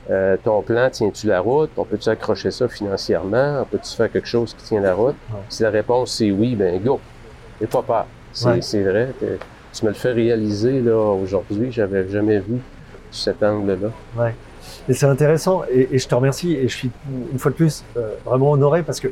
Ouais. 0.08 0.14
Euh, 0.14 0.36
ton 0.42 0.62
plan, 0.62 0.88
tiens-tu 0.90 1.26
la 1.26 1.40
route? 1.40 1.70
On 1.76 1.84
peut-tu 1.84 2.08
accrocher 2.08 2.50
ça 2.50 2.68
financièrement? 2.68 3.60
On 3.62 3.64
peut-tu 3.64 3.94
faire 3.94 4.10
quelque 4.10 4.28
chose 4.28 4.54
qui 4.54 4.64
tient 4.64 4.80
la 4.80 4.94
route? 4.94 5.16
Ouais. 5.30 5.40
Si 5.48 5.62
la 5.62 5.70
réponse 5.70 6.12
c'est 6.12 6.30
oui, 6.30 6.54
ben 6.56 6.80
go. 6.82 7.00
Et 7.60 7.66
pas 7.66 7.82
peur. 7.82 8.06
C'est 8.32 8.48
Ouais. 8.48 8.62
c'est 8.62 8.82
vrai. 8.82 9.08
Tu 9.72 9.84
me 9.84 9.90
le 9.90 9.94
fais 9.96 10.12
réaliser 10.12 10.80
là 10.80 10.96
aujourd'hui. 10.96 11.70
J'avais 11.72 12.08
jamais 12.08 12.38
vu 12.38 12.58
cet 13.10 13.42
angle-là. 13.42 13.90
Et 14.88 14.92
c'est 14.94 15.06
intéressant 15.06 15.62
et, 15.70 15.88
et 15.92 15.98
je 15.98 16.08
te 16.08 16.14
remercie 16.14 16.54
et 16.54 16.68
je 16.68 16.76
suis 16.76 16.90
une 17.32 17.38
fois 17.38 17.50
de 17.50 17.56
plus 17.56 17.84
euh, 17.96 18.14
vraiment 18.24 18.52
honoré 18.52 18.82
parce 18.82 19.00
que 19.00 19.08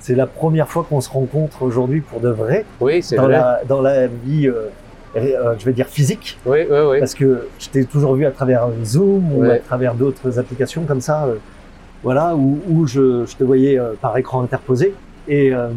c'est 0.00 0.14
la 0.14 0.26
première 0.26 0.68
fois 0.68 0.84
qu'on 0.88 1.00
se 1.00 1.10
rencontre 1.10 1.62
aujourd'hui 1.62 2.00
pour 2.00 2.20
de 2.20 2.28
vrai 2.28 2.64
Oui, 2.80 3.02
c'est 3.02 3.16
dans 3.16 3.24
vrai. 3.24 3.32
la 3.32 3.60
dans 3.66 3.80
la 3.80 4.06
vie 4.06 4.46
euh, 4.48 4.68
je 5.14 5.64
vais 5.64 5.72
dire 5.72 5.86
physique 5.86 6.38
Oui, 6.46 6.60
oui, 6.70 6.78
oui. 6.90 6.98
parce 7.00 7.14
que 7.14 7.46
je 7.58 7.68
t'ai 7.68 7.84
toujours 7.84 8.14
vu 8.14 8.26
à 8.26 8.30
travers 8.30 8.68
Zoom 8.84 9.32
ou 9.36 9.42
à 9.44 9.58
travers 9.58 9.94
d'autres 9.94 10.38
applications 10.38 10.84
comme 10.84 11.00
ça, 11.00 11.24
euh, 11.24 11.36
voilà, 12.02 12.36
où, 12.36 12.60
où 12.68 12.86
je, 12.86 13.24
je 13.26 13.36
te 13.36 13.44
voyais 13.44 13.78
euh, 13.78 13.94
par 14.00 14.16
écran 14.16 14.42
interposé. 14.42 14.94
Et, 15.26 15.52
euh, 15.52 15.68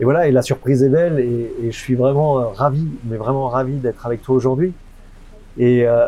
et 0.00 0.04
voilà, 0.04 0.26
et 0.26 0.32
la 0.32 0.42
surprise 0.42 0.82
est 0.82 0.88
belle 0.88 1.18
et, 1.20 1.52
et 1.66 1.72
je 1.72 1.78
suis 1.78 1.94
vraiment 1.94 2.38
euh, 2.40 2.44
ravi, 2.46 2.86
mais 3.08 3.16
vraiment 3.16 3.48
ravi 3.48 3.74
d'être 3.74 4.04
avec 4.06 4.22
toi 4.22 4.34
aujourd'hui. 4.36 4.72
Et 5.58 5.86
euh, 5.86 6.06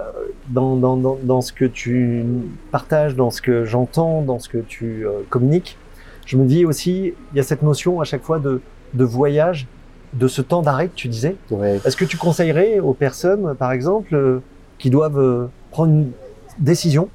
dans, 0.48 0.74
dans, 0.76 0.96
dans, 0.96 1.18
dans 1.22 1.40
ce 1.42 1.52
que 1.52 1.64
tu 1.66 2.24
partages, 2.70 3.14
dans 3.14 3.30
ce 3.30 3.42
que 3.42 3.64
j'entends, 3.64 4.22
dans 4.22 4.38
ce 4.38 4.48
que 4.48 4.58
tu 4.58 5.06
euh, 5.06 5.20
communiques, 5.30 5.76
je 6.26 6.36
me 6.38 6.46
dis 6.46 6.64
aussi, 6.64 7.12
il 7.32 7.36
y 7.36 7.40
a 7.40 7.42
cette 7.42 7.62
notion 7.62 8.00
à 8.00 8.04
chaque 8.04 8.22
fois 8.22 8.38
de, 8.38 8.60
de 8.94 9.04
voyage, 9.04 9.66
de 10.14 10.28
ce 10.28 10.42
temps 10.42 10.62
d'arrêt 10.62 10.88
que 10.88 10.94
tu 10.94 11.08
disais. 11.08 11.36
Ouais. 11.50 11.80
Est-ce 11.84 11.96
que 11.96 12.04
tu 12.04 12.16
conseillerais 12.16 12.78
aux 12.80 12.94
personnes, 12.94 13.54
par 13.56 13.72
exemple, 13.72 14.14
euh, 14.14 14.38
qui 14.78 14.90
doivent 14.90 15.18
euh, 15.18 15.46
prendre 15.70 15.92
une 15.92 16.10
décision, 16.58 17.08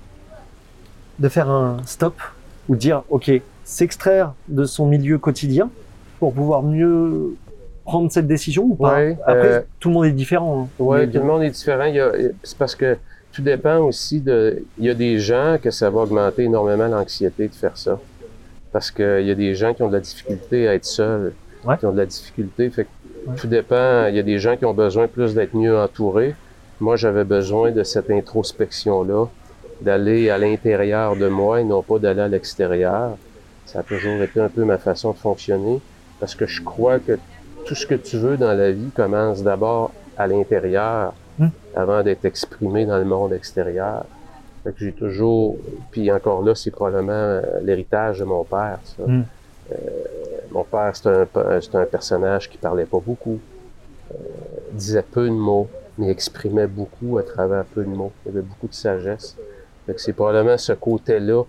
de 1.20 1.30
faire 1.30 1.50
un 1.50 1.78
stop 1.86 2.16
ou 2.68 2.76
dire, 2.76 3.04
OK, 3.10 3.32
s'extraire 3.64 4.34
de 4.48 4.66
son 4.66 4.86
milieu 4.86 5.18
quotidien 5.18 5.70
pour 6.20 6.34
pouvoir 6.34 6.64
mieux 6.64 7.36
prendre 7.86 8.12
cette 8.12 8.28
décision 8.28 8.64
ou 8.64 8.76
pas? 8.76 8.96
Ouais, 8.96 9.18
Après, 9.26 9.54
euh, 9.54 9.62
tout 9.80 9.90
le 9.90 9.96
monde 9.96 10.06
est 10.06 10.12
différent. 10.12 10.64
hein. 10.64 10.68
Oui, 10.80 11.10
tout 11.10 11.18
le 11.20 11.24
monde 11.24 11.44
est 11.44 11.50
différent. 11.50 11.92
C'est 12.44 12.58
parce 12.58 12.76
que 12.76 12.98
tout 13.32 13.42
dépend 13.42 13.78
aussi 13.80 14.20
de. 14.22 14.64
Il 14.78 14.86
y 14.86 14.90
a 14.90 14.94
des 14.94 15.20
gens 15.20 15.58
que 15.62 15.72
ça 15.72 15.90
va 15.90 16.02
augmenter 16.02 16.44
énormément 16.44 16.88
l'anxiété 16.88 17.48
de 17.48 17.54
faire 17.54 17.78
ça. 17.78 18.00
Parce 18.72 18.92
qu'il 18.92 19.26
y 19.26 19.32
a 19.32 19.36
des 19.36 19.56
gens 19.56 19.74
qui 19.74 19.82
ont 19.84 19.88
de 19.88 19.94
la 19.94 20.00
difficulté 20.00 20.68
à 20.68 20.74
être 20.76 20.86
seuls. 20.86 21.34
Ouais. 21.66 21.78
Qui 21.78 21.86
ont 21.86 21.92
de 21.92 21.98
la 21.98 22.06
difficulté. 22.06 22.70
Fait 22.70 22.84
que 22.86 22.90
Ouais. 23.28 23.36
tout 23.36 23.48
dépend. 23.48 24.06
Il 24.08 24.16
y 24.16 24.20
a 24.20 24.24
des 24.24 24.40
gens 24.40 24.56
qui 24.56 24.66
ont 24.66 24.74
besoin 24.74 25.08
plus 25.08 25.36
d'être 25.36 25.54
mieux 25.56 25.78
entourés. 25.78 26.36
Moi, 26.80 26.96
j'avais 26.96 27.26
besoin 27.26 27.72
de 27.72 27.84
cette 27.84 28.10
introspection-là, 28.10 29.26
d'aller 29.82 30.30
à 30.30 30.38
l'intérieur 30.38 31.16
de 31.18 31.28
moi 31.28 31.60
et 31.60 31.64
non 31.66 31.82
pas 31.84 32.00
d'aller 32.00 32.22
à 32.22 32.28
l'extérieur. 32.30 33.18
Ça 33.66 33.80
a 33.80 33.84
toujours 33.84 34.22
été 34.24 34.40
un 34.40 34.48
peu 34.50 34.64
ma 34.64 34.78
façon 34.78 35.12
de 35.12 35.18
fonctionner 35.18 35.80
parce 36.20 36.34
que 36.36 36.46
je 36.48 36.62
crois 36.64 37.00
que 37.00 37.18
tout 37.66 37.76
ce 37.76 37.86
que 37.86 37.96
tu 37.96 38.18
veux 38.18 38.38
dans 38.38 38.54
la 38.54 38.72
vie 38.72 38.90
commence 38.96 39.44
d'abord 39.44 39.92
à 40.18 40.28
l'intérieur 40.28 41.14
Hmm. 41.38 41.48
avant 41.74 42.04
d'être 42.04 42.26
exprimé 42.26 42.86
dans 42.86 42.98
le 42.98 43.06
monde 43.06 43.32
extérieur. 43.32 44.04
Fait 44.66 44.74
que 44.74 44.80
j'ai 44.80 44.92
toujours, 44.92 45.56
puis 45.90 46.12
encore 46.12 46.44
là, 46.44 46.54
c'est 46.54 46.70
probablement 46.70 47.14
euh, 47.14 47.42
l'héritage 47.64 48.20
de 48.20 48.26
mon 48.26 48.44
père. 48.44 48.80
Ça. 48.84 49.04
Hmm. 49.08 49.24
Euh, 49.72 49.76
mon 50.52 50.64
père, 50.64 50.92
c'est 50.96 51.76
un, 51.76 51.86
personnage 51.86 52.50
qui 52.50 52.58
parlait 52.58 52.86
pas 52.86 53.00
beaucoup, 53.06 53.40
euh, 54.12 54.16
disait 54.72 55.04
peu 55.04 55.26
de 55.26 55.34
mots, 55.34 55.68
mais 55.98 56.10
exprimait 56.10 56.68
beaucoup 56.68 57.18
à 57.18 57.24
travers 57.24 57.66
peu 57.66 57.84
de 57.84 57.90
mots. 57.90 58.12
Il 58.26 58.30
avait 58.30 58.42
beaucoup 58.42 58.68
de 58.68 58.74
sagesse. 58.74 59.36
C'est 59.98 60.14
probablement 60.14 60.58
ce 60.58 60.74
côté-là 60.74 61.44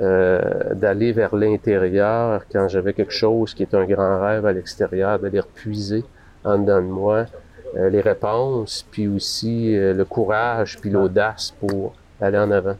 euh, 0.00 0.74
d'aller 0.74 1.12
vers 1.12 1.34
l'intérieur 1.34 2.42
quand 2.50 2.68
j'avais 2.68 2.92
quelque 2.92 3.12
chose 3.12 3.54
qui 3.54 3.62
est 3.62 3.74
un 3.74 3.84
grand 3.84 4.20
rêve 4.20 4.44
à 4.44 4.52
l'extérieur, 4.52 5.18
d'aller 5.18 5.40
repuiser 5.40 6.04
en 6.44 6.58
dedans 6.58 6.82
de 6.82 6.86
moi 6.86 7.26
euh, 7.76 7.88
les 7.88 8.00
réponses, 8.00 8.84
puis 8.90 9.06
aussi 9.08 9.76
le 9.76 10.04
courage, 10.04 10.78
puis 10.80 10.90
l'audace 10.90 11.54
pour 11.60 11.94
aller 12.20 12.38
en 12.38 12.50
avant. 12.50 12.76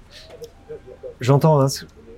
J'entends, 1.21 1.61
hein, 1.61 1.67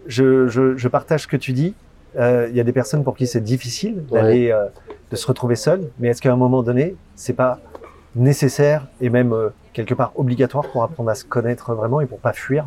je 0.06 0.88
partage 0.88 1.22
ce 1.22 1.26
que 1.28 1.36
tu 1.36 1.52
dis. 1.52 1.74
Euh, 2.18 2.46
Il 2.50 2.56
y 2.56 2.60
a 2.60 2.64
des 2.64 2.72
personnes 2.72 3.04
pour 3.04 3.16
qui 3.16 3.26
c'est 3.26 3.40
difficile 3.40 4.04
d'aller, 4.10 4.50
euh, 4.50 4.66
de 5.10 5.16
se 5.16 5.26
retrouver 5.26 5.56
seul, 5.56 5.88
mais 5.98 6.08
est-ce 6.08 6.20
qu'à 6.22 6.32
un 6.32 6.36
moment 6.36 6.62
donné, 6.62 6.96
c'est 7.14 7.32
pas 7.32 7.60
nécessaire 8.16 8.86
et 9.00 9.10
même 9.10 9.32
euh, 9.32 9.50
quelque 9.72 9.94
part 9.94 10.12
obligatoire 10.16 10.66
pour 10.68 10.82
apprendre 10.82 11.10
à 11.10 11.14
se 11.14 11.24
connaître 11.24 11.74
vraiment 11.74 12.00
et 12.00 12.06
pour 12.06 12.18
pas 12.18 12.32
fuir 12.32 12.66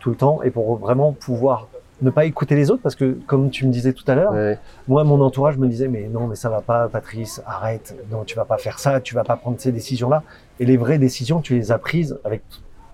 tout 0.00 0.10
le 0.10 0.16
temps 0.16 0.42
et 0.42 0.50
pour 0.50 0.76
vraiment 0.76 1.12
pouvoir 1.12 1.68
ne 2.02 2.10
pas 2.10 2.24
écouter 2.24 2.56
les 2.56 2.70
autres? 2.70 2.82
Parce 2.82 2.94
que 2.94 3.16
comme 3.26 3.50
tu 3.50 3.66
me 3.66 3.72
disais 3.72 3.92
tout 3.92 4.04
à 4.08 4.14
l'heure, 4.14 4.32
Ouais. 4.32 4.58
moi 4.88 5.04
mon 5.04 5.20
entourage 5.20 5.56
me 5.58 5.68
disait 5.68 5.88
mais 5.88 6.08
non 6.08 6.26
mais 6.26 6.34
ça 6.36 6.48
va 6.50 6.60
pas 6.60 6.88
Patrice, 6.88 7.42
arrête, 7.46 7.94
non 8.10 8.24
tu 8.24 8.36
vas 8.36 8.44
pas 8.44 8.58
faire 8.58 8.78
ça, 8.78 9.00
tu 9.00 9.14
vas 9.14 9.24
pas 9.24 9.36
prendre 9.36 9.56
ces 9.60 9.72
décisions 9.72 10.08
là 10.08 10.22
et 10.58 10.64
les 10.64 10.76
vraies 10.76 10.98
décisions 10.98 11.40
tu 11.40 11.54
les 11.54 11.72
as 11.72 11.78
prises 11.78 12.18
avec 12.24 12.42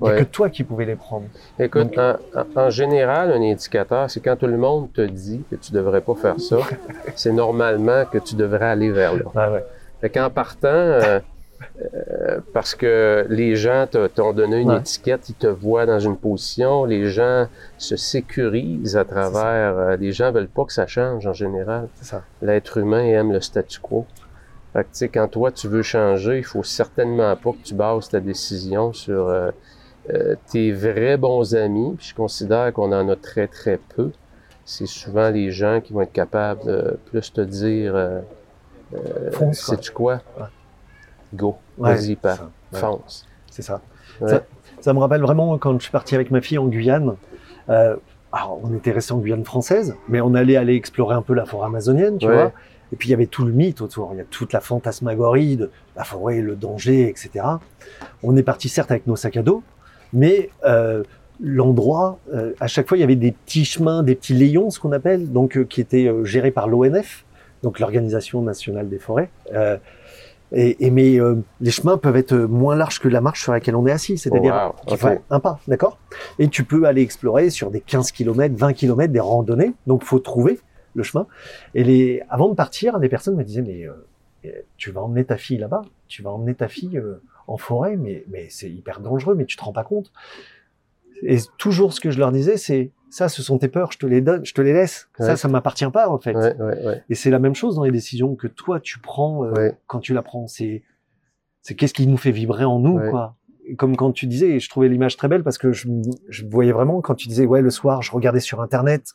il 0.03 0.07
y 0.07 0.11
a 0.11 0.17
que 0.19 0.25
toi 0.25 0.51
qui 0.51 0.63
pouvais 0.65 0.85
les 0.85 0.97
prendre. 0.97 1.27
Écoute, 1.59 1.95
Donc- 1.95 2.57
en, 2.57 2.71
général, 2.71 3.33
un 3.33 3.41
indicateur, 3.43 4.11
c'est 4.11 4.21
quand 4.21 4.37
tout 4.37 4.47
le 4.47 4.57
monde 4.59 4.93
te 4.93 5.01
dit 5.01 5.43
que 5.51 5.57
tu 5.57 5.73
devrais 5.73 6.01
pas 6.01 6.15
faire 6.15 6.39
ça, 6.41 6.59
c'est 7.15 7.33
normalement 7.33 8.05
que 8.05 8.19
tu 8.19 8.35
devrais 8.35 8.67
aller 8.67 8.91
vers 8.91 9.15
là. 9.15 9.23
Ah 9.35 9.51
ouais. 9.53 9.65
Fait 10.01 10.11
qu'en 10.11 10.29
partant, 10.29 10.69
euh, 10.69 11.21
euh, 11.95 12.41
parce 12.53 12.75
que 12.75 13.27
les 13.31 13.57
gens 13.57 13.87
t'ont 14.15 14.33
donné 14.35 14.59
une 14.61 14.71
Ouais. 14.73 14.79
étiquette, 14.79 15.29
ils 15.31 15.35
te 15.35 15.47
voient 15.47 15.87
dans 15.87 15.99
une 15.99 16.17
position, 16.17 16.85
les 16.85 17.07
gens 17.07 17.47
se 17.79 17.97
sécurisent 17.97 18.97
à 18.97 19.05
travers. 19.05 19.79
euh, 19.79 19.97
les 19.97 20.13
gens 20.13 20.33
veulent 20.33 20.49
pas 20.49 20.65
que 20.65 20.73
ça 20.73 20.87
change 20.87 21.27
en 21.27 21.33
général. 21.33 21.89
L'être 22.43 22.77
humain 22.79 23.05
aime 23.05 23.33
le 23.33 23.41
statu 23.41 23.81
quo. 23.81 24.05
Fait 24.75 24.81
que, 24.81 24.89
tu 24.89 24.99
sais, 24.99 25.09
quand 25.09 25.29
toi, 25.29 25.51
tu 25.51 25.69
veux 25.69 25.83
changer, 25.83 26.37
il 26.39 26.45
faut 26.45 26.63
certainement 26.63 27.35
pas 27.37 27.53
que 27.53 27.63
tu 27.65 27.73
bases 27.75 28.11
ta 28.11 28.21
décision 28.21 28.93
sur 28.93 29.31
tes 30.51 30.73
vrais 30.73 31.17
bons 31.17 31.55
amis. 31.55 31.95
Puis 31.99 32.09
je 32.11 32.15
considère 32.15 32.73
qu'on 32.73 32.93
en 32.93 33.09
a 33.09 33.17
très, 33.17 33.47
très 33.49 33.79
peu. 33.97 34.11
C'est 34.65 34.87
souvent 34.87 35.31
les 35.31 35.51
gens 35.53 35.81
qui 35.81 35.93
vont 35.93 36.01
être 36.03 36.13
capables 36.13 36.65
de 36.65 36.99
plus 37.07 37.33
te 37.33 37.41
dire 37.41 37.95
euh, 37.95 38.21
quoi. 39.37 39.53
sais-tu 39.53 39.93
quoi? 39.93 40.21
Go, 41.35 41.57
vas-y, 41.79 42.17
pas, 42.17 42.37
fonce. 42.73 43.27
C'est 43.51 43.63
ça. 43.63 43.81
Ça- 44.27 44.43
Ça 44.81 44.93
me 44.93 44.99
rappelle 45.01 45.23
vraiment 45.23 45.57
quand 45.59 45.75
je 45.79 45.83
suis 45.83 45.91
parti 45.91 46.15
avec 46.15 46.31
ma 46.31 46.41
fille 46.41 46.59
en 46.59 46.67
Guyane. 46.67 47.17
Euh, 47.71 47.97
alors, 48.33 48.61
on 48.63 48.73
était 48.77 48.93
resté 48.93 49.13
en 49.13 49.19
Guyane 49.19 49.45
française, 49.45 49.97
mais 50.09 50.21
on 50.21 50.35
allait 50.35 50.57
aller 50.57 50.75
explorer 50.75 51.15
un 51.17 51.23
peu 51.23 51.35
la 51.35 51.45
forêt 51.45 51.67
amazonienne, 51.67 52.19
tu 52.19 52.29
Ouais. 52.29 52.35
vois. 52.35 52.53
Et 52.93 52.97
puis 52.97 53.09
il 53.09 53.11
y 53.11 53.15
avait 53.15 53.27
tout 53.27 53.45
le 53.45 53.51
mythe 53.53 53.81
autour. 53.81 54.11
Il 54.13 54.19
y 54.19 54.21
a 54.21 54.25
toute 54.25 54.53
la 54.53 54.61
fantasmagorie 54.61 55.57
de 55.57 55.71
la 55.97 56.05
forêt, 56.05 56.41
le 56.41 56.55
danger, 56.55 57.09
etc. 57.09 57.45
On 58.23 58.37
est 58.37 58.45
parti 58.45 58.69
certes 58.69 58.91
avec 58.93 59.07
nos 59.09 59.17
sacs 59.17 59.37
à 59.39 59.43
dos, 59.43 59.63
mais 60.17 60.49
euh, 60.65 61.05
l'endroit, 61.41 62.19
euh, 62.33 62.55
à 62.59 62.67
chaque 62.67 62.89
fois, 62.89 62.97
il 62.97 63.03
y 63.03 63.05
avait 63.05 63.17
des 63.17 63.33
petits 63.33 63.67
chemins, 63.67 64.03
des 64.03 64.15
petits 64.15 64.33
layons, 64.33 64.71
ce 64.71 64.81
qu'on 64.81 64.93
appelle, 64.93 65.31
donc 65.31 65.57
euh, 65.57 65.65
qui 65.65 65.83
étaient 65.83 66.11
gérés 66.25 66.51
par 66.51 66.69
l'ONF, 66.69 67.25
donc 67.63 67.79
l'Organisation 67.79 68.41
nationale 68.41 68.89
des 68.89 68.99
forêts. 68.99 69.31
Et, 70.53 70.87
et 70.87 70.91
mais 70.93 71.19
les 71.61 71.71
chemins 71.73 71.99
peuvent 71.99 72.17
être 72.17 72.37
moins 72.37 72.77
larges 72.77 73.01
que 73.01 73.09
la 73.09 73.21
marche 73.21 73.43
sur 73.43 73.53
laquelle 73.53 73.75
on 73.75 73.85
est 73.85 73.91
assis, 73.91 74.17
c'est-à-dire 74.17 74.55
Oh, 74.57 74.69
wow, 74.69 74.87
qu'il 74.87 74.97
faut 74.97 75.21
un 75.29 75.41
pas, 75.41 75.59
d'accord? 75.67 75.99
Et 76.39 76.47
tu 76.49 76.63
peux 76.63 76.85
aller 76.85 77.03
explorer 77.03 77.51
sur 77.51 77.73
des 77.73 77.81
15 77.81 78.13
km, 78.13 78.55
20 78.57 78.73
km, 78.73 79.13
des 79.13 79.21
randonnées, 79.21 79.75
donc 79.89 80.05
faut 80.05 80.21
trouver 80.21 80.61
le 80.95 81.03
chemin. 81.03 81.27
Et 81.75 81.83
les, 81.83 82.23
avant 82.31 82.49
de 82.49 82.55
partir, 82.55 82.99
les 83.01 83.09
personnes 83.09 83.35
me 83.35 83.43
disaient, 83.43 83.63
mais 83.63 83.87
tu 84.77 84.93
vas 84.93 85.03
emmener 85.03 85.25
ta 85.25 85.37
fille 85.37 85.59
là-bas, 85.59 85.83
tu 86.07 86.23
vas 86.23 86.31
emmener 86.31 86.55
ta 86.55 86.69
fille 86.69 87.03
en 87.47 87.57
forêt, 87.57 87.97
mais, 87.97 88.25
mais 88.29 88.49
c'est 88.51 88.71
hyper 88.71 89.01
dangereux, 89.01 89.35
mais 89.35 89.45
tu 89.47 89.57
te 89.57 89.63
rends 89.65 89.73
pas 89.73 89.85
compte. 89.85 90.13
Et 91.23 91.39
toujours 91.59 91.93
ce 91.93 92.01
que 92.01 92.11
je 92.11 92.19
leur 92.19 92.33
disais, 92.33 92.57
c'est 92.57 92.91
ça, 93.09 93.29
ce 93.29 93.43
sont 93.43 93.59
tes 93.59 93.69
peurs, 93.69 93.93
je 93.93 93.99
te 93.99 94.07
les 94.07 94.21
donne, 94.21 94.45
je 94.45 94.53
te 94.53 94.61
les 94.61 94.73
laisse. 94.73 95.09
Ça, 95.19 95.29
Ouais. 95.29 95.37
ça 95.37 95.49
m'appartient 95.49 95.89
pas 95.91 96.09
en 96.09 96.19
fait. 96.19 96.35
Ouais, 96.35 96.55
ouais, 96.57 96.85
ouais. 96.87 97.03
Et 97.09 97.15
c'est 97.15 97.31
la 97.31 97.39
même 97.39 97.55
chose 97.55 97.77
dans 97.77 97.85
les 97.85 97.91
décisions 97.93 98.35
que 98.35 98.47
toi 98.49 98.81
tu 98.81 98.99
prends 98.99 99.45
euh, 99.45 99.71
quand 99.87 100.01
tu 100.01 100.13
la 100.13 100.23
prends. 100.23 100.47
C'est 100.47 100.83
c'est 101.63 101.75
qu'est-ce 101.75 101.95
qui 101.95 102.07
nous 102.07 102.17
fait 102.19 102.31
vibrer 102.33 102.65
en 102.65 102.79
nous, 102.79 102.99
quoi. 103.11 103.37
Comme 103.79 103.97
quand 103.97 104.13
tu 104.13 104.27
disais, 104.27 104.51
et 104.51 104.61
je 104.61 104.69
trouvais 104.69 104.89
l'image 104.89 105.17
très 105.17 105.27
belle 105.27 105.43
parce 105.43 105.59
que 105.59 105.73
je, 105.73 105.89
je 106.29 106.45
voyais 106.47 106.71
vraiment 106.73 107.01
quand 107.01 107.17
tu 107.17 107.27
disais 107.29 107.47
ouais 107.47 107.63
le 107.63 107.71
soir 107.71 108.01
je 108.03 108.13
regardais 108.13 108.39
sur 108.39 108.61
internet 108.61 109.15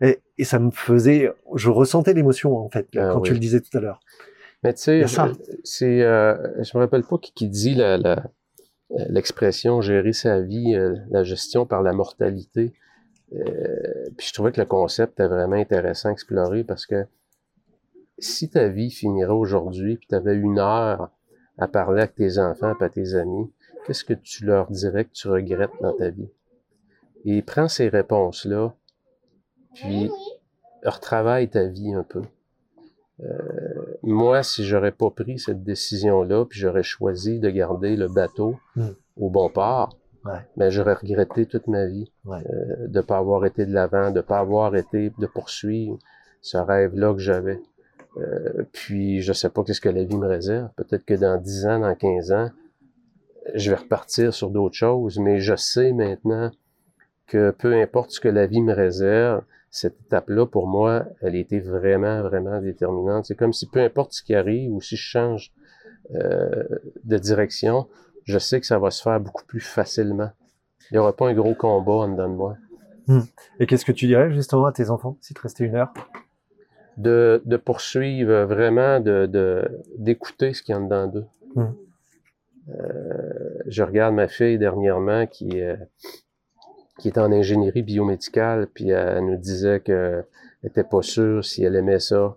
et, 0.00 0.20
et 0.38 0.44
ça 0.44 0.58
me 0.58 0.70
faisait, 0.70 1.30
je 1.54 1.68
ressentais 1.68 2.14
l'émotion 2.14 2.56
en 2.56 2.70
fait 2.70 2.88
Ah 2.96 3.10
quand 3.12 3.20
oui. 3.20 3.28
tu 3.28 3.34
le 3.34 3.38
disais 3.38 3.60
tout 3.60 3.76
à 3.76 3.80
l'heure. 3.80 4.00
Mais 4.62 4.74
tu 4.74 4.82
sais, 4.82 5.04
c'est, 5.64 6.02
euh, 6.02 6.62
je 6.62 6.76
me 6.76 6.82
rappelle 6.82 7.02
pas 7.04 7.18
qui, 7.18 7.32
qui 7.32 7.48
dit 7.48 7.74
la, 7.74 7.96
la- 7.98 8.30
euh, 8.92 9.04
l'expression 9.08 9.80
gérer 9.80 10.12
sa 10.12 10.40
vie, 10.40 10.74
euh, 10.74 10.96
la 11.10 11.24
gestion 11.24 11.66
par 11.66 11.82
la 11.82 11.92
mortalité. 11.92 12.72
Euh, 13.34 14.10
puis 14.16 14.26
je 14.28 14.34
trouvais 14.34 14.52
que 14.52 14.60
le 14.60 14.66
concept 14.66 15.14
était 15.14 15.26
vraiment 15.26 15.56
intéressant 15.56 16.10
à 16.10 16.12
explorer 16.12 16.64
parce 16.64 16.86
que 16.86 17.06
si 18.18 18.50
ta 18.50 18.68
vie 18.68 18.90
finirait 18.90 19.32
aujourd'hui, 19.32 19.96
puis 19.96 20.06
tu 20.08 20.14
avais 20.14 20.34
une 20.36 20.58
heure 20.58 21.10
à 21.58 21.66
parler 21.66 22.02
avec 22.02 22.14
tes 22.14 22.38
enfants, 22.38 22.74
et 22.80 22.84
à 22.84 22.88
tes 22.88 23.14
amis, 23.14 23.50
qu'est-ce 23.86 24.04
que 24.04 24.14
tu 24.14 24.44
leur 24.44 24.70
dirais 24.70 25.06
que 25.06 25.12
tu 25.12 25.28
regrettes 25.28 25.72
dans 25.80 25.92
ta 25.92 26.10
vie? 26.10 26.28
Et 27.24 27.42
prends 27.42 27.68
ces 27.68 27.88
réponses-là, 27.88 28.74
puis 29.74 30.10
retravaille 30.84 31.48
ta 31.48 31.64
vie 31.66 31.94
un 31.94 32.02
peu. 32.04 32.22
Moi, 34.02 34.42
si 34.42 34.64
j'aurais 34.64 34.92
pas 34.92 35.10
pris 35.10 35.38
cette 35.38 35.62
décision-là, 35.62 36.44
puis 36.46 36.58
j'aurais 36.58 36.82
choisi 36.82 37.38
de 37.38 37.50
garder 37.50 37.96
le 37.96 38.08
bateau 38.08 38.56
Mm. 38.76 38.88
au 39.18 39.30
bon 39.30 39.48
port, 39.48 39.96
Ouais. 40.24 40.38
ben 40.56 40.70
j'aurais 40.70 40.94
regretté 40.94 41.46
toute 41.46 41.66
ma 41.68 41.86
vie 41.86 42.10
Ouais. 42.24 42.38
euh, 42.48 42.86
de 42.88 43.00
pas 43.00 43.18
avoir 43.18 43.44
été 43.44 43.66
de 43.66 43.72
l'avant, 43.72 44.10
de 44.10 44.20
pas 44.20 44.38
avoir 44.38 44.74
été, 44.76 45.12
de 45.18 45.26
poursuivre 45.26 45.98
ce 46.40 46.56
rêve-là 46.56 47.12
que 47.14 47.18
j'avais. 47.20 47.60
Euh, 48.18 48.64
puis 48.72 49.22
je 49.22 49.32
sais 49.32 49.48
pas 49.48 49.62
qu'est-ce 49.64 49.80
que 49.80 49.88
la 49.88 50.04
vie 50.04 50.16
me 50.16 50.26
réserve. 50.26 50.68
Peut-être 50.76 51.04
que 51.04 51.14
dans 51.14 51.40
10 51.40 51.66
ans, 51.66 51.78
dans 51.80 51.94
15 51.94 52.30
ans, 52.32 52.50
je 53.54 53.70
vais 53.70 53.76
repartir 53.76 54.32
sur 54.34 54.50
d'autres 54.50 54.76
choses, 54.76 55.18
mais 55.18 55.40
je 55.40 55.56
sais 55.56 55.92
maintenant 55.92 56.50
que 57.26 57.50
peu 57.50 57.72
importe 57.80 58.10
ce 58.10 58.20
que 58.20 58.28
la 58.28 58.46
vie 58.46 58.60
me 58.62 58.74
réserve, 58.74 59.42
cette 59.72 59.98
étape-là, 60.02 60.44
pour 60.46 60.66
moi, 60.66 61.06
elle 61.22 61.34
a 61.34 61.38
été 61.38 61.58
vraiment, 61.58 62.20
vraiment 62.22 62.60
déterminante. 62.60 63.24
C'est 63.24 63.34
comme 63.34 63.54
si 63.54 63.66
peu 63.66 63.80
importe 63.80 64.12
ce 64.12 64.22
qui 64.22 64.34
arrive 64.34 64.70
ou 64.70 64.82
si 64.82 64.96
je 64.96 65.02
change 65.02 65.50
euh, 66.14 66.64
de 67.04 67.16
direction, 67.16 67.88
je 68.24 68.38
sais 68.38 68.60
que 68.60 68.66
ça 68.66 68.78
va 68.78 68.90
se 68.90 69.02
faire 69.02 69.18
beaucoup 69.18 69.46
plus 69.46 69.60
facilement. 69.60 70.30
Il 70.90 70.94
n'y 70.94 70.98
aura 70.98 71.16
pas 71.16 71.26
un 71.26 71.32
gros 71.32 71.54
combat 71.54 71.92
en 71.92 72.08
dedans 72.10 72.28
de 72.28 72.34
moi. 72.34 72.56
Et 73.58 73.66
qu'est-ce 73.66 73.86
que 73.86 73.92
tu 73.92 74.06
dirais 74.06 74.30
justement 74.32 74.66
à 74.66 74.72
tes 74.72 74.90
enfants 74.90 75.16
si 75.22 75.32
te 75.32 75.40
restait 75.40 75.64
une 75.64 75.74
heure? 75.74 75.92
De, 76.98 77.42
de 77.46 77.56
poursuivre 77.56 78.44
vraiment, 78.44 79.00
de, 79.00 79.24
de, 79.24 79.82
d'écouter 79.96 80.52
ce 80.52 80.62
qu'il 80.62 80.74
y 80.74 80.76
a 80.76 80.80
en 80.80 80.84
dedans 80.84 81.06
d'eux. 81.06 81.26
Mm. 81.56 81.64
Euh, 82.68 83.58
je 83.66 83.82
regarde 83.82 84.14
ma 84.14 84.28
fille 84.28 84.58
dernièrement 84.58 85.26
qui, 85.26 85.62
euh, 85.62 85.76
qui 87.02 87.08
est 87.08 87.18
en 87.18 87.32
ingénierie 87.32 87.82
biomédicale, 87.82 88.68
puis 88.72 88.90
elle 88.90 89.26
nous 89.26 89.36
disait 89.36 89.80
qu'elle 89.80 90.24
était 90.62 90.84
pas 90.84 91.02
sûre 91.02 91.44
si 91.44 91.64
elle 91.64 91.74
aimait 91.74 91.98
ça. 91.98 92.36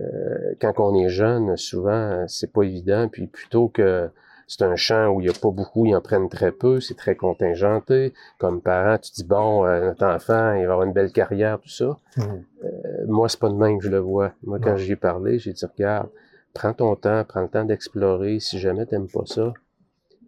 Euh, 0.00 0.54
quand 0.60 0.72
on 0.78 0.96
est 0.96 1.08
jeune, 1.08 1.56
souvent, 1.56 2.24
c'est 2.26 2.52
pas 2.52 2.62
évident, 2.62 3.08
puis 3.08 3.28
plutôt 3.28 3.68
que 3.68 4.10
c'est 4.48 4.62
un 4.62 4.74
champ 4.74 5.10
où 5.10 5.20
il 5.20 5.28
y 5.28 5.30
a 5.30 5.32
pas 5.32 5.52
beaucoup, 5.52 5.86
ils 5.86 5.94
en 5.94 6.00
prennent 6.00 6.28
très 6.28 6.50
peu, 6.50 6.80
c'est 6.80 6.96
très 6.96 7.14
contingenté. 7.14 8.12
Comme 8.38 8.60
parent, 8.60 8.98
tu 8.98 9.12
dis, 9.12 9.22
bon, 9.22 9.64
euh, 9.64 9.86
notre 9.86 10.04
enfant, 10.04 10.54
il 10.54 10.66
va 10.66 10.72
avoir 10.72 10.82
une 10.88 10.92
belle 10.92 11.12
carrière, 11.12 11.60
tout 11.60 11.68
ça. 11.68 11.96
Mhm. 12.16 12.44
Euh, 12.64 12.68
moi, 13.06 13.28
c'est 13.28 13.38
pas 13.38 13.48
de 13.48 13.54
même 13.54 13.78
que 13.78 13.84
je 13.84 13.90
le 13.90 14.00
vois. 14.00 14.32
Moi, 14.42 14.58
quand 14.60 14.76
j'y 14.76 14.90
ai 14.90 14.96
parlé, 14.96 15.38
j'ai 15.38 15.52
dit, 15.52 15.64
regarde, 15.64 16.08
prends 16.52 16.72
ton 16.72 16.96
temps, 16.96 17.22
prends 17.28 17.42
le 17.42 17.48
temps 17.48 17.64
d'explorer. 17.64 18.40
Si 18.40 18.58
jamais 18.58 18.86
t'aimes 18.86 19.06
pas 19.06 19.24
ça, 19.24 19.52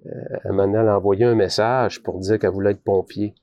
euh, 0.06 0.38
elle 0.44 0.76
a 0.76 0.96
envoyé 0.96 1.24
un 1.24 1.34
message 1.34 2.00
pour 2.04 2.20
dire 2.20 2.38
qu'elle 2.38 2.50
voulait 2.50 2.70
être 2.70 2.84
pompier. 2.84 3.34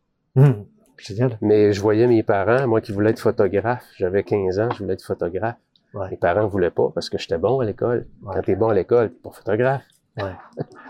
Génial. 0.97 1.37
Mais 1.41 1.71
je 1.71 1.81
voyais 1.81 2.07
mes 2.07 2.23
parents, 2.23 2.67
moi 2.67 2.81
qui 2.81 2.91
voulais 2.91 3.11
être 3.11 3.19
photographe, 3.19 3.85
j'avais 3.97 4.23
15 4.23 4.59
ans, 4.59 4.69
je 4.71 4.79
voulais 4.79 4.93
être 4.95 5.03
photographe. 5.05 5.55
Ouais. 5.93 6.09
Mes 6.11 6.17
parents 6.17 6.43
ne 6.43 6.47
voulaient 6.49 6.69
pas 6.71 6.89
parce 6.93 7.09
que 7.09 7.17
j'étais 7.17 7.37
bon 7.37 7.59
à 7.61 7.65
l'école. 7.65 8.05
Ouais. 8.21 8.33
Quand 8.35 8.41
t'es 8.41 8.55
bon 8.55 8.67
à 8.69 8.73
l'école, 8.73 9.09
t'es 9.09 9.19
pas 9.23 9.31
photographe. 9.31 9.83
Ouais. 10.17 10.31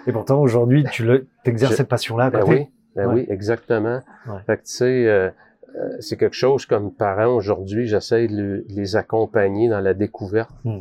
Et 0.08 0.12
pourtant, 0.12 0.42
aujourd'hui, 0.42 0.84
tu 0.92 1.04
le, 1.06 1.28
exerces 1.46 1.74
Je- 1.74 1.78
cette 1.78 1.88
passion-là 1.88 2.32
Ben 2.32 2.44
oui, 2.48 2.68
ben 2.96 3.08
oui, 3.14 3.26
exactement. 3.30 4.00
Fait 4.48 4.58
que 4.58 4.64
tu 4.64 4.72
sais, 4.74 5.08
euh, 5.08 5.30
euh, 5.78 5.98
c'est 6.00 6.18
quelque 6.18 6.36
chose 6.36 6.66
comme 6.66 6.92
parent 6.92 7.28
aujourd'hui, 7.36 7.86
j'essaie 7.86 8.28
de, 8.28 8.36
le- 8.36 8.62
de 8.68 8.74
les 8.76 8.96
accompagner 8.96 9.70
dans 9.70 9.80
la 9.80 9.94
découverte. 9.94 10.50
Mm. 10.64 10.80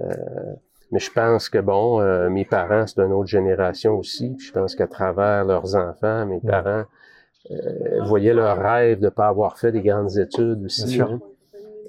Euh, 0.00 0.14
mais 0.92 0.98
je 0.98 1.10
pense 1.10 1.48
que 1.48 1.58
bon, 1.58 2.00
mes 2.30 2.44
parents, 2.44 2.86
c'est 2.86 3.00
une 3.00 3.12
autre 3.12 3.28
génération 3.28 3.96
aussi. 3.96 4.34
Puis 4.36 4.46
je 4.48 4.52
pense 4.52 4.74
qu'à 4.74 4.86
travers 4.86 5.44
leurs 5.46 5.74
enfants, 5.74 6.26
mes 6.26 6.36
Mm. 6.38 6.46
parents 6.46 6.84
euh, 7.50 8.02
voyaient 8.04 8.34
leur 8.34 8.58
rêve 8.58 8.98
de 9.00 9.06
ne 9.06 9.10
pas 9.10 9.28
avoir 9.28 9.58
fait 9.58 9.72
des 9.72 9.80
grandes 9.82 10.16
études 10.18 10.64
aussi. 10.64 10.84
Bien 10.84 10.92
sûr. 11.06 11.10
hein. 11.12 11.20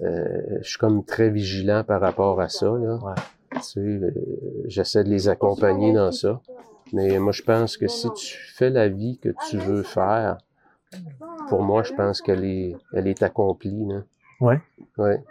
Euh, 0.01 0.59
je 0.61 0.69
suis 0.69 0.77
comme 0.77 1.03
très 1.03 1.29
vigilant 1.29 1.83
par 1.83 1.99
rapport 2.01 2.39
à 2.39 2.47
ça. 2.47 2.67
Là. 2.67 2.95
Ouais. 3.03 3.13
Tu 3.55 3.61
sais, 3.61 3.79
euh, 3.79 4.11
j'essaie 4.65 5.03
de 5.03 5.09
les 5.09 5.27
accompagner 5.27 5.91
dans 5.91 6.11
ça. 6.11 6.39
Mais 6.93 7.19
moi, 7.19 7.33
je 7.33 7.41
pense 7.43 7.77
que 7.77 7.87
si 7.87 8.09
tu 8.13 8.37
fais 8.55 8.69
la 8.69 8.87
vie 8.87 9.19
que 9.19 9.29
tu 9.49 9.57
veux 9.57 9.83
faire, 9.83 10.37
pour 11.49 11.61
moi, 11.61 11.83
je 11.83 11.93
pense 11.93 12.21
qu'elle 12.21 12.45
est, 12.45 12.75
elle 12.93 13.07
est 13.07 13.21
accomplie. 13.21 13.85
Là. 13.87 14.03
Ouais. 14.39 14.59
Ouais. 14.97 15.21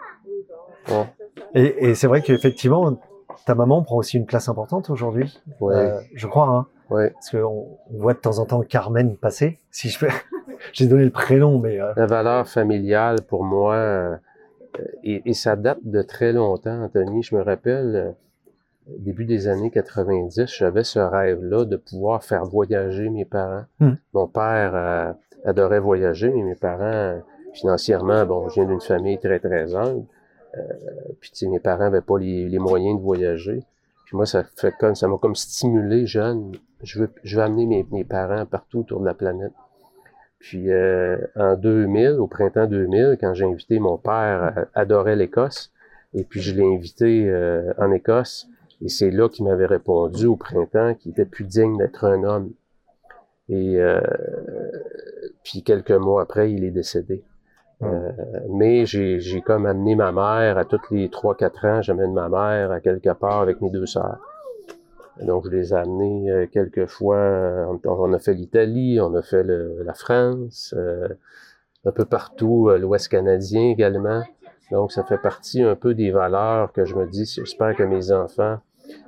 Ouais. 0.89 1.07
Et, 1.55 1.89
et 1.91 1.95
c'est 1.95 2.07
vrai 2.07 2.21
qu'effectivement, 2.23 3.01
ta 3.47 3.55
maman 3.55 3.83
prend 3.83 3.97
aussi 3.97 4.19
une 4.19 4.27
place 4.27 4.49
importante 4.49 4.91
aujourd'hui. 4.91 5.41
Ouais. 5.61 5.75
Euh, 5.75 6.01
je 6.15 6.27
crois, 6.27 6.47
hein. 6.49 6.67
Ouais. 6.90 7.10
Parce 7.10 7.31
qu'on 7.31 7.78
on 7.90 7.98
voit 7.98 8.15
de 8.15 8.19
temps 8.19 8.39
en 8.39 8.47
temps 8.47 8.62
Carmen 8.62 9.16
passer. 9.16 9.59
Si 9.70 9.89
je 9.89 9.98
fais, 9.98 10.09
j'ai 10.73 10.86
donné 10.86 11.05
le 11.05 11.10
prénom, 11.10 11.59
mais 11.59 11.81
euh, 11.81 11.93
La 11.97 12.06
valeur 12.06 12.48
familiale, 12.48 13.23
pour 13.27 13.44
moi, 13.44 13.74
euh, 13.74 14.16
et, 15.05 15.23
et 15.24 15.35
ça 15.35 15.56
date 15.56 15.81
de 15.82 16.02
très 16.02 16.32
longtemps, 16.32 16.82
Anthony. 16.82 17.23
Je 17.23 17.35
me 17.35 17.43
rappelle, 17.43 17.97
euh, 17.97 18.10
début 18.98 19.24
des 19.24 19.48
années 19.48 19.70
90, 19.70 20.47
j'avais 20.47 20.85
ce 20.85 20.98
rêve-là 20.98 21.65
de 21.65 21.77
pouvoir 21.77 22.24
faire 22.24 22.44
voyager 22.44 23.09
mes 23.10 23.24
parents. 23.24 23.65
Hmm. 23.81 23.94
Mon 24.15 24.27
père 24.27 24.74
euh, 24.74 25.12
adorait 25.44 25.81
voyager, 25.81 26.31
mais 26.31 26.43
mes 26.43 26.55
parents, 26.55 27.20
financièrement, 27.55 28.24
bon, 28.27 28.48
je 28.48 28.55
viens 28.55 28.66
d'une 28.66 28.81
famille 28.81 29.19
très, 29.19 29.39
très 29.39 29.74
humble. 29.74 30.06
Euh, 30.56 30.62
puis, 31.20 31.31
tu 31.31 31.36
sais, 31.39 31.48
mes 31.48 31.60
parents 31.60 31.85
n'avaient 31.85 32.01
pas 32.01 32.19
les, 32.19 32.48
les 32.48 32.59
moyens 32.59 32.98
de 32.98 33.02
voyager. 33.02 33.62
Puis 34.06 34.16
moi, 34.16 34.27
ça 34.27 34.43
fait 34.56 34.73
comme, 34.78 34.94
ça 34.94 35.06
m'a 35.06 35.19
comme 35.19 35.35
stimulé 35.35 36.06
jeune. 36.06 36.52
Je 36.83 37.01
veux, 37.01 37.11
je 37.25 37.37
veux 37.37 37.43
amener 37.43 37.67
mes, 37.67 37.87
mes 37.91 38.05
parents 38.05 38.47
partout 38.47 38.81
autour 38.81 39.01
de 39.01 39.07
la 39.07 39.15
planète. 39.15 39.53
Puis 40.39 40.71
euh, 40.71 41.19
en 41.37 41.57
2000, 41.57 42.13
au 42.13 42.27
printemps 42.27 42.67
2000, 42.67 43.19
quand 43.21 43.35
j'ai 43.35 43.45
invité 43.45 43.79
mon 43.81 43.99
père, 43.99 44.55
euh, 44.57 44.65
adorait 44.75 45.17
l'Écosse, 45.17 45.73
et 46.15 46.25
puis 46.25 46.41
je 46.41 46.55
l'ai 46.55 46.65
invité 46.65 47.29
euh, 47.29 47.73
en 47.79 47.91
Écosse, 47.91 48.49
et 48.81 48.89
c'est 48.89 49.11
là 49.11 49.29
qu'il 49.29 49.45
m'avait 49.45 49.67
répondu 49.67 50.27
au 50.27 50.37
printemps 50.37 50.95
qu'il 50.95 51.13
était 51.13 51.25
plus 51.25 51.45
digne 51.45 51.77
d'être 51.79 52.05
un 52.05 52.23
homme. 52.23 52.53
Et 53.49 53.81
euh, 53.81 54.01
puis 55.43 55.63
quelques 55.63 55.91
mois 55.91 56.23
après, 56.23 56.53
il 56.53 56.65
est 56.65 56.71
décédé. 56.71 57.25
Euh, 57.83 58.11
mais 58.51 58.87
j'ai, 58.87 59.21
j'ai 59.21 59.41
comme 59.41 59.67
amené 59.67 59.95
ma 59.95 60.11
mère 60.13 60.59
à 60.59 60.65
tous 60.65 60.81
les 60.91 61.09
3-4 61.09 61.67
ans, 61.67 61.83
j'amène 61.83 62.13
ma 62.13 62.29
mère 62.29 62.73
à 62.73 62.81
quelque 62.81 63.11
part 63.11 63.41
avec 63.41 63.61
mes 63.61 63.71
deux 63.71 63.87
sœurs. 63.87 64.19
Donc, 65.23 65.45
je 65.47 65.51
les 65.51 65.73
ai 65.73 65.77
amenés 65.77 66.31
euh, 66.31 66.47
quelques 66.47 66.86
fois. 66.86 67.16
euh, 67.16 67.66
on, 67.85 68.12
a 68.12 68.19
fait 68.19 68.35
l'Italie, 68.35 69.01
on 69.01 69.15
a 69.15 69.23
fait 69.23 69.43
le- 69.43 69.82
la 69.85 69.95
France, 69.95 70.74
euh, 70.77 71.09
un 71.85 71.93
peu 71.93 72.05
partout, 72.05 72.70
l'Ouest 72.78 73.09
canadien 73.09 73.62
également. 73.70 74.23
Donc, 74.70 74.93
ça 74.93 75.03
fait 75.05 75.19
partie 75.19 75.62
un 75.62 75.74
peu 75.77 75.95
des 75.95 76.11
valeurs 76.11 76.73
que 76.73 76.85
je 76.85 76.95
me 76.95 77.07
dis, 77.07 77.24
j'espère 77.24 77.74
que 77.74 77.82
mes 77.82 78.12
enfants 78.12 78.59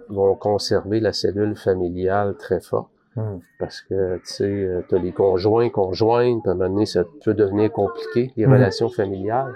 vont 0.09 0.35
conserver 0.35 1.01
la 1.01 1.12
cellule 1.12 1.57
familiale 1.57 2.35
très 2.37 2.61
forte. 2.61 2.91
Hmm. 3.16 3.39
Parce 3.59 3.81
que, 3.82 4.16
tu 4.19 4.27
sais, 4.27 4.69
tu 4.89 4.95
as 4.95 4.99
les 4.99 5.12
conjoints, 5.12 5.69
conjointes, 5.69 6.47
à 6.47 6.53
un 6.53 6.55
moment 6.55 6.70
donné, 6.70 6.87
ça 6.87 7.05
peut 7.24 7.35
devenir 7.35 7.70
compliqué, 7.73 8.32
les 8.37 8.47
Mhm. 8.47 8.53
relations 8.53 8.89
familiales. 8.89 9.55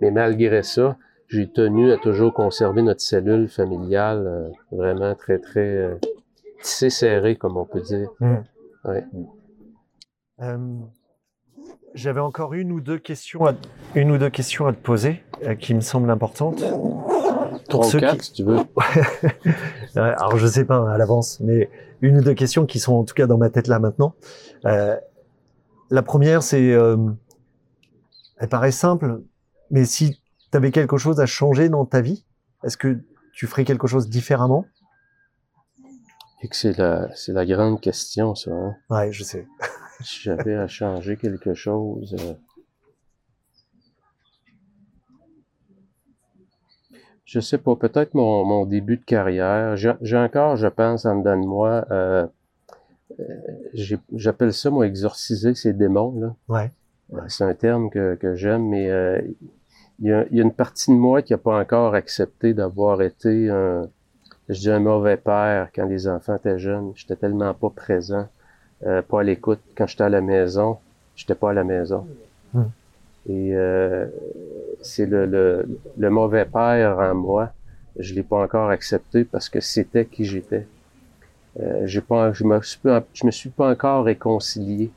Mais 0.00 0.10
malgré 0.10 0.62
ça, 0.62 0.96
j'ai 1.28 1.50
tenu 1.50 1.92
à 1.92 1.96
toujours 1.98 2.32
conserver 2.32 2.82
notre 2.82 3.00
cellule 3.00 3.48
familiale 3.48 4.26
euh, 4.26 4.48
vraiment 4.76 5.14
très, 5.14 5.38
très 5.38 5.60
euh, 5.60 5.94
tissée 6.62 6.90
serrée, 6.90 7.36
comme 7.36 7.56
on 7.56 7.64
peut 7.64 7.80
dire. 7.80 8.08
Hmm. 8.20 8.36
Ouais. 8.84 9.04
Euh, 10.42 10.58
J'avais 11.94 12.20
encore 12.20 12.52
une 12.54 12.70
ou 12.72 12.80
deux 12.80 12.98
questions 12.98 13.46
à, 13.46 13.54
une 13.94 14.10
ou 14.12 14.18
deux 14.18 14.30
questions 14.30 14.66
à 14.66 14.72
te 14.72 14.78
poser 14.80 15.22
euh, 15.44 15.54
qui 15.54 15.74
me 15.74 15.80
semblent 15.80 16.10
importantes. 16.10 16.62
Ou 16.62 17.82
ceux 17.82 17.98
quatre, 18.00 18.18
qui- 18.18 18.26
si 18.26 18.32
tu 18.34 18.44
veux. 18.44 18.58
Alors 19.96 20.36
je 20.36 20.46
sais 20.46 20.64
pas 20.64 20.88
à 20.92 20.98
l'avance, 20.98 21.40
mais 21.40 21.68
une 22.00 22.18
ou 22.18 22.20
deux 22.22 22.34
questions 22.34 22.64
qui 22.66 22.78
sont 22.78 22.94
en 22.94 23.04
tout 23.04 23.14
cas 23.14 23.26
dans 23.26 23.38
ma 23.38 23.50
tête 23.50 23.66
là 23.66 23.78
maintenant. 23.78 24.14
Euh, 24.66 24.96
la 25.90 26.02
première, 26.02 26.42
c'est, 26.42 26.72
euh, 26.72 26.96
elle 28.38 28.48
paraît 28.48 28.70
simple, 28.72 29.20
mais 29.70 29.84
si 29.84 30.20
tu 30.50 30.56
avais 30.56 30.70
quelque 30.70 30.96
chose 30.96 31.20
à 31.20 31.26
changer 31.26 31.68
dans 31.68 31.84
ta 31.84 32.00
vie, 32.00 32.24
est-ce 32.64 32.76
que 32.76 32.98
tu 33.32 33.46
ferais 33.46 33.64
quelque 33.64 33.86
chose 33.86 34.08
différemment? 34.08 34.64
C'est 36.52 36.78
la, 36.78 37.08
c'est 37.16 37.32
la 37.32 37.44
grande 37.44 37.80
question, 37.80 38.34
ça. 38.36 38.52
Hein? 38.52 38.76
Ouais, 38.90 39.12
je 39.12 39.24
sais. 39.24 39.46
Si 40.02 40.20
j'avais 40.24 40.54
à 40.54 40.66
changer 40.68 41.16
quelque 41.16 41.54
chose. 41.54 42.14
euh, 42.20 42.34
Je 47.24 47.40
sais 47.40 47.58
pas, 47.58 47.74
peut-être 47.74 48.14
mon, 48.14 48.44
mon 48.44 48.66
début 48.66 48.98
de 48.98 49.04
carrière. 49.04 49.74
J'ai 49.76 50.16
encore, 50.16 50.56
je 50.56 50.68
pense, 50.68 51.06
en 51.06 51.18
dedans 51.18 51.40
de 51.40 51.46
moi, 51.46 51.84
euh, 51.90 52.26
euh, 53.18 53.24
j'appelle 54.12 54.52
ça, 54.52 54.70
moi, 54.70 54.86
exorciser 54.86 55.54
ces 55.54 55.72
démons. 55.72 56.14
Là. 56.20 56.36
Ouais. 56.48 56.70
C'est 57.28 57.44
un 57.44 57.54
terme 57.54 57.90
que, 57.90 58.14
que 58.14 58.36
j'aime, 58.36 58.68
mais 58.68 58.90
euh, 58.90 59.20
il 60.00 60.06
y, 60.08 60.12
a, 60.12 60.26
il 60.30 60.36
y 60.36 60.40
a 60.40 60.42
une 60.42 60.52
partie 60.52 60.90
de 60.90 60.96
moi 60.96 61.22
qui 61.22 61.32
n'a 61.32 61.38
pas 61.38 61.58
encore 61.58 61.94
accepté 61.94 62.54
d'avoir 62.54 63.02
été 63.02 63.48
un, 63.48 63.88
je 64.48 64.60
dis 64.60 64.70
un 64.70 64.78
mauvais 64.78 65.16
père 65.16 65.68
quand 65.74 65.86
les 65.86 66.06
enfants 66.06 66.36
étaient 66.36 66.58
jeunes. 66.58 66.92
J'étais 66.94 67.16
tellement 67.16 67.52
pas 67.54 67.70
présent, 67.70 68.28
euh, 68.86 69.02
pas 69.02 69.20
à 69.20 69.22
l'écoute. 69.22 69.60
Quand 69.76 69.86
j'étais 69.86 70.04
à 70.04 70.08
la 70.08 70.20
maison, 70.20 70.78
j'étais 71.16 71.34
pas 71.34 71.50
à 71.50 71.54
la 71.54 71.64
maison. 71.64 72.06
Hmm. 72.52 72.64
Et 73.28 73.56
euh, 73.56 74.06
c'est 74.82 75.06
le, 75.06 75.26
le, 75.26 75.66
le 75.96 76.10
mauvais 76.10 76.44
père 76.44 76.98
en 76.98 77.14
moi. 77.14 77.50
Je 77.98 78.14
l'ai 78.14 78.22
pas 78.22 78.42
encore 78.42 78.70
accepté 78.70 79.24
parce 79.24 79.48
que 79.48 79.60
c'était 79.60 80.04
qui 80.04 80.24
j'étais. 80.24 80.66
Euh, 81.58 81.86
j'ai 81.86 82.02
pas, 82.02 82.32
je 82.32 82.44
me 82.44 82.60
suis 82.60 82.78
pas, 82.78 83.02
je 83.14 83.26
me 83.26 83.30
suis 83.30 83.48
pas 83.50 83.70
encore 83.72 84.04
réconcilié 84.04 84.90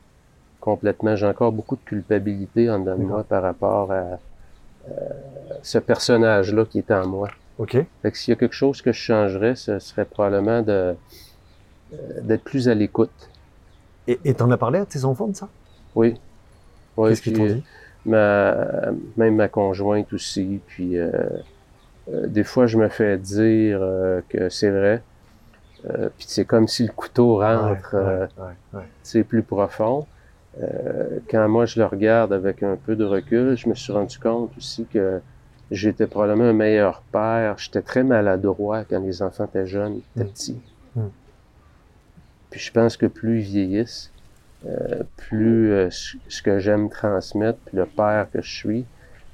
complètement. 0.59 1.15
J'ai 1.15 1.25
encore 1.25 1.53
beaucoup 1.53 1.77
de 1.77 1.81
culpabilité 1.85 2.69
en 2.69 2.79
dedans 2.79 2.97
de 2.97 3.03
moi 3.03 3.23
par 3.23 3.41
rapport 3.41 3.91
à 3.91 4.19
ce 5.61 5.77
personnage-là 5.77 6.65
qui 6.65 6.79
est 6.79 6.91
en 6.91 7.07
moi. 7.07 7.29
Ok. 7.57 7.77
Fait 8.01 8.11
que 8.11 8.17
s'il 8.17 8.31
y 8.31 8.37
a 8.37 8.39
quelque 8.39 8.55
chose 8.55 8.81
que 8.81 8.91
je 8.91 8.99
changerais, 8.99 9.55
ce 9.55 9.79
serait 9.79 10.05
probablement 10.05 10.61
de 10.61 10.95
euh, 11.93 11.95
d'être 12.21 12.43
plus 12.43 12.69
à 12.69 12.73
l'écoute. 12.73 13.29
Et 14.07 14.33
t'en 14.33 14.49
as 14.49 14.57
parlé 14.57 14.79
à 14.79 14.85
tes 14.85 15.05
enfants 15.05 15.27
de 15.27 15.35
ça? 15.35 15.49
Oui. 15.95 16.15
Oui, 16.97 17.09
Qu'est-ce 17.09 17.21
qu'ils 17.21 17.33
t'ont 17.33 17.45
dit? 17.45 17.63
ma, 18.05 18.55
même 19.17 19.35
ma 19.35 19.47
conjointe 19.49 20.11
aussi. 20.13 20.61
Puis 20.67 20.97
euh, 20.97 21.11
euh, 22.11 22.25
des 22.27 22.43
fois, 22.43 22.65
je 22.65 22.77
me 22.77 22.89
fais 22.89 23.17
dire 23.17 23.79
euh, 23.81 24.21
que 24.29 24.49
c'est 24.49 24.71
vrai. 24.71 25.03
Euh, 25.89 26.09
puis 26.17 26.25
c'est 26.27 26.45
comme 26.45 26.67
si 26.67 26.85
le 26.87 26.91
couteau 26.91 27.37
rentre 27.37 27.93
Ouais, 27.95 27.99
euh, 27.99 28.19
ouais, 28.37 28.43
ouais, 28.45 28.79
ouais. 28.79 28.83
c'est 29.03 29.23
plus 29.23 29.43
profond. 29.43 30.07
Euh, 30.61 31.19
quand 31.29 31.47
moi 31.47 31.65
je 31.65 31.79
le 31.79 31.85
regarde 31.85 32.33
avec 32.33 32.63
un 32.63 32.75
peu 32.75 32.95
de 32.95 33.05
recul, 33.05 33.55
je 33.57 33.69
me 33.69 33.75
suis 33.75 33.93
rendu 33.93 34.19
compte 34.19 34.51
aussi 34.57 34.85
que 34.85 35.21
j'étais 35.71 36.07
probablement 36.07 36.49
un 36.49 36.53
meilleur 36.53 37.01
père. 37.11 37.57
J'étais 37.57 37.81
très 37.81 38.03
maladroit 38.03 38.83
quand 38.83 38.99
les 38.99 39.21
enfants 39.21 39.45
étaient 39.45 39.67
jeunes, 39.67 40.01
étaient 40.15 40.25
Mm. 40.25 40.31
petits. 40.31 40.61
Mm. 40.95 41.01
Puis 42.49 42.59
je 42.59 42.71
pense 42.71 42.97
que 42.97 43.05
plus 43.05 43.39
ils 43.39 43.43
vieillissent, 43.43 44.11
euh, 44.67 45.03
plus 45.15 45.71
euh, 45.71 45.89
ce 45.91 46.17
ce 46.27 46.41
que 46.41 46.59
j'aime 46.59 46.89
transmettre, 46.89 47.59
puis 47.65 47.77
le 47.77 47.85
père 47.85 48.27
que 48.33 48.41
je 48.41 48.51
suis, 48.53 48.85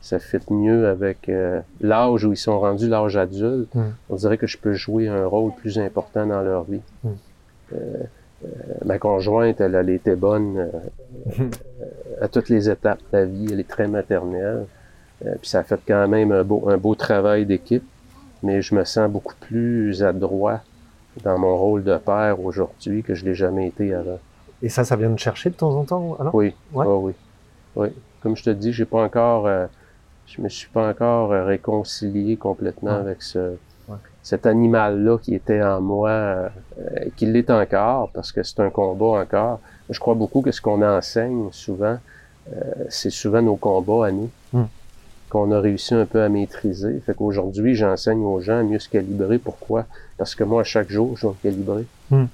ça 0.02 0.20
fit 0.20 0.38
mieux 0.52 0.88
avec 0.88 1.30
euh, 1.30 1.62
l'âge 1.82 2.26
où 2.26 2.34
ils 2.34 2.38
sont 2.38 2.60
rendus, 2.60 2.88
l'âge 2.88 3.18
adulte. 3.18 3.74
Mm. 3.74 3.82
On 4.10 4.16
dirait 4.16 4.38
que 4.38 4.46
je 4.48 4.58
peux 4.60 4.74
jouer 4.74 5.08
un 5.08 5.26
rôle 5.26 5.54
plus 5.56 5.80
important 5.80 6.28
dans 6.28 6.42
leur 6.44 6.66
vie. 6.66 6.82
Mm. 7.04 7.10
Euh, 8.46 8.74
ma 8.86 9.00
conjointe, 9.00 9.60
elle, 9.62 9.76
elle 9.76 9.90
était 9.90 10.16
bonne 10.16 10.58
euh, 11.40 11.44
à 12.22 12.28
toutes 12.28 12.50
les 12.50 12.70
étapes 12.70 13.00
de 13.12 13.18
la 13.18 13.26
vie. 13.26 13.48
Elle 13.52 13.60
est 13.60 13.68
très 13.68 13.88
maternelle. 13.88 14.66
Euh, 15.26 15.36
puis 15.42 15.50
ça 15.50 15.60
a 15.60 15.64
fait 15.64 15.80
quand 15.88 16.08
même 16.08 16.32
un 16.32 16.44
beau, 16.44 16.70
un 16.70 16.78
beau 16.78 16.96
travail 16.96 17.46
d'équipe. 17.46 17.84
Mais 18.44 18.62
je 18.62 18.76
me 18.76 18.84
sens 18.84 19.10
beaucoup 19.10 19.34
plus 19.40 20.04
adroit 20.04 20.62
dans 21.24 21.38
mon 21.40 21.56
rôle 21.58 21.84
de 21.84 21.98
père 21.98 22.40
aujourd'hui 22.42 23.02
que 23.02 23.16
je 23.16 23.26
l'ai 23.26 23.34
jamais 23.34 23.68
été 23.68 23.94
avant. 23.94 24.20
Et 24.62 24.70
ça, 24.70 24.84
ça 24.84 24.96
vient 24.96 25.10
de 25.10 25.18
chercher 25.20 25.50
de 25.50 25.56
temps 25.56 25.76
en 25.76 25.84
temps 25.84 26.18
alors? 26.20 26.36
Oui, 26.36 26.54
Ouais. 26.74 26.86
ah 26.88 26.96
oui. 26.96 27.14
oui. 27.76 27.88
Comme 28.22 28.36
je 28.36 28.44
te 28.44 28.50
dis, 28.50 28.74
j'ai 28.74 28.86
pas 28.86 29.02
encore, 29.04 29.48
euh, 29.48 29.66
je 30.28 30.42
me 30.42 30.50
suis 30.50 30.68
pas 30.70 30.88
encore 30.90 31.30
réconcilié 31.30 32.36
complètement 32.36 32.92
Ouais. 32.92 33.00
avec 33.00 33.22
ce. 33.24 33.56
Cet 34.26 34.48
animal-là 34.48 35.20
qui 35.20 35.36
était 35.36 35.62
en 35.62 35.82
moi, 35.82 36.10
euh, 36.10 36.50
qui 37.16 37.28
l'est 37.28 37.52
encore, 37.52 38.10
parce 38.12 38.32
que 38.32 38.42
c'est 38.42 38.60
un 38.60 38.72
combat 38.72 39.22
encore. 39.22 39.60
Je 39.92 40.00
crois 40.00 40.16
beaucoup 40.16 40.42
que 40.42 40.52
ce 40.52 40.62
qu'on 40.62 40.82
enseigne 40.82 41.50
souvent, 41.52 42.00
euh, 42.52 42.62
c'est 42.90 43.12
souvent 43.12 43.44
nos 43.44 43.56
combats 43.56 44.08
à 44.08 44.12
nous, 44.12 44.32
Mm. 44.52 44.64
qu'on 45.30 45.52
a 45.52 45.60
réussi 45.60 45.94
un 45.94 46.08
peu 46.08 46.24
à 46.24 46.30
maîtriser. 46.30 47.00
Fait 47.06 47.14
qu'aujourd'hui, 47.14 47.76
j'enseigne 47.76 48.24
aux 48.24 48.40
gens 48.40 48.58
à 48.62 48.64
mieux 48.64 48.80
se 48.80 48.90
calibrer. 48.90 49.38
Pourquoi? 49.38 49.86
Parce 50.18 50.34
que 50.34 50.44
moi, 50.44 50.62
à 50.62 50.64
chaque 50.64 50.90
jour, 50.90 51.16
je 51.18 51.22
dois 51.22 51.36
me 51.38 51.44
calibrer. 51.52 51.86
Mm. 52.10 52.26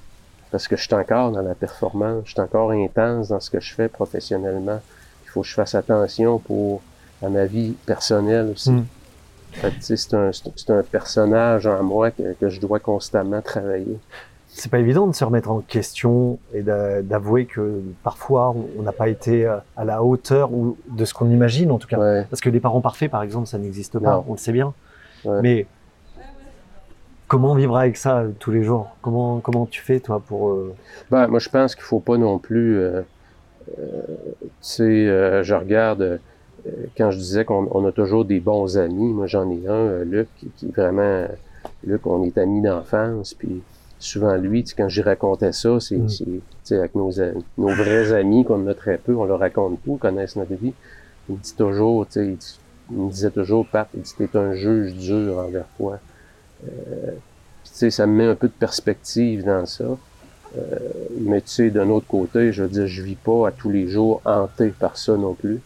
Parce 0.50 0.68
que 0.68 0.76
je 0.76 0.84
suis 0.84 0.94
encore 0.94 1.30
dans 1.32 1.42
la 1.42 1.54
performance, 1.54 2.22
je 2.24 2.30
suis 2.30 2.40
encore 2.40 2.70
intense 2.70 3.28
dans 3.28 3.40
ce 3.40 3.50
que 3.50 3.60
je 3.60 3.74
fais 3.74 3.88
professionnellement. 3.88 4.80
Il 5.26 5.28
faut 5.28 5.42
que 5.42 5.46
je 5.46 5.54
fasse 5.54 5.74
attention 5.74 6.38
pour 6.38 6.80
à 7.22 7.28
ma 7.28 7.44
vie 7.44 7.72
personnelle 7.84 8.48
aussi. 8.54 8.70
Mm. 8.70 8.86
C'est 9.80 10.14
un, 10.14 10.82
personnage 10.82 11.66
en 11.66 11.82
moi 11.82 12.10
que, 12.10 12.34
que 12.40 12.48
je 12.48 12.60
dois 12.60 12.78
constamment 12.80 13.40
travailler. 13.42 13.98
C'est 14.54 14.70
pas 14.70 14.78
évident 14.80 15.06
de 15.06 15.14
se 15.14 15.24
remettre 15.24 15.50
en 15.50 15.60
question 15.60 16.38
et 16.52 16.60
d'a- 16.62 17.00
d'avouer 17.00 17.46
que 17.46 17.80
parfois 18.02 18.54
on- 18.78 18.82
n'a 18.82 18.92
pas 18.92 19.08
été 19.08 19.46
euh, 19.46 19.56
à 19.76 19.84
la 19.86 20.02
hauteur 20.02 20.52
ou 20.52 20.76
de 20.90 21.04
ce 21.06 21.14
qu'on 21.14 21.30
imagine 21.30 21.70
en 21.70 21.78
tout 21.78 21.88
cas. 21.88 21.98
Ouais. 21.98 22.26
Parce 22.28 22.40
que 22.42 22.50
les 22.50 22.60
parents 22.60 22.82
parfaits, 22.82 23.10
par 23.10 23.22
exemple, 23.22 23.46
ça 23.46 23.56
n'existe 23.58 23.98
pas, 23.98 24.12
Non. 24.16 24.24
on 24.28 24.32
le 24.32 24.38
sait 24.38 24.52
bien. 24.52 24.74
Ouais. 25.24 25.40
Mais 25.42 25.66
comment 27.28 27.54
vivre 27.54 27.76
avec 27.78 27.96
ça 27.96 28.18
euh, 28.18 28.30
tous 28.38 28.50
les 28.50 28.62
jours? 28.62 28.90
Comment 29.00 29.40
comment 29.40 29.64
tu 29.66 29.80
fais 29.80 30.00
toi 30.00 30.20
pour 30.20 30.50
euh, 30.50 30.74
Ben, 31.10 31.28
moi, 31.28 31.38
je 31.38 31.48
pense 31.48 31.74
qu'il 31.74 31.84
faut 31.84 32.00
pas 32.00 32.18
non 32.18 32.38
plus. 32.38 32.76
euh, 32.78 33.00
euh, 33.78 34.02
tu 34.40 34.48
sais, 34.60 35.42
je 35.44 35.54
regarde 35.54 36.20
quand 36.96 37.10
je 37.10 37.18
disais 37.18 37.44
qu'on 37.44 37.68
on 37.72 37.86
a 37.86 37.92
toujours 37.92 38.24
des 38.24 38.40
bons 38.40 38.76
amis. 38.78 39.12
Moi, 39.12 39.26
j'en 39.26 39.50
ai 39.50 39.66
un, 39.66 39.72
euh, 39.72 40.04
Luc, 40.04 40.28
qui, 40.56 40.66
est 40.66 40.76
vraiment. 40.76 41.26
Luc, 41.84 42.06
on 42.06 42.24
est 42.24 42.38
amis 42.38 42.62
d'enfance. 42.62 43.34
Puis 43.34 43.62
souvent, 43.98 44.36
lui, 44.36 44.64
quand 44.76 44.88
j'y 44.88 45.02
racontais 45.02 45.52
ça, 45.52 45.78
c'est 45.80 45.96
Mm. 45.96 46.40
avec 46.74 46.94
nos, 46.94 47.10
nos 47.58 47.68
vrais 47.68 48.12
amis 48.12 48.44
qu'on 48.44 48.66
a 48.66 48.74
très 48.74 48.98
peu, 48.98 49.14
on 49.14 49.24
leur 49.24 49.40
raconte 49.40 49.82
tout, 49.84 49.96
ils 49.96 49.98
connaissent 49.98 50.36
notre 50.36 50.54
vie. 50.54 50.72
Il 51.28 51.36
me 51.36 51.40
dit 51.40 51.54
toujours, 51.54 52.06
tu 52.06 52.12
sais, 52.12 52.36
il, 52.90 52.96
me 52.96 53.10
disait 53.10 53.30
toujours, 53.30 53.66
Pat, 53.66 53.88
il 53.94 54.02
dit, 54.02 54.14
t'es 54.16 54.36
un 54.36 54.54
juge 54.54 54.94
dur 54.94 55.38
envers 55.38 55.66
toi. 55.76 55.98
Euh, 56.64 57.12
tu 57.64 57.70
sais, 57.72 57.90
ça 57.90 58.06
me 58.06 58.12
met 58.12 58.26
un 58.26 58.34
peu 58.34 58.48
de 58.48 58.52
perspective 58.52 59.44
dans 59.44 59.66
ça. 59.66 59.84
Mais 61.18 61.40
tu 61.40 61.48
sais, 61.48 61.70
d'un 61.70 61.88
autre 61.88 62.06
côté, 62.06 62.52
je 62.52 62.64
veux 62.64 62.68
dire, 62.68 62.86
je 62.86 63.02
vis 63.02 63.14
pas 63.14 63.48
à 63.48 63.52
tous 63.52 63.70
les 63.70 63.88
jours 63.88 64.20
hanté 64.26 64.68
par 64.68 64.98
ça 64.98 65.16
non 65.16 65.32
plus. 65.32 65.60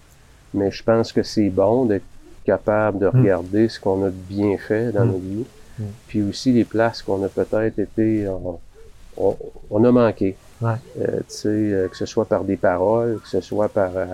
Mais 0.57 0.71
je 0.71 0.83
pense 0.83 1.13
que 1.13 1.23
c'est 1.23 1.51
bon 1.51 1.85
d'être 1.85 2.05
capable 2.45 2.99
de 2.99 3.07
Mm. 3.07 3.21
regarder 3.21 3.69
ce 3.69 3.79
qu'on 3.79 4.03
a 4.05 4.07
de 4.07 4.11
bien 4.11 4.57
fait 4.59 4.91
dans 4.93 5.05
Mm. 5.05 5.09
notre 5.09 5.19
vie. 5.21 5.45
Mm. 5.79 5.83
Puis 6.09 6.23
aussi 6.23 6.53
les 6.53 6.65
places 6.65 7.03
qu'on 7.03 7.23
a 7.25 7.29
peut-être 7.29 7.79
été, 7.79 8.27
on, 8.29 8.59
on- 9.19 9.37
on 9.71 9.85
a 9.85 9.93
manqué. 9.93 10.37
Ouais. 10.63 10.71
Euh, 11.01 11.19
tu 11.19 11.25
sais, 11.29 11.49
euh, 11.49 11.89
que 11.89 11.97
ce 11.97 12.07
soit 12.07 12.25
par 12.25 12.43
des 12.45 12.57
paroles, 12.57 13.21
que 13.23 13.29
ce 13.29 13.41
soit 13.43 13.69
par, 13.69 13.91
euh, 13.97 14.07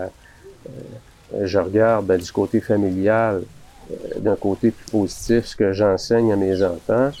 euh, 1.35 1.45
je 1.45 1.57
regarde 1.59 2.05
ben, 2.05 2.19
du 2.19 2.31
côté 2.31 2.59
familial, 2.59 3.43
euh, 3.91 4.19
d'un 4.19 4.35
côté 4.35 4.71
plus 4.71 4.85
positif, 4.91 5.45
ce 5.45 5.55
que 5.55 5.71
j'enseigne 5.71 6.33
à 6.33 6.35
mes 6.35 6.61
enfants, 6.63 7.11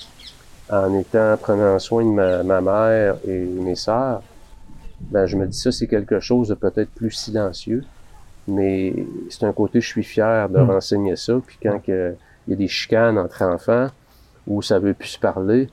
en 0.69 0.97
étant 0.99 1.37
prenant 1.37 1.77
soin 1.79 2.03
de 2.03 2.09
ma, 2.09 2.43
ma 2.43 2.61
mère 2.61 3.15
et 3.27 3.39
mes 3.39 3.75
sœurs, 3.75 4.21
ben 4.99 5.25
je 5.25 5.35
me 5.37 5.45
dis 5.45 5.57
ça 5.57 5.71
c'est 5.71 5.87
quelque 5.87 6.19
chose 6.21 6.47
de 6.49 6.53
peut-être 6.55 6.89
plus 6.91 7.11
silencieux, 7.11 7.83
mais 8.47 8.93
c'est 9.29 9.45
un 9.45 9.53
côté 9.53 9.81
je 9.81 9.87
suis 9.87 10.03
fier 10.03 10.49
de 10.49 10.59
Mm. 10.59 10.69
renseigner 10.69 11.15
ça. 11.15 11.33
Puis 11.45 11.57
quand 11.61 11.79
il 11.87 12.15
y 12.47 12.53
a 12.53 12.55
des 12.55 12.67
chicanes 12.67 13.17
entre 13.17 13.41
enfants 13.43 13.87
où 14.47 14.61
ça 14.61 14.79
veut 14.79 14.93
plus 14.93 15.09
se 15.09 15.19
parler, 15.19 15.69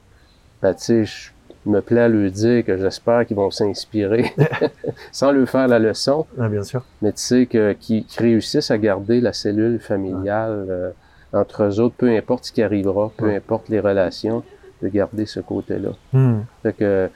ben 0.62 0.74
tu 0.74 0.82
sais 0.84 1.04
je 1.04 1.30
me 1.66 1.80
plais 1.80 2.00
à 2.00 2.08
leur 2.08 2.30
dire 2.30 2.64
que 2.64 2.76
j'espère 2.78 3.26
qu'ils 3.26 3.36
vont 3.36 3.50
s'inspirer 3.50 4.32
sans 5.12 5.30
leur 5.32 5.48
faire 5.48 5.68
la 5.68 5.78
leçon, 5.78 6.26
ah, 6.38 6.48
bien 6.48 6.62
sûr. 6.62 6.82
mais 7.02 7.12
tu 7.12 7.20
sais 7.20 7.46
que 7.46 7.72
qui, 7.74 8.04
qui 8.04 8.18
réussissent 8.20 8.70
à 8.70 8.78
garder 8.78 9.20
la 9.20 9.32
cellule 9.34 9.78
familiale 9.78 10.66
euh, 10.70 10.90
entre 11.32 11.64
eux 11.64 11.80
autres, 11.80 11.94
peu 11.98 12.08
importe 12.16 12.44
ce 12.46 12.52
qui 12.52 12.62
arrivera, 12.62 13.12
peu 13.16 13.28
importe 13.34 13.68
les 13.68 13.78
relations, 13.80 14.42
de 14.82 14.88
garder 14.88 15.26
ce 15.26 15.40
côté-là. 15.40 15.90
Hmm. 16.12 16.40
Fait 16.62 16.72
que 16.72 16.84
euh, 16.84 17.08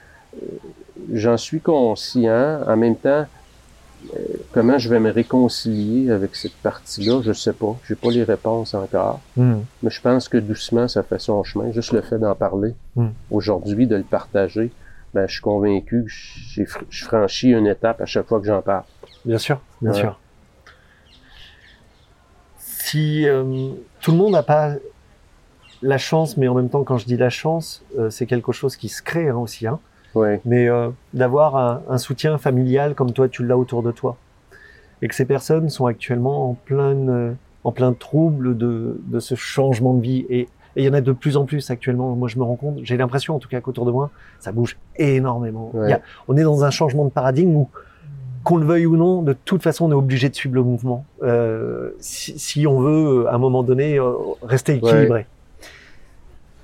j'en 1.12 1.36
suis 1.38 1.60
conscient. 1.60 2.60
En 2.68 2.76
même 2.76 2.96
temps, 2.96 3.24
euh, 4.14 4.18
comment 4.54 4.78
je 4.78 4.88
vais 4.88 5.00
me 5.00 5.10
réconcilier 5.10 6.10
avec 6.10 6.34
cette 6.36 6.54
partie-là, 6.54 7.20
je 7.22 7.32
sais 7.32 7.52
pas. 7.52 7.76
J'ai 7.86 7.96
pas 7.96 8.08
les 8.10 8.22
réponses 8.24 8.72
encore. 8.74 9.20
Hmm. 9.36 9.58
Mais 9.82 9.90
je 9.90 10.00
pense 10.00 10.28
que 10.28 10.38
doucement, 10.38 10.88
ça 10.88 11.02
fait 11.02 11.18
son 11.18 11.42
chemin. 11.42 11.70
Juste 11.72 11.92
le 11.92 12.00
fait 12.00 12.18
d'en 12.18 12.34
parler 12.34 12.74
Mm. 12.96 13.08
aujourd'hui, 13.30 13.86
de 13.86 13.96
le 13.96 14.04
partager, 14.04 14.70
ben, 15.12 15.26
je 15.26 15.32
suis 15.34 15.42
convaincu 15.42 16.04
que 16.56 16.62
fr- 16.62 16.84
je 16.88 17.04
franchis 17.04 17.50
une 17.50 17.66
étape 17.66 18.00
à 18.00 18.06
chaque 18.06 18.26
fois 18.28 18.40
que 18.40 18.46
j'en 18.46 18.62
parle. 18.62 18.84
Bien 19.24 19.38
sûr, 19.38 19.60
bien 19.82 19.90
Ouais. 19.92 19.98
sûr. 19.98 20.18
Si 22.58 23.26
euh, 23.26 23.70
tout 24.00 24.12
le 24.12 24.16
monde 24.16 24.32
n'a 24.32 24.42
pas 24.42 24.74
la 25.82 25.98
chance, 25.98 26.36
mais 26.36 26.48
en 26.48 26.54
même 26.54 26.68
temps, 26.70 26.84
quand 26.84 26.98
je 26.98 27.06
dis 27.06 27.16
la 27.16 27.30
chance, 27.30 27.82
euh, 27.98 28.10
c'est 28.10 28.26
quelque 28.26 28.52
chose 28.52 28.76
qui 28.76 28.88
se 28.88 29.02
crée 29.02 29.28
hein, 29.28 29.36
aussi, 29.36 29.66
hein, 29.66 29.80
Ouais. 30.14 30.40
mais 30.44 30.68
euh, 30.68 30.90
d'avoir 31.12 31.56
un, 31.56 31.82
un 31.88 31.98
soutien 31.98 32.38
familial 32.38 32.94
comme 32.94 33.12
toi, 33.12 33.28
tu 33.28 33.44
l'as 33.44 33.58
autour 33.58 33.82
de 33.82 33.90
toi, 33.90 34.16
et 35.02 35.08
que 35.08 35.14
ces 35.14 35.24
personnes 35.24 35.68
sont 35.68 35.86
actuellement 35.86 36.50
en 36.50 36.54
plein, 36.54 36.94
euh, 37.08 37.32
en 37.64 37.72
plein 37.72 37.92
trouble 37.92 38.56
de, 38.56 39.00
de 39.06 39.20
ce 39.20 39.34
changement 39.34 39.94
de 39.94 40.00
vie, 40.02 40.26
et 40.30 40.48
et 40.76 40.82
il 40.82 40.86
y 40.86 40.88
en 40.88 40.92
a 40.94 41.00
de 41.00 41.12
plus 41.12 41.36
en 41.36 41.44
plus 41.44 41.70
actuellement. 41.70 42.16
Moi, 42.16 42.26
je 42.26 42.36
me 42.36 42.42
rends 42.42 42.56
compte, 42.56 42.80
j'ai 42.82 42.96
l'impression, 42.96 43.36
en 43.36 43.38
tout 43.38 43.48
cas, 43.48 43.60
qu'autour 43.60 43.86
de 43.86 43.92
moi, 43.92 44.10
ça 44.40 44.50
bouge 44.50 44.76
énormément. 44.96 45.70
Ouais. 45.72 45.86
Il 45.86 45.90
y 45.90 45.92
a- 45.92 46.00
on 46.26 46.36
est 46.36 46.42
dans 46.42 46.64
un 46.64 46.70
changement 46.72 47.04
de 47.04 47.10
paradigme 47.10 47.54
où 47.54 47.68
qu'on 48.42 48.56
le 48.56 48.66
veuille 48.66 48.84
ou 48.84 48.96
non, 48.96 49.22
de 49.22 49.34
toute 49.44 49.62
façon, 49.62 49.84
on 49.86 49.90
est 49.92 49.94
obligé 49.94 50.28
de 50.28 50.34
suivre 50.34 50.56
le 50.56 50.64
mouvement. 50.64 51.04
Euh, 51.22 51.90
si, 52.00 52.36
si 52.40 52.66
on 52.66 52.80
veut, 52.80 53.28
à 53.28 53.34
un 53.34 53.38
moment 53.38 53.62
donné, 53.62 54.00
euh, 54.00 54.14
rester 54.42 54.74
équilibré. 54.74 55.26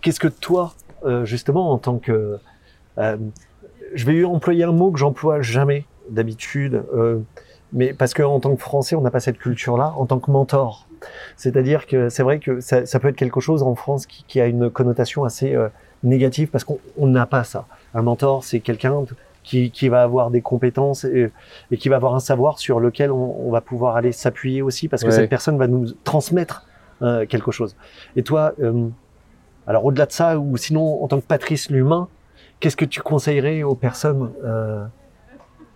Qu'est-ce 0.01 0.19
que 0.20 0.27
toi, 0.28 0.74
euh, 1.05 1.24
justement, 1.24 1.70
en 1.70 1.78
tant 1.78 1.98
que... 1.98 2.39
euh, 2.98 3.16
je 3.94 4.07
vais 4.07 4.24
employer 4.24 4.65
un 4.65 4.73
mot 4.73 4.90
que 4.90 4.98
j'emploie 4.98 5.40
jamais 5.40 5.85
d'habitude, 6.11 6.82
euh, 6.94 7.19
mais 7.72 7.92
parce 7.92 8.14
qu'en 8.14 8.40
tant 8.40 8.55
que 8.55 8.60
Français, 8.60 8.94
on 8.97 9.01
n'a 9.01 9.10
pas 9.10 9.20
cette 9.20 9.38
culture-là, 9.38 9.94
en 9.97 10.06
tant 10.06 10.18
que 10.18 10.30
mentor. 10.30 10.86
C'est-à-dire 11.36 11.86
que 11.86 12.09
c'est 12.09 12.22
vrai 12.22 12.38
que 12.38 12.60
ça, 12.60 12.84
ça 12.86 12.98
peut 13.01 13.09
être 13.09 13.16
quelque 13.16 13.40
chose 13.40 13.62
en 13.62 13.74
France 13.74 14.06
qui, 14.06 14.24
qui 14.26 14.40
a 14.40 14.47
une 14.47 14.68
connotation 14.70 15.24
assez 15.24 15.55
euh, 15.55 15.68
négative 16.02 16.48
parce 16.51 16.64
qu'on 16.64 16.78
on 16.98 17.06
n'a 17.06 17.26
pas 17.26 17.44
ça. 17.44 17.66
Un 17.94 18.02
mentor, 18.02 18.44
c'est 18.44 18.60
quelqu'un 18.60 19.05
qui, 19.42 19.70
qui 19.70 19.88
va 19.88 20.02
avoir 20.02 20.30
des 20.30 20.42
compétences 20.42 21.05
et, 21.05 21.30
et 21.70 21.76
qui 21.78 21.88
va 21.88 21.97
avoir 21.97 22.14
un 22.14 22.20
savoir 22.20 22.59
sur 22.59 22.80
lequel 22.80 23.10
on, 23.10 23.47
on 23.47 23.51
va 23.51 23.60
pouvoir 23.62 23.97
aller 23.97 24.12
s'appuyer 24.12 24.60
aussi 24.62 24.88
parce 24.88 25.02
que 25.02 25.09
Ouais. 25.09 25.14
cette 25.14 25.30
personne 25.30 25.56
va 25.56 25.66
nous 25.66 25.86
transmettre 26.05 26.66
euh, 27.02 27.24
quelque 27.24 27.51
chose. 27.51 27.74
Et 28.16 28.22
toi, 28.22 28.52
euh, 28.60 28.86
alors 29.66 29.84
au-delà 29.86 30.05
de 30.06 30.12
ça, 30.12 30.38
ou 30.38 30.56
sinon 30.59 31.02
en 31.02 31.09
tant 31.09 31.18
que 31.20 31.26
Patrice 31.26 31.70
l'humain, 31.70 32.09
qu'est-ce 32.60 32.76
que 32.76 32.84
tu 32.84 33.01
conseillerais 33.01 33.62
aux 33.62 33.74
personnes 33.74 34.30
euh, 34.44 34.84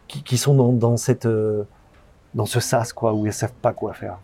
qui, 0.08 0.22
qui 0.22 0.36
sont 0.36 0.54
dans, 0.54 0.72
dans 0.72 0.98
cette 0.98 1.24
euh, 1.24 1.62
dans 2.34 2.46
ce 2.46 2.60
sas 2.60 2.92
quoi, 2.92 3.12
où 3.12 3.26
elles 3.26 3.32
savent 3.32 3.52
pas 3.62 3.72
quoi 3.72 3.92
faire 3.92 4.18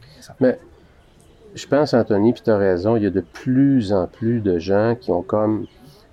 Je 1.54 1.66
pense, 1.66 1.94
Anthony, 1.94 2.32
puis 2.32 2.42
tu 2.42 2.50
as 2.50 2.56
raison, 2.56 2.96
il 2.96 3.02
y 3.02 3.06
a 3.06 3.10
de 3.10 3.20
plus 3.20 3.92
en 3.92 4.06
plus 4.06 4.40
de 4.40 4.58
gens 4.58 4.94
qui 5.00 5.10
ont 5.10 5.22
comme 5.22 5.66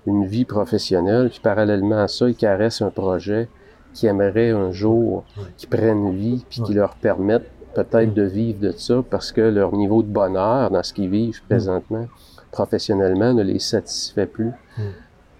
une 0.06 0.24
vie 0.26 0.44
professionnelle, 0.44 1.28
puis 1.30 1.40
parallèlement 1.42 1.98
à 2.02 2.08
ça, 2.08 2.28
ils 2.28 2.34
caressent 2.34 2.82
un 2.82 2.90
projet 2.90 3.48
qui 3.94 4.06
aimerait 4.06 4.50
un 4.50 4.70
jour 4.72 5.24
Ouais. 5.36 5.44
qu'ils 5.56 5.68
prennent 5.68 6.12
vie, 6.14 6.44
puis 6.48 6.62
qui 6.62 6.74
leur 6.74 6.94
permettent 6.96 7.50
peut-être 7.74 8.10
Mm. 8.10 8.14
de 8.14 8.22
vivre 8.22 8.60
de 8.60 8.70
ça 8.72 9.02
parce 9.08 9.30
que 9.32 9.40
leur 9.40 9.72
niveau 9.72 10.02
de 10.02 10.08
bonheur 10.08 10.70
dans 10.70 10.82
ce 10.82 10.92
qu'ils 10.92 11.10
vivent 11.10 11.42
présentement, 11.48 12.06
professionnellement, 12.50 13.34
ne 13.34 13.42
les 13.42 13.58
satisfait 13.58 14.26
plus. 14.26 14.52
Mm. 14.76 14.82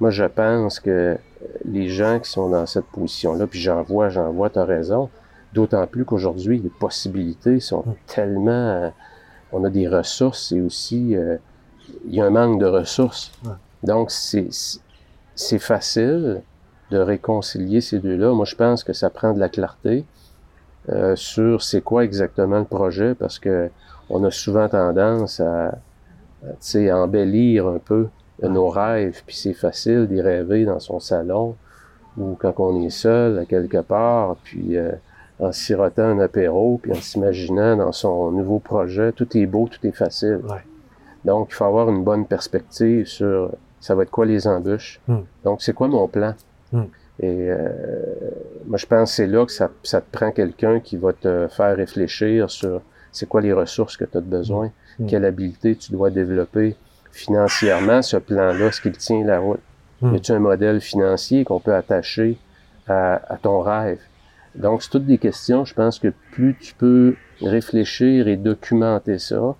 Moi, 0.00 0.10
je 0.10 0.24
pense 0.24 0.78
que 0.80 1.16
les 1.64 1.88
gens 1.88 2.20
qui 2.20 2.30
sont 2.30 2.48
dans 2.50 2.66
cette 2.66 2.86
position-là, 2.86 3.46
puis 3.46 3.58
j'en 3.60 3.82
vois, 3.82 4.08
j'en 4.10 4.30
vois, 4.30 4.50
tu 4.50 4.58
as 4.58 4.64
raison, 4.64 5.08
d'autant 5.54 5.86
plus 5.86 6.04
qu'aujourd'hui, 6.04 6.58
les 6.60 6.70
possibilités 6.70 7.60
sont 7.60 7.82
Mm. 7.86 7.94
tellement... 8.06 8.50
euh, 8.50 8.90
on 9.52 9.64
a 9.64 9.70
des 9.70 9.88
ressources 9.88 10.52
et 10.52 10.60
aussi 10.60 11.16
euh, 11.16 11.36
il 12.06 12.14
y 12.14 12.20
a 12.20 12.26
un 12.26 12.30
manque 12.30 12.60
de 12.60 12.66
ressources. 12.66 13.32
Donc 13.82 14.10
c'est 14.10 15.58
facile 15.58 16.42
de 16.90 16.98
réconcilier 16.98 17.80
ces 17.80 17.98
deux-là. 17.98 18.32
Moi 18.34 18.44
je 18.44 18.56
pense 18.56 18.84
que 18.84 18.92
ça 18.92 19.08
prend 19.08 19.32
de 19.32 19.38
la 19.40 19.48
clarté 19.48 20.04
euh, 20.90 21.16
sur 21.16 21.62
c'est 21.62 21.80
quoi 21.80 22.04
exactement 22.04 22.58
le 22.58 22.64
projet 22.66 23.14
parce 23.14 23.38
que 23.38 23.70
on 24.10 24.22
a 24.24 24.30
souvent 24.30 24.68
tendance 24.68 25.40
à, 25.40 25.66
à, 25.68 25.72
tu 26.42 26.56
sais, 26.60 26.90
à 26.90 26.98
embellir 26.98 27.66
un 27.68 27.78
peu 27.78 28.08
nos 28.42 28.68
rêves 28.68 29.22
puis 29.26 29.36
c'est 29.36 29.54
facile 29.54 30.06
d'y 30.08 30.20
rêver 30.20 30.64
dans 30.66 30.80
son 30.80 31.00
salon 31.00 31.56
ou 32.18 32.36
quand 32.38 32.54
on 32.58 32.82
est 32.82 32.90
seul 32.90 33.38
à 33.38 33.44
quelque 33.46 33.78
part 33.78 34.36
puis 34.44 34.76
euh, 34.76 34.92
en 35.40 35.52
sirotant 35.52 36.02
un 36.04 36.18
apéro, 36.20 36.78
puis 36.82 36.92
en 36.92 37.00
s'imaginant 37.00 37.76
dans 37.76 37.92
son 37.92 38.30
nouveau 38.32 38.58
projet. 38.58 39.12
Tout 39.12 39.36
est 39.36 39.46
beau, 39.46 39.68
tout 39.70 39.86
est 39.86 39.92
facile. 39.92 40.40
Ouais. 40.44 40.64
Donc, 41.24 41.48
il 41.50 41.54
faut 41.54 41.64
avoir 41.64 41.88
une 41.88 42.02
bonne 42.04 42.26
perspective 42.26 43.06
sur 43.06 43.50
ça 43.80 43.94
va 43.94 44.02
être 44.02 44.10
quoi 44.10 44.26
les 44.26 44.46
embûches? 44.48 45.00
Hmm. 45.06 45.20
Donc, 45.44 45.62
c'est 45.62 45.72
quoi 45.72 45.86
mon 45.88 46.08
plan? 46.08 46.34
Hmm. 46.72 46.84
Et 47.20 47.50
euh, 47.50 47.68
moi, 48.66 48.78
je 48.78 48.86
pense 48.86 49.10
que 49.10 49.16
c'est 49.16 49.26
là 49.26 49.44
que 49.44 49.52
ça, 49.52 49.70
ça 49.82 50.00
te 50.00 50.10
prend 50.10 50.30
quelqu'un 50.30 50.80
qui 50.80 50.96
va 50.96 51.12
te 51.12 51.46
faire 51.48 51.76
réfléchir 51.76 52.50
sur 52.50 52.80
c'est 53.12 53.26
quoi 53.28 53.40
les 53.40 53.52
ressources 53.52 53.96
que 53.96 54.04
tu 54.04 54.18
as 54.18 54.20
besoin, 54.20 54.70
Hmm. 54.98 55.06
quelle 55.06 55.24
habileté 55.24 55.76
tu 55.76 55.92
dois 55.92 56.10
développer 56.10 56.74
financièrement, 57.12 58.02
ce 58.02 58.16
plan-là, 58.16 58.66
est-ce 58.66 58.80
qu'il 58.80 58.96
tient 58.96 59.24
la 59.24 59.38
route? 59.38 59.60
Y 60.02 60.16
a-tu 60.16 60.32
un 60.32 60.38
modèle 60.40 60.80
financier 60.80 61.44
qu'on 61.44 61.60
peut 61.60 61.74
attacher 61.74 62.36
à, 62.88 63.14
à 63.32 63.36
ton 63.36 63.60
rêve? 63.60 64.00
Donc, 64.58 64.82
c'est 64.82 64.90
toutes 64.90 65.06
des 65.06 65.18
questions. 65.18 65.64
Je 65.64 65.74
pense 65.74 65.98
que 65.98 66.12
plus 66.32 66.56
tu 66.60 66.74
peux 66.74 67.14
réfléchir 67.40 68.28
et 68.28 68.36
documenter 68.36 69.18
ça, 69.18 69.36
moi, 69.40 69.56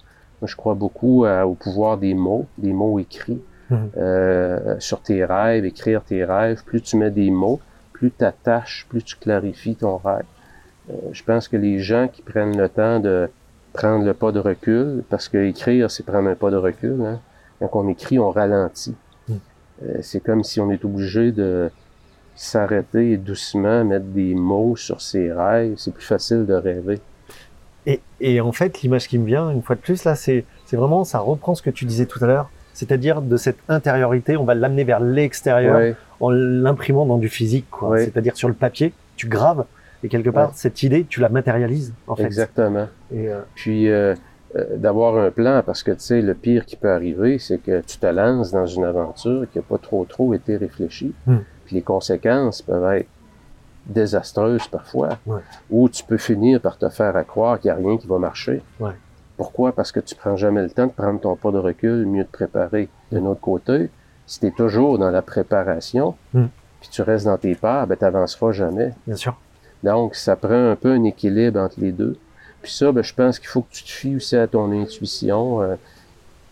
je 0.46 0.56
crois 0.56 0.74
beaucoup 0.74 1.24
à- 1.24 1.46
au 1.46 1.54
pouvoir 1.54 1.98
des 1.98 2.14
mots, 2.14 2.46
des 2.58 2.72
mots 2.72 2.98
écrits 2.98 3.40
Mhm. 3.70 3.90
euh, 3.96 4.76
sur 4.78 5.00
tes 5.00 5.24
rêves, 5.24 5.64
écrire 5.64 6.02
tes 6.02 6.24
rêves. 6.24 6.62
Plus 6.64 6.80
tu 6.82 6.96
mets 6.96 7.10
des 7.10 7.30
mots, 7.30 7.60
plus 7.92 8.10
tu 8.16 8.24
attaches, 8.24 8.86
plus 8.88 9.02
tu 9.02 9.16
clarifies 9.16 9.76
ton 9.76 9.96
rêve. 9.98 10.24
Euh, 10.90 10.94
je 11.12 11.22
pense 11.22 11.48
que 11.48 11.56
les 11.56 11.78
gens 11.80 12.08
qui 12.08 12.22
prennent 12.22 12.56
le 12.56 12.68
temps 12.68 12.98
de 13.00 13.28
prendre 13.72 14.04
le 14.04 14.14
pas 14.14 14.32
de 14.32 14.38
recul, 14.40 15.02
parce 15.10 15.28
que 15.28 15.38
écrire, 15.38 15.90
c'est 15.90 16.04
prendre 16.04 16.28
un 16.30 16.34
pas 16.34 16.50
de 16.50 16.56
recul. 16.56 16.96
Hein. 17.04 17.20
Quand 17.60 17.70
on 17.74 17.88
écrit, 17.88 18.18
on 18.18 18.30
ralentit. 18.30 18.94
Mm. 19.28 19.32
Euh, 19.84 19.98
c'est 20.02 20.20
comme 20.20 20.42
si 20.44 20.60
on 20.60 20.70
est 20.70 20.84
obligé 20.84 21.30
de 21.32 21.70
s'arrêter 22.38 23.16
doucement 23.16 23.84
mettre 23.84 24.06
des 24.06 24.34
mots 24.34 24.76
sur 24.76 25.00
ses 25.00 25.32
rêves. 25.32 25.74
C'est 25.76 25.92
plus 25.92 26.04
facile 26.04 26.46
de 26.46 26.54
rêver. 26.54 27.00
Et, 27.86 28.00
et 28.20 28.40
en 28.40 28.52
fait, 28.52 28.82
l'image 28.82 29.08
qui 29.08 29.18
me 29.18 29.26
vient, 29.26 29.50
une 29.50 29.62
fois 29.62 29.74
de 29.76 29.80
plus, 29.80 30.04
là, 30.04 30.14
c'est 30.14 30.44
c'est 30.66 30.76
vraiment, 30.76 31.04
ça 31.04 31.18
reprend 31.18 31.54
ce 31.54 31.62
que 31.62 31.70
tu 31.70 31.84
disais 31.86 32.04
tout 32.06 32.22
à 32.22 32.26
l'heure, 32.26 32.50
c'est-à-dire 32.74 33.22
de 33.22 33.36
cette 33.38 33.56
intériorité, 33.68 34.36
on 34.36 34.44
va 34.44 34.54
l'amener 34.54 34.84
vers 34.84 35.00
l'extérieur 35.00 35.76
Ouais, 35.78 35.96
en 36.20 36.30
l'imprimant 36.30 37.06
dans 37.06 37.16
du 37.18 37.28
physique, 37.28 37.66
quoi. 37.70 37.88
Ouais. 37.90 38.04
C'est-à-dire 38.04 38.36
sur 38.36 38.48
le 38.48 38.54
papier, 38.54 38.92
tu 39.16 39.26
graves, 39.28 39.64
et 40.04 40.08
quelque 40.08 40.28
part, 40.30 40.48
Ouais. 40.48 40.54
cette 40.56 40.82
idée, 40.82 41.06
tu 41.08 41.20
la 41.20 41.30
matérialises, 41.30 41.94
en 42.06 42.14
fait. 42.16 42.24
exactement. 42.24 42.86
Et, 43.12 43.28
euh, 43.30 43.40
Puis 43.54 43.88
euh, 43.88 44.14
euh, 44.56 44.76
d'avoir 44.76 45.16
un 45.16 45.30
plan, 45.30 45.62
parce 45.64 45.82
que 45.82 45.90
tu 45.92 46.00
sais, 46.00 46.20
le 46.20 46.34
pire 46.34 46.66
qui 46.66 46.76
peut 46.76 46.90
arriver, 46.92 47.38
c'est 47.38 47.58
que 47.58 47.80
tu 47.80 47.96
te 47.96 48.06
lances 48.06 48.52
dans 48.52 48.66
une 48.66 48.84
aventure 48.84 49.46
qui 49.50 49.58
n'a 49.58 49.64
pas 49.66 49.78
trop 49.78 50.04
trop 50.04 50.34
été 50.34 50.56
réfléchie. 50.58 51.14
Hmm. 51.26 51.38
Puis 51.68 51.76
les 51.76 51.82
conséquences 51.82 52.62
peuvent 52.62 52.92
être 52.94 53.08
désastreuses 53.86 54.66
parfois. 54.68 55.10
Ouais. 55.26 55.40
Ou 55.70 55.88
tu 55.90 56.02
peux 56.02 56.16
finir 56.16 56.60
par 56.62 56.78
te 56.78 56.88
faire 56.88 57.14
à 57.14 57.24
croire 57.24 57.60
qu'il 57.60 57.70
n'y 57.70 57.76
a 57.76 57.80
rien 57.88 57.98
qui 57.98 58.06
va 58.06 58.18
marcher. 58.18 58.62
Ouais. 58.80 58.92
Pourquoi? 59.36 59.72
Parce 59.72 59.92
que 59.92 60.00
tu 60.00 60.14
prends 60.14 60.34
jamais 60.36 60.62
le 60.62 60.70
temps 60.70 60.86
de 60.86 60.92
prendre 60.92 61.20
ton 61.20 61.36
pas 61.36 61.50
de 61.52 61.58
recul, 61.58 62.06
mieux 62.06 62.24
te 62.24 62.32
préparer. 62.32 62.88
D'un 63.12 63.24
autre 63.26 63.40
côté, 63.40 63.90
si 64.26 64.40
tu 64.40 64.46
es 64.46 64.50
toujours 64.50 64.98
dans 64.98 65.10
la 65.10 65.20
préparation, 65.22 66.14
Hmm. 66.32 66.46
puis 66.80 66.88
tu 66.90 67.02
restes 67.02 67.26
dans 67.26 67.36
tes 67.38 67.54
peurs, 67.54 67.86
ben 67.86 67.96
tu 67.96 68.04
n'avanceras 68.04 68.52
jamais. 68.52 68.94
bien 69.06 69.16
sûr. 69.16 69.38
Donc, 69.84 70.14
ça 70.16 70.36
prend 70.36 70.70
un 70.70 70.74
peu 70.74 70.90
un 70.92 71.04
équilibre 71.04 71.60
entre 71.60 71.76
les 71.78 71.92
deux. 71.92 72.16
Puis 72.62 72.72
ça, 72.72 72.90
ben, 72.90 73.02
je 73.04 73.14
pense 73.14 73.38
qu'il 73.38 73.48
faut 73.48 73.60
que 73.62 73.70
tu 73.72 73.84
te 73.84 73.90
fies 73.90 74.16
aussi 74.16 74.36
à 74.36 74.48
ton 74.48 74.72
intuition. 74.72 75.62
Euh, 75.62 75.76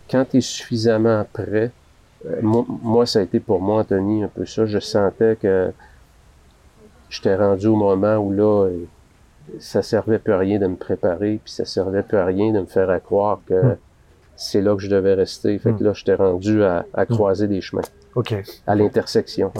quand 0.09 0.23
tu 0.29 0.37
es 0.37 0.41
suffisamment 0.41 1.25
prêt, 1.33 1.71
moi, 2.41 2.65
moi, 2.81 3.05
ça 3.05 3.19
a 3.19 3.21
été 3.23 3.39
pour 3.39 3.61
moi, 3.61 3.81
Anthony, 3.81 4.23
un 4.23 4.27
peu 4.27 4.45
ça. 4.45 4.65
Je 4.65 4.79
sentais 4.79 5.35
que 5.41 5.71
j'étais 7.09 7.35
rendu 7.35 7.67
au 7.67 7.75
moment 7.75 8.17
où 8.17 8.31
là, 8.31 8.69
ça 9.59 9.81
servait 9.81 10.19
plus 10.19 10.33
à 10.33 10.37
rien 10.37 10.59
de 10.59 10.67
me 10.67 10.75
préparer, 10.75 11.39
puis 11.43 11.53
ça 11.53 11.65
servait 11.65 12.03
plus 12.03 12.17
à 12.17 12.25
rien 12.25 12.51
de 12.51 12.59
me 12.59 12.65
faire 12.65 12.89
à 12.89 12.99
croire 12.99 13.39
que 13.47 13.53
Hmm. 13.53 13.75
c'est 14.35 14.61
là 14.61 14.75
que 14.75 14.81
je 14.81 14.89
devais 14.89 15.13
rester. 15.13 15.57
Fait 15.57 15.73
que 15.73 15.83
là, 15.83 15.93
j'étais 15.93 16.15
rendu 16.15 16.63
à, 16.63 16.85
à 16.93 17.05
croiser 17.05 17.47
des 17.47 17.61
chemins, 17.61 17.81
Ok. 18.15 18.35
à 18.67 18.75
l'intersection. 18.75 19.51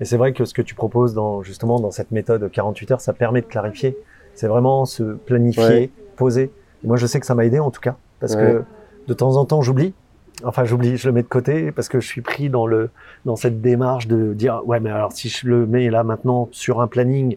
Et 0.00 0.04
c'est 0.04 0.18
vrai 0.18 0.32
que 0.34 0.44
ce 0.44 0.52
que 0.52 0.60
tu 0.62 0.74
proposes 0.74 1.14
dans, 1.14 1.42
justement, 1.42 1.80
dans 1.80 1.90
cette 1.90 2.10
méthode 2.10 2.50
48 2.50 2.90
heures, 2.90 3.00
ça 3.00 3.14
permet 3.14 3.40
de 3.40 3.46
clarifier. 3.46 3.96
C'est 4.34 4.46
vraiment 4.46 4.84
se 4.84 5.02
planifier, 5.14 5.64
Ouais. 5.64 5.90
poser. 6.16 6.50
Et 6.84 6.86
moi, 6.86 6.96
je 6.98 7.06
sais 7.06 7.20
que 7.20 7.24
ça 7.26 7.34
m'a 7.34 7.46
aidé, 7.46 7.58
en 7.58 7.70
tout 7.70 7.80
cas. 7.80 7.96
Parce 8.20 8.34
Ouais. 8.34 8.42
que 8.42 8.64
de 9.08 9.14
temps 9.14 9.36
en 9.36 9.46
temps, 9.46 9.62
j'oublie. 9.62 9.94
Enfin, 10.44 10.64
j'oublie, 10.64 10.96
je 10.96 11.08
le 11.08 11.12
mets 11.12 11.22
de 11.22 11.28
côté 11.28 11.72
parce 11.72 11.88
que 11.88 12.00
je 12.00 12.06
suis 12.06 12.20
pris 12.20 12.48
dans 12.50 12.66
le, 12.66 12.90
dans 13.24 13.36
cette 13.36 13.60
démarche 13.60 14.06
de 14.08 14.34
dire, 14.34 14.60
ouais, 14.66 14.80
mais 14.80 14.90
alors 14.90 15.12
si 15.12 15.28
je 15.28 15.46
le 15.48 15.66
mets 15.66 15.90
là 15.90 16.04
maintenant 16.04 16.48
sur 16.52 16.80
un 16.80 16.86
planning, 16.86 17.36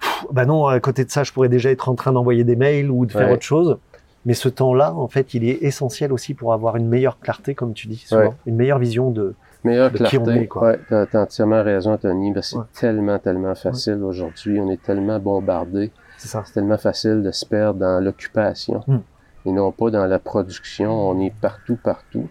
pff, 0.00 0.26
bah 0.32 0.46
non, 0.46 0.66
à 0.66 0.78
côté 0.80 1.04
de 1.04 1.10
ça, 1.10 1.22
je 1.24 1.32
pourrais 1.32 1.48
déjà 1.48 1.70
être 1.70 1.88
en 1.88 1.94
train 1.94 2.12
d'envoyer 2.12 2.44
des 2.44 2.56
mails 2.56 2.90
ou 2.90 3.06
de 3.06 3.12
faire 3.12 3.30
autre 3.30 3.42
chose. 3.42 3.78
Mais 4.26 4.34
ce 4.34 4.48
temps-là, 4.50 4.94
en 4.94 5.08
fait, 5.08 5.32
il 5.32 5.44
est 5.48 5.62
essentiel 5.62 6.12
aussi 6.12 6.34
pour 6.34 6.52
avoir 6.52 6.76
une 6.76 6.86
meilleure 6.88 7.18
clarté, 7.20 7.54
comme 7.54 7.72
tu 7.72 7.88
dis, 7.88 7.96
souvent. 8.06 8.20
Ouais. 8.20 8.30
une 8.46 8.56
meilleure 8.56 8.78
vision 8.78 9.10
de, 9.10 9.34
Meilleure 9.64 9.90
de 9.90 9.96
qui 10.04 10.18
on 10.18 10.24
clarté. 10.24 10.42
est, 10.42 10.46
quoi. 10.46 10.62
Ouais, 10.62 10.80
t'as, 10.90 11.06
t'as 11.06 11.22
entièrement 11.22 11.62
raison, 11.62 11.96
Tony. 11.96 12.30
Ben, 12.32 12.42
c'est 12.42 12.56
Ouais. 12.56 12.64
tellement, 12.78 13.18
tellement 13.18 13.54
facile 13.54 14.02
aujourd'hui. 14.02 14.60
On 14.60 14.70
est 14.70 14.82
tellement 14.82 15.18
bombardé. 15.18 15.90
c'est 16.18 16.28
ça. 16.28 16.42
C'est 16.44 16.52
tellement 16.52 16.76
facile 16.76 17.22
de 17.22 17.30
se 17.30 17.46
perdre 17.46 17.80
dans 17.80 17.98
l'occupation 18.04 18.82
Hmm. 18.86 18.98
Et 19.46 19.52
non 19.52 19.72
pas 19.72 19.90
dans 19.90 20.06
la 20.06 20.18
production. 20.18 21.10
On 21.10 21.20
est 21.20 21.32
partout, 21.40 21.76
partout, 21.82 22.28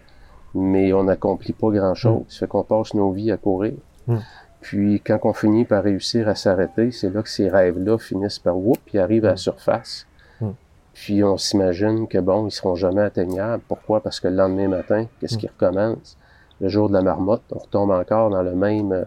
mais 0.54 0.92
on 0.92 1.04
n'accomplit 1.04 1.52
pas 1.52 1.70
grand-chose. 1.70 2.22
Ça 2.28 2.40
fait 2.40 2.46
qu'on 2.46 2.62
passe 2.64 2.94
nos 2.94 3.12
vies 3.12 3.32
à 3.32 3.36
courir. 3.36 3.74
Hmm. 4.06 4.18
Puis 4.60 5.00
quand 5.00 5.18
on 5.24 5.32
finit 5.32 5.64
par 5.64 5.82
réussir 5.82 6.28
à 6.28 6.34
s'arrêter, 6.34 6.90
c'est 6.90 7.10
là 7.10 7.22
que 7.22 7.28
ces 7.28 7.48
rêves-là 7.48 7.98
finissent 7.98 8.38
par 8.38 8.56
whoop, 8.56 8.78
puis 8.84 8.98
arrivent 8.98 9.24
à 9.24 9.30
la 9.30 9.36
surface. 9.36 10.06
Hmm. 10.40 10.50
Puis 10.92 11.24
on 11.24 11.36
s'imagine 11.36 12.06
que 12.08 12.18
bon, 12.18 12.46
ils 12.46 12.50
seront 12.50 12.74
jamais 12.74 13.02
atteignables. 13.02 13.62
Pourquoi? 13.68 14.00
Parce 14.02 14.20
que 14.20 14.28
le 14.28 14.36
lendemain 14.36 14.68
matin, 14.68 15.06
qu'est-ce 15.20 15.38
qui 15.38 15.46
recommence? 15.48 16.16
Le 16.60 16.68
jour 16.68 16.88
de 16.88 16.94
la 16.94 17.00
marmotte, 17.00 17.42
on 17.52 17.58
retombe 17.58 17.90
encore 17.90 18.28
dans 18.30 18.42
le 18.42 18.54
même... 18.54 18.92
euh, 18.92 19.04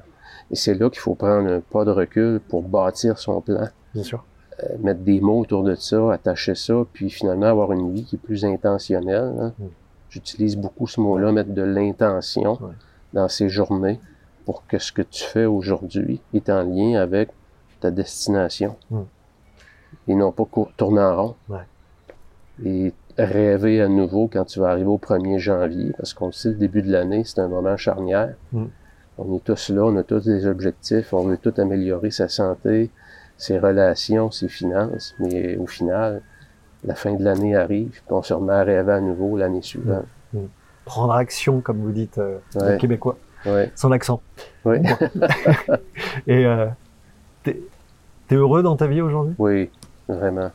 Et 0.49 0.55
c'est 0.55 0.73
là 0.73 0.89
qu'il 0.89 0.99
faut 0.99 1.13
prendre 1.13 1.47
un 1.51 1.59
pas 1.59 1.85
de 1.85 1.91
recul 1.91 2.39
pour 2.39 2.63
bâtir 2.63 3.19
son 3.19 3.41
plan 3.41 3.67
Bien 3.93 4.03
sûr. 4.03 4.23
Euh, 4.63 4.77
mettre 4.81 5.01
des 5.01 5.19
mots 5.19 5.39
autour 5.41 5.63
de 5.63 5.75
ça, 5.75 6.13
attacher 6.13 6.55
ça, 6.55 6.73
puis 6.93 7.09
finalement 7.09 7.47
avoir 7.47 7.71
une 7.71 7.93
vie 7.93 8.03
qui 8.05 8.15
est 8.15 8.19
plus 8.19 8.45
intentionnelle. 8.45 9.33
hein. 9.39 9.53
Mm. 9.59 9.63
J'utilise 10.09 10.57
beaucoup 10.57 10.87
ce 10.87 11.01
mot-là, 11.01 11.31
mettre 11.31 11.51
de 11.53 11.61
l'intention 11.63 12.53
Ouais. 12.61 12.73
dans 13.13 13.27
ces 13.27 13.49
journées 13.49 13.99
pour 14.45 14.65
que 14.67 14.77
ce 14.77 14.91
que 14.91 15.01
tu 15.01 15.23
fais 15.23 15.45
aujourd'hui 15.45 16.21
est 16.33 16.49
en 16.49 16.61
lien 16.63 16.99
avec 17.01 17.29
ta 17.79 17.89
destination. 17.91 18.75
Mm. 18.91 19.01
Et 20.09 20.15
non 20.15 20.31
pas 20.31 20.45
tourner 20.77 21.01
en 21.01 21.15
rond. 21.23 21.35
Ouais. 21.49 21.65
Et 22.65 22.93
rêver 23.17 23.81
à 23.81 23.87
nouveau 23.87 24.27
quand 24.31 24.45
tu 24.45 24.59
vas 24.59 24.69
arriver 24.69 24.87
au 24.89 24.97
1er 24.97 25.37
janvier, 25.39 25.91
parce 25.97 26.13
qu'on 26.13 26.27
le 26.27 26.31
sait, 26.31 26.49
le 26.49 26.55
début 26.55 26.81
de 26.81 26.91
l'année, 26.91 27.23
c'est 27.25 27.39
un 27.39 27.47
moment 27.47 27.77
charnière. 27.77 28.35
Mm. 28.51 28.65
On 29.19 29.35
est 29.35 29.43
tous 29.43 29.69
là, 29.69 29.83
on 29.85 29.95
a 29.97 30.03
tous 30.03 30.25
des 30.25 30.47
objectifs, 30.47 31.13
on 31.13 31.23
veut 31.23 31.37
tout 31.37 31.53
améliorer 31.57 32.09
sa 32.11 32.27
santé, 32.27 32.89
ses 33.37 33.57
relations, 33.59 34.31
ses 34.31 34.47
finances, 34.47 35.15
mais 35.19 35.55
au 35.57 35.67
final, 35.67 36.21
la 36.85 36.95
fin 36.95 37.13
de 37.13 37.23
l'année 37.23 37.55
arrive, 37.55 37.89
puis 37.91 38.01
on 38.09 38.21
se 38.23 38.33
remet 38.33 38.53
à 38.53 38.63
rêver 38.63 38.91
à 38.91 38.99
nouveau 39.01 39.37
l'année 39.37 39.61
suivante. 39.61 40.05
Prendre 40.85 41.13
action, 41.13 41.61
comme 41.61 41.77
vous 41.77 41.91
dites, 41.91 42.17
euh, 42.17 42.37
Ouais. 42.55 42.77
Québécois, 42.77 43.17
Ouais, 43.45 43.71
sans 43.75 43.89
l'accent. 43.89 44.21
ouais. 44.65 44.81
Et 46.27 46.45
euh, 46.45 46.67
t'es 47.43 47.59
t'es 48.27 48.35
heureux 48.35 48.63
dans 48.63 48.75
ta 48.75 48.87
vie 48.87 49.01
aujourd'hui? 49.01 49.35
Oui, 49.37 49.69
vraiment. 50.07 50.51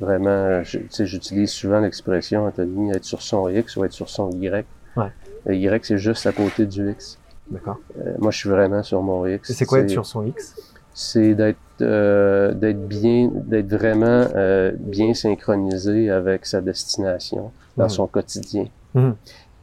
Vraiment, 0.00 0.62
sais, 0.64 1.04
j'utilise 1.06 1.50
souvent 1.50 1.80
l'expression, 1.80 2.46
Anthony, 2.46 2.90
être 2.92 3.04
sur 3.04 3.20
son 3.22 3.48
X 3.48 3.76
ou 3.76 3.84
être 3.84 3.92
sur 3.92 4.08
son 4.08 4.30
Y. 4.30 4.64
Ouais. 4.96 5.06
Le 5.46 5.54
Y, 5.56 5.84
c'est 5.84 5.98
juste 5.98 6.26
à 6.26 6.32
côté 6.32 6.64
du 6.66 6.90
X. 6.90 7.18
D'accord. 7.50 7.78
Euh, 7.98 8.14
moi, 8.18 8.30
je 8.30 8.38
suis 8.38 8.48
vraiment 8.48 8.82
sur 8.82 9.02
mon 9.02 9.26
X. 9.26 9.50
Et 9.50 9.54
c'est 9.54 9.66
quoi 9.66 9.80
être 9.80 9.90
sur 9.90 10.06
son 10.06 10.24
X? 10.24 10.69
C'est 11.02 11.34
d'être 11.34 11.56
euh, 11.80 12.52
d'être 12.52 12.86
bien 12.86 13.30
d'être 13.32 13.70
vraiment 13.74 14.26
euh, 14.34 14.72
bien 14.78 15.14
synchronisé 15.14 16.10
avec 16.10 16.44
sa 16.44 16.60
destination 16.60 17.52
dans 17.78 17.84
Mhm. 17.84 17.88
son 17.98 18.06
quotidien. 18.06 18.66
Mhm. 18.94 19.14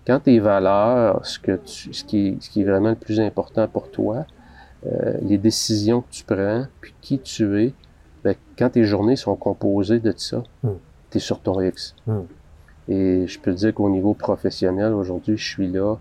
Quand 0.07 0.19
tes 0.21 0.39
valeurs, 0.39 1.23
ce 1.25 1.37
que 1.37 1.57
tu, 1.57 1.93
ce 1.93 2.03
qui 2.03 2.29
est, 2.29 2.37
ce 2.43 2.49
qui 2.49 2.61
est 2.61 2.63
vraiment 2.63 2.89
le 2.89 2.95
plus 2.95 3.19
important 3.19 3.67
pour 3.67 3.91
toi, 3.91 4.25
euh, 4.87 5.13
les 5.21 5.37
décisions 5.37 6.01
que 6.01 6.09
tu 6.11 6.23
prends, 6.23 6.65
puis 6.81 6.95
qui 7.01 7.19
tu 7.19 7.61
es, 7.61 7.73
ben, 8.23 8.33
quand 8.57 8.69
tes 8.71 8.83
journées 8.83 9.15
sont 9.15 9.35
composées 9.35 9.99
de 9.99 10.13
ça, 10.17 10.41
Mhm. 10.63 10.77
tu 11.11 11.17
es 11.17 11.21
sur 11.21 11.39
ton 11.41 11.61
X. 11.61 11.93
Mhm. 12.07 12.25
Et 12.89 13.27
je 13.27 13.39
peux 13.39 13.51
te 13.53 13.57
dire 13.59 13.73
qu'au 13.75 13.89
niveau 13.89 14.15
professionnel, 14.15 14.91
aujourd'hui, 14.93 15.37
je 15.37 15.47
suis 15.47 15.67
là. 15.71 15.97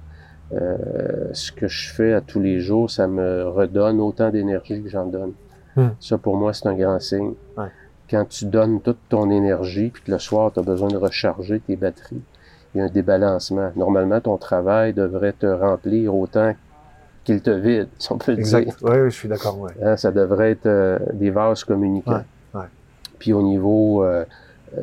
Euh, 0.53 1.29
ce 1.33 1.51
que 1.51 1.67
je 1.67 1.93
fais 1.93 2.13
à 2.13 2.21
tous 2.21 2.41
les 2.41 2.61
jours, 2.61 2.91
ça 2.91 3.07
me 3.07 3.49
redonne 3.49 4.01
autant 4.01 4.31
d'énergie 4.31 4.83
que 4.83 4.89
j'en 4.89 5.07
donne. 5.07 5.33
Hmm. 5.75 5.89
Ça, 6.01 6.19
pour 6.19 6.37
moi, 6.37 6.53
c'est 6.53 6.69
un 6.69 6.75
grand 6.75 7.01
signe. 7.01 7.35
Ouais. 7.57 7.67
Quand 8.09 8.25
tu 8.29 8.45
donnes 8.47 8.81
toute 8.81 8.99
ton 9.09 9.31
énergie, 9.31 9.91
puis 9.91 10.03
que 10.05 10.13
le 10.13 10.19
soir, 10.19 10.53
tu 10.53 10.61
as 10.61 10.63
besoin 10.63 10.89
de 10.89 10.97
recharger 10.97 11.61
tes 11.61 11.75
batteries, 11.75 12.23
il 12.75 12.79
y 12.79 12.81
a 12.81 12.85
un 12.85 12.91
débalancement. 12.91 13.73
Normalement, 13.75 14.21
ton 14.21 14.37
travail 14.37 14.93
devrait 14.93 15.33
te 15.33 15.47
remplir 15.47 16.15
autant 16.15 16.55
qu'il 17.25 17.43
te 17.43 17.51
vide, 17.51 17.89
si 17.99 18.13
on 18.13 18.19
peut 18.19 18.33
le 18.33 18.43
dire. 18.43 18.59
Exact. 18.59 18.79
Oui, 18.83 18.97
je 19.07 19.11
suis 19.11 19.29
d'accord. 19.29 19.59
Ouais. 19.59 19.73
Hein, 19.83 19.97
ça 19.97 20.13
devrait 20.13 20.53
être 20.53 20.67
euh, 20.67 20.99
des 21.13 21.31
vases 21.31 21.65
communicants. 21.65 22.23
Ouais. 22.55 22.67
Puis 23.19 23.33
au 23.33 23.43
niveau 23.43 24.05
euh, 24.05 24.25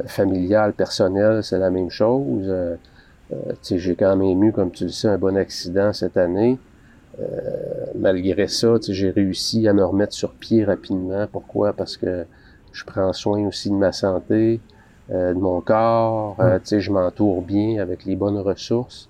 familial, 0.07 0.73
personnel, 0.73 1.41
c'est 1.43 1.59
la 1.59 1.69
même 1.69 1.89
chose. 1.89 2.51
Euh, 3.33 3.53
j'ai 3.61 3.95
quand 3.95 4.15
même 4.15 4.43
eu, 4.43 4.51
comme 4.51 4.71
tu 4.71 4.85
le 4.85 4.89
sais, 4.89 5.07
un 5.07 5.17
bon 5.17 5.35
accident 5.35 5.91
cette 5.93 6.17
année. 6.17 6.59
Euh, 7.19 7.85
malgré 7.95 8.47
ça, 8.47 8.75
j'ai 8.87 9.09
réussi 9.09 9.67
à 9.67 9.73
me 9.73 9.83
remettre 9.83 10.13
sur 10.13 10.33
pied 10.33 10.63
rapidement. 10.63 11.27
Pourquoi? 11.31 11.73
Parce 11.73 11.97
que 11.97 12.25
je 12.71 12.83
prends 12.85 13.13
soin 13.13 13.45
aussi 13.47 13.69
de 13.69 13.75
ma 13.75 13.91
santé, 13.91 14.59
euh, 15.11 15.33
de 15.33 15.39
mon 15.39 15.61
corps. 15.61 16.37
Je 16.65 16.91
m'entoure 16.91 17.41
bien 17.41 17.81
avec 17.81 18.05
les 18.05 18.15
bonnes 18.15 18.39
ressources. 18.39 19.09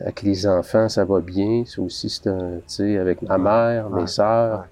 Avec 0.00 0.22
les 0.22 0.46
enfants, 0.46 0.88
ça 0.88 1.04
va 1.04 1.20
bien. 1.20 1.64
C'est 1.66 1.80
aussi, 1.80 2.08
c'est 2.08 2.28
un, 2.28 2.58
tu 2.58 2.62
sais, 2.66 2.98
avec 2.98 3.20
ma 3.22 3.36
mère, 3.36 3.90
mes 3.90 4.06
sœurs. 4.06 4.66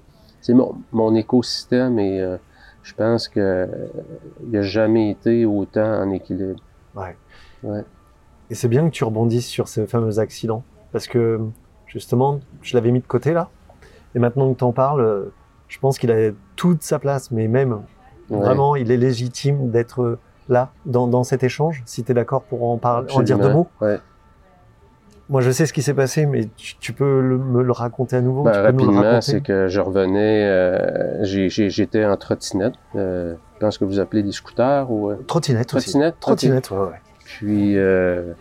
sais, 0.47 0.55
mon, 0.55 0.77
mon 0.93 1.15
écosystème 1.15 1.99
et 1.99 2.20
euh, 2.20 2.37
je 2.83 2.95
pense 2.95 3.28
que 3.28 3.41
euh, 3.41 3.66
il 4.47 4.57
a 4.57 4.62
jamais 4.62 5.11
été 5.11 5.45
autant 5.45 6.03
en 6.03 6.11
équilibre. 6.12 6.61
Ouais. 6.95 7.16
Ouais. 7.62 7.83
Et 8.51 8.55
c'est 8.55 8.69
bien 8.69 8.85
que 8.87 8.93
tu 8.93 9.05
rebondisses 9.05 9.47
sur 9.47 9.69
ces 9.69 9.87
fameux 9.87 10.19
accidents. 10.19 10.62
Parce 10.93 11.09
que, 11.09 11.41
justement, 11.87 12.41
je 12.62 12.77
l'avais 12.77 12.91
mis 12.93 13.01
de 13.01 13.07
côté 13.07 13.33
là. 13.33 13.49
Et 14.15 14.19
maintenant 14.19 14.53
que 14.53 14.59
tu 14.59 14.65
en 14.65 14.73
parles, 14.73 15.27
je 15.69 15.78
pense 15.78 15.99
qu'il 15.99 16.11
a 16.12 16.31
toute 16.55 16.83
sa 16.83 16.99
place. 16.99 17.31
Mais 17.31 17.49
même, 17.49 17.81
Ouais. 18.31 18.39
vraiment, 18.39 18.74
il 18.77 18.91
est 18.91 18.97
légitime 18.97 19.70
d'être 19.70 20.19
là, 20.49 20.70
dans, 20.85 21.07
dans 21.07 21.23
cet 21.24 21.43
échange. 21.45 21.83
Si 21.87 22.03
tu 22.05 22.12
es 22.12 22.15
d'accord 22.15 22.43
pour 22.43 22.69
en, 22.70 22.77
parler, 22.78 23.12
en 23.12 23.23
dire 23.23 23.39
deux 23.39 23.53
mots. 23.53 23.69
Ouais. 23.81 23.99
Moi, 25.28 25.41
je 25.41 25.51
sais 25.51 25.66
ce 25.66 25.73
qui 25.73 25.83
s'est 25.83 25.93
passé, 25.95 26.24
mais 26.24 26.49
tu, 26.57 26.77
tu 26.78 26.93
peux 26.93 27.20
le- 27.20 27.37
me 27.39 27.62
le 27.65 27.73
raconter 27.73 28.15
à 28.16 28.20
nouveau? 28.20 28.45
Tu 28.45 28.53
peux 28.53 28.70
nous 28.70 28.78
le 28.93 28.97
rapidement, 28.97 29.20
c'est 29.20 29.41
que 29.41 29.66
je 29.66 29.81
revenais, 29.81 30.45
euh, 30.45 31.24
j'étais 31.24 32.05
en 32.05 32.16
trottinette. 32.16 32.74
Euh, 32.95 33.35
je 33.55 33.59
pense 33.61 33.77
que 33.77 33.85
vous 33.85 33.99
appelez 33.99 34.23
des 34.23 34.31
scooters 34.31 34.89
ou 34.89 35.11
euh, 35.11 35.16
Trottinette 35.27 35.74
aussi. 35.74 35.87
trottinette. 35.91 36.15
ok. 36.15 36.20
Trottinette, 36.20 36.70
ouais, 36.70 36.78
ouais. 36.78 37.01
Puis 37.37 37.77
euh, 37.77 38.33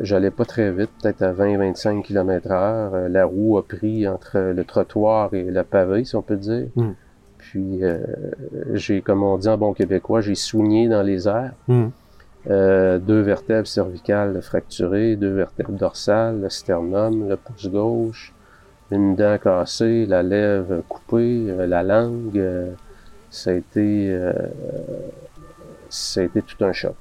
j'allais 0.00 0.32
pas 0.32 0.44
très 0.44 0.72
vite, 0.72 0.90
peut-être 1.00 1.22
à 1.22 1.32
20-25 1.32 2.02
km 2.02 2.50
heure. 2.50 2.94
Euh, 2.94 3.08
la 3.08 3.24
roue 3.24 3.56
a 3.56 3.64
pris 3.64 4.08
entre 4.08 4.38
le 4.38 4.64
trottoir 4.64 5.32
et 5.32 5.44
le 5.44 5.62
pavé, 5.62 6.04
si 6.04 6.16
on 6.16 6.22
peut 6.22 6.36
dire. 6.36 6.66
Mm. 6.74 6.90
Puis 7.38 7.84
euh, 7.84 7.98
j'ai, 8.72 9.00
comme 9.00 9.22
on 9.22 9.38
dit 9.38 9.48
en 9.48 9.56
bon 9.56 9.72
québécois, 9.74 10.22
j'ai 10.22 10.34
soigné 10.34 10.88
dans 10.88 11.02
les 11.02 11.28
airs. 11.28 11.52
Mhm. 11.68 11.90
Euh, 12.48 12.98
deux 12.98 13.20
vertèbres 13.20 13.68
cervicales 13.68 14.42
fracturées, 14.42 15.14
deux 15.14 15.32
vertèbres 15.32 15.72
dorsales, 15.72 16.40
le 16.40 16.50
sternum, 16.50 17.28
le 17.28 17.36
pouce 17.36 17.68
gauche, 17.68 18.34
une 18.90 19.14
dent 19.14 19.38
cassée, 19.38 20.04
la 20.06 20.24
lèvre 20.24 20.82
coupée, 20.88 21.52
la 21.66 21.82
langue. 21.84 22.42
ça 23.30 23.50
a 23.50 23.54
été, 23.54 24.16
ça 25.88 26.20
a 26.20 26.24
été 26.24 26.42
tout 26.42 26.64
un 26.64 26.72
choc. 26.72 26.94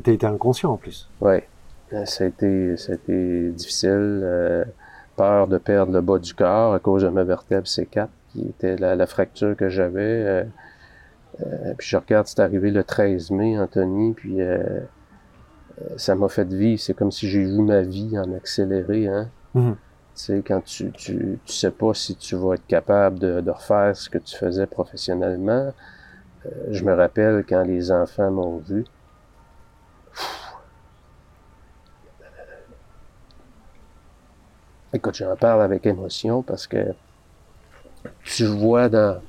Et 0.00 0.02
t'as 0.02 0.12
été 0.12 0.24
inconscient 0.26 0.70
en 0.72 0.76
plus. 0.78 1.10
Ouais, 1.20 1.46
Euh, 1.92 2.06
ça 2.06 2.24
a 2.24 2.26
été, 2.28 2.74
ça 2.78 2.92
a 2.92 2.94
été 2.94 3.50
difficile. 3.50 3.90
euh, 4.22 4.64
peur 5.16 5.46
de 5.46 5.58
perdre 5.58 5.92
le 5.92 6.00
bas 6.00 6.18
du 6.18 6.32
corps 6.32 6.72
à 6.72 6.78
cause 6.78 7.02
de 7.02 7.10
ma 7.10 7.22
vertèbre 7.24 7.66
C4, 7.66 8.08
qui 8.32 8.46
était 8.48 8.76
la, 8.78 8.96
la 8.96 9.06
fracture 9.06 9.54
que 9.54 9.68
j'avais. 9.68 10.00
euh, 10.00 10.44
euh, 11.42 11.74
puis 11.76 11.86
je 11.86 11.96
regarde, 11.98 12.26
c'est 12.26 12.40
arrivé 12.40 12.70
le 12.70 12.82
13 12.82 13.30
mai, 13.30 13.58
Anthony, 13.58 14.14
puis 14.14 14.38
ça 15.98 16.14
m'a 16.14 16.28
fait 16.30 16.48
vivre. 16.50 16.80
C'est 16.80 16.94
comme 16.94 17.10
si 17.12 17.28
j'ai 17.28 17.44
vu 17.44 17.60
ma 17.60 17.82
vie 17.82 18.18
en 18.18 18.32
accéléré, 18.34 19.06
hein. 19.08 19.28
Mhm. 19.54 19.74
Tu 19.74 20.24
sais, 20.24 20.42
quand 20.46 20.62
tu, 20.64 20.90
tu, 20.92 21.38
tu 21.44 21.52
sais 21.52 21.70
pas 21.70 21.92
si 21.92 22.16
tu 22.16 22.34
vas 22.36 22.54
être 22.54 22.66
capable 22.66 23.18
de, 23.18 23.40
de 23.42 23.50
refaire 23.50 23.94
ce 23.94 24.08
que 24.08 24.18
tu 24.18 24.34
faisais 24.36 24.66
professionnellement. 24.66 25.72
Je 26.70 26.82
me 26.84 26.94
rappelle 26.94 27.44
quand 27.46 27.62
les 27.64 27.92
enfants 27.92 28.30
m'ont 28.30 28.56
vu. 28.58 28.84
Écoute, 34.92 35.14
j'en 35.14 35.36
parle 35.36 35.62
avec 35.62 35.86
émotion 35.86 36.42
parce 36.42 36.66
que 36.66 36.92
tu 38.24 38.44
vois 38.46 38.88
dans 38.88 39.20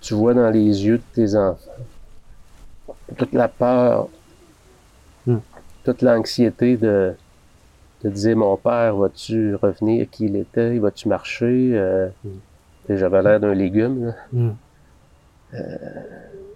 tu 0.00 0.14
vois 0.14 0.32
dans 0.32 0.48
les 0.50 0.84
yeux 0.86 0.98
de 0.98 1.02
tes 1.14 1.34
enfants 1.36 1.70
toute 3.16 3.32
la 3.32 3.48
peur, 3.48 4.08
Hmm. 5.26 5.38
toute 5.84 6.00
l'anxiété 6.00 6.78
de, 6.78 7.14
de 8.02 8.08
dire 8.08 8.34
mon 8.36 8.56
père, 8.56 8.96
vas-tu 8.96 9.54
revenir 9.56 10.08
qui 10.10 10.24
il 10.24 10.36
était, 10.36 10.78
vas-tu 10.78 11.08
marcher? 11.08 11.72
Euh, 11.74 12.08
Hmm. 12.24 12.96
J'avais 12.96 13.20
l'air 13.22 13.38
d'un 13.40 13.52
légume. 13.52 14.06
là. 14.06 14.14
Mhm. 14.32 14.56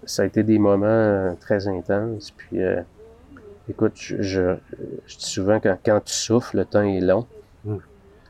Ça 0.04 0.22
a 0.22 0.24
été 0.26 0.42
des 0.42 0.58
moments 0.58 0.86
euh, 0.86 1.32
très 1.40 1.68
intenses. 1.68 2.32
Puis, 2.32 2.62
euh, 2.62 2.80
écoute, 3.68 3.92
je, 3.96 4.20
je, 4.20 4.56
je 5.06 5.16
dis 5.16 5.26
souvent 5.26 5.60
quand, 5.60 5.78
quand 5.84 6.00
tu 6.04 6.12
souffles, 6.12 6.58
le 6.58 6.64
temps 6.64 6.82
est 6.82 7.00
long. 7.00 7.26
Mm. 7.64 7.76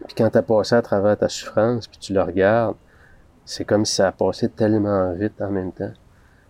Puis 0.06 0.14
quand 0.16 0.30
tu 0.30 0.38
as 0.38 0.42
passé 0.42 0.74
à 0.74 0.82
travers 0.82 1.16
ta 1.16 1.28
souffrance, 1.28 1.86
puis 1.86 1.98
tu 1.98 2.12
le 2.12 2.22
regardes, 2.22 2.76
c'est 3.44 3.64
comme 3.64 3.84
si 3.84 3.96
ça 3.96 4.08
a 4.08 4.12
passé 4.12 4.48
tellement 4.48 5.12
vite 5.12 5.40
en 5.40 5.50
même 5.50 5.72
temps. 5.72 5.92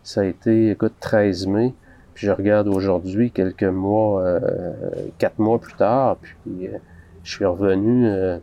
Ça 0.03 0.23
a 0.23 0.25
été, 0.25 0.71
écoute, 0.71 0.95
13 1.01 1.47
mai, 1.47 1.75
puis 2.15 2.27
je 2.27 2.33
regarde 2.33 2.69
aujourd'hui, 2.69 3.31
quelques 3.31 3.63
mois, 3.63 4.23
euh, 4.23 4.73
quatre 5.19 5.39
mois 5.39 5.59
plus 5.59 5.75
tard, 5.75 6.17
puis 6.17 6.69
euh, 6.69 6.79
je 7.23 7.31
suis 7.31 7.45
revenu 7.45 8.07
euh, 8.07 8.39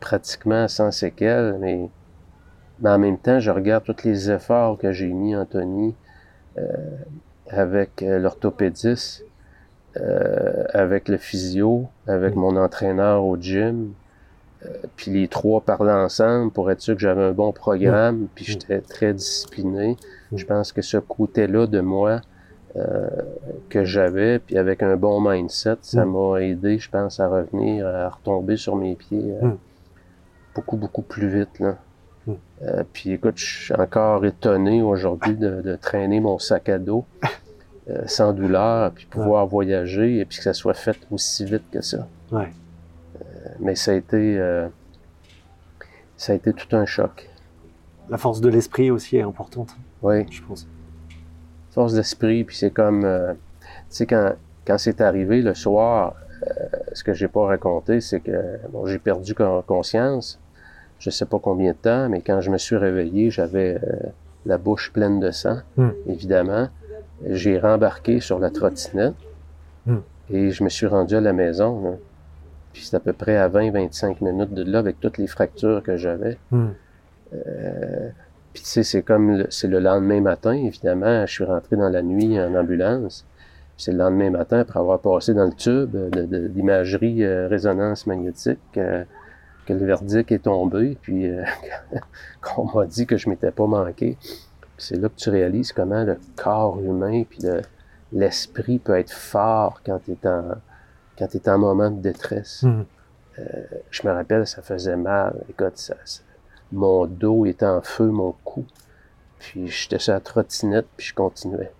pratiquement 0.00 0.68
sans 0.68 0.90
séquelles, 0.90 1.56
mais, 1.60 1.88
mais 2.80 2.90
en 2.90 2.98
même 2.98 3.18
temps, 3.18 3.40
je 3.40 3.50
regarde 3.50 3.84
tous 3.84 4.04
les 4.04 4.30
efforts 4.30 4.78
que 4.78 4.92
j'ai 4.92 5.08
mis, 5.08 5.36
Anthony, 5.36 5.94
avec 7.48 8.02
euh, 8.02 8.18
l'orthopédiste, 8.18 9.24
euh, 9.96 10.64
avec 10.72 11.08
le 11.08 11.16
physio, 11.16 11.86
avec 12.06 12.34
mon 12.34 12.56
entraîneur 12.56 13.24
au 13.24 13.36
gym, 13.36 13.92
euh, 14.64 14.68
puis 14.96 15.10
les 15.10 15.28
trois 15.28 15.60
parlaient 15.60 15.92
ensemble 15.92 16.50
pour 16.50 16.70
être 16.70 16.80
sûr 16.80 16.94
que 16.94 17.00
j'avais 17.00 17.22
un 17.22 17.32
bon 17.32 17.52
programme, 17.52 18.26
puis 18.34 18.44
j'étais 18.44 18.80
très 18.80 19.14
discipliné. 19.14 19.96
Je 20.32 20.44
pense 20.44 20.72
que 20.72 20.82
ce 20.82 20.96
côté-là 20.98 21.66
de 21.66 21.80
moi 21.80 22.20
euh, 22.76 23.08
que 23.70 23.84
j'avais, 23.84 24.38
puis 24.38 24.58
avec 24.58 24.82
un 24.82 24.96
bon 24.96 25.20
mindset, 25.20 25.78
ça 25.82 26.04
m'a 26.04 26.38
aidé, 26.42 26.78
je 26.78 26.90
pense, 26.90 27.20
à 27.20 27.28
revenir, 27.28 27.86
à 27.86 28.08
retomber 28.08 28.56
sur 28.56 28.76
mes 28.76 28.96
pieds 28.96 29.34
euh, 29.42 29.50
beaucoup, 30.54 30.76
beaucoup 30.76 31.02
plus 31.02 31.28
vite. 31.28 31.58
Là. 31.58 31.76
Mm. 32.26 32.32
Euh, 32.62 32.82
puis 32.92 33.12
écoute, 33.12 33.36
je 33.38 33.64
suis 33.64 33.74
encore 33.74 34.24
étonné 34.24 34.82
aujourd'hui 34.82 35.36
de, 35.36 35.60
de 35.62 35.76
traîner 35.76 36.20
mon 36.20 36.38
sac 36.38 36.68
à 36.68 36.78
dos 36.78 37.04
euh, 37.88 38.02
sans 38.06 38.32
douleur, 38.32 38.90
puis 38.92 39.06
pouvoir 39.06 39.46
voyager, 39.46 40.18
et 40.18 40.24
puis 40.24 40.38
que 40.38 40.44
ça 40.44 40.52
soit 40.54 40.74
fait 40.74 40.98
aussi 41.10 41.44
vite 41.44 41.64
que 41.70 41.80
ça. 41.82 42.06
Ouais. 42.32 42.48
Mais 43.60 43.74
ça 43.76 43.92
a 43.92 43.94
été, 43.94 44.38
euh, 44.38 44.68
ça 46.16 46.32
a 46.32 46.34
été 46.36 46.52
tout 46.52 46.74
un 46.76 46.84
choc. 46.84 47.28
La 48.08 48.18
force 48.18 48.40
de 48.40 48.48
l'esprit 48.48 48.90
aussi 48.90 49.16
est 49.16 49.22
importante, 49.22 49.74
Oui, 50.02 50.26
je 50.30 50.42
pense. 50.42 50.66
force 51.70 51.94
d'esprit, 51.94 52.44
puis 52.44 52.56
c'est 52.56 52.70
comme, 52.70 53.04
euh, 53.04 53.32
tu 53.62 53.68
sais, 53.90 54.06
quand, 54.06 54.32
quand 54.66 54.78
c'est 54.78 55.00
arrivé 55.00 55.42
le 55.42 55.54
soir, 55.54 56.14
euh, 56.46 56.50
ce 56.92 57.02
que 57.04 57.12
j'ai 57.14 57.28
pas 57.28 57.46
raconté, 57.46 58.00
c'est 58.00 58.20
que 58.20 58.58
bon, 58.70 58.86
j'ai 58.86 58.98
perdu 58.98 59.34
con- 59.34 59.62
conscience, 59.66 60.38
je 60.98 61.10
sais 61.10 61.26
pas 61.26 61.38
combien 61.38 61.72
de 61.72 61.76
temps, 61.76 62.08
mais 62.08 62.20
quand 62.20 62.40
je 62.40 62.50
me 62.50 62.58
suis 62.58 62.76
réveillé, 62.76 63.30
j'avais 63.30 63.78
euh, 63.82 63.96
la 64.46 64.58
bouche 64.58 64.92
pleine 64.92 65.20
de 65.20 65.30
sang, 65.30 65.58
Hmm. 65.76 65.90
évidemment. 66.08 66.68
J'ai 67.28 67.58
rembarqué 67.58 68.20
sur 68.20 68.38
la 68.38 68.50
trottinette 68.50 69.14
Hmm. 69.86 69.98
et 70.30 70.50
je 70.50 70.64
me 70.64 70.68
suis 70.68 70.86
rendu 70.86 71.14
à 71.16 71.20
la 71.20 71.32
maison. 71.32 71.82
là. 71.82 71.90
Puis 72.72 72.84
c'est 72.84 72.96
à 72.96 73.00
peu 73.00 73.12
près 73.12 73.36
à 73.36 73.48
20-25 73.48 74.20
minutes 74.20 74.52
de 74.52 74.62
là 74.62 74.80
avec 74.80 75.00
toutes 75.00 75.16
les 75.18 75.26
fractures 75.26 75.82
que 75.82 75.96
j'avais. 75.96 76.36
Mhm. 76.50 76.74
Euh, 77.34 78.08
puis 78.52 78.62
tu 78.62 78.68
sais, 78.68 78.82
c'est 78.82 79.02
comme 79.02 79.36
le, 79.38 79.46
c'est 79.50 79.68
le 79.68 79.78
lendemain 79.80 80.20
matin, 80.20 80.52
évidemment. 80.52 81.24
Je 81.26 81.32
suis 81.32 81.44
rentré 81.44 81.76
dans 81.76 81.88
la 81.88 82.02
nuit 82.02 82.38
en 82.40 82.54
ambulance. 82.54 83.24
Puis 83.76 83.84
c'est 83.84 83.92
le 83.92 83.98
lendemain 83.98 84.30
matin, 84.30 84.60
après 84.60 84.78
avoir 84.78 84.98
passé 85.00 85.34
dans 85.34 85.44
le 85.46 85.52
tube 85.54 85.90
de, 85.90 86.26
de- 86.26 86.48
d'imagerie 86.48 87.24
euh, 87.24 87.48
résonance 87.48 88.06
magnétique, 88.06 88.58
euh, 88.76 89.04
que 89.66 89.72
le 89.72 89.84
verdict 89.84 90.32
est 90.32 90.44
tombé, 90.44 90.96
puis 91.02 91.26
euh, 91.28 91.44
qu'on 92.40 92.64
m'a 92.72 92.86
dit 92.86 93.06
que 93.06 93.16
je 93.16 93.28
m'étais 93.28 93.50
pas 93.50 93.66
manqué. 93.66 94.16
C'est 94.78 94.96
là 94.96 95.08
que 95.08 95.16
tu 95.16 95.30
réalises 95.30 95.72
comment 95.72 96.04
le 96.04 96.18
corps 96.36 96.80
humain 96.80 97.24
puis 97.28 97.38
le- 97.42 97.62
l'esprit 98.12 98.78
peut 98.78 98.96
être 98.98 99.12
fort 99.12 99.80
quand 99.84 99.98
tu 100.04 100.12
es 100.12 100.28
en 100.28 100.54
quand 101.18 101.26
tu 101.28 101.40
en 101.48 101.58
moment 101.58 101.90
de 101.90 102.00
détresse. 102.00 102.62
Mhm. 102.62 102.84
Je 103.90 104.06
me 104.06 104.12
rappelle, 104.12 104.46
ça 104.46 104.60
faisait 104.62 104.96
mal. 104.96 105.42
Écoute, 105.48 105.76
ça, 105.78 105.94
ça- 106.04 106.22
mon 106.72 107.06
dos 107.06 107.46
était 107.46 107.66
en 107.66 107.80
feu, 107.82 108.06
mon 108.06 108.32
cou. 108.44 108.64
Puis 109.38 109.68
j'étais 109.68 109.98
sur 109.98 110.12
la 110.12 110.20
trottinette, 110.20 110.86
puis 110.96 111.06
je 111.06 111.14
continuais. 111.14 111.72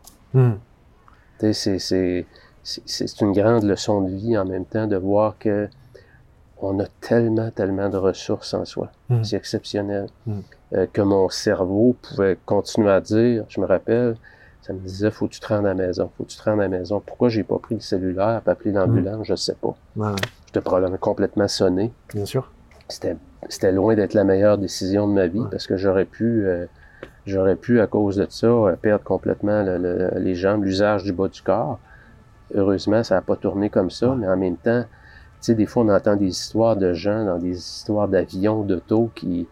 Tu 1.39 1.53
sais, 1.55 1.79
c'est, 1.79 2.27
c'est 2.63 3.21
une 3.21 3.33
grande 3.33 3.65
leçon 3.65 4.01
de 4.03 4.11
vie 4.11 4.37
en 4.39 4.45
même 4.47 4.65
temps 4.65 4.87
de 4.87 4.97
voir 4.97 5.37
que 5.39 5.69
on 6.61 6.79
a 6.81 6.87
tellement, 7.01 7.51
tellement 7.51 7.89
de 7.89 7.97
ressources 7.97 8.55
en 8.55 8.65
soi. 8.65 8.91
Mm. 9.09 9.25
C'est 9.25 9.37
exceptionnel. 9.37 10.07
Mm. 10.27 10.39
Euh, 10.75 10.87
que 10.93 11.01
mon 11.03 11.29
cerveau 11.29 11.95
pouvait 12.03 12.37
continuer 12.45 12.91
à 12.91 13.01
dire, 13.01 13.45
je 13.49 13.61
me 13.61 13.67
rappelle, 13.67 14.17
ça 14.63 14.73
me 14.73 14.81
disait, 14.81 15.11
faut 15.13 15.29
que 15.29 15.33
tu 15.35 15.41
te 15.41 15.47
rendes 15.47 15.65
à 15.67 15.69
la 15.69 15.75
maison, 15.75 16.11
faut 16.19 16.25
que 16.25 16.31
tu 16.31 16.37
te 16.39 16.43
rendes 16.43 16.59
à 16.61 16.65
la 16.65 16.69
maison. 16.69 17.01
Pourquoi 17.05 17.29
j'ai 17.29 17.45
pas 17.45 17.59
pris 17.59 17.77
le 17.77 17.81
cellulaire, 17.81 18.41
pas 18.43 18.53
appelé 18.53 18.73
l'ambulance, 18.73 19.27
je 19.27 19.35
sais 19.37 19.55
pas. 19.55 19.77
Ouais, 19.97 20.09
J'étais 20.47 20.61
probablement 20.61 20.97
complètement 20.97 21.47
sonné. 21.47 21.93
bien 22.13 22.25
sûr. 22.25 22.51
C'était, 22.89 23.71
loin 23.73 23.95
d'être 23.95 24.15
la 24.15 24.25
meilleure 24.25 24.59
décision 24.59 25.07
de 25.09 25.13
ma 25.13 25.27
vie 25.29 25.39
Ouais. 25.41 25.49
parce 25.51 25.67
que 25.69 25.77
j'aurais 25.77 26.05
pu, 26.05 26.47
euh, 26.47 26.67
j'aurais 27.27 27.55
pu, 27.57 27.81
à 27.81 27.87
cause 27.87 28.17
de 28.17 28.27
ça, 28.29 28.47
euh, 28.49 28.75
perdre 28.77 29.05
complètement 29.05 29.63
le- 29.63 29.79
le- 29.79 30.11
les 30.19 30.35
jambes, 30.35 30.65
l'usage 30.65 31.05
du 31.05 31.13
bas 31.13 31.29
du 31.29 31.43
corps. 31.43 31.79
Heureusement, 32.55 33.03
ça 33.05 33.17
n'a 33.17 33.21
pas 33.23 33.37
tourné 33.37 33.71
comme 33.71 33.91
ça, 33.91 34.09
Ouais. 34.11 34.17
mais 34.17 34.27
en 34.29 34.37
même 34.37 34.57
temps, 34.57 34.85
sais, 35.47 35.55
des 35.55 35.67
fois, 35.67 35.83
on 35.85 35.89
entend 35.89 36.17
des 36.17 36.29
histoires 36.29 36.77
de 36.77 36.93
gens 36.93 37.25
dans 37.25 37.39
des 37.39 37.57
histoires 37.57 38.09
d'avions, 38.09 38.63
d'auto 38.63 39.11
qui, 39.15 39.47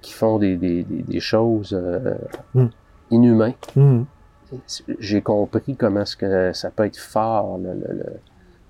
qui 0.00 0.12
font 0.12 0.38
des, 0.38 0.56
des, 0.56 0.82
des, 0.84 1.02
des 1.02 1.20
choses 1.20 1.72
euh, 1.72 2.14
Mm. 2.54 2.66
inhumaines. 3.10 3.54
Mhm. 3.76 4.04
J'ai 4.98 5.20
compris 5.20 5.76
comment 5.76 6.00
est-ce 6.02 6.16
que 6.16 6.52
ça 6.54 6.70
peut 6.70 6.86
être 6.86 6.96
fort, 6.96 7.58
le, 7.58 7.74
le, 7.74 8.04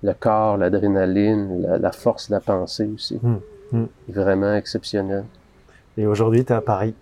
le- 0.03 0.13
corps, 0.13 0.57
l'adrénaline, 0.57 1.61
la, 1.61 1.77
la 1.77 1.91
force 1.91 2.29
de 2.29 2.35
la 2.35 2.41
pensée 2.41 2.89
aussi. 2.93 3.19
Mm. 3.21 3.35
Mm. 3.71 3.85
Vraiment 4.09 4.55
exceptionnel. 4.55 5.23
Et 5.97 6.05
aujourd'hui, 6.07 6.43
tu 6.43 6.51
es 6.51 6.55
à 6.55 6.61
Paris. 6.61 6.93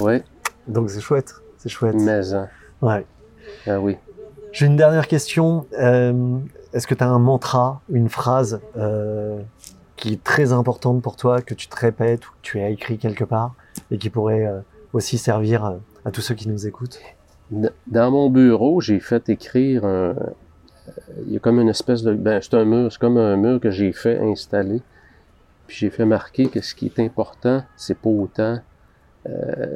Oui, 0.00 0.22
Donc 0.68 0.90
c'est 0.90 1.00
chouette. 1.00 1.32
C'est 1.58 1.68
chouette. 1.68 1.94
maison. 1.96 2.46
Ouais. 2.82 3.04
Ah 3.66 3.80
oui. 3.80 3.96
J'ai 4.52 4.66
une 4.66 4.76
dernière 4.76 5.06
question. 5.08 5.66
Euh, 5.78 6.38
Est-ce 6.72 6.86
que 6.86 6.94
tu 6.94 7.04
as 7.04 7.08
un 7.08 7.18
mantra, 7.18 7.80
une 7.90 8.08
phrase 8.08 8.60
euh, 8.76 9.40
qui 9.96 10.12
est 10.14 10.24
très 10.24 10.52
importante 10.52 11.02
pour 11.02 11.16
toi, 11.16 11.40
que 11.40 11.54
tu 11.54 11.68
te 11.68 11.76
répètes 11.76 12.26
ou 12.26 12.30
que 12.32 12.38
tu 12.42 12.60
as 12.60 12.68
écrit 12.70 12.98
quelque 12.98 13.24
part 13.24 13.54
et 13.90 13.98
qui 13.98 14.10
pourrait 14.10 14.46
euh, 14.46 14.60
aussi 14.92 15.18
servir 15.18 15.64
euh, 15.64 15.76
à 16.04 16.10
tous 16.10 16.20
ceux 16.20 16.34
qui 16.34 16.48
nous 16.48 16.66
écoutent? 16.66 16.98
Dans 17.86 18.10
mon 18.10 18.30
bureau, 18.30 18.80
j'ai 18.80 19.00
fait 19.00 19.28
écrire 19.28 19.84
un. 19.84 19.88
euh, 19.88 20.14
Il 21.26 21.32
y 21.32 21.36
a 21.36 21.40
comme 21.40 21.60
une 21.60 21.68
espèce 21.68 22.02
de. 22.02 22.14
Ben, 22.14 22.40
c'est 22.42 22.54
un 22.54 22.64
mur, 22.64 22.90
c'est 22.92 23.00
comme 23.00 23.16
un 23.18 23.36
mur 23.36 23.60
que 23.60 23.70
j'ai 23.70 23.92
fait 23.92 24.18
installer. 24.18 24.80
Puis 25.66 25.76
j'ai 25.78 25.90
fait 25.90 26.04
marquer 26.04 26.48
que 26.48 26.60
ce 26.60 26.74
qui 26.74 26.86
est 26.86 26.98
important, 26.98 27.62
c'est 27.76 27.96
pas 27.96 28.10
autant 28.10 28.58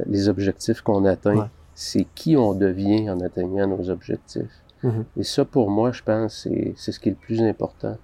les 0.07 0.29
objectifs 0.31 0.81
qu'on 0.81 1.05
atteint, 1.05 1.37
Ouais. 1.37 1.47
c'est 1.75 2.07
qui 2.15 2.35
on 2.37 2.55
devient 2.55 3.11
en 3.11 3.21
atteignant 3.21 3.67
nos 3.69 3.91
objectifs. 3.91 4.51
Mhm. 4.85 5.05
Et 5.16 5.23
ça, 5.24 5.44
pour 5.44 5.70
moi, 5.70 5.90
je 5.93 6.02
pense, 6.02 6.43
c'est 6.44 6.74
c'est 6.77 6.93
ce 6.93 7.01
qui 7.01 7.09
est 7.09 7.12
le 7.12 7.19
plus 7.19 7.43
important. 7.43 7.97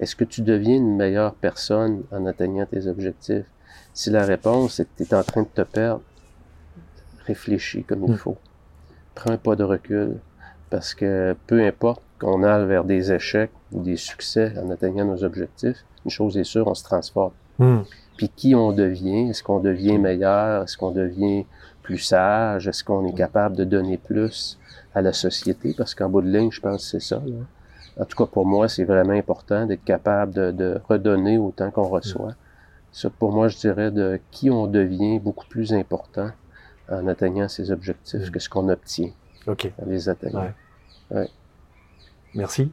Est-ce 0.00 0.14
que 0.14 0.24
tu 0.24 0.42
deviens 0.42 0.76
une 0.76 0.96
meilleure 0.96 1.34
personne 1.34 2.02
en 2.12 2.26
atteignant 2.26 2.66
tes 2.66 2.86
objectifs? 2.86 3.46
Si 3.94 4.10
la 4.10 4.24
réponse 4.24 4.78
est 4.80 4.84
que 4.84 5.02
tu 5.02 5.10
es 5.10 5.14
en 5.14 5.22
train 5.22 5.42
de 5.42 5.48
te 5.48 5.62
perdre, 5.62 6.02
réfléchis 7.26 7.84
comme 7.84 8.04
il 8.04 8.12
Mm. 8.12 8.16
faut. 8.16 8.36
Prends 9.14 9.32
un 9.32 9.36
pas 9.36 9.56
de 9.56 9.64
recul. 9.64 10.16
Parce 10.70 10.94
que 10.94 11.34
peu 11.46 11.64
importe 11.64 12.02
qu'on 12.20 12.42
aille 12.42 12.66
vers 12.66 12.84
des 12.84 13.10
échecs 13.12 13.50
ou 13.72 13.80
des 13.82 13.96
succès 13.96 14.52
en 14.62 14.70
atteignant 14.70 15.04
nos 15.06 15.24
objectifs, 15.24 15.84
une 16.04 16.10
chose 16.10 16.36
est 16.36 16.44
sûre, 16.44 16.66
on 16.68 16.74
se 16.74 16.84
transforme. 16.84 17.32
Mhm. 17.58 17.84
Puis 18.16 18.28
qui 18.28 18.54
on 18.54 18.72
devient? 18.72 19.30
Est-ce 19.30 19.42
qu'on 19.42 19.60
devient 19.60 19.98
meilleur? 19.98 20.64
Est-ce 20.64 20.76
qu'on 20.76 20.90
devient 20.90 21.44
plus 21.88 21.98
sage? 21.98 22.68
Est-ce 22.68 22.84
qu'on 22.84 23.06
est 23.06 23.14
capable 23.14 23.56
de 23.56 23.64
donner 23.64 23.96
plus 23.96 24.58
à 24.94 25.00
la 25.00 25.12
société? 25.14 25.74
Parce 25.76 25.94
qu'en 25.94 26.10
bout 26.10 26.20
de 26.20 26.28
ligne, 26.30 26.50
je 26.52 26.60
pense 26.60 26.82
que 26.84 26.90
c'est 26.90 27.00
ça. 27.00 27.16
là. 27.24 28.02
En 28.02 28.04
tout 28.04 28.16
cas, 28.16 28.26
pour 28.30 28.44
moi, 28.46 28.68
c'est 28.68 28.84
vraiment 28.84 29.14
important 29.14 29.64
d'être 29.66 29.84
capable 29.84 30.32
de, 30.34 30.50
de 30.52 30.80
redonner 30.88 31.38
autant 31.38 31.70
qu'on 31.70 31.88
reçoit. 31.88 32.34
Ça, 32.92 33.08
pour 33.10 33.32
moi, 33.32 33.48
je 33.48 33.56
dirais 33.56 33.90
de 33.90 34.20
qui 34.30 34.50
on 34.50 34.66
devient 34.66 35.18
beaucoup 35.18 35.46
plus 35.46 35.72
important 35.72 36.30
en 36.90 37.06
atteignant 37.08 37.48
ses 37.48 37.70
objectifs 37.70 38.28
Mm. 38.28 38.30
que 38.30 38.38
ce 38.38 38.48
qu'on 38.50 38.68
obtient 38.68 39.10
Ok. 39.46 39.72
en 39.82 39.86
les 39.88 40.08
atteignant. 40.10 40.52
Ouais. 41.10 41.28
Merci. 42.38 42.70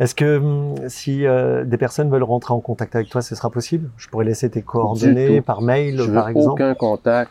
Est-ce 0.00 0.14
que 0.16 0.38
hum, 0.38 0.74
si 0.88 1.24
euh, 1.26 1.64
des 1.64 1.76
personnes 1.76 2.10
veulent 2.10 2.24
rentrer 2.24 2.52
en 2.52 2.58
contact 2.60 2.96
avec 2.96 3.10
toi, 3.10 3.22
ce 3.22 3.36
sera 3.36 3.50
possible? 3.50 3.90
Je 3.96 4.08
pourrais 4.08 4.24
laisser 4.24 4.50
tes 4.50 4.62
coordonnées 4.62 5.40
par 5.40 5.62
mail, 5.62 5.98
Je 5.98 6.02
veux 6.08 6.14
par 6.14 6.28
exemple. 6.30 6.50
aucun 6.62 6.74
contact. 6.74 7.30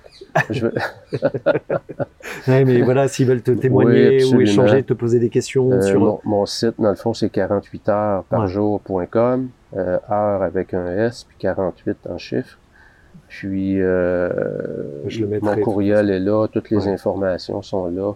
Je 0.50 0.68
veux, 0.68 0.74
Ouais, 2.48 2.64
mais 2.64 2.82
voilà, 2.82 3.08
s'ils 3.10 3.28
veulent 3.28 3.42
te 3.42 3.52
témoigner 3.52 4.24
ou 4.24 4.40
échanger, 4.40 4.84
te 4.84 4.94
poser 4.94 5.20
des 5.20 5.30
questions 5.30 5.72
Euh, 5.72 5.82
sur. 5.82 6.00
mon, 6.00 6.20
mon 6.24 6.46
site, 6.46 6.76
dans 6.80 6.90
le 6.90 6.96
fond, 6.96 7.14
c'est 7.14 7.30
48 7.30 7.90
heures 7.90 8.24
par 8.26 8.42
Ouais. 8.44 8.48
jour.com, 8.48 9.50
euh, 9.76 9.98
heure 10.10 10.42
avec 10.44 10.74
un 10.74 10.88
S, 10.88 11.26
puis 11.28 11.38
48 11.40 11.98
en 12.10 12.18
chiffres. 12.18 12.58
Puis, 13.28 13.82
euh, 13.82 14.30
Je 15.08 15.26
le 15.26 15.40
mon 15.42 15.56
courriel 15.58 16.10
est 16.12 16.20
là, 16.20 16.48
toutes 16.48 16.70
les 16.70 16.86
Ouais. 16.88 16.94
informations 16.94 17.62
sont 17.62 17.88
là. 17.88 18.14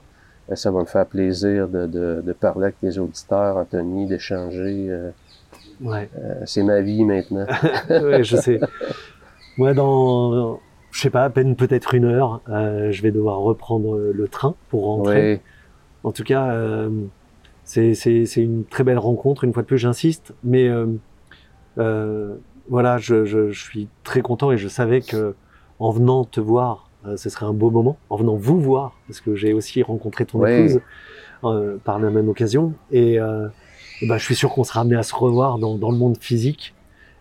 Euh, 0.49 0.55
ça 0.55 0.71
va 0.71 0.79
me 0.81 0.85
faire 0.85 1.05
plaisir 1.05 1.67
de, 1.67 1.85
de, 1.87 2.21
de 2.25 2.33
parler 2.33 2.65
avec 2.65 2.75
les 2.81 2.99
auditeurs, 2.99 3.57
Anthony, 3.57 4.05
d'échanger. 4.07 4.87
euh, 4.89 5.11
Ouais. 5.79 6.09
euh, 6.17 6.33
c'est 6.45 6.63
ma 6.63 6.81
vie 6.81 7.03
maintenant. 7.05 7.45
ouais, 7.89 8.23
je 8.23 8.35
sais. 8.37 8.59
Moi, 9.57 9.73
dans, 9.75 10.59
je 10.91 11.01
sais 11.01 11.09
pas, 11.11 11.23
à 11.25 11.29
peine 11.29 11.55
peut-être 11.55 11.93
une 11.93 12.05
heure, 12.05 12.41
euh, 12.49 12.91
je 12.91 13.01
vais 13.03 13.11
devoir 13.11 13.39
reprendre 13.39 13.97
le 13.97 14.27
train 14.27 14.55
pour 14.69 14.85
rentrer. 14.85 15.33
Oui, 15.35 15.39
En 16.03 16.11
tout 16.11 16.23
cas, 16.23 16.51
c'est 17.63 17.93
une 18.37 18.65
très 18.65 18.83
belle 18.83 18.97
rencontre. 18.97 19.43
Une 19.43 19.53
fois 19.53 19.61
de 19.61 19.67
plus, 19.67 19.77
j'insiste. 19.77 20.33
Mais 20.43 20.67
voilà, 21.75 22.97
je, 22.97 23.25
je, 23.25 23.49
je 23.51 23.63
suis 23.63 23.87
très 24.03 24.21
content 24.21 24.51
et 24.51 24.57
je 24.57 24.67
savais 24.67 25.01
que 25.01 25.35
en 25.79 25.91
venant 25.91 26.23
te 26.25 26.39
voir, 26.41 26.86
ce 27.15 27.29
serait 27.29 27.45
un 27.45 27.53
beau 27.53 27.69
moment. 27.71 27.97
En 28.09 28.17
venant 28.17 28.35
vous 28.35 28.59
voir, 28.59 28.93
parce 29.07 29.21
que 29.21 29.35
j'ai 29.35 29.53
aussi 29.53 29.81
rencontré 29.83 30.25
ton 30.25 30.45
épouse 30.45 30.81
euh, 31.43 31.77
par 31.83 31.99
la 31.99 32.09
même 32.09 32.27
occasion. 32.27 32.73
Et, 32.91 33.19
euh, 33.19 33.47
et 34.01 34.07
ben, 34.07 34.17
je 34.17 34.23
suis 34.25 34.35
sûr 34.35 34.51
qu'on 34.53 34.63
sera 34.63 34.81
amené 34.81 34.95
à 34.97 35.03
se 35.03 35.15
revoir 35.15 35.57
dans, 35.59 35.77
dans 35.77 35.91
le 35.91 35.97
monde 35.97 36.17
physique. 36.19 36.73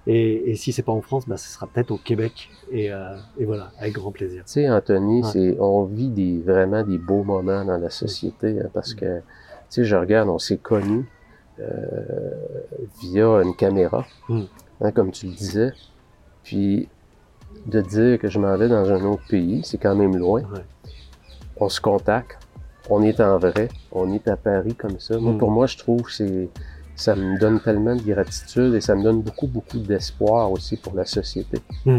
Et, 0.09 0.51
et 0.51 0.55
si 0.55 0.73
c'est 0.73 0.83
pas 0.83 0.93
en 0.93 1.01
France, 1.01 1.29
bah, 1.29 1.37
ce 1.37 1.49
sera 1.49 1.67
peut-être 1.67 1.91
au 1.91 1.99
Québec. 1.99 2.49
Et, 2.73 2.93
euh, 2.93 3.17
et 3.39 3.45
voilà, 3.45 3.71
avec 3.79 3.93
grand 3.95 4.13
plaisir. 4.13 4.45
Tu 4.47 4.53
sais, 4.53 4.71
Anthony, 4.71 5.23
Ouais. 5.23 5.29
c'est, 5.33 5.57
on 5.61 5.85
vit 5.85 6.09
des, 6.11 6.39
vraiment 6.39 6.83
des 6.83 6.99
beaux 6.99 7.23
moments 7.25 7.65
dans 7.65 7.77
la 7.79 7.91
société 7.91 8.59
hein, 8.61 8.69
parce 8.73 8.95
que, 8.95 9.19
tu 9.19 9.23
sais, 9.69 9.85
je 9.85 9.97
regarde, 9.97 10.29
on 10.29 10.39
s'est 10.39 10.59
connus 10.59 11.07
euh, 11.59 12.31
via 13.01 13.27
une 13.43 13.55
caméra, 13.57 14.07
Mm. 14.29 14.43
hein, 14.83 14.93
comme 14.93 15.11
tu 15.11 15.27
le 15.27 15.33
disais. 15.33 15.73
Puis, 16.45 16.89
de 17.67 17.81
dire 17.81 18.19
que 18.19 18.29
je 18.29 18.39
m'en 18.39 18.57
vais 18.57 18.69
dans 18.69 18.91
un 18.91 19.03
autre 19.05 19.23
pays, 19.29 19.63
c'est 19.65 19.79
quand 19.79 19.95
même 19.95 20.17
loin. 20.17 20.43
Ouais. 20.43 20.65
On 21.59 21.69
se 21.69 21.81
contacte, 21.81 22.39
on 22.91 23.03
est 23.03 23.21
en 23.21 23.39
vrai, 23.39 23.69
on 23.93 24.13
est 24.13 24.29
à 24.29 24.37
Paris 24.37 24.75
comme 24.75 24.99
ça. 25.01 25.19
Moi, 25.19 25.33
Mm. 25.33 25.39
pour 25.39 25.51
moi, 25.51 25.67
je 25.67 25.77
trouve 25.79 26.03
que 26.03 26.13
c'est, 26.13 26.49
ça 26.95 27.15
me 27.17 27.39
donne 27.41 27.61
tellement 27.61 27.97
de 27.97 28.03
gratitude 28.03 28.75
et 28.75 28.81
ça 28.81 28.95
me 28.95 29.03
donne 29.03 29.23
beaucoup, 29.23 29.47
beaucoup 29.47 29.79
d'espoir 29.79 30.51
aussi 30.53 30.77
pour 30.77 30.95
la 30.95 31.05
société 31.05 31.59
Hmm. 31.85 31.97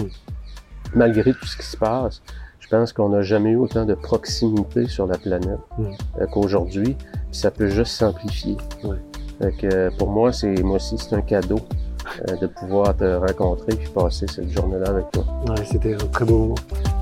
malgré 0.96 1.34
tout 1.34 1.46
ce 1.46 1.58
qui 1.58 1.66
se 1.66 1.78
passe, 1.78 2.22
je 2.60 2.68
pense 2.70 2.94
qu'on 2.94 3.10
n'a 3.10 3.22
jamais 3.22 3.52
eu 3.52 3.56
autant 3.58 3.86
de 3.86 3.94
proximité 3.94 4.88
sur 4.88 5.06
la 5.08 5.18
planète 5.18 5.60
Mm. 5.78 5.86
euh, 6.22 6.26
qu'aujourd'hui. 6.28 6.96
Ça 7.32 7.52
peut 7.52 7.68
juste 7.70 7.92
s'amplifier. 7.92 8.56
Ouais. 8.84 8.98
Fait 9.40 9.52
que, 9.58 9.68
euh, 9.74 9.92
pour 9.98 10.10
moi, 10.10 10.32
c'est 10.32 10.64
moi 10.64 10.78
aussi, 10.78 10.98
c'est 10.98 11.14
un 11.16 11.22
cadeau 11.22 11.60
de 12.42 12.48
pouvoir 12.48 12.96
te 12.96 13.04
rencontrer 13.04 13.76
puis 13.76 13.90
passer 13.90 14.26
cette 14.28 14.50
journée-là 14.50 14.90
avec 14.90 15.12
toi. 15.12 15.24
Ouais, 15.48 15.66
c'était 15.66 15.94
un 15.94 16.08
très 16.08 16.26
beau 16.26 16.38
moment. 16.40 16.56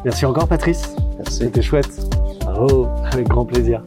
Merci 0.03 0.25
encore, 0.25 0.47
Patrice. 0.47 0.95
Merci. 1.17 1.39
C'était 1.39 1.61
chouette. 1.61 1.89
Bravo, 2.41 2.87
avec 3.11 3.27
grand 3.27 3.45
plaisir. 3.45 3.81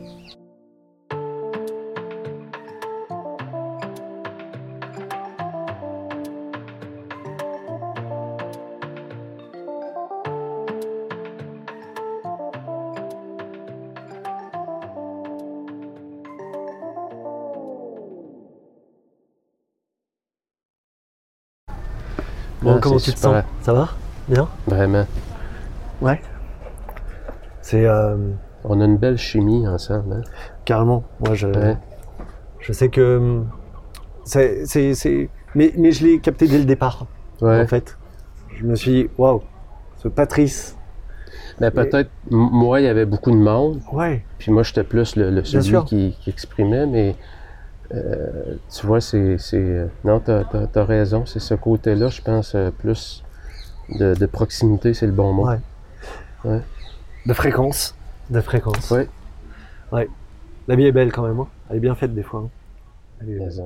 Bon, 22.68 22.74
Ah, 22.76 22.80
comment 22.82 22.96
tu 22.98 23.12
te 23.12 23.18
sens? 23.18 23.42
Ça 23.62 23.72
va? 23.72 23.88
Bien? 24.28 24.46
Vraiment. 24.66 25.06
Ouais. 26.02 26.20
C'est 27.62 27.86
euh, 27.86 28.16
On 28.64 28.80
a 28.80 28.84
une 28.84 28.96
belle 28.98 29.16
chimie 29.18 29.66
ensemble. 29.66 30.12
Hein? 30.14 30.22
carrément. 30.64 31.04
Moi, 31.24 31.34
je, 31.34 31.46
Ouais. 31.48 31.76
je 32.60 32.72
sais 32.72 32.88
que 32.90 33.16
hum, 33.16 33.48
c'est, 34.24 34.66
c'est, 34.66 34.94
c'est... 34.94 35.30
Mais, 35.54 35.72
mais 35.78 35.92
je 35.92 36.04
l'ai 36.04 36.18
capté 36.20 36.46
dès 36.46 36.58
le 36.58 36.64
départ. 36.66 37.06
Ouais. 37.40 37.62
En 37.62 37.66
fait, 37.66 37.96
je 38.54 38.64
me 38.64 38.74
suis 38.74 38.90
dit, 38.90 39.10
waouh, 39.16 39.42
ce 39.96 40.08
Patrice. 40.08 40.76
Mais 41.60 41.70
peut-être, 41.70 42.10
m- 42.30 42.48
moi, 42.52 42.80
il 42.80 42.84
y 42.84 42.88
avait 42.88 43.06
beaucoup 43.06 43.30
de 43.30 43.36
monde. 43.36 43.80
Ouais. 43.92 44.24
Puis 44.38 44.52
moi, 44.52 44.62
j'étais 44.62 44.84
plus 44.84 45.16
le, 45.16 45.30
le- 45.30 45.44
celui 45.44 45.82
qui, 45.86 46.16
qui 46.20 46.28
exprimait, 46.30 46.86
mais 46.86 47.16
Euh, 47.94 48.56
tu 48.70 48.86
vois, 48.86 49.00
c'est. 49.00 49.38
c'est- 49.38 49.56
euh, 49.56 49.86
Non, 50.04 50.20
t'as 50.20 50.42
as, 50.74 50.84
raison. 50.84 51.24
C'est 51.26 51.40
ce 51.40 51.54
côté-là, 51.54 52.08
je 52.08 52.20
pense, 52.20 52.54
euh, 52.54 52.70
plus 52.70 53.24
de, 53.98 54.14
de 54.14 54.26
proximité, 54.26 54.92
c'est 54.94 55.06
le 55.06 55.12
bon 55.12 55.32
mot. 55.32 55.48
Ouais. 55.48 55.58
Ouais. 56.44 56.60
De 57.26 57.32
fréquence. 57.32 57.94
De 58.30 58.40
fréquence. 58.40 58.90
Ouais. 58.90 59.08
Ouais. 59.90 60.08
La 60.66 60.76
vie 60.76 60.84
est 60.86 60.92
belle 60.92 61.12
quand 61.12 61.26
même. 61.26 61.40
hein. 61.40 61.48
Elle 61.70 61.76
est 61.76 61.80
bien 61.80 61.94
faite 61.94 62.14
des 62.14 62.22
fois. 62.22 62.40
hein. 62.40 62.50
Elle 63.20 63.30
est-. 63.30 63.60